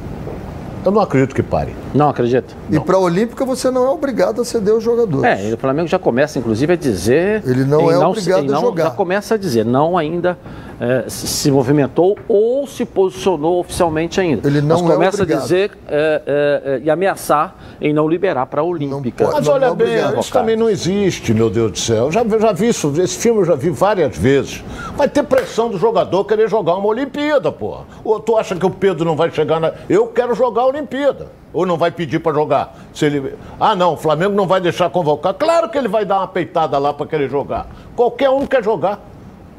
Eu 0.87 0.93
não 0.93 1.01
acredito 1.01 1.35
que 1.35 1.43
pare. 1.43 1.75
Não 1.93 2.09
acredito. 2.09 2.55
E 2.71 2.79
para 2.79 2.95
a 2.95 3.01
Olímpica 3.01 3.45
você 3.45 3.73
não 3.73 3.87
é 3.87 3.91
obrigado 3.91 4.41
a 4.41 4.45
ceder 4.45 4.73
os 4.73 4.85
jogadores. 4.85 5.25
É, 5.25 5.51
e 5.51 5.53
o 5.53 5.59
Flamengo 5.59 5.89
já 5.89 5.99
começa, 5.99 6.39
inclusive, 6.39 6.75
a 6.75 6.77
dizer. 6.77 7.43
Ele 7.45 7.65
não 7.65 7.91
é 7.91 7.95
não, 7.95 8.11
obrigado 8.11 8.45
não, 8.45 8.59
a 8.59 8.61
jogar. 8.61 8.85
Já 8.85 8.91
começa 8.91 9.35
a 9.35 9.37
dizer, 9.37 9.65
não 9.65 9.99
ainda 9.99 10.39
é, 10.81 11.05
se 11.09 11.51
movimentou 11.51 12.19
ou 12.29 12.67
se 12.67 12.85
posicionou 12.85 13.61
oficialmente 13.61 14.21
ainda. 14.21 14.47
Ele 14.47 14.61
não 14.61 14.83
Mas 14.83 14.95
começa 14.95 15.19
é 15.19 15.23
obrigado. 15.23 15.39
a 15.39 15.43
dizer 15.43 15.71
é, 15.89 16.23
é, 16.27 16.75
é, 16.75 16.81
e 16.85 16.91
ameaçar 16.91 17.55
em 17.81 17.93
não 17.93 18.09
liberar 18.09 18.47
para 18.47 18.61
a 18.61 18.65
Olímpica. 18.65 19.25
Pode, 19.25 19.37
Mas 19.37 19.49
olha 19.49 19.75
bem, 19.75 19.97
isso 20.19 20.33
também 20.33 20.57
não 20.57 20.69
existe, 20.69 21.33
meu 21.33 21.49
Deus 21.49 21.73
do 21.73 21.79
céu. 21.79 22.07
Eu 22.07 22.13
já, 22.13 22.25
já 22.25 22.53
vi 22.53 22.69
isso, 22.69 22.93
esse 23.01 23.19
filme 23.19 23.41
eu 23.41 23.45
já 23.45 23.55
vi 23.55 23.71
várias 23.71 24.17
vezes. 24.17 24.63
Vai 24.97 25.09
ter 25.09 25.23
pressão 25.23 25.69
do 25.69 25.79
jogador 25.79 26.25
querer 26.25 26.49
jogar 26.49 26.77
uma 26.77 26.89
Olimpíada, 26.89 27.51
pô. 27.51 27.79
Ou 28.05 28.21
tu 28.21 28.37
acha 28.37 28.55
que 28.55 28.67
o 28.67 28.71
Pedro 28.71 29.05
não 29.05 29.17
vai 29.17 29.31
chegar 29.31 29.61
na. 29.61 29.73
Eu 29.89 30.09
quero 30.09 30.35
jogar 30.35 30.63
a 30.63 30.67
Olimpíada. 30.67 31.29
Ou 31.53 31.65
não 31.65 31.79
vai 31.79 31.91
pedir 31.91 32.19
para 32.19 32.35
jogar? 32.35 32.77
Se 32.93 33.07
ele... 33.07 33.35
Ah, 33.59 33.75
não, 33.75 33.95
o 33.95 33.97
Flamengo 33.97 34.35
não 34.35 34.47
vai 34.47 34.61
deixar 34.61 34.91
convocar. 34.91 35.33
Claro 35.33 35.71
que 35.71 35.79
ele 35.79 35.89
vai 35.89 36.05
dar 36.05 36.19
uma 36.19 36.29
peitada 36.29 36.77
lá 36.77 36.93
para 36.93 37.07
querer 37.07 37.31
jogar. 37.31 37.67
Qualquer 37.95 38.29
um 38.29 38.47
quer 38.47 38.63
jogar 38.63 39.01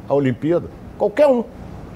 a 0.08 0.14
Olimpíada. 0.14 0.68
Qualquer 0.98 1.28
um. 1.28 1.44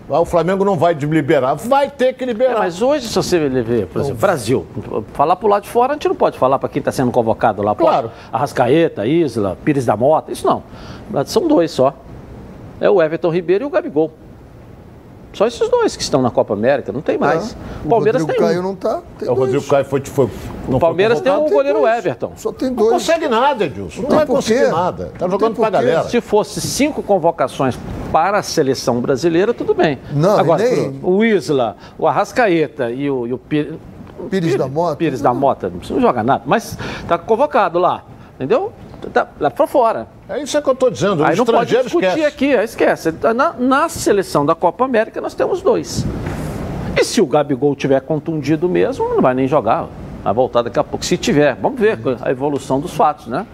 Ah, 0.09 0.19
o 0.19 0.25
Flamengo 0.25 0.65
não 0.65 0.75
vai 0.75 0.93
liberar, 0.93 1.53
vai 1.53 1.89
ter 1.89 2.13
que 2.13 2.25
liberar. 2.25 2.55
É, 2.55 2.59
mas 2.59 2.81
hoje, 2.81 3.07
se 3.07 3.15
você 3.15 3.39
ver, 3.47 3.87
por 3.87 4.01
exemplo, 4.01 4.19
Brasil, 4.19 4.67
falar 5.13 5.37
para 5.37 5.45
o 5.45 5.49
lado 5.49 5.63
de 5.63 5.69
fora, 5.69 5.93
a 5.93 5.95
gente 5.95 6.07
não 6.09 6.15
pode 6.15 6.37
falar 6.37 6.59
para 6.59 6.67
quem 6.67 6.81
está 6.81 6.91
sendo 6.91 7.11
convocado 7.11 7.61
lá. 7.61 7.73
Claro. 7.73 8.11
Arrascaeta, 8.31 9.07
Isla, 9.07 9.57
Pires 9.63 9.85
da 9.85 9.95
Mota, 9.95 10.31
isso 10.31 10.45
não. 10.45 10.63
São 11.25 11.47
dois 11.47 11.71
só. 11.71 11.93
É 12.81 12.89
o 12.89 13.01
Everton 13.01 13.29
Ribeiro 13.29 13.63
e 13.63 13.67
o 13.67 13.69
Gabigol. 13.69 14.11
Só 15.33 15.47
esses 15.47 15.69
dois 15.69 15.95
que 15.95 16.03
estão 16.03 16.21
na 16.21 16.29
Copa 16.29 16.53
América, 16.53 16.91
não 16.91 17.01
tem 17.01 17.17
mais. 17.17 17.53
É. 17.53 17.85
O 17.85 17.89
Palmeiras 17.89 18.21
o 18.21 18.25
tem 18.25 18.35
Caio 18.37 18.59
um. 18.59 18.63
não 18.63 18.75
tá. 18.75 19.01
É, 19.21 19.29
o 19.31 19.33
Rodrigo 19.33 19.63
Caio 19.65 19.85
foi, 19.85 20.01
foi 20.03 20.29
O 20.67 20.77
Palmeiras 20.79 21.21
tem 21.21 21.31
o 21.31 21.47
goleiro 21.49 21.79
dois. 21.79 21.97
Everton. 21.99 22.33
Só 22.35 22.51
tem 22.51 22.67
Não 22.69 22.75
dois. 22.75 22.91
consegue 22.91 23.27
nada, 23.29 23.65
Edilson. 23.65 24.01
Não, 24.01 24.07
tem 24.09 24.17
vai 24.17 24.25
conseguir 24.25 24.67
nada. 24.69 25.11
Tá 25.17 25.25
Não 25.25 25.31
jogando 25.31 25.53
tem 25.53 25.61
pra 25.61 25.69
galera. 25.69 26.03
Se 26.03 26.19
fosse 26.19 26.59
cinco 26.59 27.01
convocações 27.01 27.79
para 28.11 28.39
a 28.39 28.43
seleção 28.43 28.99
brasileira, 28.99 29.53
tudo 29.53 29.73
bem. 29.73 29.99
Não, 30.11 30.37
Agora, 30.37 30.61
nem- 30.63 30.99
o 31.01 31.23
Isla, 31.23 31.77
o 31.97 32.05
Arrascaeta 32.05 32.91
e 32.91 33.09
o, 33.09 33.25
e 33.25 33.31
o 33.33 33.37
Pires, 33.37 33.75
Pires 34.29 34.55
da 34.57 34.67
Mota. 34.67 34.95
Pires 34.97 35.21
da 35.21 35.33
Mota, 35.33 35.69
não 35.69 35.77
precisa 35.79 35.99
jogar 36.01 36.23
nada, 36.23 36.43
mas 36.45 36.77
tá 37.07 37.17
convocado 37.17 37.79
lá, 37.79 38.03
entendeu? 38.35 38.71
Tá 39.13 39.27
lá 39.39 39.49
pra 39.49 39.65
fora. 39.65 40.07
É 40.31 40.41
isso 40.41 40.61
que 40.61 40.69
eu 40.69 40.75
tô 40.75 40.89
dizendo. 40.89 41.21
O 41.21 41.25
Aí 41.25 41.35
não 41.35 41.45
pode 41.45 41.75
discutir 41.75 42.07
esquece. 42.07 42.25
aqui, 42.25 42.45
esquece. 42.51 43.13
Na, 43.35 43.53
na 43.53 43.89
seleção 43.89 44.45
da 44.45 44.55
Copa 44.55 44.85
América 44.85 45.19
nós 45.19 45.33
temos 45.33 45.61
dois. 45.61 46.05
E 46.97 47.03
se 47.03 47.19
o 47.19 47.25
Gabigol 47.25 47.75
tiver 47.75 47.99
contundido 48.01 48.69
mesmo, 48.69 49.09
não 49.09 49.21
vai 49.21 49.33
nem 49.33 49.47
jogar. 49.47 49.87
Vai 50.23 50.33
voltar 50.33 50.61
daqui 50.61 50.79
a 50.79 50.83
pouco. 50.83 51.03
Se 51.03 51.17
tiver, 51.17 51.55
vamos 51.55 51.79
ver 51.79 51.99
a 52.21 52.31
evolução 52.31 52.79
dos 52.79 52.93
fatos, 52.93 53.27
né? 53.27 53.45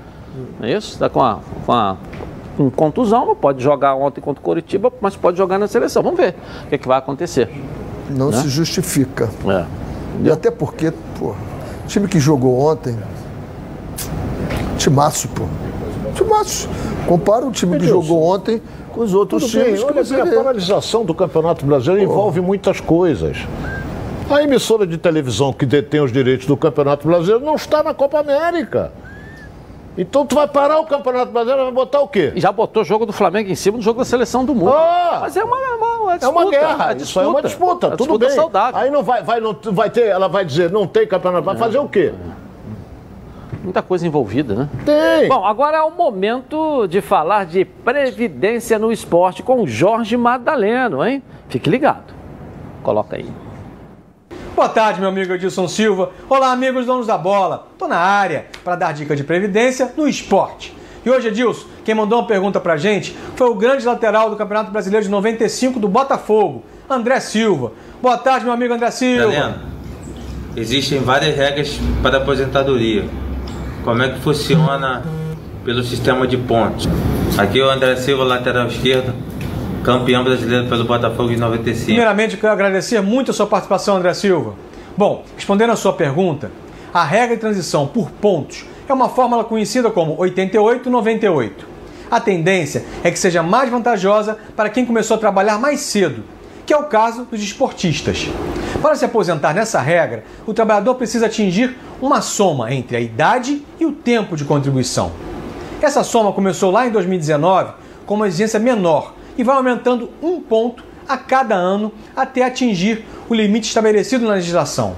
Não 0.60 0.68
é 0.68 0.74
isso? 0.74 0.94
Está 0.94 1.10
com 1.10 1.22
a, 1.24 1.40
com 1.66 1.72
a 1.72 1.98
com 2.58 2.72
contusão, 2.72 3.26
não 3.26 3.36
pode 3.36 3.64
jogar 3.64 3.94
ontem 3.96 4.20
contra 4.20 4.42
o 4.42 4.44
Coritiba, 4.44 4.92
mas 5.00 5.16
pode 5.16 5.38
jogar 5.38 5.60
na 5.60 5.68
seleção. 5.68 6.02
Vamos 6.02 6.20
ver 6.20 6.36
o 6.66 6.68
que, 6.70 6.76
é 6.76 6.78
que 6.78 6.88
vai 6.88 6.98
acontecer. 6.98 7.50
Não 8.10 8.32
Né? 8.32 8.38
se 8.42 8.50
justifica. 8.50 9.30
É. 9.48 9.66
E 10.24 10.32
até 10.32 10.50
porque, 10.50 10.92
pô, 11.20 11.30
o 11.30 11.88
time 11.88 12.08
que 12.08 12.20
jogou 12.20 12.60
ontem. 12.60 12.98
Timaço, 14.78 15.28
pô. 15.30 15.44
Timaço. 16.44 16.70
Compara 17.08 17.46
o 17.46 17.52
time 17.52 17.80
que 17.80 17.88
jogou 17.88 18.22
ontem 18.24 18.62
com 18.94 19.02
os 19.02 19.14
outros 19.14 19.44
Tudo 19.44 19.54
bem, 19.54 19.64
times 19.66 19.84
que 19.84 19.92
olha 19.92 20.04
você 20.04 20.22
bem, 20.22 20.34
a 20.34 20.36
paralisação 20.36 21.06
do 21.06 21.14
Campeonato 21.14 21.66
Brasileiro 21.66 22.04
envolve 22.12 22.42
muitas 22.42 22.80
coisas. 22.80 23.38
A 24.30 24.44
emissora 24.44 24.86
de 24.86 24.98
televisão 24.98 25.54
que 25.54 25.66
detém 25.66 26.02
os 26.02 26.12
direitos 26.12 26.46
do 26.46 26.58
Campeonato 26.58 27.08
Brasileiro 27.08 27.44
não 27.46 27.56
está 27.56 27.82
na 27.82 27.94
Copa 27.94 28.20
América. 28.20 28.92
Então 29.98 30.26
tu 30.28 30.36
vai 30.36 30.48
parar 30.48 30.80
o 30.80 30.86
Campeonato 30.86 31.32
Brasileiro 31.32 31.62
e 31.62 31.66
vai 31.66 31.74
botar 31.74 32.02
o 32.02 32.08
quê? 32.08 32.32
E 32.36 32.42
já 32.42 32.52
botou 32.52 32.84
o 32.84 32.86
jogo 32.86 33.06
do 33.06 33.14
Flamengo 33.14 33.50
em 33.50 33.56
cima 33.56 33.78
do 33.78 33.84
jogo 33.84 34.00
da 34.00 34.06
seleção 34.06 34.46
do 34.46 34.54
mundo. 34.54 34.72
Ah! 34.74 35.20
Mas 35.22 35.36
é 35.36 35.44
uma, 35.44 35.56
uma, 35.58 35.96
uma 36.04 36.14
É 36.14 36.18
disputa. 36.18 36.40
uma 36.42 36.52
guerra, 36.52 36.86
uma 36.86 36.94
isso 36.98 37.20
aí 37.20 37.26
é 37.26 37.30
uma 37.30 37.42
disputa, 37.42 37.88
Uma 37.88 37.98
tudo 37.98 38.08
disputa 38.10 38.26
bem. 38.28 38.36
saudável. 38.36 38.80
Aí 38.80 38.92
não 38.92 39.02
vai, 39.02 39.24
vai, 39.24 39.40
não 39.40 39.58
vai 39.72 39.90
ter, 39.90 40.06
ela 40.08 40.28
vai 40.28 40.46
dizer, 40.46 40.70
não 40.72 40.86
tem 40.86 41.08
campeonato, 41.08 41.44
vai 41.46 41.58
fazer 41.58 41.80
o 41.80 41.88
quê? 41.88 42.14
Muita 43.68 43.82
coisa 43.82 44.08
envolvida, 44.08 44.56
né? 44.56 44.70
Tem. 44.86 45.28
Bom, 45.28 45.46
agora 45.46 45.80
é 45.80 45.82
o 45.82 45.92
momento 45.92 46.88
de 46.88 47.02
falar 47.02 47.46
de 47.46 47.66
previdência 47.66 48.80
no 48.80 48.94
esporte 48.94 49.44
com 49.44 49.62
o 49.62 49.68
Jorge 49.68 50.16
Madaleno, 50.16 51.06
hein? 51.06 51.22
Fique 51.50 51.70
ligado. 51.70 52.14
Coloca 52.82 53.18
aí. 53.18 53.30
Boa 54.56 54.70
tarde, 54.70 55.02
meu 55.02 55.10
amigo 55.10 55.34
Edilson 55.34 55.68
Silva. 55.68 56.12
Olá, 56.30 56.54
amigos 56.54 56.86
donos 56.86 57.08
da 57.08 57.18
bola. 57.18 57.68
Tô 57.78 57.90
na 57.90 57.98
área 57.98 58.46
para 58.64 58.78
dar 58.78 58.94
dica 58.94 59.18
de 59.18 59.26
previdência 59.26 59.92
no 59.98 60.08
esporte. 60.08 60.74
E 61.06 61.10
hoje, 61.10 61.28
Edilson, 61.28 61.68
quem 61.84 61.94
mandou 61.94 62.20
uma 62.20 62.26
pergunta 62.26 62.62
pra 62.62 62.78
gente 62.78 63.18
foi 63.36 63.50
o 63.50 63.56
grande 63.56 63.86
lateral 63.86 64.30
do 64.30 64.38
Campeonato 64.38 64.72
Brasileiro 64.72 65.04
de 65.04 65.12
95 65.12 65.78
do 65.78 65.90
Botafogo, 65.90 66.64
André 66.90 67.20
Silva. 67.20 67.74
Boa 68.02 68.18
tarde, 68.18 68.46
meu 68.46 68.54
amigo 68.54 68.74
André 68.74 68.92
Silva. 68.92 69.26
Galeno, 69.30 69.56
existem 70.56 71.00
várias 71.00 71.36
regras 71.36 71.78
para 72.02 72.20
aposentadoria. 72.20 73.27
Como 73.88 74.04
é 74.04 74.10
que 74.10 74.20
funciona 74.20 75.02
pelo 75.64 75.82
sistema 75.82 76.28
de 76.28 76.36
pontos? 76.36 76.90
Aqui 77.38 77.62
é 77.62 77.64
o 77.64 77.70
André 77.70 77.96
Silva, 77.96 78.26
lateral 78.26 78.68
esquerdo, 78.68 79.14
campeão 79.82 80.26
brasileiro 80.26 80.68
pelo 80.68 80.84
Botafogo 80.84 81.32
em 81.32 81.38
95. 81.38 81.86
Primeiramente, 81.86 82.34
eu 82.34 82.42
quero 82.42 82.52
agradecer 82.52 83.00
muito 83.00 83.32
a 83.32 83.34
sua 83.34 83.48
participação, 83.48 83.96
André 83.96 84.14
Silva. 84.14 84.56
Bom, 84.98 85.24
respondendo 85.38 85.70
a 85.70 85.78
sua 85.78 85.94
pergunta, 85.94 86.52
a 86.94 87.02
regra 87.06 87.38
de 87.38 87.40
transição 87.40 87.88
por 87.88 88.12
pontos 88.12 88.66
é 88.90 88.94
uma 88.94 89.08
fórmula 89.08 89.46
conhecida 89.46 89.90
como 89.90 90.18
88-98. 90.18 91.52
A 92.12 92.20
tendência 92.20 92.84
é 93.06 93.10
que 93.10 93.18
seja 93.18 93.42
mais 93.42 93.70
vantajosa 93.70 94.38
para 94.54 94.70
quem 94.70 94.86
começou 94.86 95.16
a 95.16 95.18
trabalhar 95.18 95.58
mais 95.60 95.80
cedo, 95.80 96.26
que 96.68 96.74
é 96.74 96.78
o 96.78 96.84
caso 96.84 97.24
dos 97.24 97.42
esportistas. 97.42 98.28
Para 98.82 98.94
se 98.94 99.06
aposentar 99.06 99.54
nessa 99.54 99.80
regra, 99.80 100.26
o 100.46 100.54
trabalhador 100.54 100.96
precisa 100.96 101.28
atingir 101.28 101.78
uma 102.02 102.20
soma 102.20 102.74
entre 102.74 102.98
a 102.98 103.00
idade 103.00 103.66
e 103.80 103.86
o 103.86 103.94
tempo 103.94 104.36
de 104.36 104.44
contribuição. 104.44 105.14
Essa 105.82 106.04
soma 106.04 106.34
começou 106.34 106.70
lá 106.70 106.86
em 106.86 106.92
2019 106.92 107.72
com 108.06 108.16
uma 108.16 108.28
exigência 108.28 108.60
menor 108.60 109.14
e 109.38 109.44
vai 109.44 109.56
aumentando 109.56 110.12
um 110.22 110.42
ponto 110.42 110.84
a 111.08 111.18
cada 111.18 111.56
ano 111.56 111.90
até 112.14 112.44
atingir 112.44 113.06
o 113.30 113.34
limite 113.34 113.70
estabelecido 113.70 114.28
na 114.28 114.34
legislação. 114.34 114.98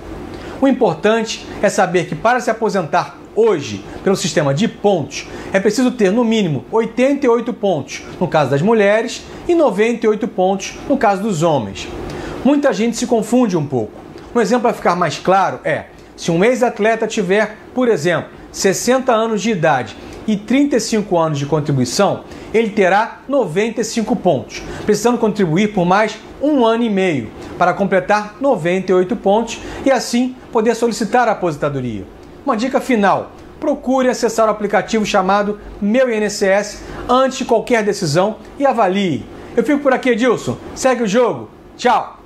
O 0.59 0.67
importante 0.67 1.45
é 1.61 1.69
saber 1.69 2.07
que 2.07 2.15
para 2.15 2.39
se 2.39 2.49
aposentar 2.49 3.15
hoje 3.39 3.83
pelo 4.03 4.17
sistema 4.17 4.53
de 4.53 4.67
pontos 4.67 5.25
é 5.53 5.59
preciso 5.59 5.91
ter 5.91 6.11
no 6.11 6.25
mínimo 6.25 6.65
88 6.71 7.53
pontos 7.53 8.03
no 8.19 8.27
caso 8.27 8.51
das 8.51 8.61
mulheres 8.61 9.23
e 9.47 9.55
98 9.55 10.27
pontos 10.27 10.77
no 10.89 10.97
caso 10.97 11.21
dos 11.21 11.41
homens. 11.41 11.87
Muita 12.43 12.73
gente 12.73 12.97
se 12.97 13.07
confunde 13.07 13.55
um 13.55 13.65
pouco. 13.65 13.93
Um 14.35 14.41
exemplo 14.41 14.63
para 14.63 14.73
ficar 14.73 14.95
mais 14.95 15.17
claro 15.17 15.59
é: 15.63 15.85
se 16.15 16.31
um 16.31 16.43
ex-atleta 16.43 17.07
tiver, 17.07 17.57
por 17.73 17.87
exemplo, 17.87 18.29
60 18.51 19.11
anos 19.11 19.41
de 19.41 19.51
idade 19.51 19.95
e 20.27 20.35
35 20.35 21.17
anos 21.17 21.39
de 21.39 21.45
contribuição, 21.45 22.23
ele 22.53 22.69
terá 22.69 23.21
95 23.27 24.15
pontos, 24.17 24.61
precisando 24.85 25.17
contribuir 25.17 25.73
por 25.73 25.85
mais 25.85 26.17
um 26.41 26.65
ano 26.65 26.83
e 26.83 26.89
meio 26.89 27.31
para 27.57 27.73
completar 27.73 28.35
98 28.39 29.15
pontos 29.15 29.59
e 29.85 29.91
assim 29.91 30.35
poder 30.51 30.75
solicitar 30.75 31.27
a 31.27 31.31
aposentadoria. 31.31 32.18
Uma 32.45 32.55
dica 32.55 32.79
final: 32.79 33.31
procure 33.59 34.09
acessar 34.09 34.47
o 34.47 34.51
aplicativo 34.51 35.05
chamado 35.05 35.59
Meu 35.81 36.09
INSS 36.11 36.83
antes 37.07 37.39
de 37.39 37.45
qualquer 37.45 37.83
decisão 37.83 38.37
e 38.57 38.65
avalie. 38.65 39.25
Eu 39.55 39.63
fico 39.63 39.79
por 39.79 39.93
aqui, 39.93 40.11
Edilson. 40.11 40.57
Segue 40.75 41.03
o 41.03 41.07
jogo. 41.07 41.49
Tchau. 41.75 42.17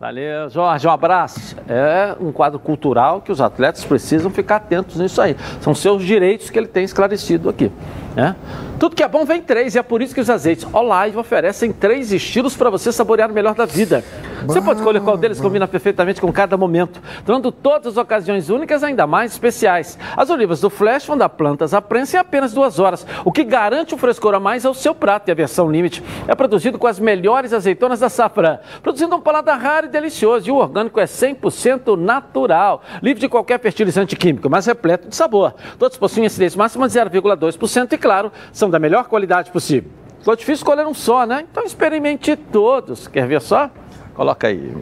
Valeu, 0.00 0.48
Jorge, 0.48 0.86
um 0.86 0.90
abraço. 0.90 1.56
É 1.68 2.16
um 2.18 2.32
quadro 2.32 2.58
cultural 2.58 3.20
que 3.20 3.30
os 3.30 3.38
atletas 3.38 3.84
precisam 3.84 4.30
ficar 4.30 4.56
atentos 4.56 4.96
nisso 4.96 5.20
aí. 5.20 5.36
São 5.60 5.74
seus 5.74 6.02
direitos 6.02 6.48
que 6.48 6.58
ele 6.58 6.68
tem 6.68 6.84
esclarecido 6.84 7.50
aqui. 7.50 7.70
Né? 8.16 8.34
Tudo 8.80 8.96
que 8.96 9.02
é 9.02 9.08
bom 9.08 9.26
vem 9.26 9.42
três, 9.42 9.74
e 9.74 9.78
é 9.78 9.82
por 9.82 10.00
isso 10.00 10.14
que 10.14 10.22
os 10.22 10.30
azeites 10.30 10.66
Olive 10.72 11.18
oferecem 11.18 11.70
três 11.70 12.10
estilos 12.12 12.56
para 12.56 12.70
você 12.70 12.90
saborear 12.90 13.30
o 13.30 13.34
melhor 13.34 13.54
da 13.54 13.66
vida. 13.66 14.02
Você 14.46 14.58
pode 14.62 14.78
escolher 14.78 15.02
qual 15.02 15.18
deles 15.18 15.38
combina 15.38 15.68
perfeitamente 15.68 16.18
com 16.18 16.32
cada 16.32 16.56
momento, 16.56 16.98
tornando 17.26 17.52
todas 17.52 17.88
as 17.88 17.96
ocasiões 17.98 18.48
únicas 18.48 18.82
ainda 18.82 19.06
mais 19.06 19.32
especiais. 19.32 19.98
As 20.16 20.30
olivas 20.30 20.62
do 20.62 20.70
Flash 20.70 21.04
vão 21.04 21.18
dar 21.18 21.28
plantas 21.28 21.74
à 21.74 21.82
prensa 21.82 22.16
em 22.16 22.20
apenas 22.20 22.54
duas 22.54 22.78
horas, 22.78 23.06
o 23.22 23.30
que 23.30 23.44
garante 23.44 23.94
um 23.94 23.98
frescor 23.98 24.34
a 24.34 24.40
mais 24.40 24.64
ao 24.64 24.72
seu 24.72 24.94
prato. 24.94 25.28
E 25.28 25.32
a 25.32 25.34
versão 25.34 25.70
Limite 25.70 26.02
é 26.26 26.34
produzido 26.34 26.78
com 26.78 26.86
as 26.86 26.98
melhores 26.98 27.52
azeitonas 27.52 28.00
da 28.00 28.08
safra, 28.08 28.62
produzindo 28.82 29.14
um 29.14 29.20
paladar 29.20 29.60
raro 29.60 29.88
e 29.88 29.90
delicioso. 29.90 30.48
E 30.48 30.52
o 30.52 30.56
orgânico 30.56 30.98
é 30.98 31.04
100% 31.04 31.96
natural, 31.98 32.82
livre 33.02 33.20
de 33.20 33.28
qualquer 33.28 33.60
fertilizante 33.60 34.16
químico, 34.16 34.48
mas 34.48 34.64
repleto 34.64 35.06
de 35.06 35.16
sabor. 35.16 35.52
Todos 35.78 35.98
possuem 35.98 36.24
acidez 36.24 36.56
máxima 36.56 36.88
de 36.88 36.98
0,2% 36.98 37.92
e, 37.92 37.98
claro, 37.98 38.32
são 38.52 38.69
da 38.70 38.78
melhor 38.78 39.04
qualidade 39.04 39.50
possível. 39.50 39.90
Ficou 40.18 40.36
difícil 40.36 40.56
escolher 40.56 40.86
um 40.86 40.94
só, 40.94 41.26
né? 41.26 41.44
Então 41.50 41.64
experimente 41.64 42.36
todos. 42.36 43.08
Quer 43.08 43.26
ver 43.26 43.40
só? 43.40 43.70
Coloca 44.14 44.48
aí. 44.48 44.74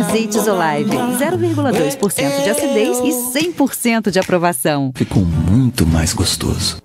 Azeites 0.00 0.46
Olive, 0.46 0.90
0,2% 0.90 2.42
de 2.44 2.50
acidez 2.50 2.98
e 2.98 3.50
100% 3.52 4.10
de 4.10 4.18
aprovação. 4.18 4.92
Ficou 4.94 5.24
muito 5.24 5.86
mais 5.86 6.12
gostoso. 6.12 6.78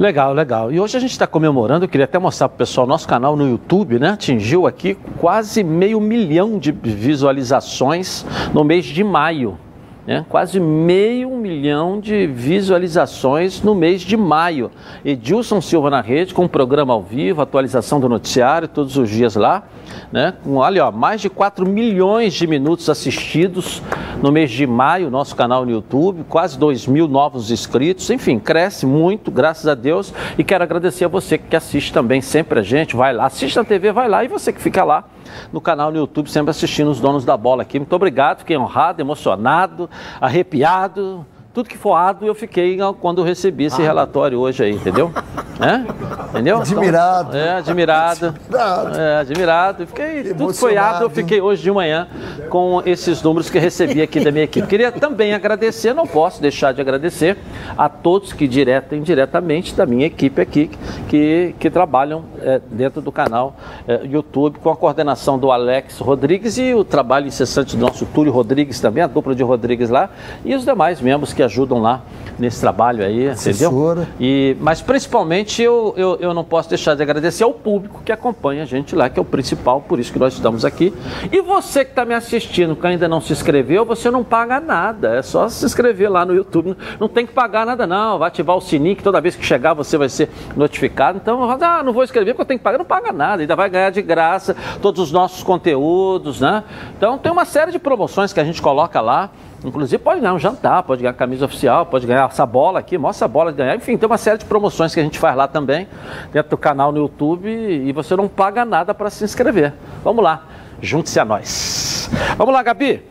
Legal, 0.00 0.32
legal. 0.32 0.72
E 0.72 0.80
hoje 0.80 0.96
a 0.96 1.00
gente 1.00 1.12
está 1.12 1.26
comemorando, 1.26 1.84
eu 1.84 1.88
queria 1.88 2.04
até 2.04 2.18
mostrar 2.18 2.48
para 2.48 2.56
o 2.56 2.58
pessoal, 2.58 2.86
nosso 2.86 3.06
canal 3.06 3.36
no 3.36 3.48
YouTube, 3.48 3.98
né? 3.98 4.10
Atingiu 4.10 4.66
aqui 4.66 4.96
quase 5.18 5.62
meio 5.62 6.00
milhão 6.00 6.58
de 6.58 6.72
visualizações 6.72 8.24
no 8.52 8.64
mês 8.64 8.86
de 8.86 9.04
maio. 9.04 9.58
Né? 10.06 10.24
Quase 10.28 10.58
meio 10.58 11.30
milhão 11.30 12.00
de 12.00 12.26
visualizações 12.26 13.62
no 13.62 13.74
mês 13.74 14.00
de 14.00 14.16
maio. 14.16 14.70
Edilson 15.04 15.60
Silva 15.60 15.90
na 15.90 16.00
rede, 16.00 16.34
com 16.34 16.44
um 16.44 16.48
programa 16.48 16.92
ao 16.92 17.02
vivo, 17.02 17.40
atualização 17.40 18.00
do 18.00 18.08
noticiário 18.08 18.66
todos 18.66 18.96
os 18.96 19.08
dias 19.08 19.36
lá. 19.36 19.62
Né? 20.10 20.34
Com, 20.42 20.56
olha, 20.56 20.86
ó, 20.86 20.90
mais 20.90 21.20
de 21.20 21.30
4 21.30 21.66
milhões 21.66 22.34
de 22.34 22.46
minutos 22.46 22.88
assistidos 22.88 23.80
no 24.20 24.32
mês 24.32 24.50
de 24.50 24.66
maio, 24.66 25.10
nosso 25.10 25.36
canal 25.36 25.64
no 25.64 25.70
YouTube, 25.70 26.24
quase 26.28 26.58
2 26.58 26.86
mil 26.86 27.06
novos 27.06 27.50
inscritos. 27.50 28.10
Enfim, 28.10 28.38
cresce 28.38 28.84
muito, 28.84 29.30
graças 29.30 29.68
a 29.68 29.74
Deus. 29.74 30.12
E 30.36 30.42
quero 30.42 30.64
agradecer 30.64 31.04
a 31.04 31.08
você 31.08 31.38
que 31.38 31.54
assiste 31.54 31.92
também 31.92 32.20
sempre 32.20 32.58
a 32.58 32.62
gente. 32.62 32.96
Vai 32.96 33.12
lá, 33.12 33.26
assiste 33.26 33.56
na 33.56 33.64
TV, 33.64 33.92
vai 33.92 34.08
lá. 34.08 34.24
E 34.24 34.28
você 34.28 34.52
que 34.52 34.60
fica 34.60 34.82
lá 34.82 35.04
no 35.52 35.60
canal 35.60 35.90
no 35.90 35.98
YouTube, 35.98 36.30
sempre 36.30 36.50
assistindo 36.50 36.90
os 36.90 37.00
donos 37.00 37.24
da 37.24 37.36
bola 37.36 37.62
aqui. 37.62 37.78
Muito 37.78 37.94
obrigado, 37.94 38.40
fiquei 38.40 38.56
honrado, 38.56 39.00
emocionado, 39.00 39.88
arrepiado. 40.20 41.26
Tudo 41.54 41.68
que 41.68 41.76
for 41.76 41.94
ado 41.94 42.26
eu 42.26 42.34
fiquei 42.34 42.78
quando 43.00 43.22
recebi 43.22 43.64
esse 43.64 43.82
relatório 43.82 44.38
hoje 44.38 44.64
aí, 44.64 44.72
entendeu? 44.72 45.12
É? 45.60 46.30
Entendeu? 46.30 46.58
Admirado. 46.58 47.28
Então, 47.28 47.40
é, 47.40 47.50
admirado. 47.58 48.26
Admirado. 48.26 48.98
É, 48.98 49.16
admirado. 49.18 49.86
Fiquei, 49.86 50.24
tudo 50.34 50.52
que 50.52 50.58
foi 50.58 50.76
ado, 50.78 51.04
eu 51.04 51.10
fiquei 51.10 51.40
hoje 51.42 51.62
de 51.62 51.70
manhã 51.70 52.08
com 52.48 52.82
esses 52.86 53.22
números 53.22 53.50
que 53.50 53.58
recebi 53.58 54.00
aqui 54.00 54.18
da 54.18 54.32
minha 54.32 54.44
equipe. 54.44 54.66
Queria 54.66 54.90
também 54.90 55.34
agradecer, 55.34 55.92
não 55.92 56.06
posso 56.06 56.40
deixar 56.40 56.72
de 56.72 56.80
agradecer 56.80 57.36
a 57.76 57.88
todos 57.88 58.32
que 58.32 58.48
direta 58.48 58.96
e 58.96 58.98
indiretamente 58.98 59.74
da 59.74 59.84
minha 59.84 60.06
equipe 60.06 60.40
aqui, 60.40 60.70
que, 61.08 61.54
que 61.58 61.70
trabalham 61.70 62.24
é, 62.40 62.60
dentro 62.70 63.02
do 63.02 63.12
canal 63.12 63.54
é, 63.86 64.00
YouTube, 64.04 64.58
com 64.58 64.70
a 64.70 64.76
coordenação 64.76 65.38
do 65.38 65.52
Alex 65.52 65.98
Rodrigues 65.98 66.56
e 66.56 66.72
o 66.72 66.82
trabalho 66.82 67.26
incessante 67.26 67.76
do 67.76 67.82
nosso 67.84 68.06
Túlio 68.06 68.32
Rodrigues 68.32 68.80
também, 68.80 69.04
a 69.04 69.06
dupla 69.06 69.34
de 69.34 69.42
Rodrigues 69.42 69.90
lá, 69.90 70.10
e 70.44 70.54
os 70.54 70.64
demais 70.64 71.00
membros 71.00 71.32
que 71.32 71.41
ajudam 71.42 71.80
lá 71.80 72.02
nesse 72.38 72.60
trabalho 72.60 73.04
aí, 73.04 73.28
entendeu? 73.28 73.70
E, 74.18 74.56
mas 74.60 74.80
principalmente 74.80 75.62
eu, 75.62 75.94
eu, 75.96 76.16
eu 76.20 76.34
não 76.34 76.44
posso 76.44 76.68
deixar 76.68 76.94
de 76.94 77.02
agradecer 77.02 77.44
ao 77.44 77.52
público 77.52 78.02
que 78.04 78.10
acompanha 78.10 78.62
a 78.62 78.66
gente 78.66 78.96
lá, 78.96 79.08
que 79.08 79.18
é 79.18 79.22
o 79.22 79.24
principal, 79.24 79.80
por 79.80 80.00
isso 80.00 80.12
que 80.12 80.18
nós 80.18 80.34
estamos 80.34 80.64
aqui. 80.64 80.92
E 81.30 81.40
você 81.40 81.84
que 81.84 81.90
está 81.90 82.04
me 82.04 82.14
assistindo, 82.14 82.74
que 82.74 82.86
ainda 82.86 83.06
não 83.06 83.20
se 83.20 83.32
inscreveu, 83.32 83.84
você 83.84 84.10
não 84.10 84.24
paga 84.24 84.60
nada, 84.60 85.16
é 85.16 85.22
só 85.22 85.48
se 85.48 85.64
inscrever 85.64 86.10
lá 86.10 86.24
no 86.24 86.34
YouTube. 86.34 86.76
Não 86.98 87.08
tem 87.08 87.26
que 87.26 87.32
pagar 87.32 87.66
nada 87.66 87.86
não, 87.86 88.18
vai 88.18 88.28
ativar 88.28 88.56
o 88.56 88.60
sininho 88.60 88.96
que 88.96 89.02
toda 89.02 89.20
vez 89.20 89.36
que 89.36 89.44
chegar 89.44 89.74
você 89.74 89.96
vai 89.96 90.08
ser 90.08 90.28
notificado. 90.56 91.18
Então, 91.22 91.42
ah, 91.50 91.82
não 91.82 91.92
vou 91.92 92.02
inscrever 92.02 92.34
porque 92.34 92.42
eu 92.42 92.46
tenho 92.46 92.58
que 92.58 92.64
pagar, 92.64 92.78
não 92.78 92.84
paga 92.84 93.12
nada, 93.12 93.42
ainda 93.42 93.54
vai 93.54 93.68
ganhar 93.68 93.90
de 93.90 94.02
graça 94.02 94.56
todos 94.80 95.00
os 95.00 95.12
nossos 95.12 95.42
conteúdos, 95.42 96.40
né? 96.40 96.64
Então 96.96 97.18
tem 97.18 97.30
uma 97.30 97.44
série 97.44 97.70
de 97.70 97.78
promoções 97.78 98.32
que 98.32 98.40
a 98.40 98.44
gente 98.44 98.60
coloca 98.60 99.00
lá. 99.00 99.30
Inclusive 99.64 100.02
pode 100.02 100.20
ganhar 100.20 100.34
um 100.34 100.38
jantar, 100.38 100.82
pode 100.82 101.02
ganhar 101.02 101.12
camisa 101.14 101.44
oficial, 101.44 101.86
pode 101.86 102.06
ganhar 102.06 102.28
essa 102.28 102.44
bola 102.44 102.80
aqui, 102.80 102.98
mostra 102.98 103.26
a 103.26 103.28
bola 103.28 103.52
de 103.52 103.58
ganhar. 103.58 103.76
Enfim, 103.76 103.96
tem 103.96 104.06
uma 104.06 104.18
série 104.18 104.38
de 104.38 104.44
promoções 104.44 104.92
que 104.92 105.00
a 105.00 105.02
gente 105.02 105.18
faz 105.18 105.36
lá 105.36 105.46
também, 105.46 105.86
dentro 106.32 106.50
do 106.50 106.58
canal 106.58 106.90
no 106.90 106.98
YouTube, 106.98 107.48
e 107.48 107.92
você 107.92 108.16
não 108.16 108.28
paga 108.28 108.64
nada 108.64 108.92
para 108.92 109.08
se 109.08 109.24
inscrever. 109.24 109.72
Vamos 110.02 110.22
lá, 110.22 110.42
junte-se 110.80 111.20
a 111.20 111.24
nós. 111.24 112.10
Vamos 112.36 112.52
lá, 112.52 112.62
Gabi. 112.62 113.02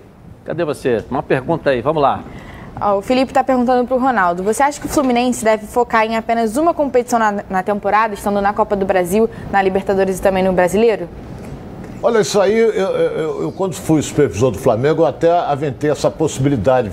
Cadê 0.44 0.66
você? 0.66 1.06
Uma 1.10 1.24
pergunta 1.24 1.70
aí, 1.70 1.82
vamos 1.82 2.02
lá. 2.02 2.22
Ó, 2.80 2.98
o 2.98 3.02
Felipe 3.02 3.32
está 3.32 3.44
perguntando 3.44 3.88
para 3.88 3.96
o 3.96 4.00
Ronaldo: 4.00 4.44
você 4.44 4.64
acha 4.64 4.80
que 4.80 4.88
o 4.88 4.90
Fluminense 4.90 5.44
deve 5.44 5.68
focar 5.68 6.04
em 6.04 6.18
apenas 6.18 6.58
uma 6.58 6.74
competição 6.74 7.20
na, 7.20 7.44
na 7.50 7.64
temporada, 7.64 8.14
estando 8.14 8.42
na 8.42 8.54
Copa 8.54 8.76
do 8.76 8.86
Brasil, 8.86 9.30
na 9.52 9.62
Libertadores 9.62 10.20
e 10.20 10.22
também 10.22 10.44
no 10.44 10.52
Brasileiro? 10.52 11.08
Olha, 12.04 12.20
isso 12.20 12.42
aí, 12.42 12.58
eu, 12.58 12.72
eu, 12.72 13.42
eu, 13.44 13.52
quando 13.52 13.76
fui 13.76 14.02
supervisor 14.02 14.50
do 14.50 14.58
Flamengo, 14.58 15.04
eu 15.04 15.06
até 15.06 15.30
aventei 15.30 15.92
essa 15.92 16.10
possibilidade, 16.10 16.92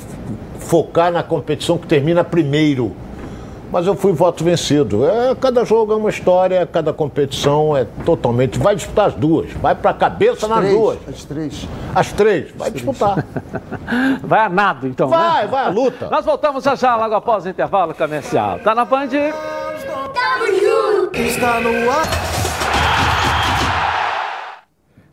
focar 0.59 1.11
na 1.11 1.23
competição 1.23 1.79
que 1.79 1.87
termina 1.87 2.23
primeiro. 2.23 2.95
Mas 3.73 3.87
eu 3.87 3.95
fui 3.95 4.13
voto 4.13 4.45
vencido. 4.45 5.07
É, 5.07 5.35
cada 5.35 5.65
jogo 5.65 5.93
é 5.93 5.97
uma 5.97 6.11
história, 6.11 6.67
cada 6.67 6.93
competição 6.93 7.77
é 7.77 7.87
totalmente. 8.05 8.59
Vai 8.59 8.77
disputar 8.77 9.09
as 9.09 9.15
duas, 9.15 9.51
vai 9.53 9.75
para 9.75 9.91
a 9.91 9.95
cabeça 9.95 10.47
As 10.47 10.51
nas 10.51 10.59
três, 10.61 10.75
duas. 10.75 10.99
As 11.09 11.25
três. 11.25 11.69
As 11.95 12.13
três, 12.13 12.51
vai 12.55 12.71
disputar. 12.71 13.25
Vai 14.23 14.41
a 14.41 14.49
nado, 14.51 14.87
então. 14.87 15.09
Vai, 15.09 15.45
né? 15.45 15.49
vai 15.49 15.65
a 15.65 15.69
luta. 15.71 16.09
Nós 16.11 16.23
voltamos 16.23 16.63
já 16.63 16.75
já, 16.75 16.95
logo 16.97 17.15
após 17.15 17.47
o 17.47 17.49
intervalo 17.49 17.95
comercial. 17.95 18.59
Tá 18.59 18.75
na 18.75 18.85
Band? 18.85 19.09
Tamo 19.09 20.47
junto! 20.61 21.19
Está 21.19 21.59
no 21.61 21.91
ar. 21.91 22.07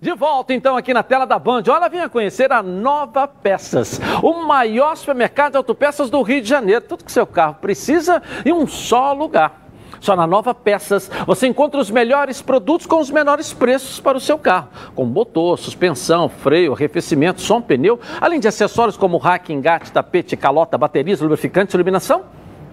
De 0.06 0.14
volta 0.14 0.54
então 0.54 0.78
aqui 0.78 0.94
na 0.94 1.02
tela 1.02 1.26
da 1.26 1.40
Band. 1.40 1.64
Olha, 1.68 1.90
venha 1.90 2.08
conhecer 2.08 2.52
a 2.52 2.62
Nova 2.62 3.28
Peças, 3.28 4.00
o 4.22 4.46
maior 4.46 4.96
supermercado 4.96 5.54
de 5.54 5.58
autopeças 5.58 6.12
do 6.12 6.22
Rio 6.22 6.44
de 6.44 6.48
Janeiro. 6.48 6.86
Tudo 6.88 7.04
que 7.04 7.12
seu 7.12 7.26
carro 7.26 7.56
precisa 7.56 8.22
em 8.46 8.54
um 8.54 8.68
só 8.68 9.14
lugar. 9.14 9.66
Só 10.00 10.16
na 10.16 10.28
Nova 10.28 10.54
Peças 10.54 11.10
você 11.26 11.48
encontra 11.48 11.82
os 11.82 11.90
melhores 11.90 12.40
produtos 12.40 12.86
com 12.86 13.00
os 13.00 13.10
menores 13.10 13.52
preços 13.52 14.00
para 14.00 14.16
o 14.16 14.22
seu 14.22 14.38
carro, 14.38 14.68
como 14.94 15.12
motor, 15.12 15.58
suspensão, 15.58 16.30
freio, 16.30 16.74
arrefecimento, 16.74 17.42
som, 17.42 17.60
pneu, 17.60 18.00
além 18.22 18.40
de 18.40 18.48
acessórios 18.48 18.96
como 18.96 19.18
rack, 19.18 19.52
engate, 19.52 19.92
tapete, 19.92 20.38
calota, 20.38 20.78
baterias, 20.78 21.20
lubrificantes, 21.20 21.74
iluminação 21.74 22.26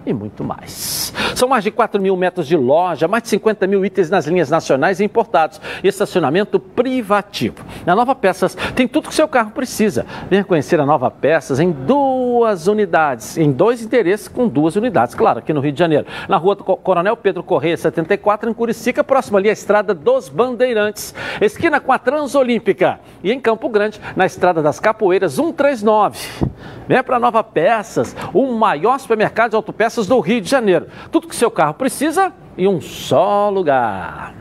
e 0.05 0.13
muito 0.13 0.43
mais. 0.43 1.13
São 1.35 1.47
mais 1.47 1.63
de 1.63 1.71
4 1.71 2.01
mil 2.01 2.15
metros 2.15 2.47
de 2.47 2.55
loja, 2.55 3.07
mais 3.07 3.23
de 3.23 3.29
50 3.29 3.67
mil 3.67 3.85
itens 3.85 4.09
nas 4.09 4.25
linhas 4.25 4.49
nacionais 4.49 4.99
e 4.99 5.03
importados 5.03 5.59
e 5.83 5.87
estacionamento 5.87 6.59
privativo. 6.59 7.63
Na 7.85 7.95
Nova 7.95 8.15
Peças 8.15 8.55
tem 8.75 8.87
tudo 8.87 9.09
que 9.09 9.15
seu 9.15 9.27
carro 9.27 9.51
precisa. 9.51 10.05
Venha 10.29 10.43
conhecer 10.43 10.79
a 10.79 10.85
Nova 10.85 11.09
Peças 11.09 11.59
em 11.59 11.71
duas 11.71 12.67
unidades, 12.67 13.37
em 13.37 13.51
dois 13.51 13.81
endereços 13.81 14.27
com 14.27 14.47
duas 14.47 14.75
unidades, 14.75 15.15
claro, 15.15 15.39
aqui 15.39 15.53
no 15.53 15.61
Rio 15.61 15.71
de 15.71 15.79
Janeiro. 15.79 16.05
Na 16.27 16.37
rua 16.37 16.55
do 16.55 16.63
Coronel 16.63 17.17
Pedro 17.17 17.43
Correia, 17.43 17.77
74, 17.77 18.49
em 18.49 18.53
Curicica, 18.53 19.03
próximo 19.03 19.37
ali 19.37 19.49
à 19.49 19.53
Estrada 19.53 19.93
dos 19.93 20.29
Bandeirantes, 20.29 21.13
esquina 21.41 21.79
com 21.79 21.91
a 21.91 21.99
Transolímpica. 21.99 22.99
E 23.23 23.31
em 23.31 23.39
Campo 23.39 23.69
Grande, 23.69 23.99
na 24.15 24.25
Estrada 24.25 24.61
das 24.61 24.79
Capoeiras, 24.79 25.33
139. 25.33 26.53
Venha 26.87 27.03
para 27.03 27.19
Nova 27.19 27.43
Peças, 27.43 28.15
o 28.33 28.53
maior 28.53 28.99
supermercado 28.99 29.51
de 29.51 29.55
autopeças 29.55 29.92
do 30.01 30.19
Rio 30.19 30.41
de 30.41 30.49
Janeiro. 30.49 30.87
Tudo 31.11 31.27
que 31.27 31.35
seu 31.35 31.51
carro 31.51 31.75
precisa 31.75 32.33
em 32.57 32.67
um 32.67 32.81
só 32.81 33.49
lugar. 33.49 34.33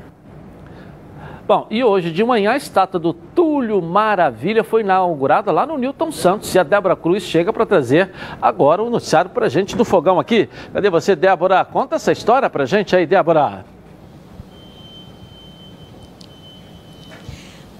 Bom, 1.46 1.66
e 1.70 1.82
hoje 1.82 2.10
de 2.10 2.24
manhã 2.24 2.52
a 2.52 2.56
estátua 2.56 2.98
do 2.98 3.12
Túlio 3.12 3.82
Maravilha 3.82 4.62
foi 4.62 4.80
inaugurada 4.80 5.50
lá 5.50 5.66
no 5.66 5.76
Newton 5.76 6.12
Santos 6.12 6.54
e 6.54 6.58
a 6.58 6.62
Débora 6.62 6.96
Cruz 6.96 7.24
chega 7.24 7.52
para 7.52 7.66
trazer 7.66 8.10
agora 8.40 8.82
o 8.82 8.88
noticiário 8.88 9.30
para 9.30 9.48
gente 9.48 9.76
do 9.76 9.84
fogão 9.84 10.20
aqui. 10.20 10.48
Cadê 10.72 10.88
você, 10.88 11.16
Débora? 11.16 11.64
Conta 11.64 11.96
essa 11.96 12.12
história 12.12 12.48
para 12.48 12.64
gente 12.64 12.94
aí, 12.94 13.06
Débora. 13.06 13.64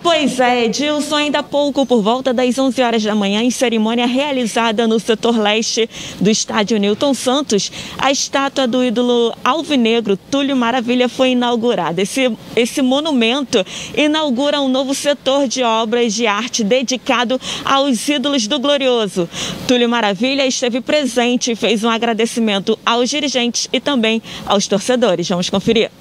Pois 0.03 0.40
é, 0.40 0.64
Edilson, 0.64 1.14
ainda 1.14 1.38
há 1.38 1.42
pouco, 1.44 1.86
por 1.86 2.03
volta 2.03 2.34
das 2.34 2.59
11 2.59 2.82
horas 2.82 3.03
da 3.05 3.14
manhã, 3.14 3.40
em 3.40 3.53
cerimônia 3.53 4.05
realizada 4.05 4.88
no 4.88 4.98
setor 4.98 5.38
leste 5.38 5.88
do 6.20 6.28
estádio 6.28 6.76
Newton 6.76 7.14
Santos, 7.14 7.70
a 7.96 8.11
estátua 8.11 8.66
do 8.66 8.82
ídolo 8.82 9.32
alvinegro 9.44 10.16
Túlio 10.16 10.57
Maravilha 10.57 11.09
foi 11.09 11.30
inaugurada. 11.30 12.03
Esse, 12.03 12.36
esse 12.57 12.82
monumento 12.82 13.64
inaugura 13.96 14.61
um 14.61 14.68
novo 14.68 14.92
setor 14.92 15.46
de 15.46 15.62
obras 15.62 16.12
de 16.12 16.26
arte 16.26 16.64
dedicado 16.64 17.40
aos 17.64 18.09
ídolos 18.09 18.48
do 18.48 18.59
Glorioso. 18.59 19.28
Túlio 19.68 19.88
Maravilha 19.88 20.44
esteve 20.44 20.80
presente 20.80 21.53
e 21.53 21.57
fez 21.57 21.84
um 21.84 21.88
agradecimento 21.88 22.76
aos 22.84 23.09
dirigentes 23.09 23.68
e 23.72 23.78
também 23.78 24.20
aos 24.46 24.66
torcedores. 24.66 25.28
Vamos 25.28 25.48
conferir. 25.48 25.92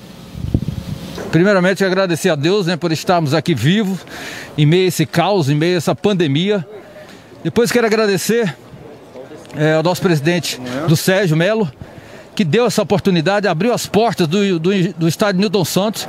Primeiramente, 1.32 1.84
agradecer 1.86 2.30
a 2.30 2.36
Deus 2.36 2.68
né, 2.68 2.76
por 2.76 2.92
estarmos 2.92 3.34
aqui 3.34 3.56
vivos, 3.56 4.00
em 4.58 4.66
meio 4.66 4.86
a 4.86 4.88
esse 4.90 5.06
caos, 5.06 5.50
em 5.50 5.56
meio 5.56 5.76
a 5.76 5.78
essa 5.78 5.96
pandemia. 5.96 6.68
Depois 7.42 7.72
quero 7.72 7.88
agradecer 7.88 8.54
é, 9.56 9.76
ao 9.76 9.84
nosso 9.84 10.02
presidente 10.02 10.60
do 10.90 10.96
Sérgio 10.98 11.38
Melo, 11.38 11.72
que 12.36 12.44
deu 12.44 12.66
essa 12.66 12.82
oportunidade, 12.82 13.48
abriu 13.48 13.74
as 13.74 13.86
portas 13.86 14.28
do, 14.28 14.60
do, 14.60 14.94
do 14.94 15.08
estádio 15.08 15.40
Newton 15.40 15.64
Santos 15.64 16.08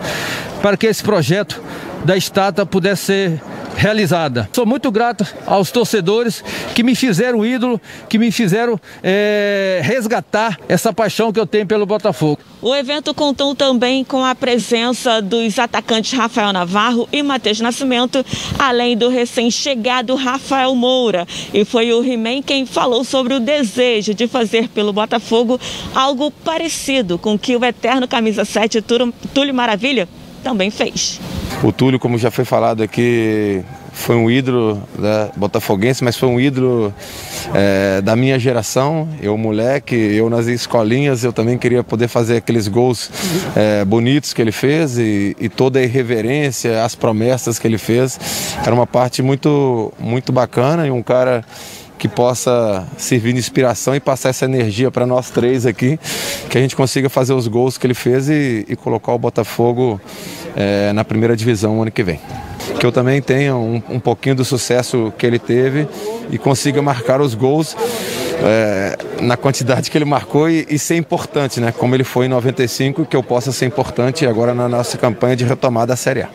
para 0.61 0.77
que 0.77 0.87
esse 0.87 1.03
projeto 1.03 1.62
da 2.05 2.16
estátua 2.16 2.66
pudesse 2.66 3.05
ser 3.05 3.43
realizada. 3.77 4.49
Sou 4.53 4.66
muito 4.66 4.91
grato 4.91 5.27
aos 5.47 5.70
torcedores 5.70 6.45
que 6.75 6.83
me 6.83 6.95
fizeram 6.95 7.45
ídolo, 7.45 7.81
que 8.09 8.18
me 8.18 8.31
fizeram 8.31 8.81
é, 9.03 9.81
resgatar 9.83 10.59
essa 10.68 10.93
paixão 10.93 11.33
que 11.33 11.41
eu 11.41 11.47
tenho 11.47 11.66
pelo 11.66 11.87
Botafogo. 11.87 12.41
O 12.61 12.75
evento 12.77 13.12
contou 13.12 13.57
também 13.57 14.05
com 14.05 14.25
a 14.25 14.37
presença 14.37 15.20
dos 15.20 15.59
atacantes 15.59 16.16
Rafael 16.16 16.53
Navarro 16.53 17.09
e 17.12 17.20
Matheus 17.23 17.61
Nascimento, 17.61 18.25
além 18.57 18.97
do 18.97 19.09
recém-chegado 19.09 20.14
Rafael 20.14 20.73
Moura. 20.75 21.27
E 21.53 21.64
foi 21.64 21.93
o 21.93 22.05
He-Man 22.05 22.41
quem 22.43 22.64
falou 22.64 23.03
sobre 23.03 23.35
o 23.35 23.41
desejo 23.41 24.14
de 24.14 24.29
fazer 24.29 24.68
pelo 24.68 24.93
Botafogo 24.93 25.61
algo 25.93 26.31
parecido 26.31 27.18
com 27.18 27.35
o 27.35 27.39
que 27.39 27.57
o 27.57 27.64
eterno 27.64 28.07
camisa 28.07 28.45
7 28.45 28.81
Túlio 28.81 29.55
Maravilha 29.55 30.09
também 30.45 30.70
fez. 30.70 31.20
O 31.63 31.71
Túlio, 31.71 31.99
como 31.99 32.19
já 32.19 32.29
foi 32.29 32.45
falado 32.45 32.83
aqui, 32.83 33.63
foi 33.93 34.17
um 34.17 34.29
ídolo 34.29 34.83
né, 34.99 35.31
botafoguense, 35.37 36.03
mas 36.03 36.17
foi 36.17 36.29
um 36.29 36.41
ídolo 36.41 36.93
é, 37.55 38.01
da 38.01 38.17
minha 38.17 38.37
geração. 38.37 39.09
Eu, 39.23 39.39
moleque, 39.39 39.95
eu 39.95 40.29
nas 40.29 40.49
escolinhas, 40.49 41.23
eu 41.23 41.33
também 41.33 41.57
queria 41.57 41.85
poder 41.85 42.09
fazer 42.09 42.39
aqueles 42.39 42.67
gols 42.67 43.11
é, 43.55 43.85
bonitos 43.85 44.35
que 44.35 44.43
ele 44.43 44.51
fez 44.51 44.99
e, 44.99 45.37
e, 45.39 45.49
toda 45.49 45.79
a 45.79 45.83
irreverência, 45.83 46.85
as 46.85 46.97
promessas 46.97 47.61
que 47.61 47.69
ele 47.69 47.79
fez. 47.79 48.19
Era 48.65 48.75
uma 48.75 48.87
parte 48.87 49.23
muito, 49.23 49.93
muito 50.01 50.33
bacana 50.33 50.85
e 50.87 50.91
um 50.91 51.03
cara 51.03 51.45
que 52.03 52.09
possa 52.09 52.84
servir 52.98 53.32
de 53.32 53.38
inspiração 53.38 53.94
e 53.94 54.00
passar 54.00 54.30
essa 54.30 54.44
energia 54.44 54.90
para 54.90 55.07
nós 55.07 55.30
três 55.30 55.64
aqui, 55.64 56.00
que 56.50 56.59
a 56.59 56.61
gente 56.61 56.74
consiga 56.74 57.09
fazer 57.09 57.32
os 57.32 57.46
gols 57.46 57.78
que 57.78 57.86
ele 57.86 57.94
fez 57.94 58.28
e, 58.28 58.66
e 58.68 58.74
colocar 58.74 59.12
o 59.12 59.18
Botafogo 59.20 60.00
é, 60.57 60.92
na 60.92 61.05
primeira 61.05 61.37
divisão 61.37 61.80
ano 61.80 61.92
que 61.92 62.03
vem. 62.03 62.18
que 62.80 62.84
eu 62.84 62.91
também 62.91 63.22
tenha 63.22 63.54
um, 63.54 63.80
um 63.88 64.00
pouquinho 64.00 64.34
do 64.34 64.45
sucesso 64.45 65.12
que 65.16 65.24
ele 65.24 65.38
teve 65.38 65.87
e 66.29 66.38
consiga 66.38 66.83
marcar 66.83 67.20
os 67.20 67.37
gols 67.37 67.76
é, 68.42 68.99
na 69.20 69.37
quantidade 69.37 69.88
que 69.88 69.96
ele 69.96 70.04
marcou 70.04 70.50
e, 70.50 70.66
e, 70.68 70.80
ser 70.80 70.96
importante, 70.96 71.61
né? 71.61 71.70
Como 71.70 71.95
ele 71.95 72.03
foi 72.03 72.26
em 72.26 72.29
95, 72.29 73.07
que 73.07 73.14
eu 73.14 73.22
possa 73.22 73.53
ser 73.53 73.66
importante 73.66 74.26
agora 74.26 74.53
na 74.53 74.68
nossa 74.68 74.99
campanha 74.99 75.37
de 75.37 75.45
retomada 75.45 75.87
da 75.87 75.96
Série 75.96 76.22
A. 76.22 76.29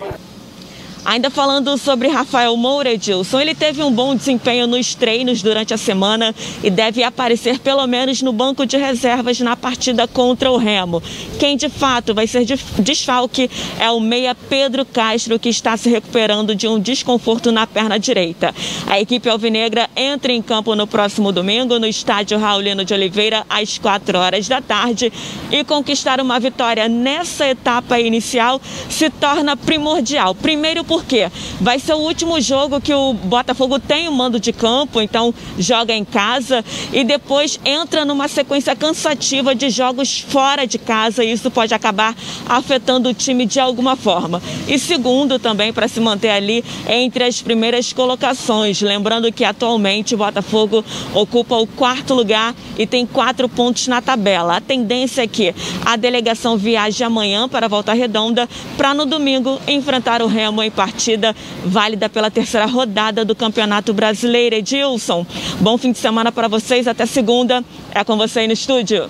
Ainda 1.08 1.30
falando 1.30 1.78
sobre 1.78 2.10
Rafael 2.10 2.58
Moura, 2.58 2.92
Edilson, 2.92 3.40
ele 3.40 3.56
teve 3.56 3.82
um 3.82 3.90
bom 3.90 4.14
desempenho 4.14 4.68
nos 4.68 4.94
treinos 4.94 5.42
durante 5.42 5.74
a 5.74 5.78
semana 5.78 6.36
e 6.62 6.70
deve 6.70 7.02
aparecer 7.02 7.60
pelo 7.60 7.88
menos 7.88 8.22
no 8.22 8.34
banco 8.34 8.66
de 8.66 8.76
reservas 8.76 9.40
na 9.40 9.56
partida 9.56 10.06
contra 10.06 10.52
o 10.52 10.58
Remo. 10.58 11.02
Quem 11.40 11.56
de 11.56 11.70
fato 11.70 12.14
vai 12.14 12.28
ser 12.28 12.44
desfalque 12.80 13.50
é 13.80 13.90
o 13.90 14.02
meia 14.02 14.36
Pedro 14.36 14.84
Castro, 14.84 15.40
que 15.40 15.48
está 15.48 15.78
se 15.78 15.90
recuperando 15.90 16.54
de 16.54 16.68
um 16.68 16.78
desconforto 16.78 17.54
na 17.54 17.66
perna 17.66 17.98
direita. 17.98 18.54
A 18.86 19.00
equipe 19.00 19.30
alvinegra 19.30 19.90
entra 19.96 20.34
em 20.34 20.42
campo 20.42 20.76
no 20.76 20.86
próximo 20.86 21.32
domingo 21.32 21.80
no 21.80 21.88
estádio 21.88 22.38
Raulino 22.38 22.84
de 22.84 22.94
Oliveira 22.94 23.46
às 23.50 23.78
4 23.78 24.18
horas 24.18 24.50
da 24.50 24.60
tarde 24.60 25.14
e 25.54 25.64
conquistar 25.64 26.20
uma 26.20 26.38
vitória 26.38 26.90
nessa 26.90 27.48
etapa 27.48 27.98
inicial 27.98 28.60
se 28.90 29.10
torna 29.10 29.56
primordial. 29.56 30.36
Primeiro 30.36 30.84
por 30.84 30.97
quê? 31.03 31.30
Vai 31.60 31.80
ser 31.80 31.94
o 31.94 31.99
último 31.99 32.40
jogo 32.40 32.82
que 32.82 32.94
o 32.94 33.14
Botafogo 33.14 33.80
tem 33.80 34.07
o 34.07 34.11
mando 34.11 34.40
de 34.40 34.53
campo, 34.53 35.02
então 35.02 35.34
joga 35.57 35.94
em 35.94 36.06
casa 36.06 36.64
e 36.91 37.03
depois 37.03 37.60
entra 37.65 38.06
numa 38.06 38.28
sequência 38.28 38.76
cansativa 38.76 39.53
de 39.53 39.69
jogos 39.69 40.19
fora 40.19 40.65
de 40.65 40.78
casa 40.78 41.24
e 41.24 41.32
isso 41.32 41.49
pode 41.52 41.74
acabar 41.74 42.15
afetando 42.48 43.10
o 43.10 43.14
time 43.14 43.45
de 43.45 43.60
alguma 43.60 43.95
forma. 43.95 44.41
E 44.68 44.78
segundo, 44.80 45.40
também 45.40 45.74
para 45.74 45.88
se 45.88 45.99
manter 45.99 46.30
ali 46.30 46.64
entre 46.88 47.24
as 47.24 47.41
primeiras 47.41 47.94
colocações. 47.94 48.82
Lembrando 48.82 49.32
que 49.32 49.44
atualmente 49.44 50.15
o 50.15 50.18
Botafogo 50.18 50.84
ocupa 51.14 51.56
o 51.56 51.68
quarto 51.68 52.14
lugar 52.14 52.56
e 52.78 52.86
tem 52.86 53.06
quatro 53.06 53.49
pontos 53.49 53.88
na 53.88 54.02
tabela. 54.02 54.57
A 54.57 54.61
tendência 54.61 55.24
é 55.24 55.28
que 55.28 55.53
a 55.86 55.95
delegação 55.95 56.57
viaje 56.57 57.03
amanhã 57.03 57.48
para 57.48 57.68
Volta 57.68 57.94
Redonda 57.94 58.48
para 58.78 58.94
no 58.94 59.06
domingo 59.06 59.60
enfrentar 59.68 60.22
o 60.22 60.28
Remo 60.28 60.61
em 60.61 60.72
partida 60.88 61.35
válida 61.65 62.07
pela 62.07 62.31
terceira 62.31 62.65
rodada 62.65 63.26
do 63.26 63.35
Campeonato 63.35 63.93
Brasileiro. 63.93 64.55
Edilson, 64.55 65.26
bom 65.59 65.77
fim 65.77 65.91
de 65.91 65.97
semana 65.97 66.31
para 66.31 66.47
vocês. 66.47 66.88
Até 66.88 67.05
segunda. 67.05 67.61
É 67.93 68.03
com 68.05 68.15
você 68.15 68.39
aí 68.39 68.47
no 68.47 68.53
estúdio. 68.53 69.09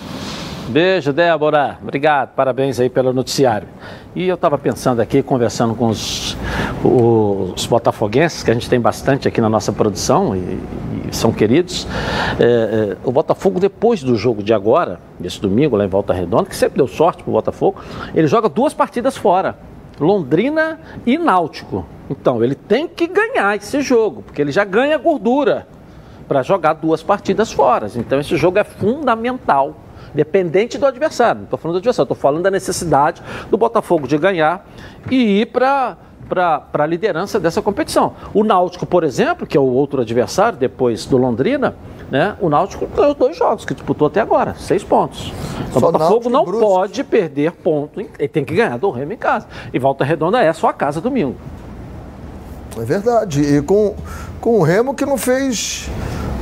Beijo, 0.68 1.14
Débora. 1.14 1.78
Obrigado. 1.82 2.34
Parabéns 2.34 2.80
aí 2.80 2.90
pelo 2.90 3.14
noticiário. 3.14 3.68
E 4.16 4.28
eu 4.28 4.36
estava 4.36 4.58
pensando 4.58 5.00
aqui, 5.02 5.22
conversando 5.22 5.76
com 5.76 5.88
os, 5.88 6.36
os, 6.84 7.66
botafoguenses, 7.68 8.42
que 8.42 8.50
a 8.50 8.54
gente 8.56 8.68
tem 8.68 8.80
bastante 8.80 9.28
aqui 9.28 9.40
na 9.40 9.48
nossa 9.48 9.72
produção 9.72 10.36
e, 10.36 10.40
e 11.08 11.16
são 11.16 11.32
queridos. 11.32 11.88
É, 12.40 12.44
é, 12.44 12.98
o 13.04 13.12
Botafogo, 13.12 13.60
depois 13.60 14.02
do 14.02 14.18
jogo 14.18 14.42
de 14.42 14.54
agora, 14.54 15.00
desse 15.20 15.40
domingo, 15.40 15.78
lá 15.78 15.86
em 15.86 15.88
Volta 15.88 16.12
Redonda, 16.12 16.46
que 16.46 16.56
sempre 16.56 16.78
deu 16.78 16.88
sorte 16.88 17.24
para 17.24 17.30
o 17.30 17.34
Botafogo, 17.34 17.80
ele 18.16 18.28
joga 18.28 18.50
duas 18.50 18.74
partidas 18.74 19.16
fora. 19.16 19.56
Londrina 20.00 20.80
e 21.06 21.18
Náutico. 21.18 21.86
Então, 22.10 22.44
ele 22.44 22.56
tem 22.56 22.88
que 22.88 23.08
ganhar 23.08 23.56
esse 23.58 23.82
jogo, 23.82 24.22
porque 24.22 24.42
ele 24.42 24.52
já 24.52 24.64
ganha 24.64 24.98
gordura 24.98 25.68
para 26.28 26.44
jogar 26.44 26.74
duas 26.74 27.04
partidas 27.04 27.52
fora. 27.52 27.88
Então, 27.96 28.20
esse 28.20 28.36
jogo 28.38 28.60
é 28.60 28.64
fundamental, 28.64 29.76
dependente 30.14 30.78
do 30.78 30.86
adversário. 30.86 31.40
Não 31.40 31.46
estou 31.46 31.60
falando 31.60 31.76
do 31.76 31.80
adversário, 31.80 32.04
estou 32.06 32.18
falando 32.18 32.44
da 32.44 32.52
necessidade 32.52 33.22
do 33.50 33.58
Botafogo 33.58 34.08
de 34.08 34.18
ganhar 34.18 34.66
e 35.10 35.42
ir 35.42 35.48
para 35.48 35.98
para 36.28 36.84
a 36.84 36.86
liderança 36.86 37.40
dessa 37.40 37.62
competição. 37.62 38.14
O 38.34 38.44
Náutico, 38.44 38.86
por 38.86 39.06
exemplo, 39.06 39.48
que 39.48 39.58
é 39.58 39.60
o 39.60 39.64
outro 39.64 40.02
adversário 40.02 40.60
depois 40.60 41.06
do 41.06 41.16
Londrina, 41.16 41.76
né? 42.10 42.36
O 42.40 42.50
Náutico 42.50 42.88
ganhou 42.88 43.14
dois 43.14 43.38
jogos 43.38 43.66
que 43.66 43.74
disputou 43.74 44.08
até 44.08 44.22
agora, 44.22 44.56
seis 44.56 44.84
pontos. 44.84 45.34
Então, 45.70 45.90
o 45.90 45.92
Botafogo 45.92 46.30
não 46.30 46.46
pode 46.46 47.04
perder 47.04 47.52
ponto, 47.52 48.00
ele 48.00 48.28
tem 48.28 48.46
que 48.46 48.56
ganhar 48.56 48.78
do 48.78 48.90
Remo 48.90 49.14
em 49.14 49.18
casa. 49.18 49.48
E 49.74 49.80
Volta 49.80 50.04
Redonda 50.04 50.42
é 50.42 50.50
a 50.50 50.54
sua 50.54 50.74
casa 50.74 51.02
domingo. 51.02 51.36
É 52.78 52.86
verdade. 52.86 53.42
E 53.42 53.62
com, 53.62 53.96
com 54.40 54.60
o 54.60 54.64
Remo 54.64 54.94
que 54.94 55.06
não 55.06 55.18
fez 55.18 55.90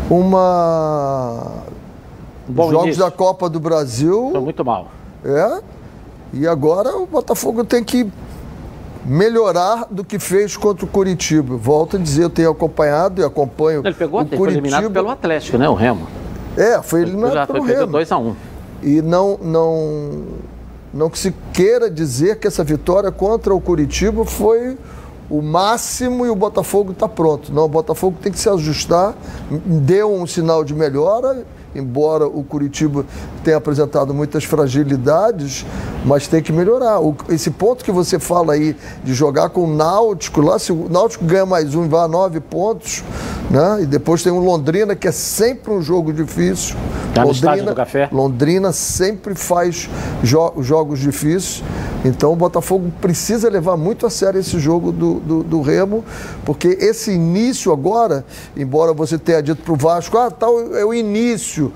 uma. 0.09 1.63
Bom 2.47 2.69
Jogos 2.69 2.85
início. 2.85 3.03
da 3.03 3.09
Copa 3.09 3.49
do 3.49 3.59
Brasil. 3.59 4.29
Foi 4.31 4.41
muito 4.41 4.63
mal. 4.63 4.87
É. 5.23 5.61
E 6.33 6.47
agora 6.47 6.95
o 6.95 7.07
Botafogo 7.07 7.63
tem 7.63 7.83
que 7.83 8.11
melhorar 9.06 9.86
do 9.90 10.03
que 10.03 10.18
fez 10.18 10.57
contra 10.57 10.84
o 10.84 10.88
Curitiba. 10.88 11.56
Volto 11.56 11.98
a 11.98 11.99
dizer, 11.99 12.23
eu 12.23 12.30
tenho 12.30 12.49
acompanhado 12.49 13.22
e 13.22 13.23
acompanho 13.23 13.82
Ele 13.86 13.94
pegou 13.94 14.22
o 14.22 14.26
Curitiba. 14.26 14.44
Foi 14.44 14.52
eliminado 14.53 14.91
pelo 14.91 15.10
Atlético, 15.10 15.57
né, 15.57 15.69
o 15.69 15.76
Remo? 15.76 16.07
É, 16.57 16.82
foi 16.82 17.03
eliminado 17.03 17.34
já 17.34 17.48
pelo 17.48 17.64
foi 17.64 17.76
Remo. 17.76 17.91
2 17.91 18.11
a 18.11 18.18
1 18.18 18.27
um. 18.27 18.36
E 18.82 19.02
não, 19.02 19.38
não, 19.41 20.23
não 20.94 21.10
que 21.10 21.19
se 21.19 21.34
queira 21.53 21.90
dizer 21.90 22.40
que 22.40 22.48
essa 22.48 22.64
vitória 22.64 23.11
contra 23.11 23.53
o 23.53 23.61
Curitiba 23.61 24.26
foi 24.26 24.77
o 25.30 25.41
máximo 25.41 26.26
e 26.26 26.30
o 26.30 26.36
Botafogo 26.36 26.91
está 26.91 27.07
pronto. 27.07 27.53
Não, 27.53 27.65
o 27.65 27.69
Botafogo 27.69 28.18
tem 28.22 28.32
que 28.32 28.40
se 28.40 28.49
ajustar, 28.49 29.15
deu 29.49 30.14
um 30.14 30.26
sinal 30.26 30.64
de 30.64 30.73
melhora 30.73 31.45
embora 31.76 32.26
o 32.26 32.43
Curitiba 32.43 33.06
tenha 33.43 33.57
apresentado 33.57 34.14
muitas 34.14 34.43
fragilidades, 34.43 35.65
mas 36.06 36.27
tem 36.27 36.41
que 36.41 36.52
melhorar. 36.52 36.99
O, 36.99 37.15
esse 37.30 37.52
ponto 37.52 37.84
que 37.84 37.91
você 37.91 38.19
fala 38.19 38.53
aí 38.53 38.76
de 39.03 39.14
jogar 39.14 39.49
com 39.49 39.65
o 39.65 39.76
Náutico, 39.76 40.41
lá 40.41 40.57
se 40.57 40.72
o 40.72 40.88
Náutico 40.89 41.26
ganha 41.26 41.45
mais 41.45 41.76
um 41.76 41.85
e 41.85 41.88
vai 41.88 42.06
a 42.06 42.07
nove 42.07 42.39
pontos, 42.39 43.03
né? 43.49 43.84
E 43.84 43.85
depois 43.85 44.23
tem 44.23 44.31
o 44.31 44.39
Londrina, 44.39 44.95
que 44.95 45.07
é 45.07 45.11
sempre 45.11 45.72
um 45.72 45.81
jogo 45.81 46.11
difícil. 46.11 46.76
Tá 47.14 47.23
Londrina. 47.23 47.73
Londrina 48.11 48.72
sempre 48.72 49.35
faz 49.35 49.89
jo 50.23 50.53
jogos 50.60 50.99
difíceis. 50.99 51.64
Então 52.06 52.32
o 52.32 52.36
Botafogo 52.36 52.94
precisa 53.02 53.49
levar 53.49 53.76
muito 53.76 54.06
a 54.06 54.11
sério 54.11 54.40
esse 54.40 54.60
jogo 54.60 54.91
do, 54.91 55.15
do, 55.15 55.44
do 55.44 55.61
Remo, 55.61 56.06
porque 56.45 56.68
esse 56.80 57.11
início 57.11 57.72
agora, 57.72 58.23
embora 58.56 58.94
você 58.94 59.18
tenha 59.18 59.41
dito 59.41 59.64
para 59.64 59.73
o 59.73 59.76
Vasco, 59.76 60.15
ah, 60.15 60.30
tal 60.30 60.76
é 60.76 60.86
o 60.86 60.94
início. 60.94 61.73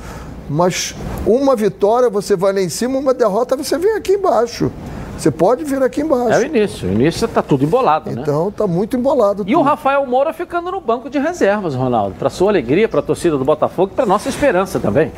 Mas 0.47 0.95
uma 1.25 1.55
vitória 1.55 2.09
você 2.09 2.35
vai 2.35 2.53
lá 2.53 2.61
em 2.61 2.69
cima, 2.69 2.99
uma 2.99 3.13
derrota 3.13 3.55
você 3.55 3.77
vem 3.77 3.95
aqui 3.95 4.13
embaixo. 4.13 4.71
Você 5.17 5.31
pode 5.31 5.65
vir 5.65 5.81
aqui 5.81 6.01
embaixo. 6.01 6.39
É 6.39 6.43
o 6.43 6.45
início. 6.45 6.87
O 6.87 6.91
início 6.91 7.25
está 7.25 7.41
tudo 7.41 7.65
embolado, 7.65 8.09
né? 8.09 8.21
Então 8.21 8.49
está 8.49 8.65
muito 8.65 8.95
embolado. 8.95 9.41
E 9.41 9.45
tudo. 9.47 9.59
o 9.59 9.61
Rafael 9.61 10.05
Moura 10.05 10.31
ficando 10.31 10.71
no 10.71 10.79
banco 10.79 11.09
de 11.09 11.19
reservas, 11.19 11.75
Ronaldo. 11.75 12.15
Para 12.17 12.29
sua 12.29 12.51
alegria, 12.51 12.87
para 12.87 12.99
a 12.99 13.03
torcida 13.03 13.37
do 13.37 13.43
Botafogo 13.43 13.91
e 13.91 13.95
para 13.95 14.05
nossa 14.05 14.29
esperança 14.29 14.79
também. 14.79 15.11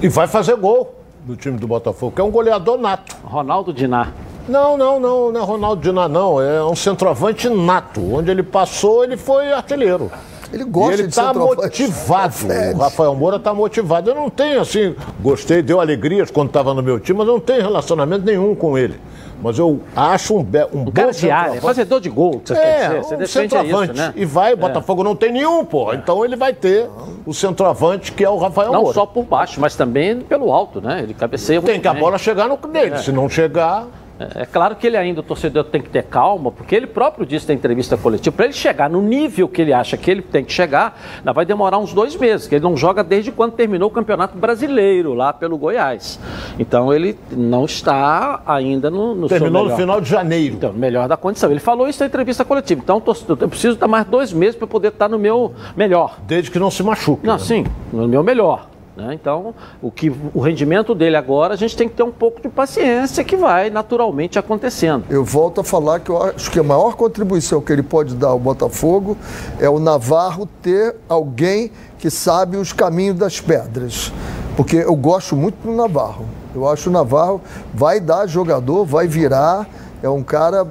E 0.00 0.08
vai 0.08 0.26
fazer 0.26 0.56
gol 0.56 0.94
do 1.24 1.36
time 1.36 1.58
do 1.58 1.66
Botafogo, 1.66 2.12
que 2.12 2.20
é 2.20 2.24
um 2.24 2.30
goleador 2.30 2.78
nato. 2.78 3.14
Ronaldo 3.22 3.70
Diná. 3.70 4.12
Não, 4.48 4.76
não, 4.76 4.98
não, 4.98 5.32
não 5.32 5.40
é 5.40 5.44
Ronaldo 5.44 5.82
Diná, 5.82 6.08
não. 6.08 6.40
É 6.40 6.64
um 6.64 6.74
centroavante 6.74 7.48
nato. 7.48 8.00
Onde 8.14 8.30
ele 8.30 8.42
passou, 8.42 9.04
ele 9.04 9.16
foi 9.16 9.52
artilheiro. 9.52 10.10
Ele 10.50 10.64
gosta 10.64 10.92
e 10.92 10.94
ele 11.00 11.08
de 11.08 11.14
tá 11.14 11.26
centroavante. 11.26 11.62
motivado. 11.62 12.34
O 12.74 12.78
Rafael 12.78 13.14
Moura 13.14 13.36
está 13.36 13.52
motivado. 13.52 14.10
Eu 14.10 14.14
não 14.14 14.30
tenho, 14.30 14.60
assim, 14.62 14.96
gostei, 15.20 15.60
deu 15.60 15.78
alegrias 15.78 16.30
quando 16.30 16.48
estava 16.48 16.72
no 16.72 16.82
meu 16.82 16.98
time, 16.98 17.18
mas 17.18 17.28
eu 17.28 17.34
não 17.34 17.40
tenho 17.40 17.60
relacionamento 17.60 18.24
nenhum 18.24 18.54
com 18.54 18.78
ele. 18.78 18.98
Mas 19.42 19.56
eu 19.58 19.80
acho 19.94 20.36
um, 20.36 20.42
be- 20.42 20.66
um, 20.72 20.78
Um 20.80 20.84
bom 20.86 20.90
cara 20.90 21.12
de 21.12 21.30
área, 21.30 21.60
fazedor 21.60 22.00
de 22.00 22.08
gol, 22.08 22.40
que 22.40 22.48
você 22.48 22.54
É, 22.54 22.56
quer 22.60 22.88
dizer. 22.88 22.98
Você 23.04 23.14
um 23.14 23.18
defende 23.18 23.30
centroavante. 23.50 23.92
isso, 23.92 24.02
né? 24.02 24.12
E 24.16 24.24
vai, 24.24 24.54
o 24.54 24.56
Botafogo 24.56 25.04
não 25.04 25.14
tem 25.14 25.30
nenhum, 25.30 25.64
pô. 25.64 25.92
Então 25.94 26.24
ele 26.24 26.34
vai 26.34 26.52
ter 26.54 26.88
o 27.24 27.32
centroavante, 27.34 28.10
que 28.12 28.24
é 28.24 28.30
o 28.30 28.36
Rafael 28.38 28.72
Não 28.72 28.80
Moura. 28.80 28.94
só 28.94 29.06
por 29.06 29.24
baixo, 29.24 29.60
mas 29.60 29.76
também 29.76 30.18
pelo 30.22 30.50
alto, 30.52 30.80
né? 30.80 31.02
Ele 31.02 31.14
cabeceia 31.14 31.60
Tem 31.60 31.74
muito 31.74 31.82
que 31.82 31.88
a 31.88 31.94
bola 31.94 32.16
chegar 32.18 32.48
no 32.48 32.56
dele. 32.56 32.94
É. 32.94 32.98
Se 32.98 33.12
não 33.12 33.28
chegar. 33.28 33.84
É 34.18 34.38
é 34.42 34.46
claro 34.46 34.76
que 34.76 34.86
ele 34.86 34.96
ainda, 34.96 35.20
o 35.20 35.22
torcedor 35.22 35.64
tem 35.64 35.82
que 35.82 35.90
ter 35.90 36.04
calma, 36.04 36.52
porque 36.52 36.74
ele 36.74 36.86
próprio 36.86 37.26
disse 37.26 37.48
na 37.48 37.54
entrevista 37.54 37.96
coletiva, 37.96 38.34
para 38.34 38.44
ele 38.44 38.54
chegar 38.54 38.88
no 38.88 39.02
nível 39.02 39.48
que 39.48 39.62
ele 39.62 39.72
acha 39.72 39.96
que 39.96 40.10
ele 40.10 40.22
tem 40.22 40.44
que 40.44 40.52
chegar, 40.52 40.98
ainda 41.18 41.32
vai 41.32 41.44
demorar 41.44 41.78
uns 41.78 41.92
dois 41.92 42.16
meses, 42.16 42.46
que 42.46 42.54
ele 42.54 42.64
não 42.64 42.76
joga 42.76 43.02
desde 43.02 43.32
quando 43.32 43.52
terminou 43.52 43.88
o 43.88 43.92
Campeonato 43.92 44.38
Brasileiro, 44.38 45.12
lá 45.14 45.32
pelo 45.32 45.58
Goiás. 45.58 46.20
Então 46.58 46.92
ele 46.92 47.18
não 47.30 47.64
está 47.64 48.42
ainda 48.46 48.90
no, 48.90 49.14
no 49.14 49.28
Terminou 49.28 49.68
no 49.68 49.76
final 49.76 50.00
de 50.00 50.08
janeiro. 50.08 50.54
Então, 50.54 50.72
melhor 50.72 51.08
da 51.08 51.16
condição. 51.16 51.50
Ele 51.50 51.60
falou 51.60 51.88
isso 51.88 52.00
na 52.00 52.06
entrevista 52.06 52.44
coletiva. 52.44 52.80
Então, 52.82 53.00
torcedor, 53.00 53.38
eu 53.40 53.48
preciso 53.48 53.76
dar 53.76 53.88
mais 53.88 54.06
dois 54.06 54.32
meses 54.32 54.56
para 54.56 54.66
poder 54.66 54.88
estar 54.88 55.08
no 55.08 55.18
meu 55.18 55.52
melhor. 55.76 56.18
Desde 56.26 56.50
que 56.50 56.58
não 56.58 56.70
se 56.70 56.82
machuque. 56.82 57.26
Não, 57.26 57.34
né? 57.34 57.38
sim, 57.40 57.64
no 57.92 58.06
meu 58.06 58.22
melhor. 58.22 58.68
Né? 58.98 59.14
Então, 59.14 59.54
o, 59.80 59.92
que, 59.92 60.12
o 60.34 60.40
rendimento 60.40 60.92
dele 60.92 61.16
agora, 61.16 61.54
a 61.54 61.56
gente 61.56 61.76
tem 61.76 61.88
que 61.88 61.94
ter 61.94 62.02
um 62.02 62.10
pouco 62.10 62.42
de 62.42 62.48
paciência 62.48 63.22
que 63.22 63.36
vai 63.36 63.70
naturalmente 63.70 64.38
acontecendo. 64.38 65.04
Eu 65.08 65.24
volto 65.24 65.60
a 65.60 65.64
falar 65.64 66.00
que 66.00 66.10
eu 66.10 66.20
acho 66.20 66.50
que 66.50 66.58
a 66.58 66.64
maior 66.64 66.96
contribuição 66.96 67.60
que 67.60 67.72
ele 67.72 67.82
pode 67.82 68.16
dar 68.16 68.28
ao 68.28 68.38
Botafogo 68.40 69.16
é 69.60 69.68
o 69.70 69.78
Navarro 69.78 70.48
ter 70.60 70.96
alguém 71.08 71.70
que 71.96 72.10
sabe 72.10 72.56
os 72.56 72.72
caminhos 72.72 73.16
das 73.16 73.40
pedras. 73.40 74.12
Porque 74.56 74.76
eu 74.76 74.96
gosto 74.96 75.36
muito 75.36 75.56
do 75.62 75.72
Navarro. 75.72 76.26
Eu 76.52 76.68
acho 76.68 76.84
que 76.84 76.88
o 76.88 76.92
Navarro 76.92 77.40
vai 77.72 78.00
dar 78.00 78.26
jogador, 78.26 78.84
vai 78.84 79.06
virar, 79.06 79.68
é 80.02 80.08
um 80.08 80.24
cara 80.24 80.66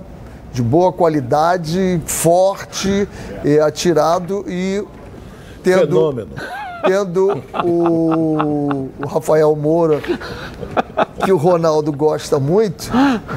de 0.51 0.61
boa 0.61 0.91
qualidade, 0.91 2.01
forte, 2.05 3.07
é, 3.45 3.61
atirado 3.61 4.43
e 4.47 4.83
tendo, 5.63 5.87
Fenômeno. 5.87 6.31
Tendo 6.85 7.41
o, 7.63 8.89
o 8.99 9.07
Rafael 9.07 9.55
Moura, 9.55 9.99
que 11.23 11.31
o 11.31 11.37
Ronaldo 11.37 11.91
gosta 11.91 12.39
muito, 12.39 12.89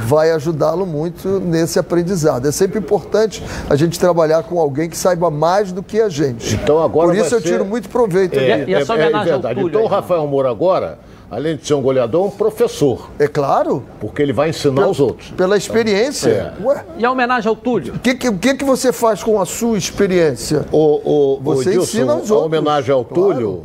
vai 0.07 0.31
ajudá-lo 0.33 0.87
muito 0.87 1.41
nesse 1.41 1.79
aprendizado. 1.79 2.47
É 2.47 2.53
sempre 2.53 2.79
importante 2.79 3.43
a 3.69 3.77
gente 3.77 3.99
trabalhar 3.99 4.43
com 4.43 4.59
alguém 4.59 4.89
que 4.89 4.97
saiba 4.97 5.31
mais 5.31 5.73
do 5.73 5.83
que 5.83 6.01
a 6.01 6.09
gente. 6.09 6.55
Então 6.55 6.83
agora 6.83 7.09
Por 7.09 7.17
isso 7.17 7.35
eu 7.35 7.41
tiro 7.41 7.65
ser- 7.65 7.69
muito 7.69 7.89
proveito. 7.89 8.39
É, 8.39 8.53
aqui. 8.63 8.75
é, 8.75 8.81
é 8.81 8.85
verdade. 8.85 9.61
Então 9.61 9.83
o 9.83 9.87
Rafael 9.87 10.27
Moura 10.27 10.51
agora, 10.51 10.99
além 11.31 11.57
de 11.57 11.67
ser 11.67 11.75
um 11.75 11.81
goleador, 11.83 12.25
é 12.25 12.29
um 12.29 12.31
professor. 12.31 13.09
É 13.19 13.29
claro. 13.29 13.85
Porque 14.01 14.21
ele 14.21 14.33
vai 14.33 14.51
ensinar 14.51 14.89
os 14.89 14.99
outros. 14.99 15.31
Pela 15.31 15.57
experiência. 15.57 16.55
É. 16.61 16.63
Ué, 16.65 16.85
E 16.99 17.05
a 17.05 17.11
homenagem 17.13 17.49
ao 17.49 17.57
Túlio? 17.57 17.95
o 17.95 17.99
que, 17.99 18.15
que, 18.15 18.33
que 18.33 18.55
que 18.57 18.65
você 18.65 18.93
faz 18.93 19.23
com 19.23 19.41
a 19.41 19.47
sua 19.47 19.79
experiência? 19.79 20.67
O, 20.73 21.37
o, 21.37 21.41
Você 21.43 21.69
o 21.69 21.73
Edilson, 21.73 21.83
ensina 21.85 22.15
os 22.17 22.31
a 22.31 22.35
outros. 22.35 22.47
homenagem 22.59 22.93
ao 22.93 23.05
Túlio, 23.05 23.65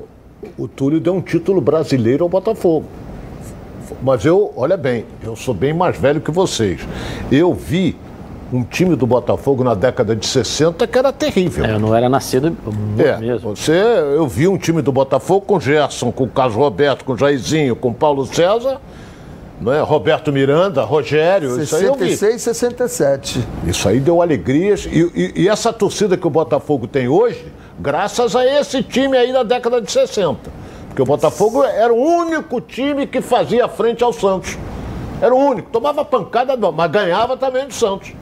o 0.57 0.67
Túlio 0.67 0.99
deu 0.99 1.15
um 1.15 1.21
título 1.21 1.59
brasileiro 1.59 2.23
ao 2.23 2.29
Botafogo. 2.29 2.85
Mas 4.01 4.25
eu, 4.25 4.51
olha 4.55 4.77
bem, 4.77 5.05
eu 5.23 5.35
sou 5.35 5.53
bem 5.53 5.73
mais 5.73 5.97
velho 5.97 6.19
que 6.21 6.31
vocês. 6.31 6.81
Eu 7.31 7.53
vi 7.53 7.95
um 8.53 8.63
time 8.63 8.95
do 8.95 9.07
Botafogo 9.07 9.63
na 9.63 9.73
década 9.73 10.15
de 10.15 10.25
60 10.25 10.85
que 10.87 10.97
era 10.97 11.11
terrível. 11.11 11.65
Eu 11.65 11.79
não 11.79 11.95
era 11.95 12.07
nascido 12.07 12.55
É, 12.97 13.17
mesmo. 13.17 13.55
você, 13.55 13.71
eu 13.73 14.27
vi 14.27 14.47
um 14.47 14.57
time 14.57 14.81
do 14.81 14.91
Botafogo 14.91 15.45
com 15.45 15.59
Gerson, 15.59 16.11
com 16.11 16.27
Carlos 16.27 16.55
Roberto, 16.55 17.03
com 17.03 17.17
Jairzinho, 17.17 17.75
com 17.75 17.91
Paulo 17.91 18.25
César, 18.25 18.79
não 19.59 19.73
é? 19.73 19.79
Roberto 19.81 20.31
Miranda, 20.31 20.83
Rogério, 20.83 21.61
isso 21.61 21.75
aí 21.75 21.85
eu 21.85 21.95
vi. 21.95 22.15
66 22.15 22.41
67. 22.41 23.47
Isso 23.65 23.87
aí 23.89 23.99
deu 23.99 24.21
alegrias. 24.21 24.85
E, 24.85 24.99
e- 25.15 25.43
e 25.43 25.49
essa 25.49 25.73
torcida 25.73 26.15
que 26.15 26.27
o 26.27 26.29
Botafogo 26.29 26.87
tem 26.87 27.07
hoje, 27.07 27.51
graças 27.79 28.35
a 28.35 28.45
esse 28.45 28.83
time 28.83 29.17
aí 29.17 29.33
da 29.33 29.43
década 29.43 29.81
de 29.81 29.91
60. 29.91 30.37
Porque 30.87 31.01
o 31.01 31.05
Botafogo 31.05 31.63
era 31.63 31.93
o 31.93 31.97
único 31.97 32.61
time 32.61 33.07
que 33.07 33.21
fazia 33.21 33.67
frente 33.67 34.03
ao 34.03 34.13
Santos. 34.13 34.57
Era 35.21 35.33
o 35.33 35.37
único. 35.37 35.69
Tomava 35.71 36.05
pancada, 36.05 36.55
mas 36.71 36.91
ganhava 36.91 37.35
também 37.35 37.65
do 37.67 37.73
Santos. 37.73 38.13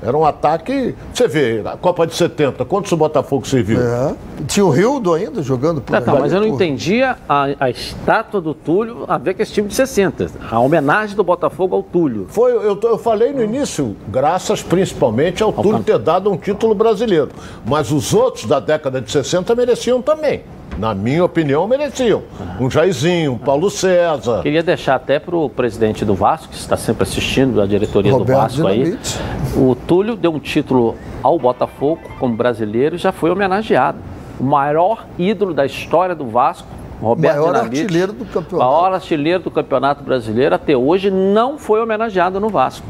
Era 0.00 0.16
um 0.16 0.24
ataque. 0.24 0.94
Você 1.12 1.26
vê, 1.26 1.62
a 1.64 1.76
Copa 1.76 2.06
de 2.06 2.14
70, 2.14 2.64
quantos 2.64 2.92
o 2.92 2.96
Botafogo 2.96 3.46
serviu? 3.46 3.80
É. 3.80 4.14
Tinha 4.46 4.64
o 4.64 4.70
Rildo 4.70 5.12
ainda 5.12 5.42
jogando 5.42 5.80
por 5.80 5.92
Tá, 5.92 6.00
tá, 6.00 6.14
mas 6.14 6.32
eu 6.32 6.40
não 6.40 6.46
entendia 6.46 7.16
a, 7.28 7.48
a 7.58 7.70
estátua 7.70 8.40
do 8.40 8.54
Túlio 8.54 9.04
a 9.08 9.18
ver 9.18 9.34
com 9.34 9.42
esse 9.42 9.52
time 9.52 9.68
de 9.68 9.74
60. 9.74 10.30
A 10.50 10.60
homenagem 10.60 11.16
do 11.16 11.24
Botafogo 11.24 11.74
ao 11.74 11.82
Túlio. 11.82 12.26
Foi, 12.28 12.52
eu, 12.52 12.78
eu 12.80 12.98
falei 12.98 13.32
no 13.32 13.42
início, 13.42 13.96
graças 14.08 14.62
principalmente 14.62 15.42
ao 15.42 15.52
Túlio 15.52 15.82
ter 15.82 15.98
dado 15.98 16.30
um 16.30 16.36
título 16.36 16.74
brasileiro. 16.74 17.30
Mas 17.66 17.90
os 17.90 18.14
outros 18.14 18.44
da 18.44 18.60
década 18.60 19.00
de 19.00 19.10
60 19.10 19.54
mereciam 19.54 20.00
também. 20.00 20.42
Na 20.78 20.94
minha 20.94 21.24
opinião, 21.24 21.66
mereciam. 21.66 22.22
Um 22.60 22.70
Jairzinho, 22.70 23.32
um 23.32 23.38
Paulo 23.38 23.68
César. 23.68 24.42
Queria 24.42 24.62
deixar 24.62 24.94
até 24.94 25.18
para 25.18 25.36
o 25.36 25.50
presidente 25.50 26.04
do 26.04 26.14
Vasco, 26.14 26.48
que 26.48 26.54
está 26.54 26.76
sempre 26.76 27.02
assistindo 27.02 27.60
a 27.60 27.66
diretoria 27.66 28.12
do 28.12 28.18
Roberto 28.18 28.38
Vasco 28.38 28.66
aí. 28.68 28.84
Dinamite. 28.84 29.18
O 29.56 29.74
Túlio 29.74 30.14
deu 30.14 30.32
um 30.32 30.38
título 30.38 30.94
ao 31.20 31.36
Botafogo 31.36 32.02
como 32.20 32.36
brasileiro 32.36 32.94
e 32.94 32.98
já 32.98 33.10
foi 33.10 33.28
homenageado. 33.28 33.98
O 34.38 34.44
maior 34.44 35.04
ídolo 35.18 35.52
da 35.52 35.66
história 35.66 36.14
do 36.14 36.28
Vasco, 36.28 36.68
Roberto 37.02 37.34
Maior 37.34 37.54
Dinamite, 37.54 37.80
artilheiro 37.80 38.12
do 38.12 38.24
campeonato. 38.24 38.70
Maior 38.70 38.92
artilheiro 38.92 39.42
do 39.42 39.50
campeonato 39.50 40.04
brasileiro 40.04 40.54
até 40.54 40.76
hoje 40.76 41.10
não 41.10 41.58
foi 41.58 41.82
homenageado 41.82 42.38
no 42.38 42.48
Vasco. 42.48 42.86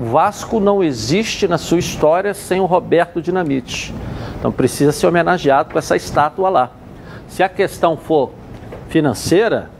O 0.00 0.04
Vasco 0.04 0.60
não 0.60 0.84
existe 0.84 1.48
na 1.48 1.58
sua 1.58 1.80
história 1.80 2.32
sem 2.32 2.60
o 2.60 2.64
Roberto 2.64 3.20
Dinamite. 3.20 3.92
Então 4.38 4.52
precisa 4.52 4.92
ser 4.92 5.08
homenageado 5.08 5.72
com 5.72 5.78
essa 5.80 5.96
estátua 5.96 6.48
lá. 6.48 6.70
Se 7.28 7.42
a 7.42 7.48
questão 7.48 7.96
for 7.96 8.30
financeira, 8.88 9.70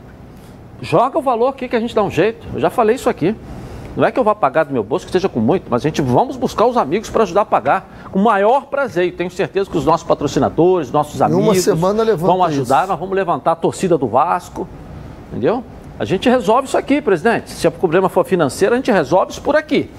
joga 0.81 1.17
o 1.17 1.21
valor 1.21 1.47
aqui 1.47 1.67
que 1.67 1.75
a 1.75 1.79
gente 1.79 1.95
dá 1.95 2.03
um 2.03 2.09
jeito. 2.09 2.45
Eu 2.53 2.59
já 2.59 2.69
falei 2.69 2.95
isso 2.95 3.09
aqui. 3.09 3.35
Não 3.95 4.03
é 4.03 4.11
que 4.11 4.19
eu 4.19 4.23
vá 4.25 4.35
pagar 4.35 4.65
do 4.65 4.73
meu 4.73 4.83
bolso, 4.83 5.05
que 5.05 5.11
seja 5.11 5.29
com 5.29 5.39
muito, 5.39 5.67
mas 5.69 5.85
a 5.85 5.87
gente 5.87 6.01
vamos 6.01 6.35
buscar 6.35 6.65
os 6.65 6.75
amigos 6.75 7.09
para 7.09 7.23
ajudar 7.23 7.41
a 7.41 7.45
pagar. 7.45 8.09
Com 8.11 8.19
o 8.19 8.23
maior 8.23 8.65
prazer. 8.65 9.05
E 9.05 9.11
tenho 9.11 9.31
certeza 9.31 9.69
que 9.69 9.77
os 9.77 9.85
nossos 9.85 10.05
patrocinadores, 10.05 10.91
nossos 10.91 11.21
uma 11.21 11.25
amigos 11.27 11.65
vão 12.17 12.43
ajudar. 12.43 12.81
isso. 12.81 12.89
Nós 12.89 12.99
vamos 12.99 13.15
levantar 13.15 13.53
a 13.53 13.55
torcida 13.55 13.97
do 13.97 14.07
Vasco. 14.07 14.67
Entendeu? 15.31 15.63
A 15.97 16.03
gente 16.03 16.29
resolve 16.29 16.67
isso 16.67 16.77
aqui, 16.77 17.01
presidente. 17.01 17.49
Se 17.51 17.65
o 17.67 17.71
problema 17.71 18.09
for 18.09 18.25
financeiro, 18.25 18.73
a 18.73 18.77
gente 18.77 18.91
resolve 18.91 19.31
isso 19.31 19.41
por 19.41 19.55
aqui. 19.55 19.89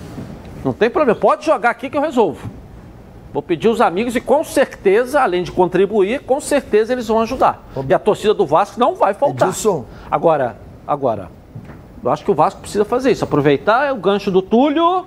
Não 0.63 0.75
tem 0.75 0.91
problema. 0.91 1.19
Pode 1.19 1.47
jogar 1.47 1.71
aqui 1.71 1.89
que 1.89 1.97
eu 1.97 2.03
resolvo. 2.03 2.51
Vou 3.37 3.43
pedir 3.43 3.69
os 3.69 3.83
amigos 3.83 4.17
e 4.17 4.21
com 4.23 4.43
certeza, 4.43 5.21
além 5.21 5.43
de 5.43 5.53
contribuir, 5.53 6.21
com 6.21 6.41
certeza 6.41 6.95
eles 6.95 7.07
vão 7.07 7.21
ajudar. 7.21 7.69
E 7.87 7.93
a 7.93 7.99
torcida 7.99 8.33
do 8.33 8.47
Vasco 8.47 8.81
não 8.81 8.95
vai 8.95 9.13
faltar. 9.13 9.49
Agora, 10.11 10.57
agora, 10.87 11.29
eu 12.03 12.11
acho 12.11 12.25
que 12.25 12.31
o 12.31 12.35
Vasco 12.35 12.63
precisa 12.63 12.87
fazer 12.87 13.11
isso. 13.11 13.25
Aproveitar 13.25 13.93
o 13.93 13.97
gancho 13.97 14.31
do 14.31 14.41
Túlio 14.41 15.05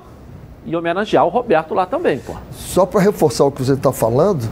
e 0.63 0.75
homenagear 0.75 1.25
o 1.25 1.29
Roberto 1.29 1.73
lá 1.73 1.87
também, 1.87 2.19
pô. 2.19 2.35
Só 2.51 2.85
para 2.85 3.01
reforçar 3.01 3.45
o 3.45 3.51
que 3.51 3.63
você 3.63 3.73
está 3.73 3.91
falando, 3.91 4.47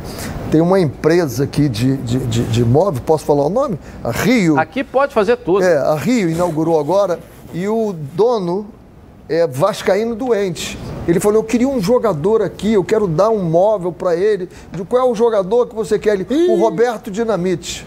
tem 0.50 0.60
uma 0.60 0.80
empresa 0.80 1.44
aqui 1.44 1.70
de, 1.70 1.98
de, 1.98 2.18
de, 2.18 2.44
de 2.46 2.62
imóvel, 2.62 3.00
posso 3.06 3.26
falar 3.26 3.46
o 3.46 3.50
nome? 3.50 3.78
A 4.04 4.10
Rio. 4.10 4.60
Aqui 4.60 4.84
pode 4.84 5.14
fazer 5.14 5.38
tudo. 5.38 5.64
É, 5.64 5.78
a 5.78 5.94
Rio 5.94 6.32
inaugurou 6.32 6.80
agora 6.80 7.20
e 7.54 7.68
o 7.68 7.94
dono 7.94 8.66
é 9.30 9.46
vascaíno 9.46 10.16
doente. 10.16 10.78
Ele 11.08 11.20
falou, 11.20 11.40
eu 11.40 11.44
queria 11.44 11.68
um 11.68 11.82
jogador 11.82 12.42
aqui, 12.42 12.74
eu 12.74 12.84
quero 12.84 13.08
dar 13.08 13.30
um 13.30 13.44
móvel 13.44 13.92
para 13.92 14.16
ele. 14.16 14.50
De 14.72 14.84
qual 14.84 15.08
é 15.08 15.10
o 15.10 15.16
jogador 15.16 15.68
que 15.68 15.76
você 15.76 15.98
quer? 15.98 16.14
Ele, 16.20 16.28
o 16.50 16.60
Roberto 16.60 17.10
Dinamite. 17.10 17.86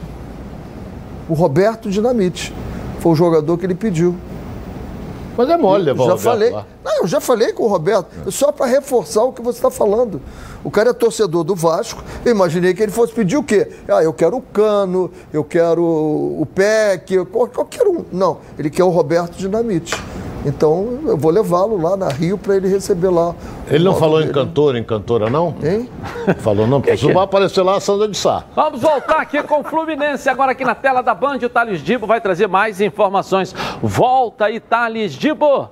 O 1.29 1.35
Roberto 1.35 1.91
Dinamite. 1.91 2.55
Foi 3.01 3.13
o 3.13 3.15
jogador 3.15 3.57
que 3.59 3.67
ele 3.67 3.75
pediu. 3.75 4.15
Mas 5.37 5.49
é 5.49 5.57
mole 5.57 5.85
levar 5.85 6.05
já 6.05 6.19
falei. 6.19 6.51
lá. 6.51 6.67
Não, 6.85 6.99
eu 6.99 7.07
já 7.07 7.21
falei 7.21 7.53
com 7.53 7.63
o 7.63 7.67
Roberto, 7.67 8.31
só 8.31 8.53
para 8.53 8.67
reforçar 8.67 9.23
o 9.23 9.33
que 9.33 9.41
você 9.41 9.59
está 9.59 9.71
falando. 9.71 10.21
O 10.63 10.71
cara 10.71 10.91
é 10.91 10.93
torcedor 10.93 11.45
do 11.45 11.55
Vasco. 11.55 12.03
Eu 12.25 12.33
imaginei 12.33 12.75
que 12.75 12.83
ele 12.83 12.93
fosse 12.93 13.13
pedir 13.13 13.37
o 13.37 13.43
quê? 13.43 13.69
Ah, 13.89 14.03
eu 14.03 14.13
quero 14.13 14.37
o 14.37 14.43
Cano, 14.43 15.11
eu 15.33 15.43
quero 15.45 15.83
o 15.83 16.47
PEC, 16.55 17.15
eu 17.15 17.27
qualquer 17.27 17.87
um. 17.87 18.05
Não, 18.13 18.39
ele 18.59 18.69
quer 18.69 18.85
o 18.85 18.91
Roberto 18.91 19.37
Dinamite. 19.37 19.95
Então 20.45 20.99
eu 21.07 21.17
vou 21.17 21.31
levá-lo 21.31 21.81
lá 21.81 21.97
na 21.97 22.09
Rio 22.09 22.39
para 22.39 22.57
ele 22.57 22.69
receber 22.69 23.11
lá. 23.11 23.35
Ele 23.69 23.85
não 23.85 23.95
falou 23.95 24.19
em 24.21 24.23
dele. 24.23 24.35
cantor, 24.35 24.77
em 24.77 24.83
cantora, 24.85 25.29
não? 25.29 25.55
Hein? 25.63 25.89
Falou 26.41 26.67
não, 26.67 26.81
porque 26.81 26.97
que 26.97 27.11
é? 27.11 27.13
vai 27.13 27.25
aparecer 27.25 27.63
lá 27.63 27.77
a 27.77 27.81
Sandra 27.81 28.09
de 28.09 28.17
Sá. 28.17 28.45
Vamos 28.55 28.81
voltar 28.81 29.21
aqui 29.21 29.43
com 29.43 29.61
o 29.61 29.65
Fluminense. 29.65 30.29
Agora 30.29 30.53
aqui 30.53 30.65
na 30.65 30.75
tela 30.75 31.03
da 31.03 31.15
Band, 31.15 31.39
o 31.43 31.49
Thales 31.49 31.83
Dibo 31.83 32.07
vai 32.07 32.21
trazer 32.21 32.47
mais 32.49 32.81
informações. 32.81 33.55
Volta 33.83 34.47
aí, 34.47 34.59
Thales 34.61 35.13
Dibo. 35.13 35.69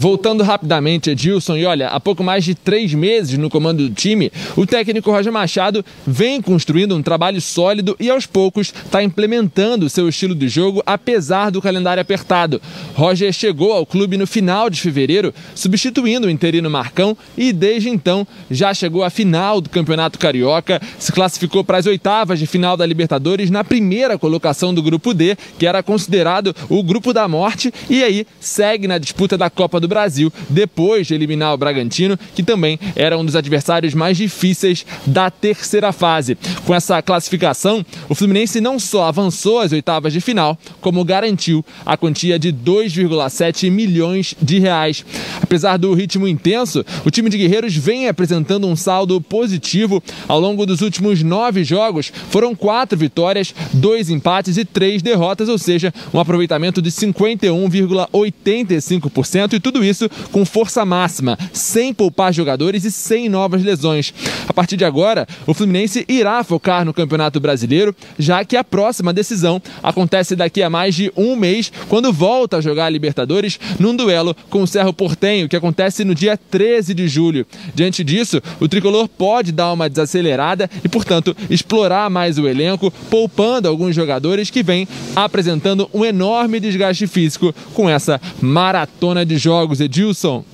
Voltando 0.00 0.44
rapidamente, 0.44 1.10
Edilson, 1.10 1.56
e 1.56 1.66
olha, 1.66 1.88
há 1.88 1.98
pouco 1.98 2.22
mais 2.22 2.44
de 2.44 2.54
três 2.54 2.94
meses 2.94 3.36
no 3.36 3.50
comando 3.50 3.88
do 3.88 3.92
time, 3.92 4.30
o 4.56 4.64
técnico 4.64 5.10
Roger 5.10 5.32
Machado 5.32 5.84
vem 6.06 6.40
construindo 6.40 6.94
um 6.94 7.02
trabalho 7.02 7.40
sólido 7.40 7.96
e 7.98 8.08
aos 8.08 8.24
poucos 8.24 8.68
está 8.68 9.02
implementando 9.02 9.86
o 9.86 9.90
seu 9.90 10.08
estilo 10.08 10.36
de 10.36 10.46
jogo, 10.46 10.84
apesar 10.86 11.50
do 11.50 11.60
calendário 11.60 12.00
apertado. 12.00 12.62
Roger 12.94 13.32
chegou 13.32 13.72
ao 13.72 13.84
clube 13.84 14.16
no 14.16 14.24
final 14.24 14.70
de 14.70 14.80
fevereiro, 14.80 15.34
substituindo 15.52 16.28
o 16.28 16.30
interino 16.30 16.70
Marcão 16.70 17.16
e 17.36 17.52
desde 17.52 17.88
então 17.88 18.24
já 18.48 18.72
chegou 18.72 19.02
à 19.02 19.10
final 19.10 19.60
do 19.60 19.68
Campeonato 19.68 20.16
Carioca, 20.16 20.80
se 20.96 21.10
classificou 21.10 21.64
para 21.64 21.78
as 21.78 21.86
oitavas 21.86 22.38
de 22.38 22.46
final 22.46 22.76
da 22.76 22.86
Libertadores 22.86 23.50
na 23.50 23.64
primeira 23.64 24.16
colocação 24.16 24.72
do 24.72 24.80
grupo 24.80 25.12
D, 25.12 25.36
que 25.58 25.66
era 25.66 25.82
considerado 25.82 26.54
o 26.68 26.84
grupo 26.84 27.12
da 27.12 27.26
morte, 27.26 27.74
e 27.90 28.04
aí 28.04 28.24
segue 28.38 28.86
na 28.86 28.98
disputa 28.98 29.36
da 29.36 29.50
Copa 29.50 29.80
do 29.80 29.87
Brasil, 29.88 30.32
depois 30.48 31.06
de 31.06 31.14
eliminar 31.14 31.54
o 31.54 31.56
Bragantino, 31.56 32.18
que 32.34 32.42
também 32.42 32.78
era 32.94 33.18
um 33.18 33.24
dos 33.24 33.34
adversários 33.34 33.94
mais 33.94 34.16
difíceis 34.16 34.86
da 35.06 35.30
terceira 35.30 35.92
fase. 35.92 36.36
Com 36.64 36.74
essa 36.74 37.00
classificação, 37.02 37.84
o 38.08 38.14
Fluminense 38.14 38.60
não 38.60 38.78
só 38.78 39.04
avançou 39.04 39.58
às 39.58 39.72
oitavas 39.72 40.12
de 40.12 40.20
final, 40.20 40.58
como 40.80 41.04
garantiu 41.04 41.64
a 41.84 41.96
quantia 41.96 42.38
de 42.38 42.52
2,7 42.52 43.70
milhões 43.70 44.34
de 44.40 44.58
reais. 44.58 45.04
Apesar 45.42 45.76
do 45.76 45.94
ritmo 45.94 46.28
intenso, 46.28 46.84
o 47.04 47.10
time 47.10 47.30
de 47.30 47.38
Guerreiros 47.38 47.74
vem 47.74 48.08
apresentando 48.08 48.66
um 48.66 48.76
saldo 48.76 49.20
positivo 49.20 50.02
ao 50.26 50.38
longo 50.38 50.66
dos 50.66 50.80
últimos 50.80 51.22
nove 51.22 51.64
jogos. 51.64 52.12
Foram 52.30 52.54
quatro 52.54 52.98
vitórias, 52.98 53.54
dois 53.72 54.10
empates 54.10 54.56
e 54.56 54.64
três 54.64 55.02
derrotas, 55.02 55.48
ou 55.48 55.58
seja, 55.58 55.92
um 56.12 56.20
aproveitamento 56.20 56.82
de 56.82 56.90
51,85% 56.90 59.08
95% 59.08 59.54
e 59.54 59.60
tudo 59.60 59.77
isso 59.82 60.08
com 60.32 60.44
força 60.44 60.84
máxima, 60.84 61.38
sem 61.52 61.92
poupar 61.92 62.32
jogadores 62.32 62.84
e 62.84 62.90
sem 62.90 63.28
novas 63.28 63.62
lesões. 63.62 64.12
A 64.46 64.52
partir 64.52 64.76
de 64.76 64.84
agora, 64.84 65.26
o 65.46 65.54
Fluminense 65.54 66.04
irá 66.08 66.42
focar 66.42 66.84
no 66.84 66.94
Campeonato 66.94 67.40
Brasileiro, 67.40 67.94
já 68.18 68.44
que 68.44 68.56
a 68.56 68.64
próxima 68.64 69.12
decisão 69.12 69.60
acontece 69.82 70.34
daqui 70.34 70.62
a 70.62 70.70
mais 70.70 70.94
de 70.94 71.12
um 71.16 71.36
mês, 71.36 71.72
quando 71.88 72.12
volta 72.12 72.56
a 72.56 72.60
jogar 72.60 72.86
a 72.86 72.90
Libertadores 72.90 73.58
num 73.78 73.94
duelo 73.94 74.34
com 74.50 74.62
o 74.62 74.66
Cerro 74.66 74.92
Portenho, 74.92 75.48
que 75.48 75.56
acontece 75.56 76.04
no 76.04 76.14
dia 76.14 76.36
13 76.36 76.94
de 76.94 77.08
julho. 77.08 77.46
Diante 77.74 78.02
disso, 78.02 78.40
o 78.60 78.68
tricolor 78.68 79.08
pode 79.08 79.52
dar 79.52 79.72
uma 79.72 79.88
desacelerada 79.88 80.70
e, 80.84 80.88
portanto, 80.88 81.36
explorar 81.50 82.08
mais 82.08 82.38
o 82.38 82.48
elenco, 82.48 82.90
poupando 83.10 83.68
alguns 83.68 83.94
jogadores 83.94 84.50
que 84.50 84.62
vêm 84.62 84.88
apresentando 85.14 85.88
um 85.92 86.04
enorme 86.04 86.60
desgaste 86.60 87.06
físico 87.06 87.54
com 87.74 87.88
essa 87.88 88.20
maratona 88.40 89.24
de 89.24 89.36
jogos. 89.36 89.67
Edilson, 89.80 90.44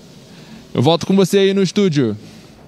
eu 0.74 0.82
volto 0.82 1.06
com 1.06 1.14
você 1.14 1.38
aí 1.38 1.54
no 1.54 1.62
estúdio. 1.62 2.16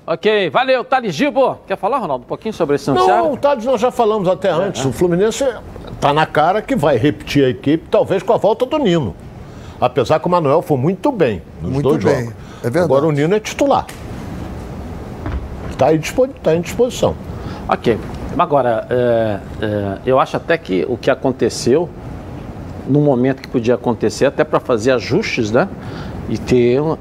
Ok, 0.07 0.51
valeu. 0.51 0.85
Thales 0.85 1.15
Gibo, 1.15 1.59
quer 1.67 1.77
falar, 1.77 1.99
Ronaldo, 1.99 2.25
um 2.25 2.29
pouquinho 2.29 2.55
sobre 2.55 2.77
esse 2.77 2.89
noticiário? 2.89 3.25
Não, 3.25 3.33
o 3.33 3.37
Thales 3.37 3.65
nós 3.65 3.81
já 3.81 3.91
falamos 3.91 4.29
até 4.29 4.51
antes. 4.51 4.85
É. 4.85 4.89
O 4.89 4.93
Fluminense 4.93 5.45
está 5.93 6.13
na 6.13 6.25
cara 6.25 6.63
que 6.63 6.77
vai 6.77 6.97
repetir 6.97 7.45
a 7.45 7.49
equipe, 7.49 7.89
talvez 7.91 8.23
com 8.23 8.33
a 8.33 8.37
volta 8.37 8.65
do 8.65 8.79
Nino. 8.79 9.17
Apesar 9.81 10.21
que 10.21 10.27
o 10.27 10.31
Manuel 10.31 10.63
foi 10.63 10.77
muito 10.79 11.11
bem 11.11 11.43
nos 11.61 11.73
Muito 11.73 11.89
dois 11.89 12.05
bem, 12.05 12.25
jogos. 12.27 12.35
é 12.61 12.71
verdade. 12.71 12.85
Agora 12.85 13.07
o 13.07 13.13
Nino 13.13 13.35
é 13.35 13.41
titular. 13.41 13.87
Está 15.71 15.87
tá 16.43 16.55
em 16.55 16.61
disposição. 16.61 17.15
Ok. 17.69 17.99
Agora, 18.39 18.87
é, 18.89 19.39
é, 19.61 19.99
eu 20.07 20.21
acho 20.21 20.37
até 20.37 20.57
que 20.57 20.85
o 20.89 20.97
que 20.97 21.11
aconteceu, 21.11 21.89
no 22.87 23.01
momento 23.01 23.43
que 23.43 23.49
podia 23.49 23.75
acontecer, 23.75 24.27
até 24.27 24.45
para 24.45 24.61
fazer 24.61 24.93
ajustes, 24.93 25.51
né? 25.51 25.69
E 26.29 26.37
ter 26.37 26.81
um, 26.81 26.93
é, 26.95 26.97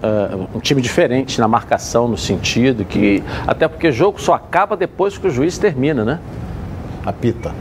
um 0.56 0.60
time 0.60 0.82
diferente 0.82 1.40
na 1.40 1.48
marcação, 1.48 2.08
no 2.08 2.18
sentido 2.18 2.86
que. 2.86 3.24
Até 3.48 3.68
porque 3.68 3.88
o 3.88 3.92
jogo 3.92 4.22
só 4.22 4.34
acaba 4.34 4.78
depois 4.78 5.18
que 5.18 5.28
o 5.28 5.30
juiz 5.30 5.58
termina, 5.58 6.06
né? 6.06 6.20
Apita. 7.06 7.54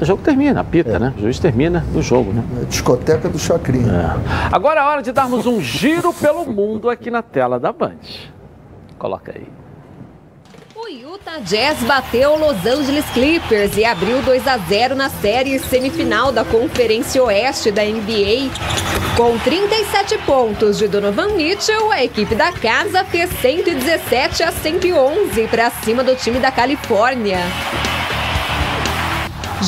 O 0.00 0.04
jogo 0.04 0.22
termina, 0.22 0.60
apita, 0.60 0.98
né? 0.98 1.12
O 1.16 1.20
juiz 1.20 1.38
termina 1.40 1.84
o 1.94 2.00
jogo, 2.00 2.32
né? 2.32 2.44
É 2.62 2.64
discoteca 2.64 3.28
do 3.28 3.38
Chacrinha. 3.38 4.16
Agora 4.52 4.80
é 4.80 4.84
hora 4.84 5.02
de 5.02 5.10
darmos 5.10 5.44
um 5.44 5.60
giro 5.60 6.12
pelo 6.12 6.46
mundo 6.46 6.88
aqui 6.88 7.10
na 7.10 7.20
tela 7.20 7.58
da 7.58 7.72
Band. 7.72 7.96
Coloca 8.96 9.32
aí. 9.34 9.46
Utah 11.28 11.40
Jazz 11.40 11.78
bateu 11.80 12.30
o 12.30 12.38
Los 12.38 12.66
Angeles 12.66 13.04
Clippers 13.12 13.76
e 13.76 13.84
abriu 13.84 14.22
2 14.22 14.48
a 14.48 14.56
0 14.56 14.94
na 14.94 15.10
série 15.10 15.58
semifinal 15.58 16.32
da 16.32 16.42
Conferência 16.42 17.22
Oeste 17.22 17.70
da 17.70 17.84
NBA. 17.84 18.50
Com 19.14 19.38
37 19.38 20.16
pontos 20.24 20.78
de 20.78 20.88
Donovan 20.88 21.34
Mitchell, 21.34 21.92
a 21.92 22.02
equipe 22.02 22.34
da 22.34 22.50
casa 22.50 23.04
fez 23.04 23.28
117 23.42 24.42
a 24.42 24.50
111 24.50 25.46
para 25.48 25.70
cima 25.70 26.02
do 26.02 26.16
time 26.16 26.38
da 26.38 26.50
Califórnia. 26.50 27.40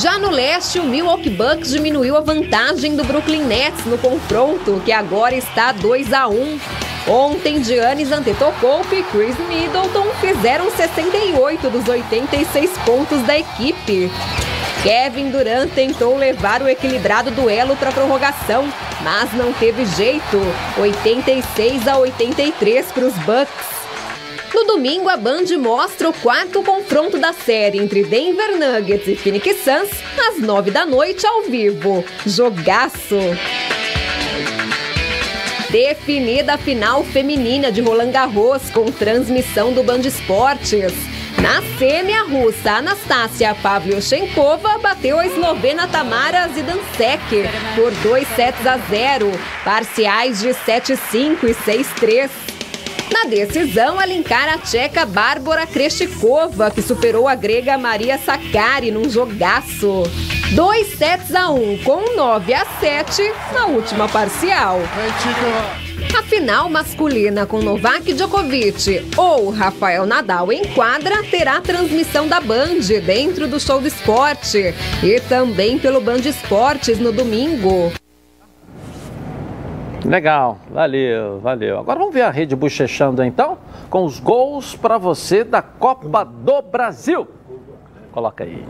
Já 0.00 0.18
no 0.18 0.30
leste, 0.30 0.78
o 0.78 0.84
Milwaukee 0.84 1.28
Bucks 1.28 1.72
diminuiu 1.72 2.16
a 2.16 2.20
vantagem 2.20 2.96
do 2.96 3.04
Brooklyn 3.04 3.44
Nets 3.44 3.84
no 3.84 3.98
confronto, 3.98 4.80
que 4.82 4.92
agora 4.92 5.34
está 5.34 5.72
2 5.72 6.10
a 6.14 6.26
1. 6.26 6.89
Ontem, 7.08 7.62
Giannis 7.64 8.12
Antetokounmpo 8.12 8.94
e 8.94 9.02
Chris 9.04 9.36
Middleton 9.48 10.06
fizeram 10.20 10.70
68 10.70 11.70
dos 11.70 11.88
86 11.88 12.70
pontos 12.84 13.22
da 13.22 13.38
equipe. 13.38 14.10
Kevin 14.82 15.30
Durant 15.30 15.70
tentou 15.74 16.16
levar 16.16 16.62
o 16.62 16.68
equilibrado 16.68 17.30
duelo 17.30 17.76
para 17.76 17.92
prorrogação, 17.92 18.72
mas 19.02 19.32
não 19.32 19.52
teve 19.52 19.84
jeito. 19.84 20.38
86 20.78 21.86
a 21.86 21.98
83 21.98 22.86
para 22.86 23.04
os 23.04 23.14
Bucks. 23.14 23.80
No 24.54 24.64
domingo, 24.64 25.08
a 25.08 25.16
Band 25.16 25.46
mostra 25.58 26.08
o 26.08 26.12
quarto 26.12 26.62
confronto 26.62 27.18
da 27.18 27.32
série 27.32 27.78
entre 27.78 28.04
Denver 28.04 28.58
Nuggets 28.58 29.06
e 29.06 29.16
Phoenix 29.16 29.56
Suns, 29.62 29.90
às 30.28 30.38
nove 30.40 30.70
da 30.70 30.84
noite, 30.84 31.26
ao 31.26 31.42
vivo. 31.42 32.04
Jogaço! 32.26 33.16
Definida 35.70 36.54
a 36.54 36.58
final 36.58 37.04
feminina 37.04 37.70
de 37.70 37.80
Roland 37.80 38.10
Garros 38.10 38.68
com 38.70 38.86
transmissão 38.86 39.72
do 39.72 39.84
Band 39.84 40.00
Esportes. 40.00 40.92
Na 41.40 41.62
semi, 41.78 42.12
a 42.12 42.24
russa 42.24 42.72
Anastasia 42.72 43.54
Pavlyuchenkova 43.54 44.78
bateu 44.78 45.16
a 45.16 45.26
eslovena 45.26 45.86
Tamara 45.86 46.48
Zidansek 46.48 47.48
por 47.76 47.92
2 48.02 48.28
sets 48.34 48.66
a 48.66 48.78
0, 48.78 49.30
parciais 49.64 50.40
de 50.40 50.48
7-5 50.48 51.44
e 51.44 51.54
6-3. 51.54 52.30
Na 53.12 53.24
decisão, 53.28 54.00
ela 54.00 54.12
encara 54.12 54.54
a 54.54 54.58
tcheca 54.58 55.04
Bárbara 55.04 55.66
Kreshikova, 55.66 56.70
que 56.70 56.80
superou 56.80 57.26
a 57.26 57.34
grega 57.34 57.76
Maria 57.76 58.18
Sakkari 58.18 58.90
num 58.90 59.10
jogaço. 59.10 60.04
2 60.54 60.98
sets 60.98 61.34
a 61.34 61.50
1 61.50 61.78
com 61.84 62.16
9 62.16 62.54
a 62.54 62.64
7 62.64 63.22
na 63.52 63.66
última 63.66 64.08
parcial. 64.08 64.80
A 66.16 66.22
final 66.24 66.68
masculina 66.68 67.46
com 67.46 67.60
Novak 67.60 68.12
Djokovic 68.12 69.10
ou 69.16 69.50
Rafael 69.50 70.06
Nadal 70.06 70.52
em 70.52 70.64
quadra 70.66 71.22
terá 71.24 71.60
transmissão 71.60 72.26
da 72.26 72.40
Band 72.40 72.80
dentro 73.04 73.46
do 73.46 73.60
show 73.60 73.80
do 73.80 73.86
esporte 73.88 74.74
e 75.02 75.20
também 75.28 75.78
pelo 75.78 76.00
Band 76.00 76.20
Esportes 76.20 76.98
no 76.98 77.12
domingo. 77.12 77.92
Legal, 80.04 80.58
valeu, 80.70 81.40
valeu. 81.40 81.78
Agora 81.78 81.98
vamos 81.98 82.14
ver 82.14 82.22
a 82.22 82.30
rede 82.30 82.56
bochechando 82.56 83.22
então, 83.22 83.58
com 83.88 84.04
os 84.04 84.18
gols 84.18 84.74
para 84.74 84.98
você 84.98 85.44
da 85.44 85.62
Copa 85.62 86.24
do 86.24 86.62
Brasil. 86.62 87.28
Coloca 88.12 88.44
aí. 88.44 88.64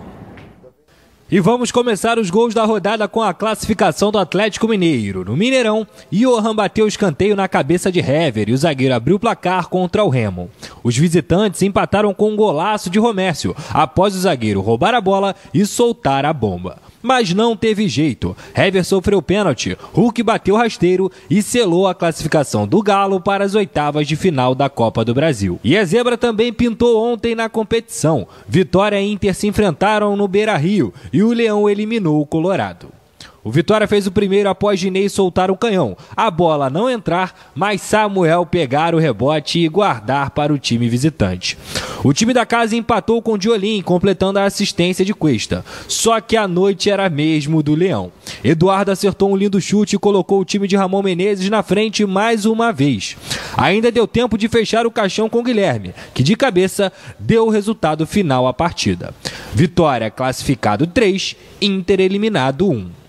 E 1.32 1.39
vamos 1.39 1.70
começar 1.70 2.19
os 2.19 2.28
gols 2.28 2.52
da 2.52 2.65
rodada 2.65 3.07
com 3.07 3.23
a 3.23 3.32
classificação 3.32 4.11
do 4.11 4.19
Atlético 4.19 4.66
Mineiro. 4.66 5.24
No 5.24 5.36
Mineirão, 5.36 5.86
Johan 6.11 6.57
bateu 6.57 6.86
o 6.86 6.89
escanteio 6.89 7.36
na 7.36 7.47
cabeça 7.47 7.93
de 7.93 8.01
Hever 8.01 8.48
e 8.48 8.52
o 8.52 8.57
zagueiro 8.57 8.93
abriu 8.93 9.15
o 9.15 9.20
placar 9.20 9.69
contra 9.69 10.02
o 10.02 10.09
Remo. 10.09 10.51
Os 10.82 10.98
visitantes 10.98 11.62
empataram 11.62 12.12
com 12.12 12.32
um 12.32 12.36
golaço 12.36 12.90
de 12.90 12.98
Romércio, 12.98 13.55
após 13.73 14.16
o 14.16 14.19
zagueiro 14.19 14.61
roubar 14.61 14.93
a 14.93 15.01
bola 15.01 15.36
e 15.55 15.65
soltar 15.65 16.27
a 16.27 16.32
bomba. 16.32 16.78
Mas 17.02 17.32
não 17.32 17.56
teve 17.56 17.89
jeito. 17.89 18.36
Hever 18.55 18.85
sofreu 18.85 19.22
pênalti, 19.22 19.77
Hulk 19.93 20.22
bateu 20.22 20.56
rasteiro 20.56 21.10
e 21.28 21.43
selou 21.43 21.86
a 21.86 21.94
classificação 21.94 22.66
do 22.66 22.82
Galo 22.82 23.20
para 23.20 23.44
as 23.44 23.55
oitavas 23.55 24.06
de 24.06 24.16
final 24.16 24.55
da 24.55 24.68
Copa 24.68 25.05
do 25.05 25.14
Brasil. 25.14 25.59
E 25.64 25.77
a 25.77 25.85
zebra 25.85 26.18
também 26.18 26.52
pintou 26.52 27.02
ontem 27.02 27.35
na 27.35 27.48
competição. 27.48 28.27
Vitória 28.47 29.01
e 29.01 29.10
Inter 29.10 29.35
se 29.35 29.47
enfrentaram 29.47 30.16
no 30.16 30.28
Beira 30.28 30.56
Rio 30.56 30.93
e 31.12 31.22
o 31.22 31.32
Leão 31.32 31.68
eliminou 31.68 32.20
o 32.20 32.27
Colorado. 32.27 32.99
O 33.43 33.51
Vitória 33.51 33.89
fez 33.89 34.07
o 34.07 34.12
primeiro 34.12 34.51
após 34.51 34.79
Ginei 34.79 35.09
soltar 35.09 35.51
o 35.51 35.57
canhão. 35.57 35.97
A 36.15 36.31
bola 36.31 36.69
não 36.69 36.91
entrar, 36.91 37.51
mas 37.55 37.81
Samuel 37.81 38.45
pegar 38.45 38.95
o 38.95 38.99
rebote 38.99 39.61
e 39.61 39.69
guardar 39.69 40.31
para 40.31 40.53
o 40.53 40.59
time 40.59 40.89
visitante. 40.89 41.57
O 42.05 42.12
time 42.12 42.35
da 42.35 42.45
casa 42.45 42.77
empatou 42.77 43.21
com 43.23 43.39
Diolim, 43.39 43.81
completando 43.83 44.39
a 44.39 44.45
assistência 44.45 45.05
de 45.05 45.15
Cuesta. 45.15 45.65
Só 45.89 46.21
que 46.21 46.37
a 46.37 46.47
noite 46.47 46.91
era 46.91 47.09
mesmo 47.09 47.62
do 47.62 47.75
Leão. 47.75 48.12
Eduardo 48.45 48.91
acertou 48.91 49.31
um 49.31 49.37
lindo 49.37 49.61
chute 49.61 49.97
e 49.97 49.99
colocou 49.99 50.41
o 50.41 50.45
time 50.45 50.69
de 50.69 50.77
Ramon 50.77 51.03
Menezes 51.03 51.49
na 51.49 51.62
frente 51.62 52.05
mais 52.05 52.45
uma 52.45 52.73
vez. 52.73 53.17
Ainda 53.57 53.91
deu 53.91 54.07
tempo 54.07 54.37
de 54.37 54.49
fechar 54.49 54.87
o 54.87 54.91
caixão 54.91 55.29
com 55.29 55.43
Guilherme, 55.43 55.95
que 56.15 56.23
de 56.23 56.37
cabeça 56.37 56.93
deu 57.19 57.47
o 57.47 57.51
resultado 57.51 58.07
final 58.07 58.47
à 58.47 58.53
partida. 58.53 59.15
Vitória 59.55 60.11
classificado 60.11 60.87
3, 60.87 61.37
Inter 61.61 62.01
eliminado 62.01 62.71
1. 62.71 62.99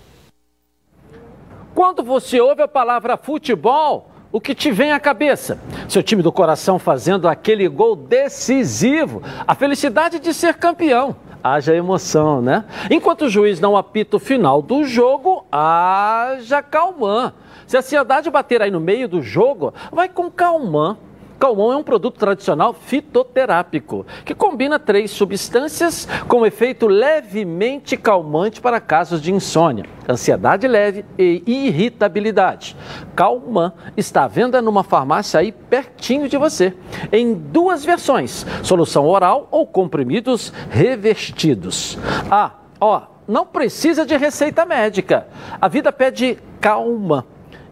Quando 1.74 2.02
você 2.02 2.38
ouve 2.38 2.62
a 2.62 2.68
palavra 2.68 3.16
futebol, 3.16 4.10
o 4.30 4.40
que 4.40 4.54
te 4.54 4.70
vem 4.70 4.92
à 4.92 5.00
cabeça? 5.00 5.58
Seu 5.88 6.02
time 6.02 6.22
do 6.22 6.30
coração 6.30 6.78
fazendo 6.78 7.26
aquele 7.26 7.66
gol 7.66 7.96
decisivo, 7.96 9.22
a 9.46 9.54
felicidade 9.54 10.18
de 10.18 10.34
ser 10.34 10.54
campeão. 10.54 11.16
Haja 11.42 11.74
emoção, 11.74 12.42
né? 12.42 12.64
Enquanto 12.90 13.22
o 13.22 13.28
juiz 13.30 13.58
não 13.58 13.76
apita 13.76 14.16
o 14.16 14.20
final 14.20 14.60
do 14.60 14.84
jogo, 14.84 15.46
haja 15.50 16.62
calmã. 16.62 17.32
Se 17.66 17.76
a 17.76 17.80
ansiedade 17.80 18.30
bater 18.30 18.60
aí 18.60 18.70
no 18.70 18.78
meio 18.78 19.08
do 19.08 19.22
jogo, 19.22 19.72
vai 19.90 20.08
com 20.08 20.30
calmã. 20.30 20.98
Calmon 21.42 21.72
é 21.72 21.76
um 21.76 21.82
produto 21.82 22.20
tradicional 22.20 22.72
fitoterápico 22.72 24.06
que 24.24 24.32
combina 24.32 24.78
três 24.78 25.10
substâncias 25.10 26.06
com 26.28 26.46
efeito 26.46 26.86
levemente 26.86 27.96
calmante 27.96 28.60
para 28.60 28.80
casos 28.80 29.20
de 29.20 29.32
insônia, 29.32 29.84
ansiedade 30.08 30.68
leve 30.68 31.04
e 31.18 31.42
irritabilidade. 31.44 32.76
Calman 33.16 33.72
está 33.96 34.22
à 34.22 34.28
venda 34.28 34.62
numa 34.62 34.84
farmácia 34.84 35.40
aí 35.40 35.50
pertinho 35.50 36.28
de 36.28 36.36
você, 36.36 36.76
em 37.10 37.34
duas 37.34 37.84
versões: 37.84 38.46
solução 38.62 39.04
oral 39.08 39.48
ou 39.50 39.66
comprimidos 39.66 40.52
revestidos. 40.70 41.98
Ah, 42.30 42.52
ó, 42.80 43.02
não 43.26 43.44
precisa 43.44 44.06
de 44.06 44.16
receita 44.16 44.64
médica. 44.64 45.26
A 45.60 45.66
vida 45.66 45.90
pede 45.90 46.38
calma. 46.60 47.26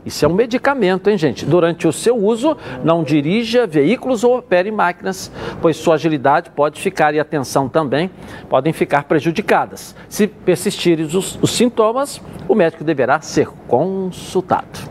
Isso 0.04 0.24
é 0.24 0.28
um 0.28 0.32
medicamento, 0.34 1.10
hein, 1.10 1.18
gente? 1.18 1.44
Durante 1.44 1.86
o 1.86 1.92
seu 1.92 2.16
uso, 2.16 2.56
não 2.82 3.02
dirija 3.02 3.66
veículos 3.66 4.24
ou 4.24 4.38
opere 4.38 4.70
máquinas, 4.70 5.30
pois 5.60 5.76
sua 5.76 5.94
agilidade 5.94 6.50
pode 6.50 6.80
ficar 6.80 7.14
e 7.14 7.18
a 7.18 7.22
atenção 7.22 7.68
também 7.68 8.10
podem 8.48 8.72
ficar 8.72 9.04
prejudicadas. 9.04 9.94
Se 10.08 10.26
persistirem 10.26 11.04
os, 11.04 11.38
os 11.42 11.50
sintomas, 11.50 12.20
o 12.48 12.54
médico 12.54 12.82
deverá 12.82 13.20
ser 13.20 13.48
consultado. 13.68 14.90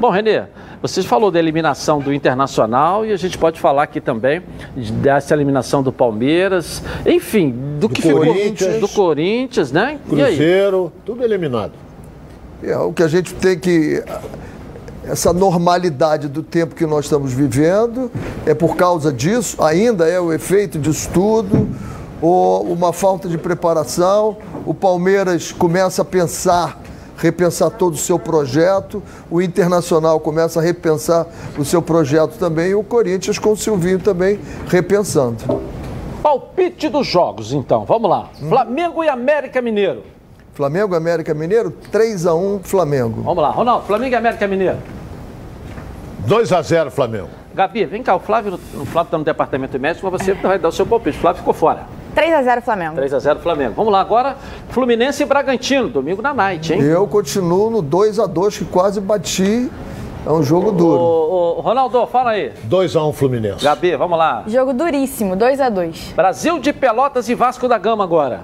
Bom, 0.00 0.10
Renê, 0.10 0.42
você 0.82 1.02
falou 1.02 1.30
da 1.30 1.38
eliminação 1.38 2.00
do 2.00 2.12
Internacional 2.12 3.04
e 3.04 3.12
a 3.12 3.16
gente 3.16 3.36
pode 3.36 3.60
falar 3.60 3.84
aqui 3.84 4.00
também 4.00 4.42
dessa 5.02 5.34
eliminação 5.34 5.82
do 5.82 5.92
Palmeiras, 5.92 6.82
enfim, 7.06 7.50
do, 7.50 7.88
Do 7.88 7.88
que 7.88 8.02
ficou 8.02 8.24
Corinthians. 8.24 8.80
do 8.80 8.88
Corinthians, 8.88 9.72
né? 9.72 9.98
E 10.10 10.22
aí? 10.22 10.36
Cruzeiro, 10.36 10.92
tudo 11.04 11.24
eliminado. 11.24 11.72
É 12.62 12.76
o 12.76 12.92
que 12.92 13.02
a 13.02 13.08
gente 13.08 13.34
tem 13.34 13.58
que. 13.58 14.02
Essa 15.08 15.32
normalidade 15.32 16.28
do 16.28 16.42
tempo 16.42 16.74
que 16.74 16.84
nós 16.84 17.06
estamos 17.06 17.32
vivendo 17.32 18.10
é 18.44 18.52
por 18.52 18.76
causa 18.76 19.10
disso, 19.10 19.62
ainda 19.62 20.06
é 20.06 20.20
o 20.20 20.34
efeito 20.34 20.78
disso 20.78 21.08
tudo, 21.14 21.66
ou 22.20 22.62
uma 22.70 22.92
falta 22.92 23.26
de 23.26 23.38
preparação. 23.38 24.36
O 24.66 24.74
Palmeiras 24.74 25.50
começa 25.50 26.02
a 26.02 26.04
pensar, 26.04 26.78
repensar 27.16 27.70
todo 27.70 27.94
o 27.94 27.96
seu 27.96 28.18
projeto, 28.18 29.02
o 29.30 29.40
Internacional 29.40 30.20
começa 30.20 30.60
a 30.60 30.62
repensar 30.62 31.26
o 31.56 31.64
seu 31.64 31.80
projeto 31.80 32.36
também, 32.38 32.72
e 32.72 32.74
o 32.74 32.84
Corinthians 32.84 33.38
com 33.38 33.52
o 33.52 33.56
Silvinho 33.56 34.00
também 34.00 34.38
repensando. 34.66 35.42
Palpite 36.22 36.90
dos 36.90 37.06
jogos, 37.06 37.54
então. 37.54 37.86
Vamos 37.86 38.10
lá. 38.10 38.28
Flamengo 38.46 39.02
e 39.02 39.08
América 39.08 39.62
Mineiro. 39.62 40.02
Flamengo, 40.52 40.94
América 40.94 41.32
Mineiro, 41.32 41.70
3 41.90 42.26
a 42.26 42.34
1 42.34 42.60
Flamengo. 42.62 43.22
Vamos 43.22 43.42
lá, 43.42 43.50
Ronaldo. 43.50 43.86
Flamengo 43.86 44.12
e 44.12 44.16
América 44.16 44.46
Mineiro. 44.46 44.97
2 46.28 46.52
a 46.52 46.60
0 46.60 46.90
Flamengo. 46.90 47.30
Gabi, 47.54 47.86
vem 47.86 48.02
cá, 48.02 48.14
o 48.14 48.20
Flávio, 48.20 48.60
o 48.74 48.84
Flávio 48.84 49.08
está 49.08 49.16
no 49.16 49.24
departamento 49.24 49.80
médico, 49.80 50.10
mas 50.10 50.22
você 50.22 50.34
vai 50.34 50.58
dar 50.58 50.68
o 50.68 50.72
seu 50.72 50.84
palpite. 50.84 51.16
O 51.16 51.20
Flávio 51.22 51.38
ficou 51.38 51.54
fora. 51.54 51.86
3 52.14 52.34
a 52.34 52.42
0 52.42 52.60
Flamengo. 52.60 52.96
3 52.96 53.14
a 53.14 53.18
0 53.18 53.40
Flamengo. 53.40 53.72
Vamos 53.74 53.90
lá 53.90 54.02
agora, 54.02 54.36
Fluminense 54.68 55.22
e 55.22 55.26
Bragantino, 55.26 55.88
domingo 55.88 56.20
na 56.20 56.34
night, 56.34 56.74
hein? 56.74 56.82
Eu 56.82 57.06
continuo 57.06 57.70
no 57.70 57.80
2 57.80 58.18
a 58.18 58.26
2 58.26 58.58
que 58.58 58.64
quase 58.66 59.00
bati. 59.00 59.70
É 60.26 60.30
um 60.30 60.42
jogo 60.42 60.70
duro. 60.70 61.00
Ô, 61.00 61.56
ô, 61.56 61.60
Ronaldo, 61.62 62.06
fala 62.08 62.32
aí. 62.32 62.52
2 62.64 62.94
a 62.94 63.04
1 63.06 63.12
Fluminense. 63.14 63.64
Gabi, 63.64 63.96
vamos 63.96 64.18
lá. 64.18 64.44
Jogo 64.46 64.74
duríssimo, 64.74 65.34
2 65.34 65.62
a 65.62 65.70
2 65.70 66.12
Brasil 66.14 66.58
de 66.58 66.74
Pelotas 66.74 67.26
e 67.30 67.34
Vasco 67.34 67.66
da 67.66 67.78
Gama 67.78 68.04
agora. 68.04 68.42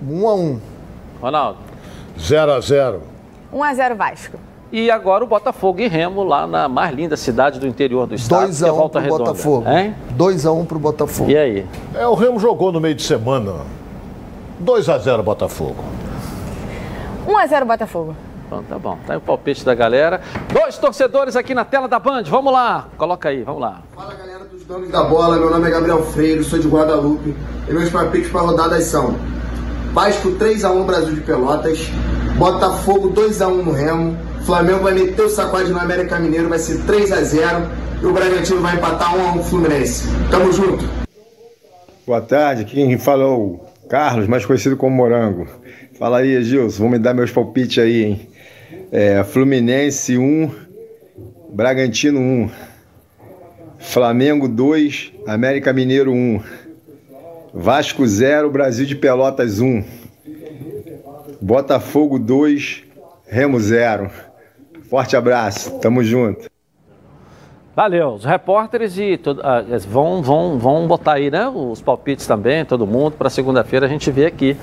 1 0.00 0.28
a 0.28 0.34
1 0.34 0.60
Ronaldo. 1.20 1.58
0 2.20 2.52
a 2.52 2.60
0 2.60 3.02
1 3.52 3.64
a 3.64 3.74
0 3.74 3.96
Vasco. 3.96 4.49
E 4.72 4.90
agora 4.90 5.24
o 5.24 5.26
Botafogo 5.26 5.80
e 5.80 5.88
Remo 5.88 6.22
lá 6.22 6.46
na 6.46 6.68
mais 6.68 6.94
linda 6.94 7.16
cidade 7.16 7.58
do 7.58 7.66
interior 7.66 8.06
do 8.06 8.14
estado, 8.14 8.46
2 8.46 8.58
que 8.58 8.64
é 8.64 8.68
a 8.68 8.72
1 8.72 8.76
Volta 8.76 9.00
pro 9.00 9.02
Redonda. 9.02 9.24
Botafogo. 9.24 9.68
Hein? 9.68 9.94
2 10.10 10.46
a 10.46 10.52
1 10.52 10.64
pro 10.64 10.78
Botafogo. 10.78 11.30
E 11.30 11.36
aí? 11.36 11.66
É, 11.94 12.06
o 12.06 12.14
Remo 12.14 12.38
jogou 12.38 12.70
no 12.70 12.80
meio 12.80 12.94
de 12.94 13.02
semana. 13.02 13.54
2 14.60 14.88
a 14.88 14.98
0 14.98 15.22
Botafogo. 15.22 15.82
1 17.26 17.36
a 17.36 17.46
0 17.46 17.66
Botafogo. 17.66 18.16
Então 18.46 18.62
tá 18.64 18.78
bom, 18.78 18.98
tá 19.06 19.12
aí 19.12 19.16
o 19.16 19.20
palpite 19.20 19.64
da 19.64 19.74
galera. 19.74 20.20
Dois 20.52 20.78
torcedores 20.78 21.36
aqui 21.36 21.54
na 21.54 21.64
tela 21.64 21.88
da 21.88 21.98
Band, 21.98 22.24
vamos 22.24 22.52
lá. 22.52 22.88
Coloca 22.96 23.28
aí, 23.28 23.42
vamos 23.42 23.60
lá. 23.60 23.82
Donos 24.70 24.88
da 24.88 25.02
bola, 25.02 25.36
meu 25.36 25.50
nome 25.50 25.66
é 25.66 25.70
Gabriel 25.72 26.00
Freire, 26.04 26.44
sou 26.44 26.56
de 26.56 26.68
Guadalupe 26.68 27.34
e 27.68 27.72
meus 27.72 27.90
palpites 27.90 28.30
para 28.30 28.42
rodadas 28.42 28.84
são 28.84 29.16
Vasco 29.92 30.30
3x1 30.30 30.84
Brasil 30.84 31.14
de 31.16 31.20
Pelotas, 31.22 31.90
Botafogo 32.38 33.12
2x1 33.12 33.64
no 33.64 33.72
Remo, 33.72 34.16
Flamengo 34.44 34.80
vai 34.80 34.94
meter 34.94 35.22
o 35.22 35.28
sacode 35.28 35.70
no 35.70 35.78
América 35.78 36.18
Mineiro, 36.18 36.48
vai 36.48 36.58
ser 36.58 36.78
3x0 36.80 37.68
e 38.02 38.06
o 38.06 38.12
Bragantino 38.12 38.60
vai 38.60 38.76
empatar 38.76 39.14
1x1 39.14 39.42
Fluminense. 39.44 40.08
Tamo 40.30 40.52
junto! 40.52 40.84
Boa 42.06 42.20
tarde, 42.20 42.64
quem 42.64 42.98
fala 42.98 43.26
o 43.26 43.60
Carlos, 43.88 44.26
mais 44.26 44.44
conhecido 44.44 44.76
como 44.76 44.96
Morango. 44.96 45.46
Fala 45.98 46.18
aí, 46.18 46.42
Gilson, 46.42 46.82
vou 46.82 46.88
me 46.90 46.98
dar 46.98 47.14
meus 47.14 47.30
palpites 47.30 47.82
aí, 47.82 48.04
hein? 48.04 48.28
É, 48.90 49.22
Fluminense 49.22 50.16
1, 50.16 50.50
Bragantino 51.52 52.18
1, 52.18 52.50
Flamengo 53.78 54.48
2, 54.48 55.12
América 55.26 55.72
Mineiro 55.72 56.12
1, 56.12 56.40
Vasco 57.52 58.06
0, 58.06 58.50
Brasil 58.50 58.86
de 58.86 58.96
Pelotas 58.96 59.60
1, 59.60 59.84
Botafogo 61.40 62.18
2, 62.18 62.84
Remo 63.26 63.60
0. 63.60 64.10
Forte 64.90 65.16
abraço, 65.16 65.78
tamo 65.78 66.02
junto. 66.02 66.50
Valeu, 67.76 68.08
os 68.14 68.24
repórteres 68.24 68.98
e 68.98 69.16
todo, 69.16 69.40
ah, 69.44 69.64
eles 69.66 69.84
vão, 69.86 70.20
vão, 70.20 70.58
vão 70.58 70.86
botar 70.88 71.12
aí, 71.14 71.30
né? 71.30 71.46
Os 71.48 71.80
palpites 71.80 72.26
também, 72.26 72.64
todo 72.64 72.84
mundo, 72.86 73.12
para 73.12 73.30
segunda-feira 73.30 73.86
a 73.86 73.88
gente 73.88 74.10
vê 74.10 74.26
aqui. 74.26 74.56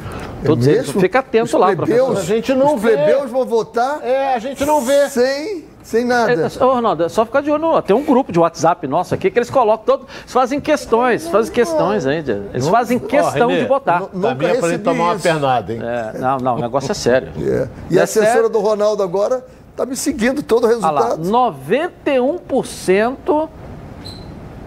Todos 0.45 0.67
eles. 0.67 0.87
mesmo? 0.87 0.99
Fica 1.01 1.19
atento 1.19 1.45
Os 1.45 1.53
lá, 1.53 1.67
plebeus- 1.67 2.05
professor. 2.05 2.17
a 2.17 2.23
gente 2.23 2.53
não 2.53 2.75
Os 2.75 2.81
vê. 2.81 2.91
plebeus 2.97 3.31
vão 3.31 3.45
votar? 3.45 4.01
É, 4.03 4.35
a 4.35 4.39
gente 4.39 4.63
não 4.65 4.81
vê. 4.81 5.09
Sem, 5.09 5.63
sem 5.81 6.05
nada. 6.05 6.33
É, 6.33 6.63
ô, 6.63 6.73
Ronaldo, 6.73 7.05
é 7.05 7.09
só 7.09 7.25
ficar 7.25 7.41
de 7.41 7.49
olho. 7.49 7.81
Tem 7.81 7.95
um 7.95 8.03
grupo 8.03 8.31
de 8.31 8.37
WhatsApp 8.37 8.85
nosso 8.85 9.15
aqui 9.15 9.31
que 9.31 9.39
eles 9.39 9.49
colocam 9.49 9.85
todo. 9.85 10.05
Eles 10.21 10.33
fazem 10.33 10.59
questões, 10.59 11.27
fazem 11.29 11.51
questões 11.51 12.03
de- 12.03 12.31
Eles 12.53 12.67
fazem 12.67 12.99
questão 12.99 13.47
Renê, 13.47 13.61
de 13.61 13.67
votar. 13.67 14.01
nunca 14.13 14.27
Também 14.29 14.49
é 14.49 14.55
pra 14.59 14.67
ele 14.67 14.79
tomar 14.79 15.03
uma 15.13 15.19
pernada, 15.19 15.73
hein? 15.73 15.79
É, 15.81 16.19
não, 16.19 16.37
não, 16.37 16.55
o 16.57 16.59
negócio 16.59 16.91
é 16.91 16.93
sério. 16.93 17.29
É. 17.39 17.67
E 17.89 17.97
É 17.97 18.01
a 18.01 18.03
assessora 18.03 18.33
sério. 18.33 18.49
do 18.49 18.59
Ronaldo 18.59 19.01
agora 19.01 19.43
tá 19.77 19.85
me 19.85 19.95
seguindo 19.95 20.41
todo 20.41 20.63
o 20.63 20.67
Olha 20.67 20.89
lá, 20.89 21.09
resultado. 21.15 21.53
91% 21.63 23.47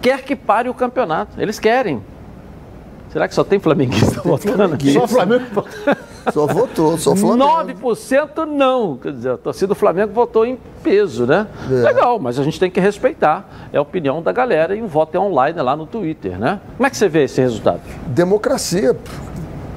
quer 0.01 0.23
que 0.23 0.35
pare 0.35 0.69
o 0.69 0.73
campeonato. 0.73 1.39
Eles 1.39 1.59
querem. 1.59 2.01
Será 3.11 3.27
que 3.27 3.35
só 3.35 3.43
tem 3.43 3.59
flamenguista 3.59 4.21
votando? 4.23 4.77
Só 4.93 5.05
Flamengo. 5.05 5.65
Só 6.31 6.47
votou, 6.47 6.97
só 6.97 7.13
Flamengo. 7.13 7.43
9% 7.83 8.45
não. 8.45 8.95
Quer 8.95 9.11
dizer, 9.11 9.31
a 9.31 9.37
torcida 9.37 9.67
do 9.67 9.75
Flamengo 9.75 10.13
votou 10.13 10.45
em 10.45 10.57
peso, 10.81 11.25
né? 11.25 11.45
É. 11.69 11.73
Legal, 11.73 12.17
mas 12.19 12.39
a 12.39 12.43
gente 12.43 12.57
tem 12.57 12.71
que 12.71 12.79
respeitar. 12.79 13.67
É 13.73 13.77
a 13.77 13.81
opinião 13.81 14.21
da 14.21 14.31
galera 14.31 14.73
e 14.75 14.81
o 14.81 14.87
voto 14.87 15.17
é 15.17 15.19
online 15.19 15.61
lá 15.61 15.75
no 15.75 15.85
Twitter, 15.85 16.39
né? 16.39 16.61
Como 16.77 16.87
é 16.87 16.89
que 16.89 16.95
você 16.95 17.09
vê 17.09 17.25
esse 17.25 17.41
resultado? 17.41 17.81
Democracia. 18.07 18.95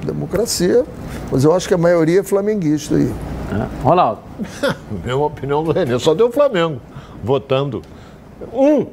Democracia. 0.05 0.85
Mas 1.29 1.43
eu 1.43 1.53
acho 1.53 1.67
que 1.67 1.73
a 1.73 1.77
maioria 1.77 2.21
é 2.21 2.23
flamenguista 2.23 2.95
aí. 2.95 3.11
Ronaldo. 3.83 4.21
Mesma 5.03 5.25
opinião 5.25 5.63
do 5.63 5.71
Renê, 5.71 5.97
só 5.99 6.13
deu 6.13 6.27
o 6.27 6.31
Flamengo 6.31 6.79
votando. 7.23 7.81
Um 8.53 8.85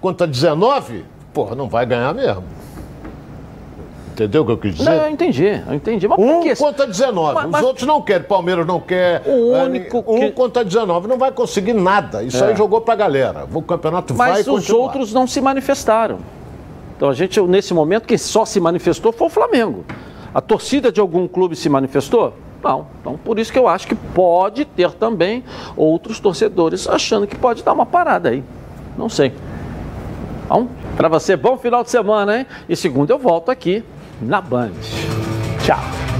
contra 0.00 0.26
19, 0.26 1.04
porra, 1.32 1.54
não 1.54 1.68
vai 1.68 1.86
ganhar 1.86 2.12
mesmo. 2.14 2.44
Entendeu 4.12 4.42
o 4.42 4.46
que 4.46 4.52
eu 4.52 4.58
quis 4.58 4.74
dizer? 4.76 4.90
Não, 4.90 4.96
eu 5.06 5.10
entendi, 5.10 5.44
eu 5.66 5.74
entendi. 5.74 6.06
Mas 6.06 6.18
um 6.20 6.54
contra 6.54 6.86
19. 6.86 7.34
Mas- 7.34 7.44
Os 7.46 7.50
mas- 7.50 7.64
outros 7.64 7.86
não 7.86 8.00
querem. 8.00 8.22
Palmeiras 8.26 8.64
não 8.64 8.78
quer. 8.78 9.22
O 9.26 9.54
eh, 9.56 9.64
único 9.64 10.04
Um 10.06 10.20
que- 10.20 10.30
contra 10.30 10.64
19. 10.64 11.08
Não 11.08 11.18
vai 11.18 11.32
conseguir 11.32 11.72
nada. 11.72 12.22
Isso 12.22 12.42
É. 12.44 12.48
aí 12.48 12.56
jogou 12.56 12.80
pra 12.80 12.94
galera. 12.94 13.44
O 13.52 13.60
campeonato 13.60 14.14
vai 14.14 14.30
Mas 14.30 14.46
os 14.46 14.54
continuar. 14.54 14.82
outros 14.84 15.12
não 15.12 15.26
se 15.26 15.40
manifestaram. 15.40 16.18
Então 16.96 17.08
a 17.10 17.12
gente, 17.12 17.40
nesse 17.42 17.74
momento, 17.74 18.06
quem 18.06 18.16
só 18.16 18.44
se 18.44 18.60
manifestou 18.60 19.10
foi 19.12 19.26
o 19.26 19.30
Flamengo. 19.30 19.84
A 20.32 20.40
torcida 20.40 20.92
de 20.92 21.00
algum 21.00 21.26
clube 21.26 21.56
se 21.56 21.68
manifestou? 21.68 22.34
Não. 22.64 22.86
Então 23.00 23.18
por 23.18 23.38
isso 23.38 23.52
que 23.52 23.58
eu 23.58 23.68
acho 23.68 23.86
que 23.86 23.94
pode 23.94 24.64
ter 24.64 24.90
também 24.92 25.44
outros 25.76 26.18
torcedores 26.18 26.88
achando 26.88 27.26
que 27.26 27.36
pode 27.36 27.62
dar 27.62 27.72
uma 27.72 27.86
parada 27.86 28.30
aí. 28.30 28.42
Não 28.96 29.08
sei. 29.08 29.32
Então, 30.44 30.68
para 30.96 31.08
você, 31.08 31.36
bom 31.36 31.56
final 31.56 31.82
de 31.82 31.90
semana, 31.90 32.38
hein? 32.38 32.46
E 32.68 32.76
segunda 32.76 33.12
eu 33.12 33.18
volto 33.18 33.50
aqui 33.50 33.82
na 34.20 34.40
Band. 34.40 34.72
Tchau. 35.64 36.13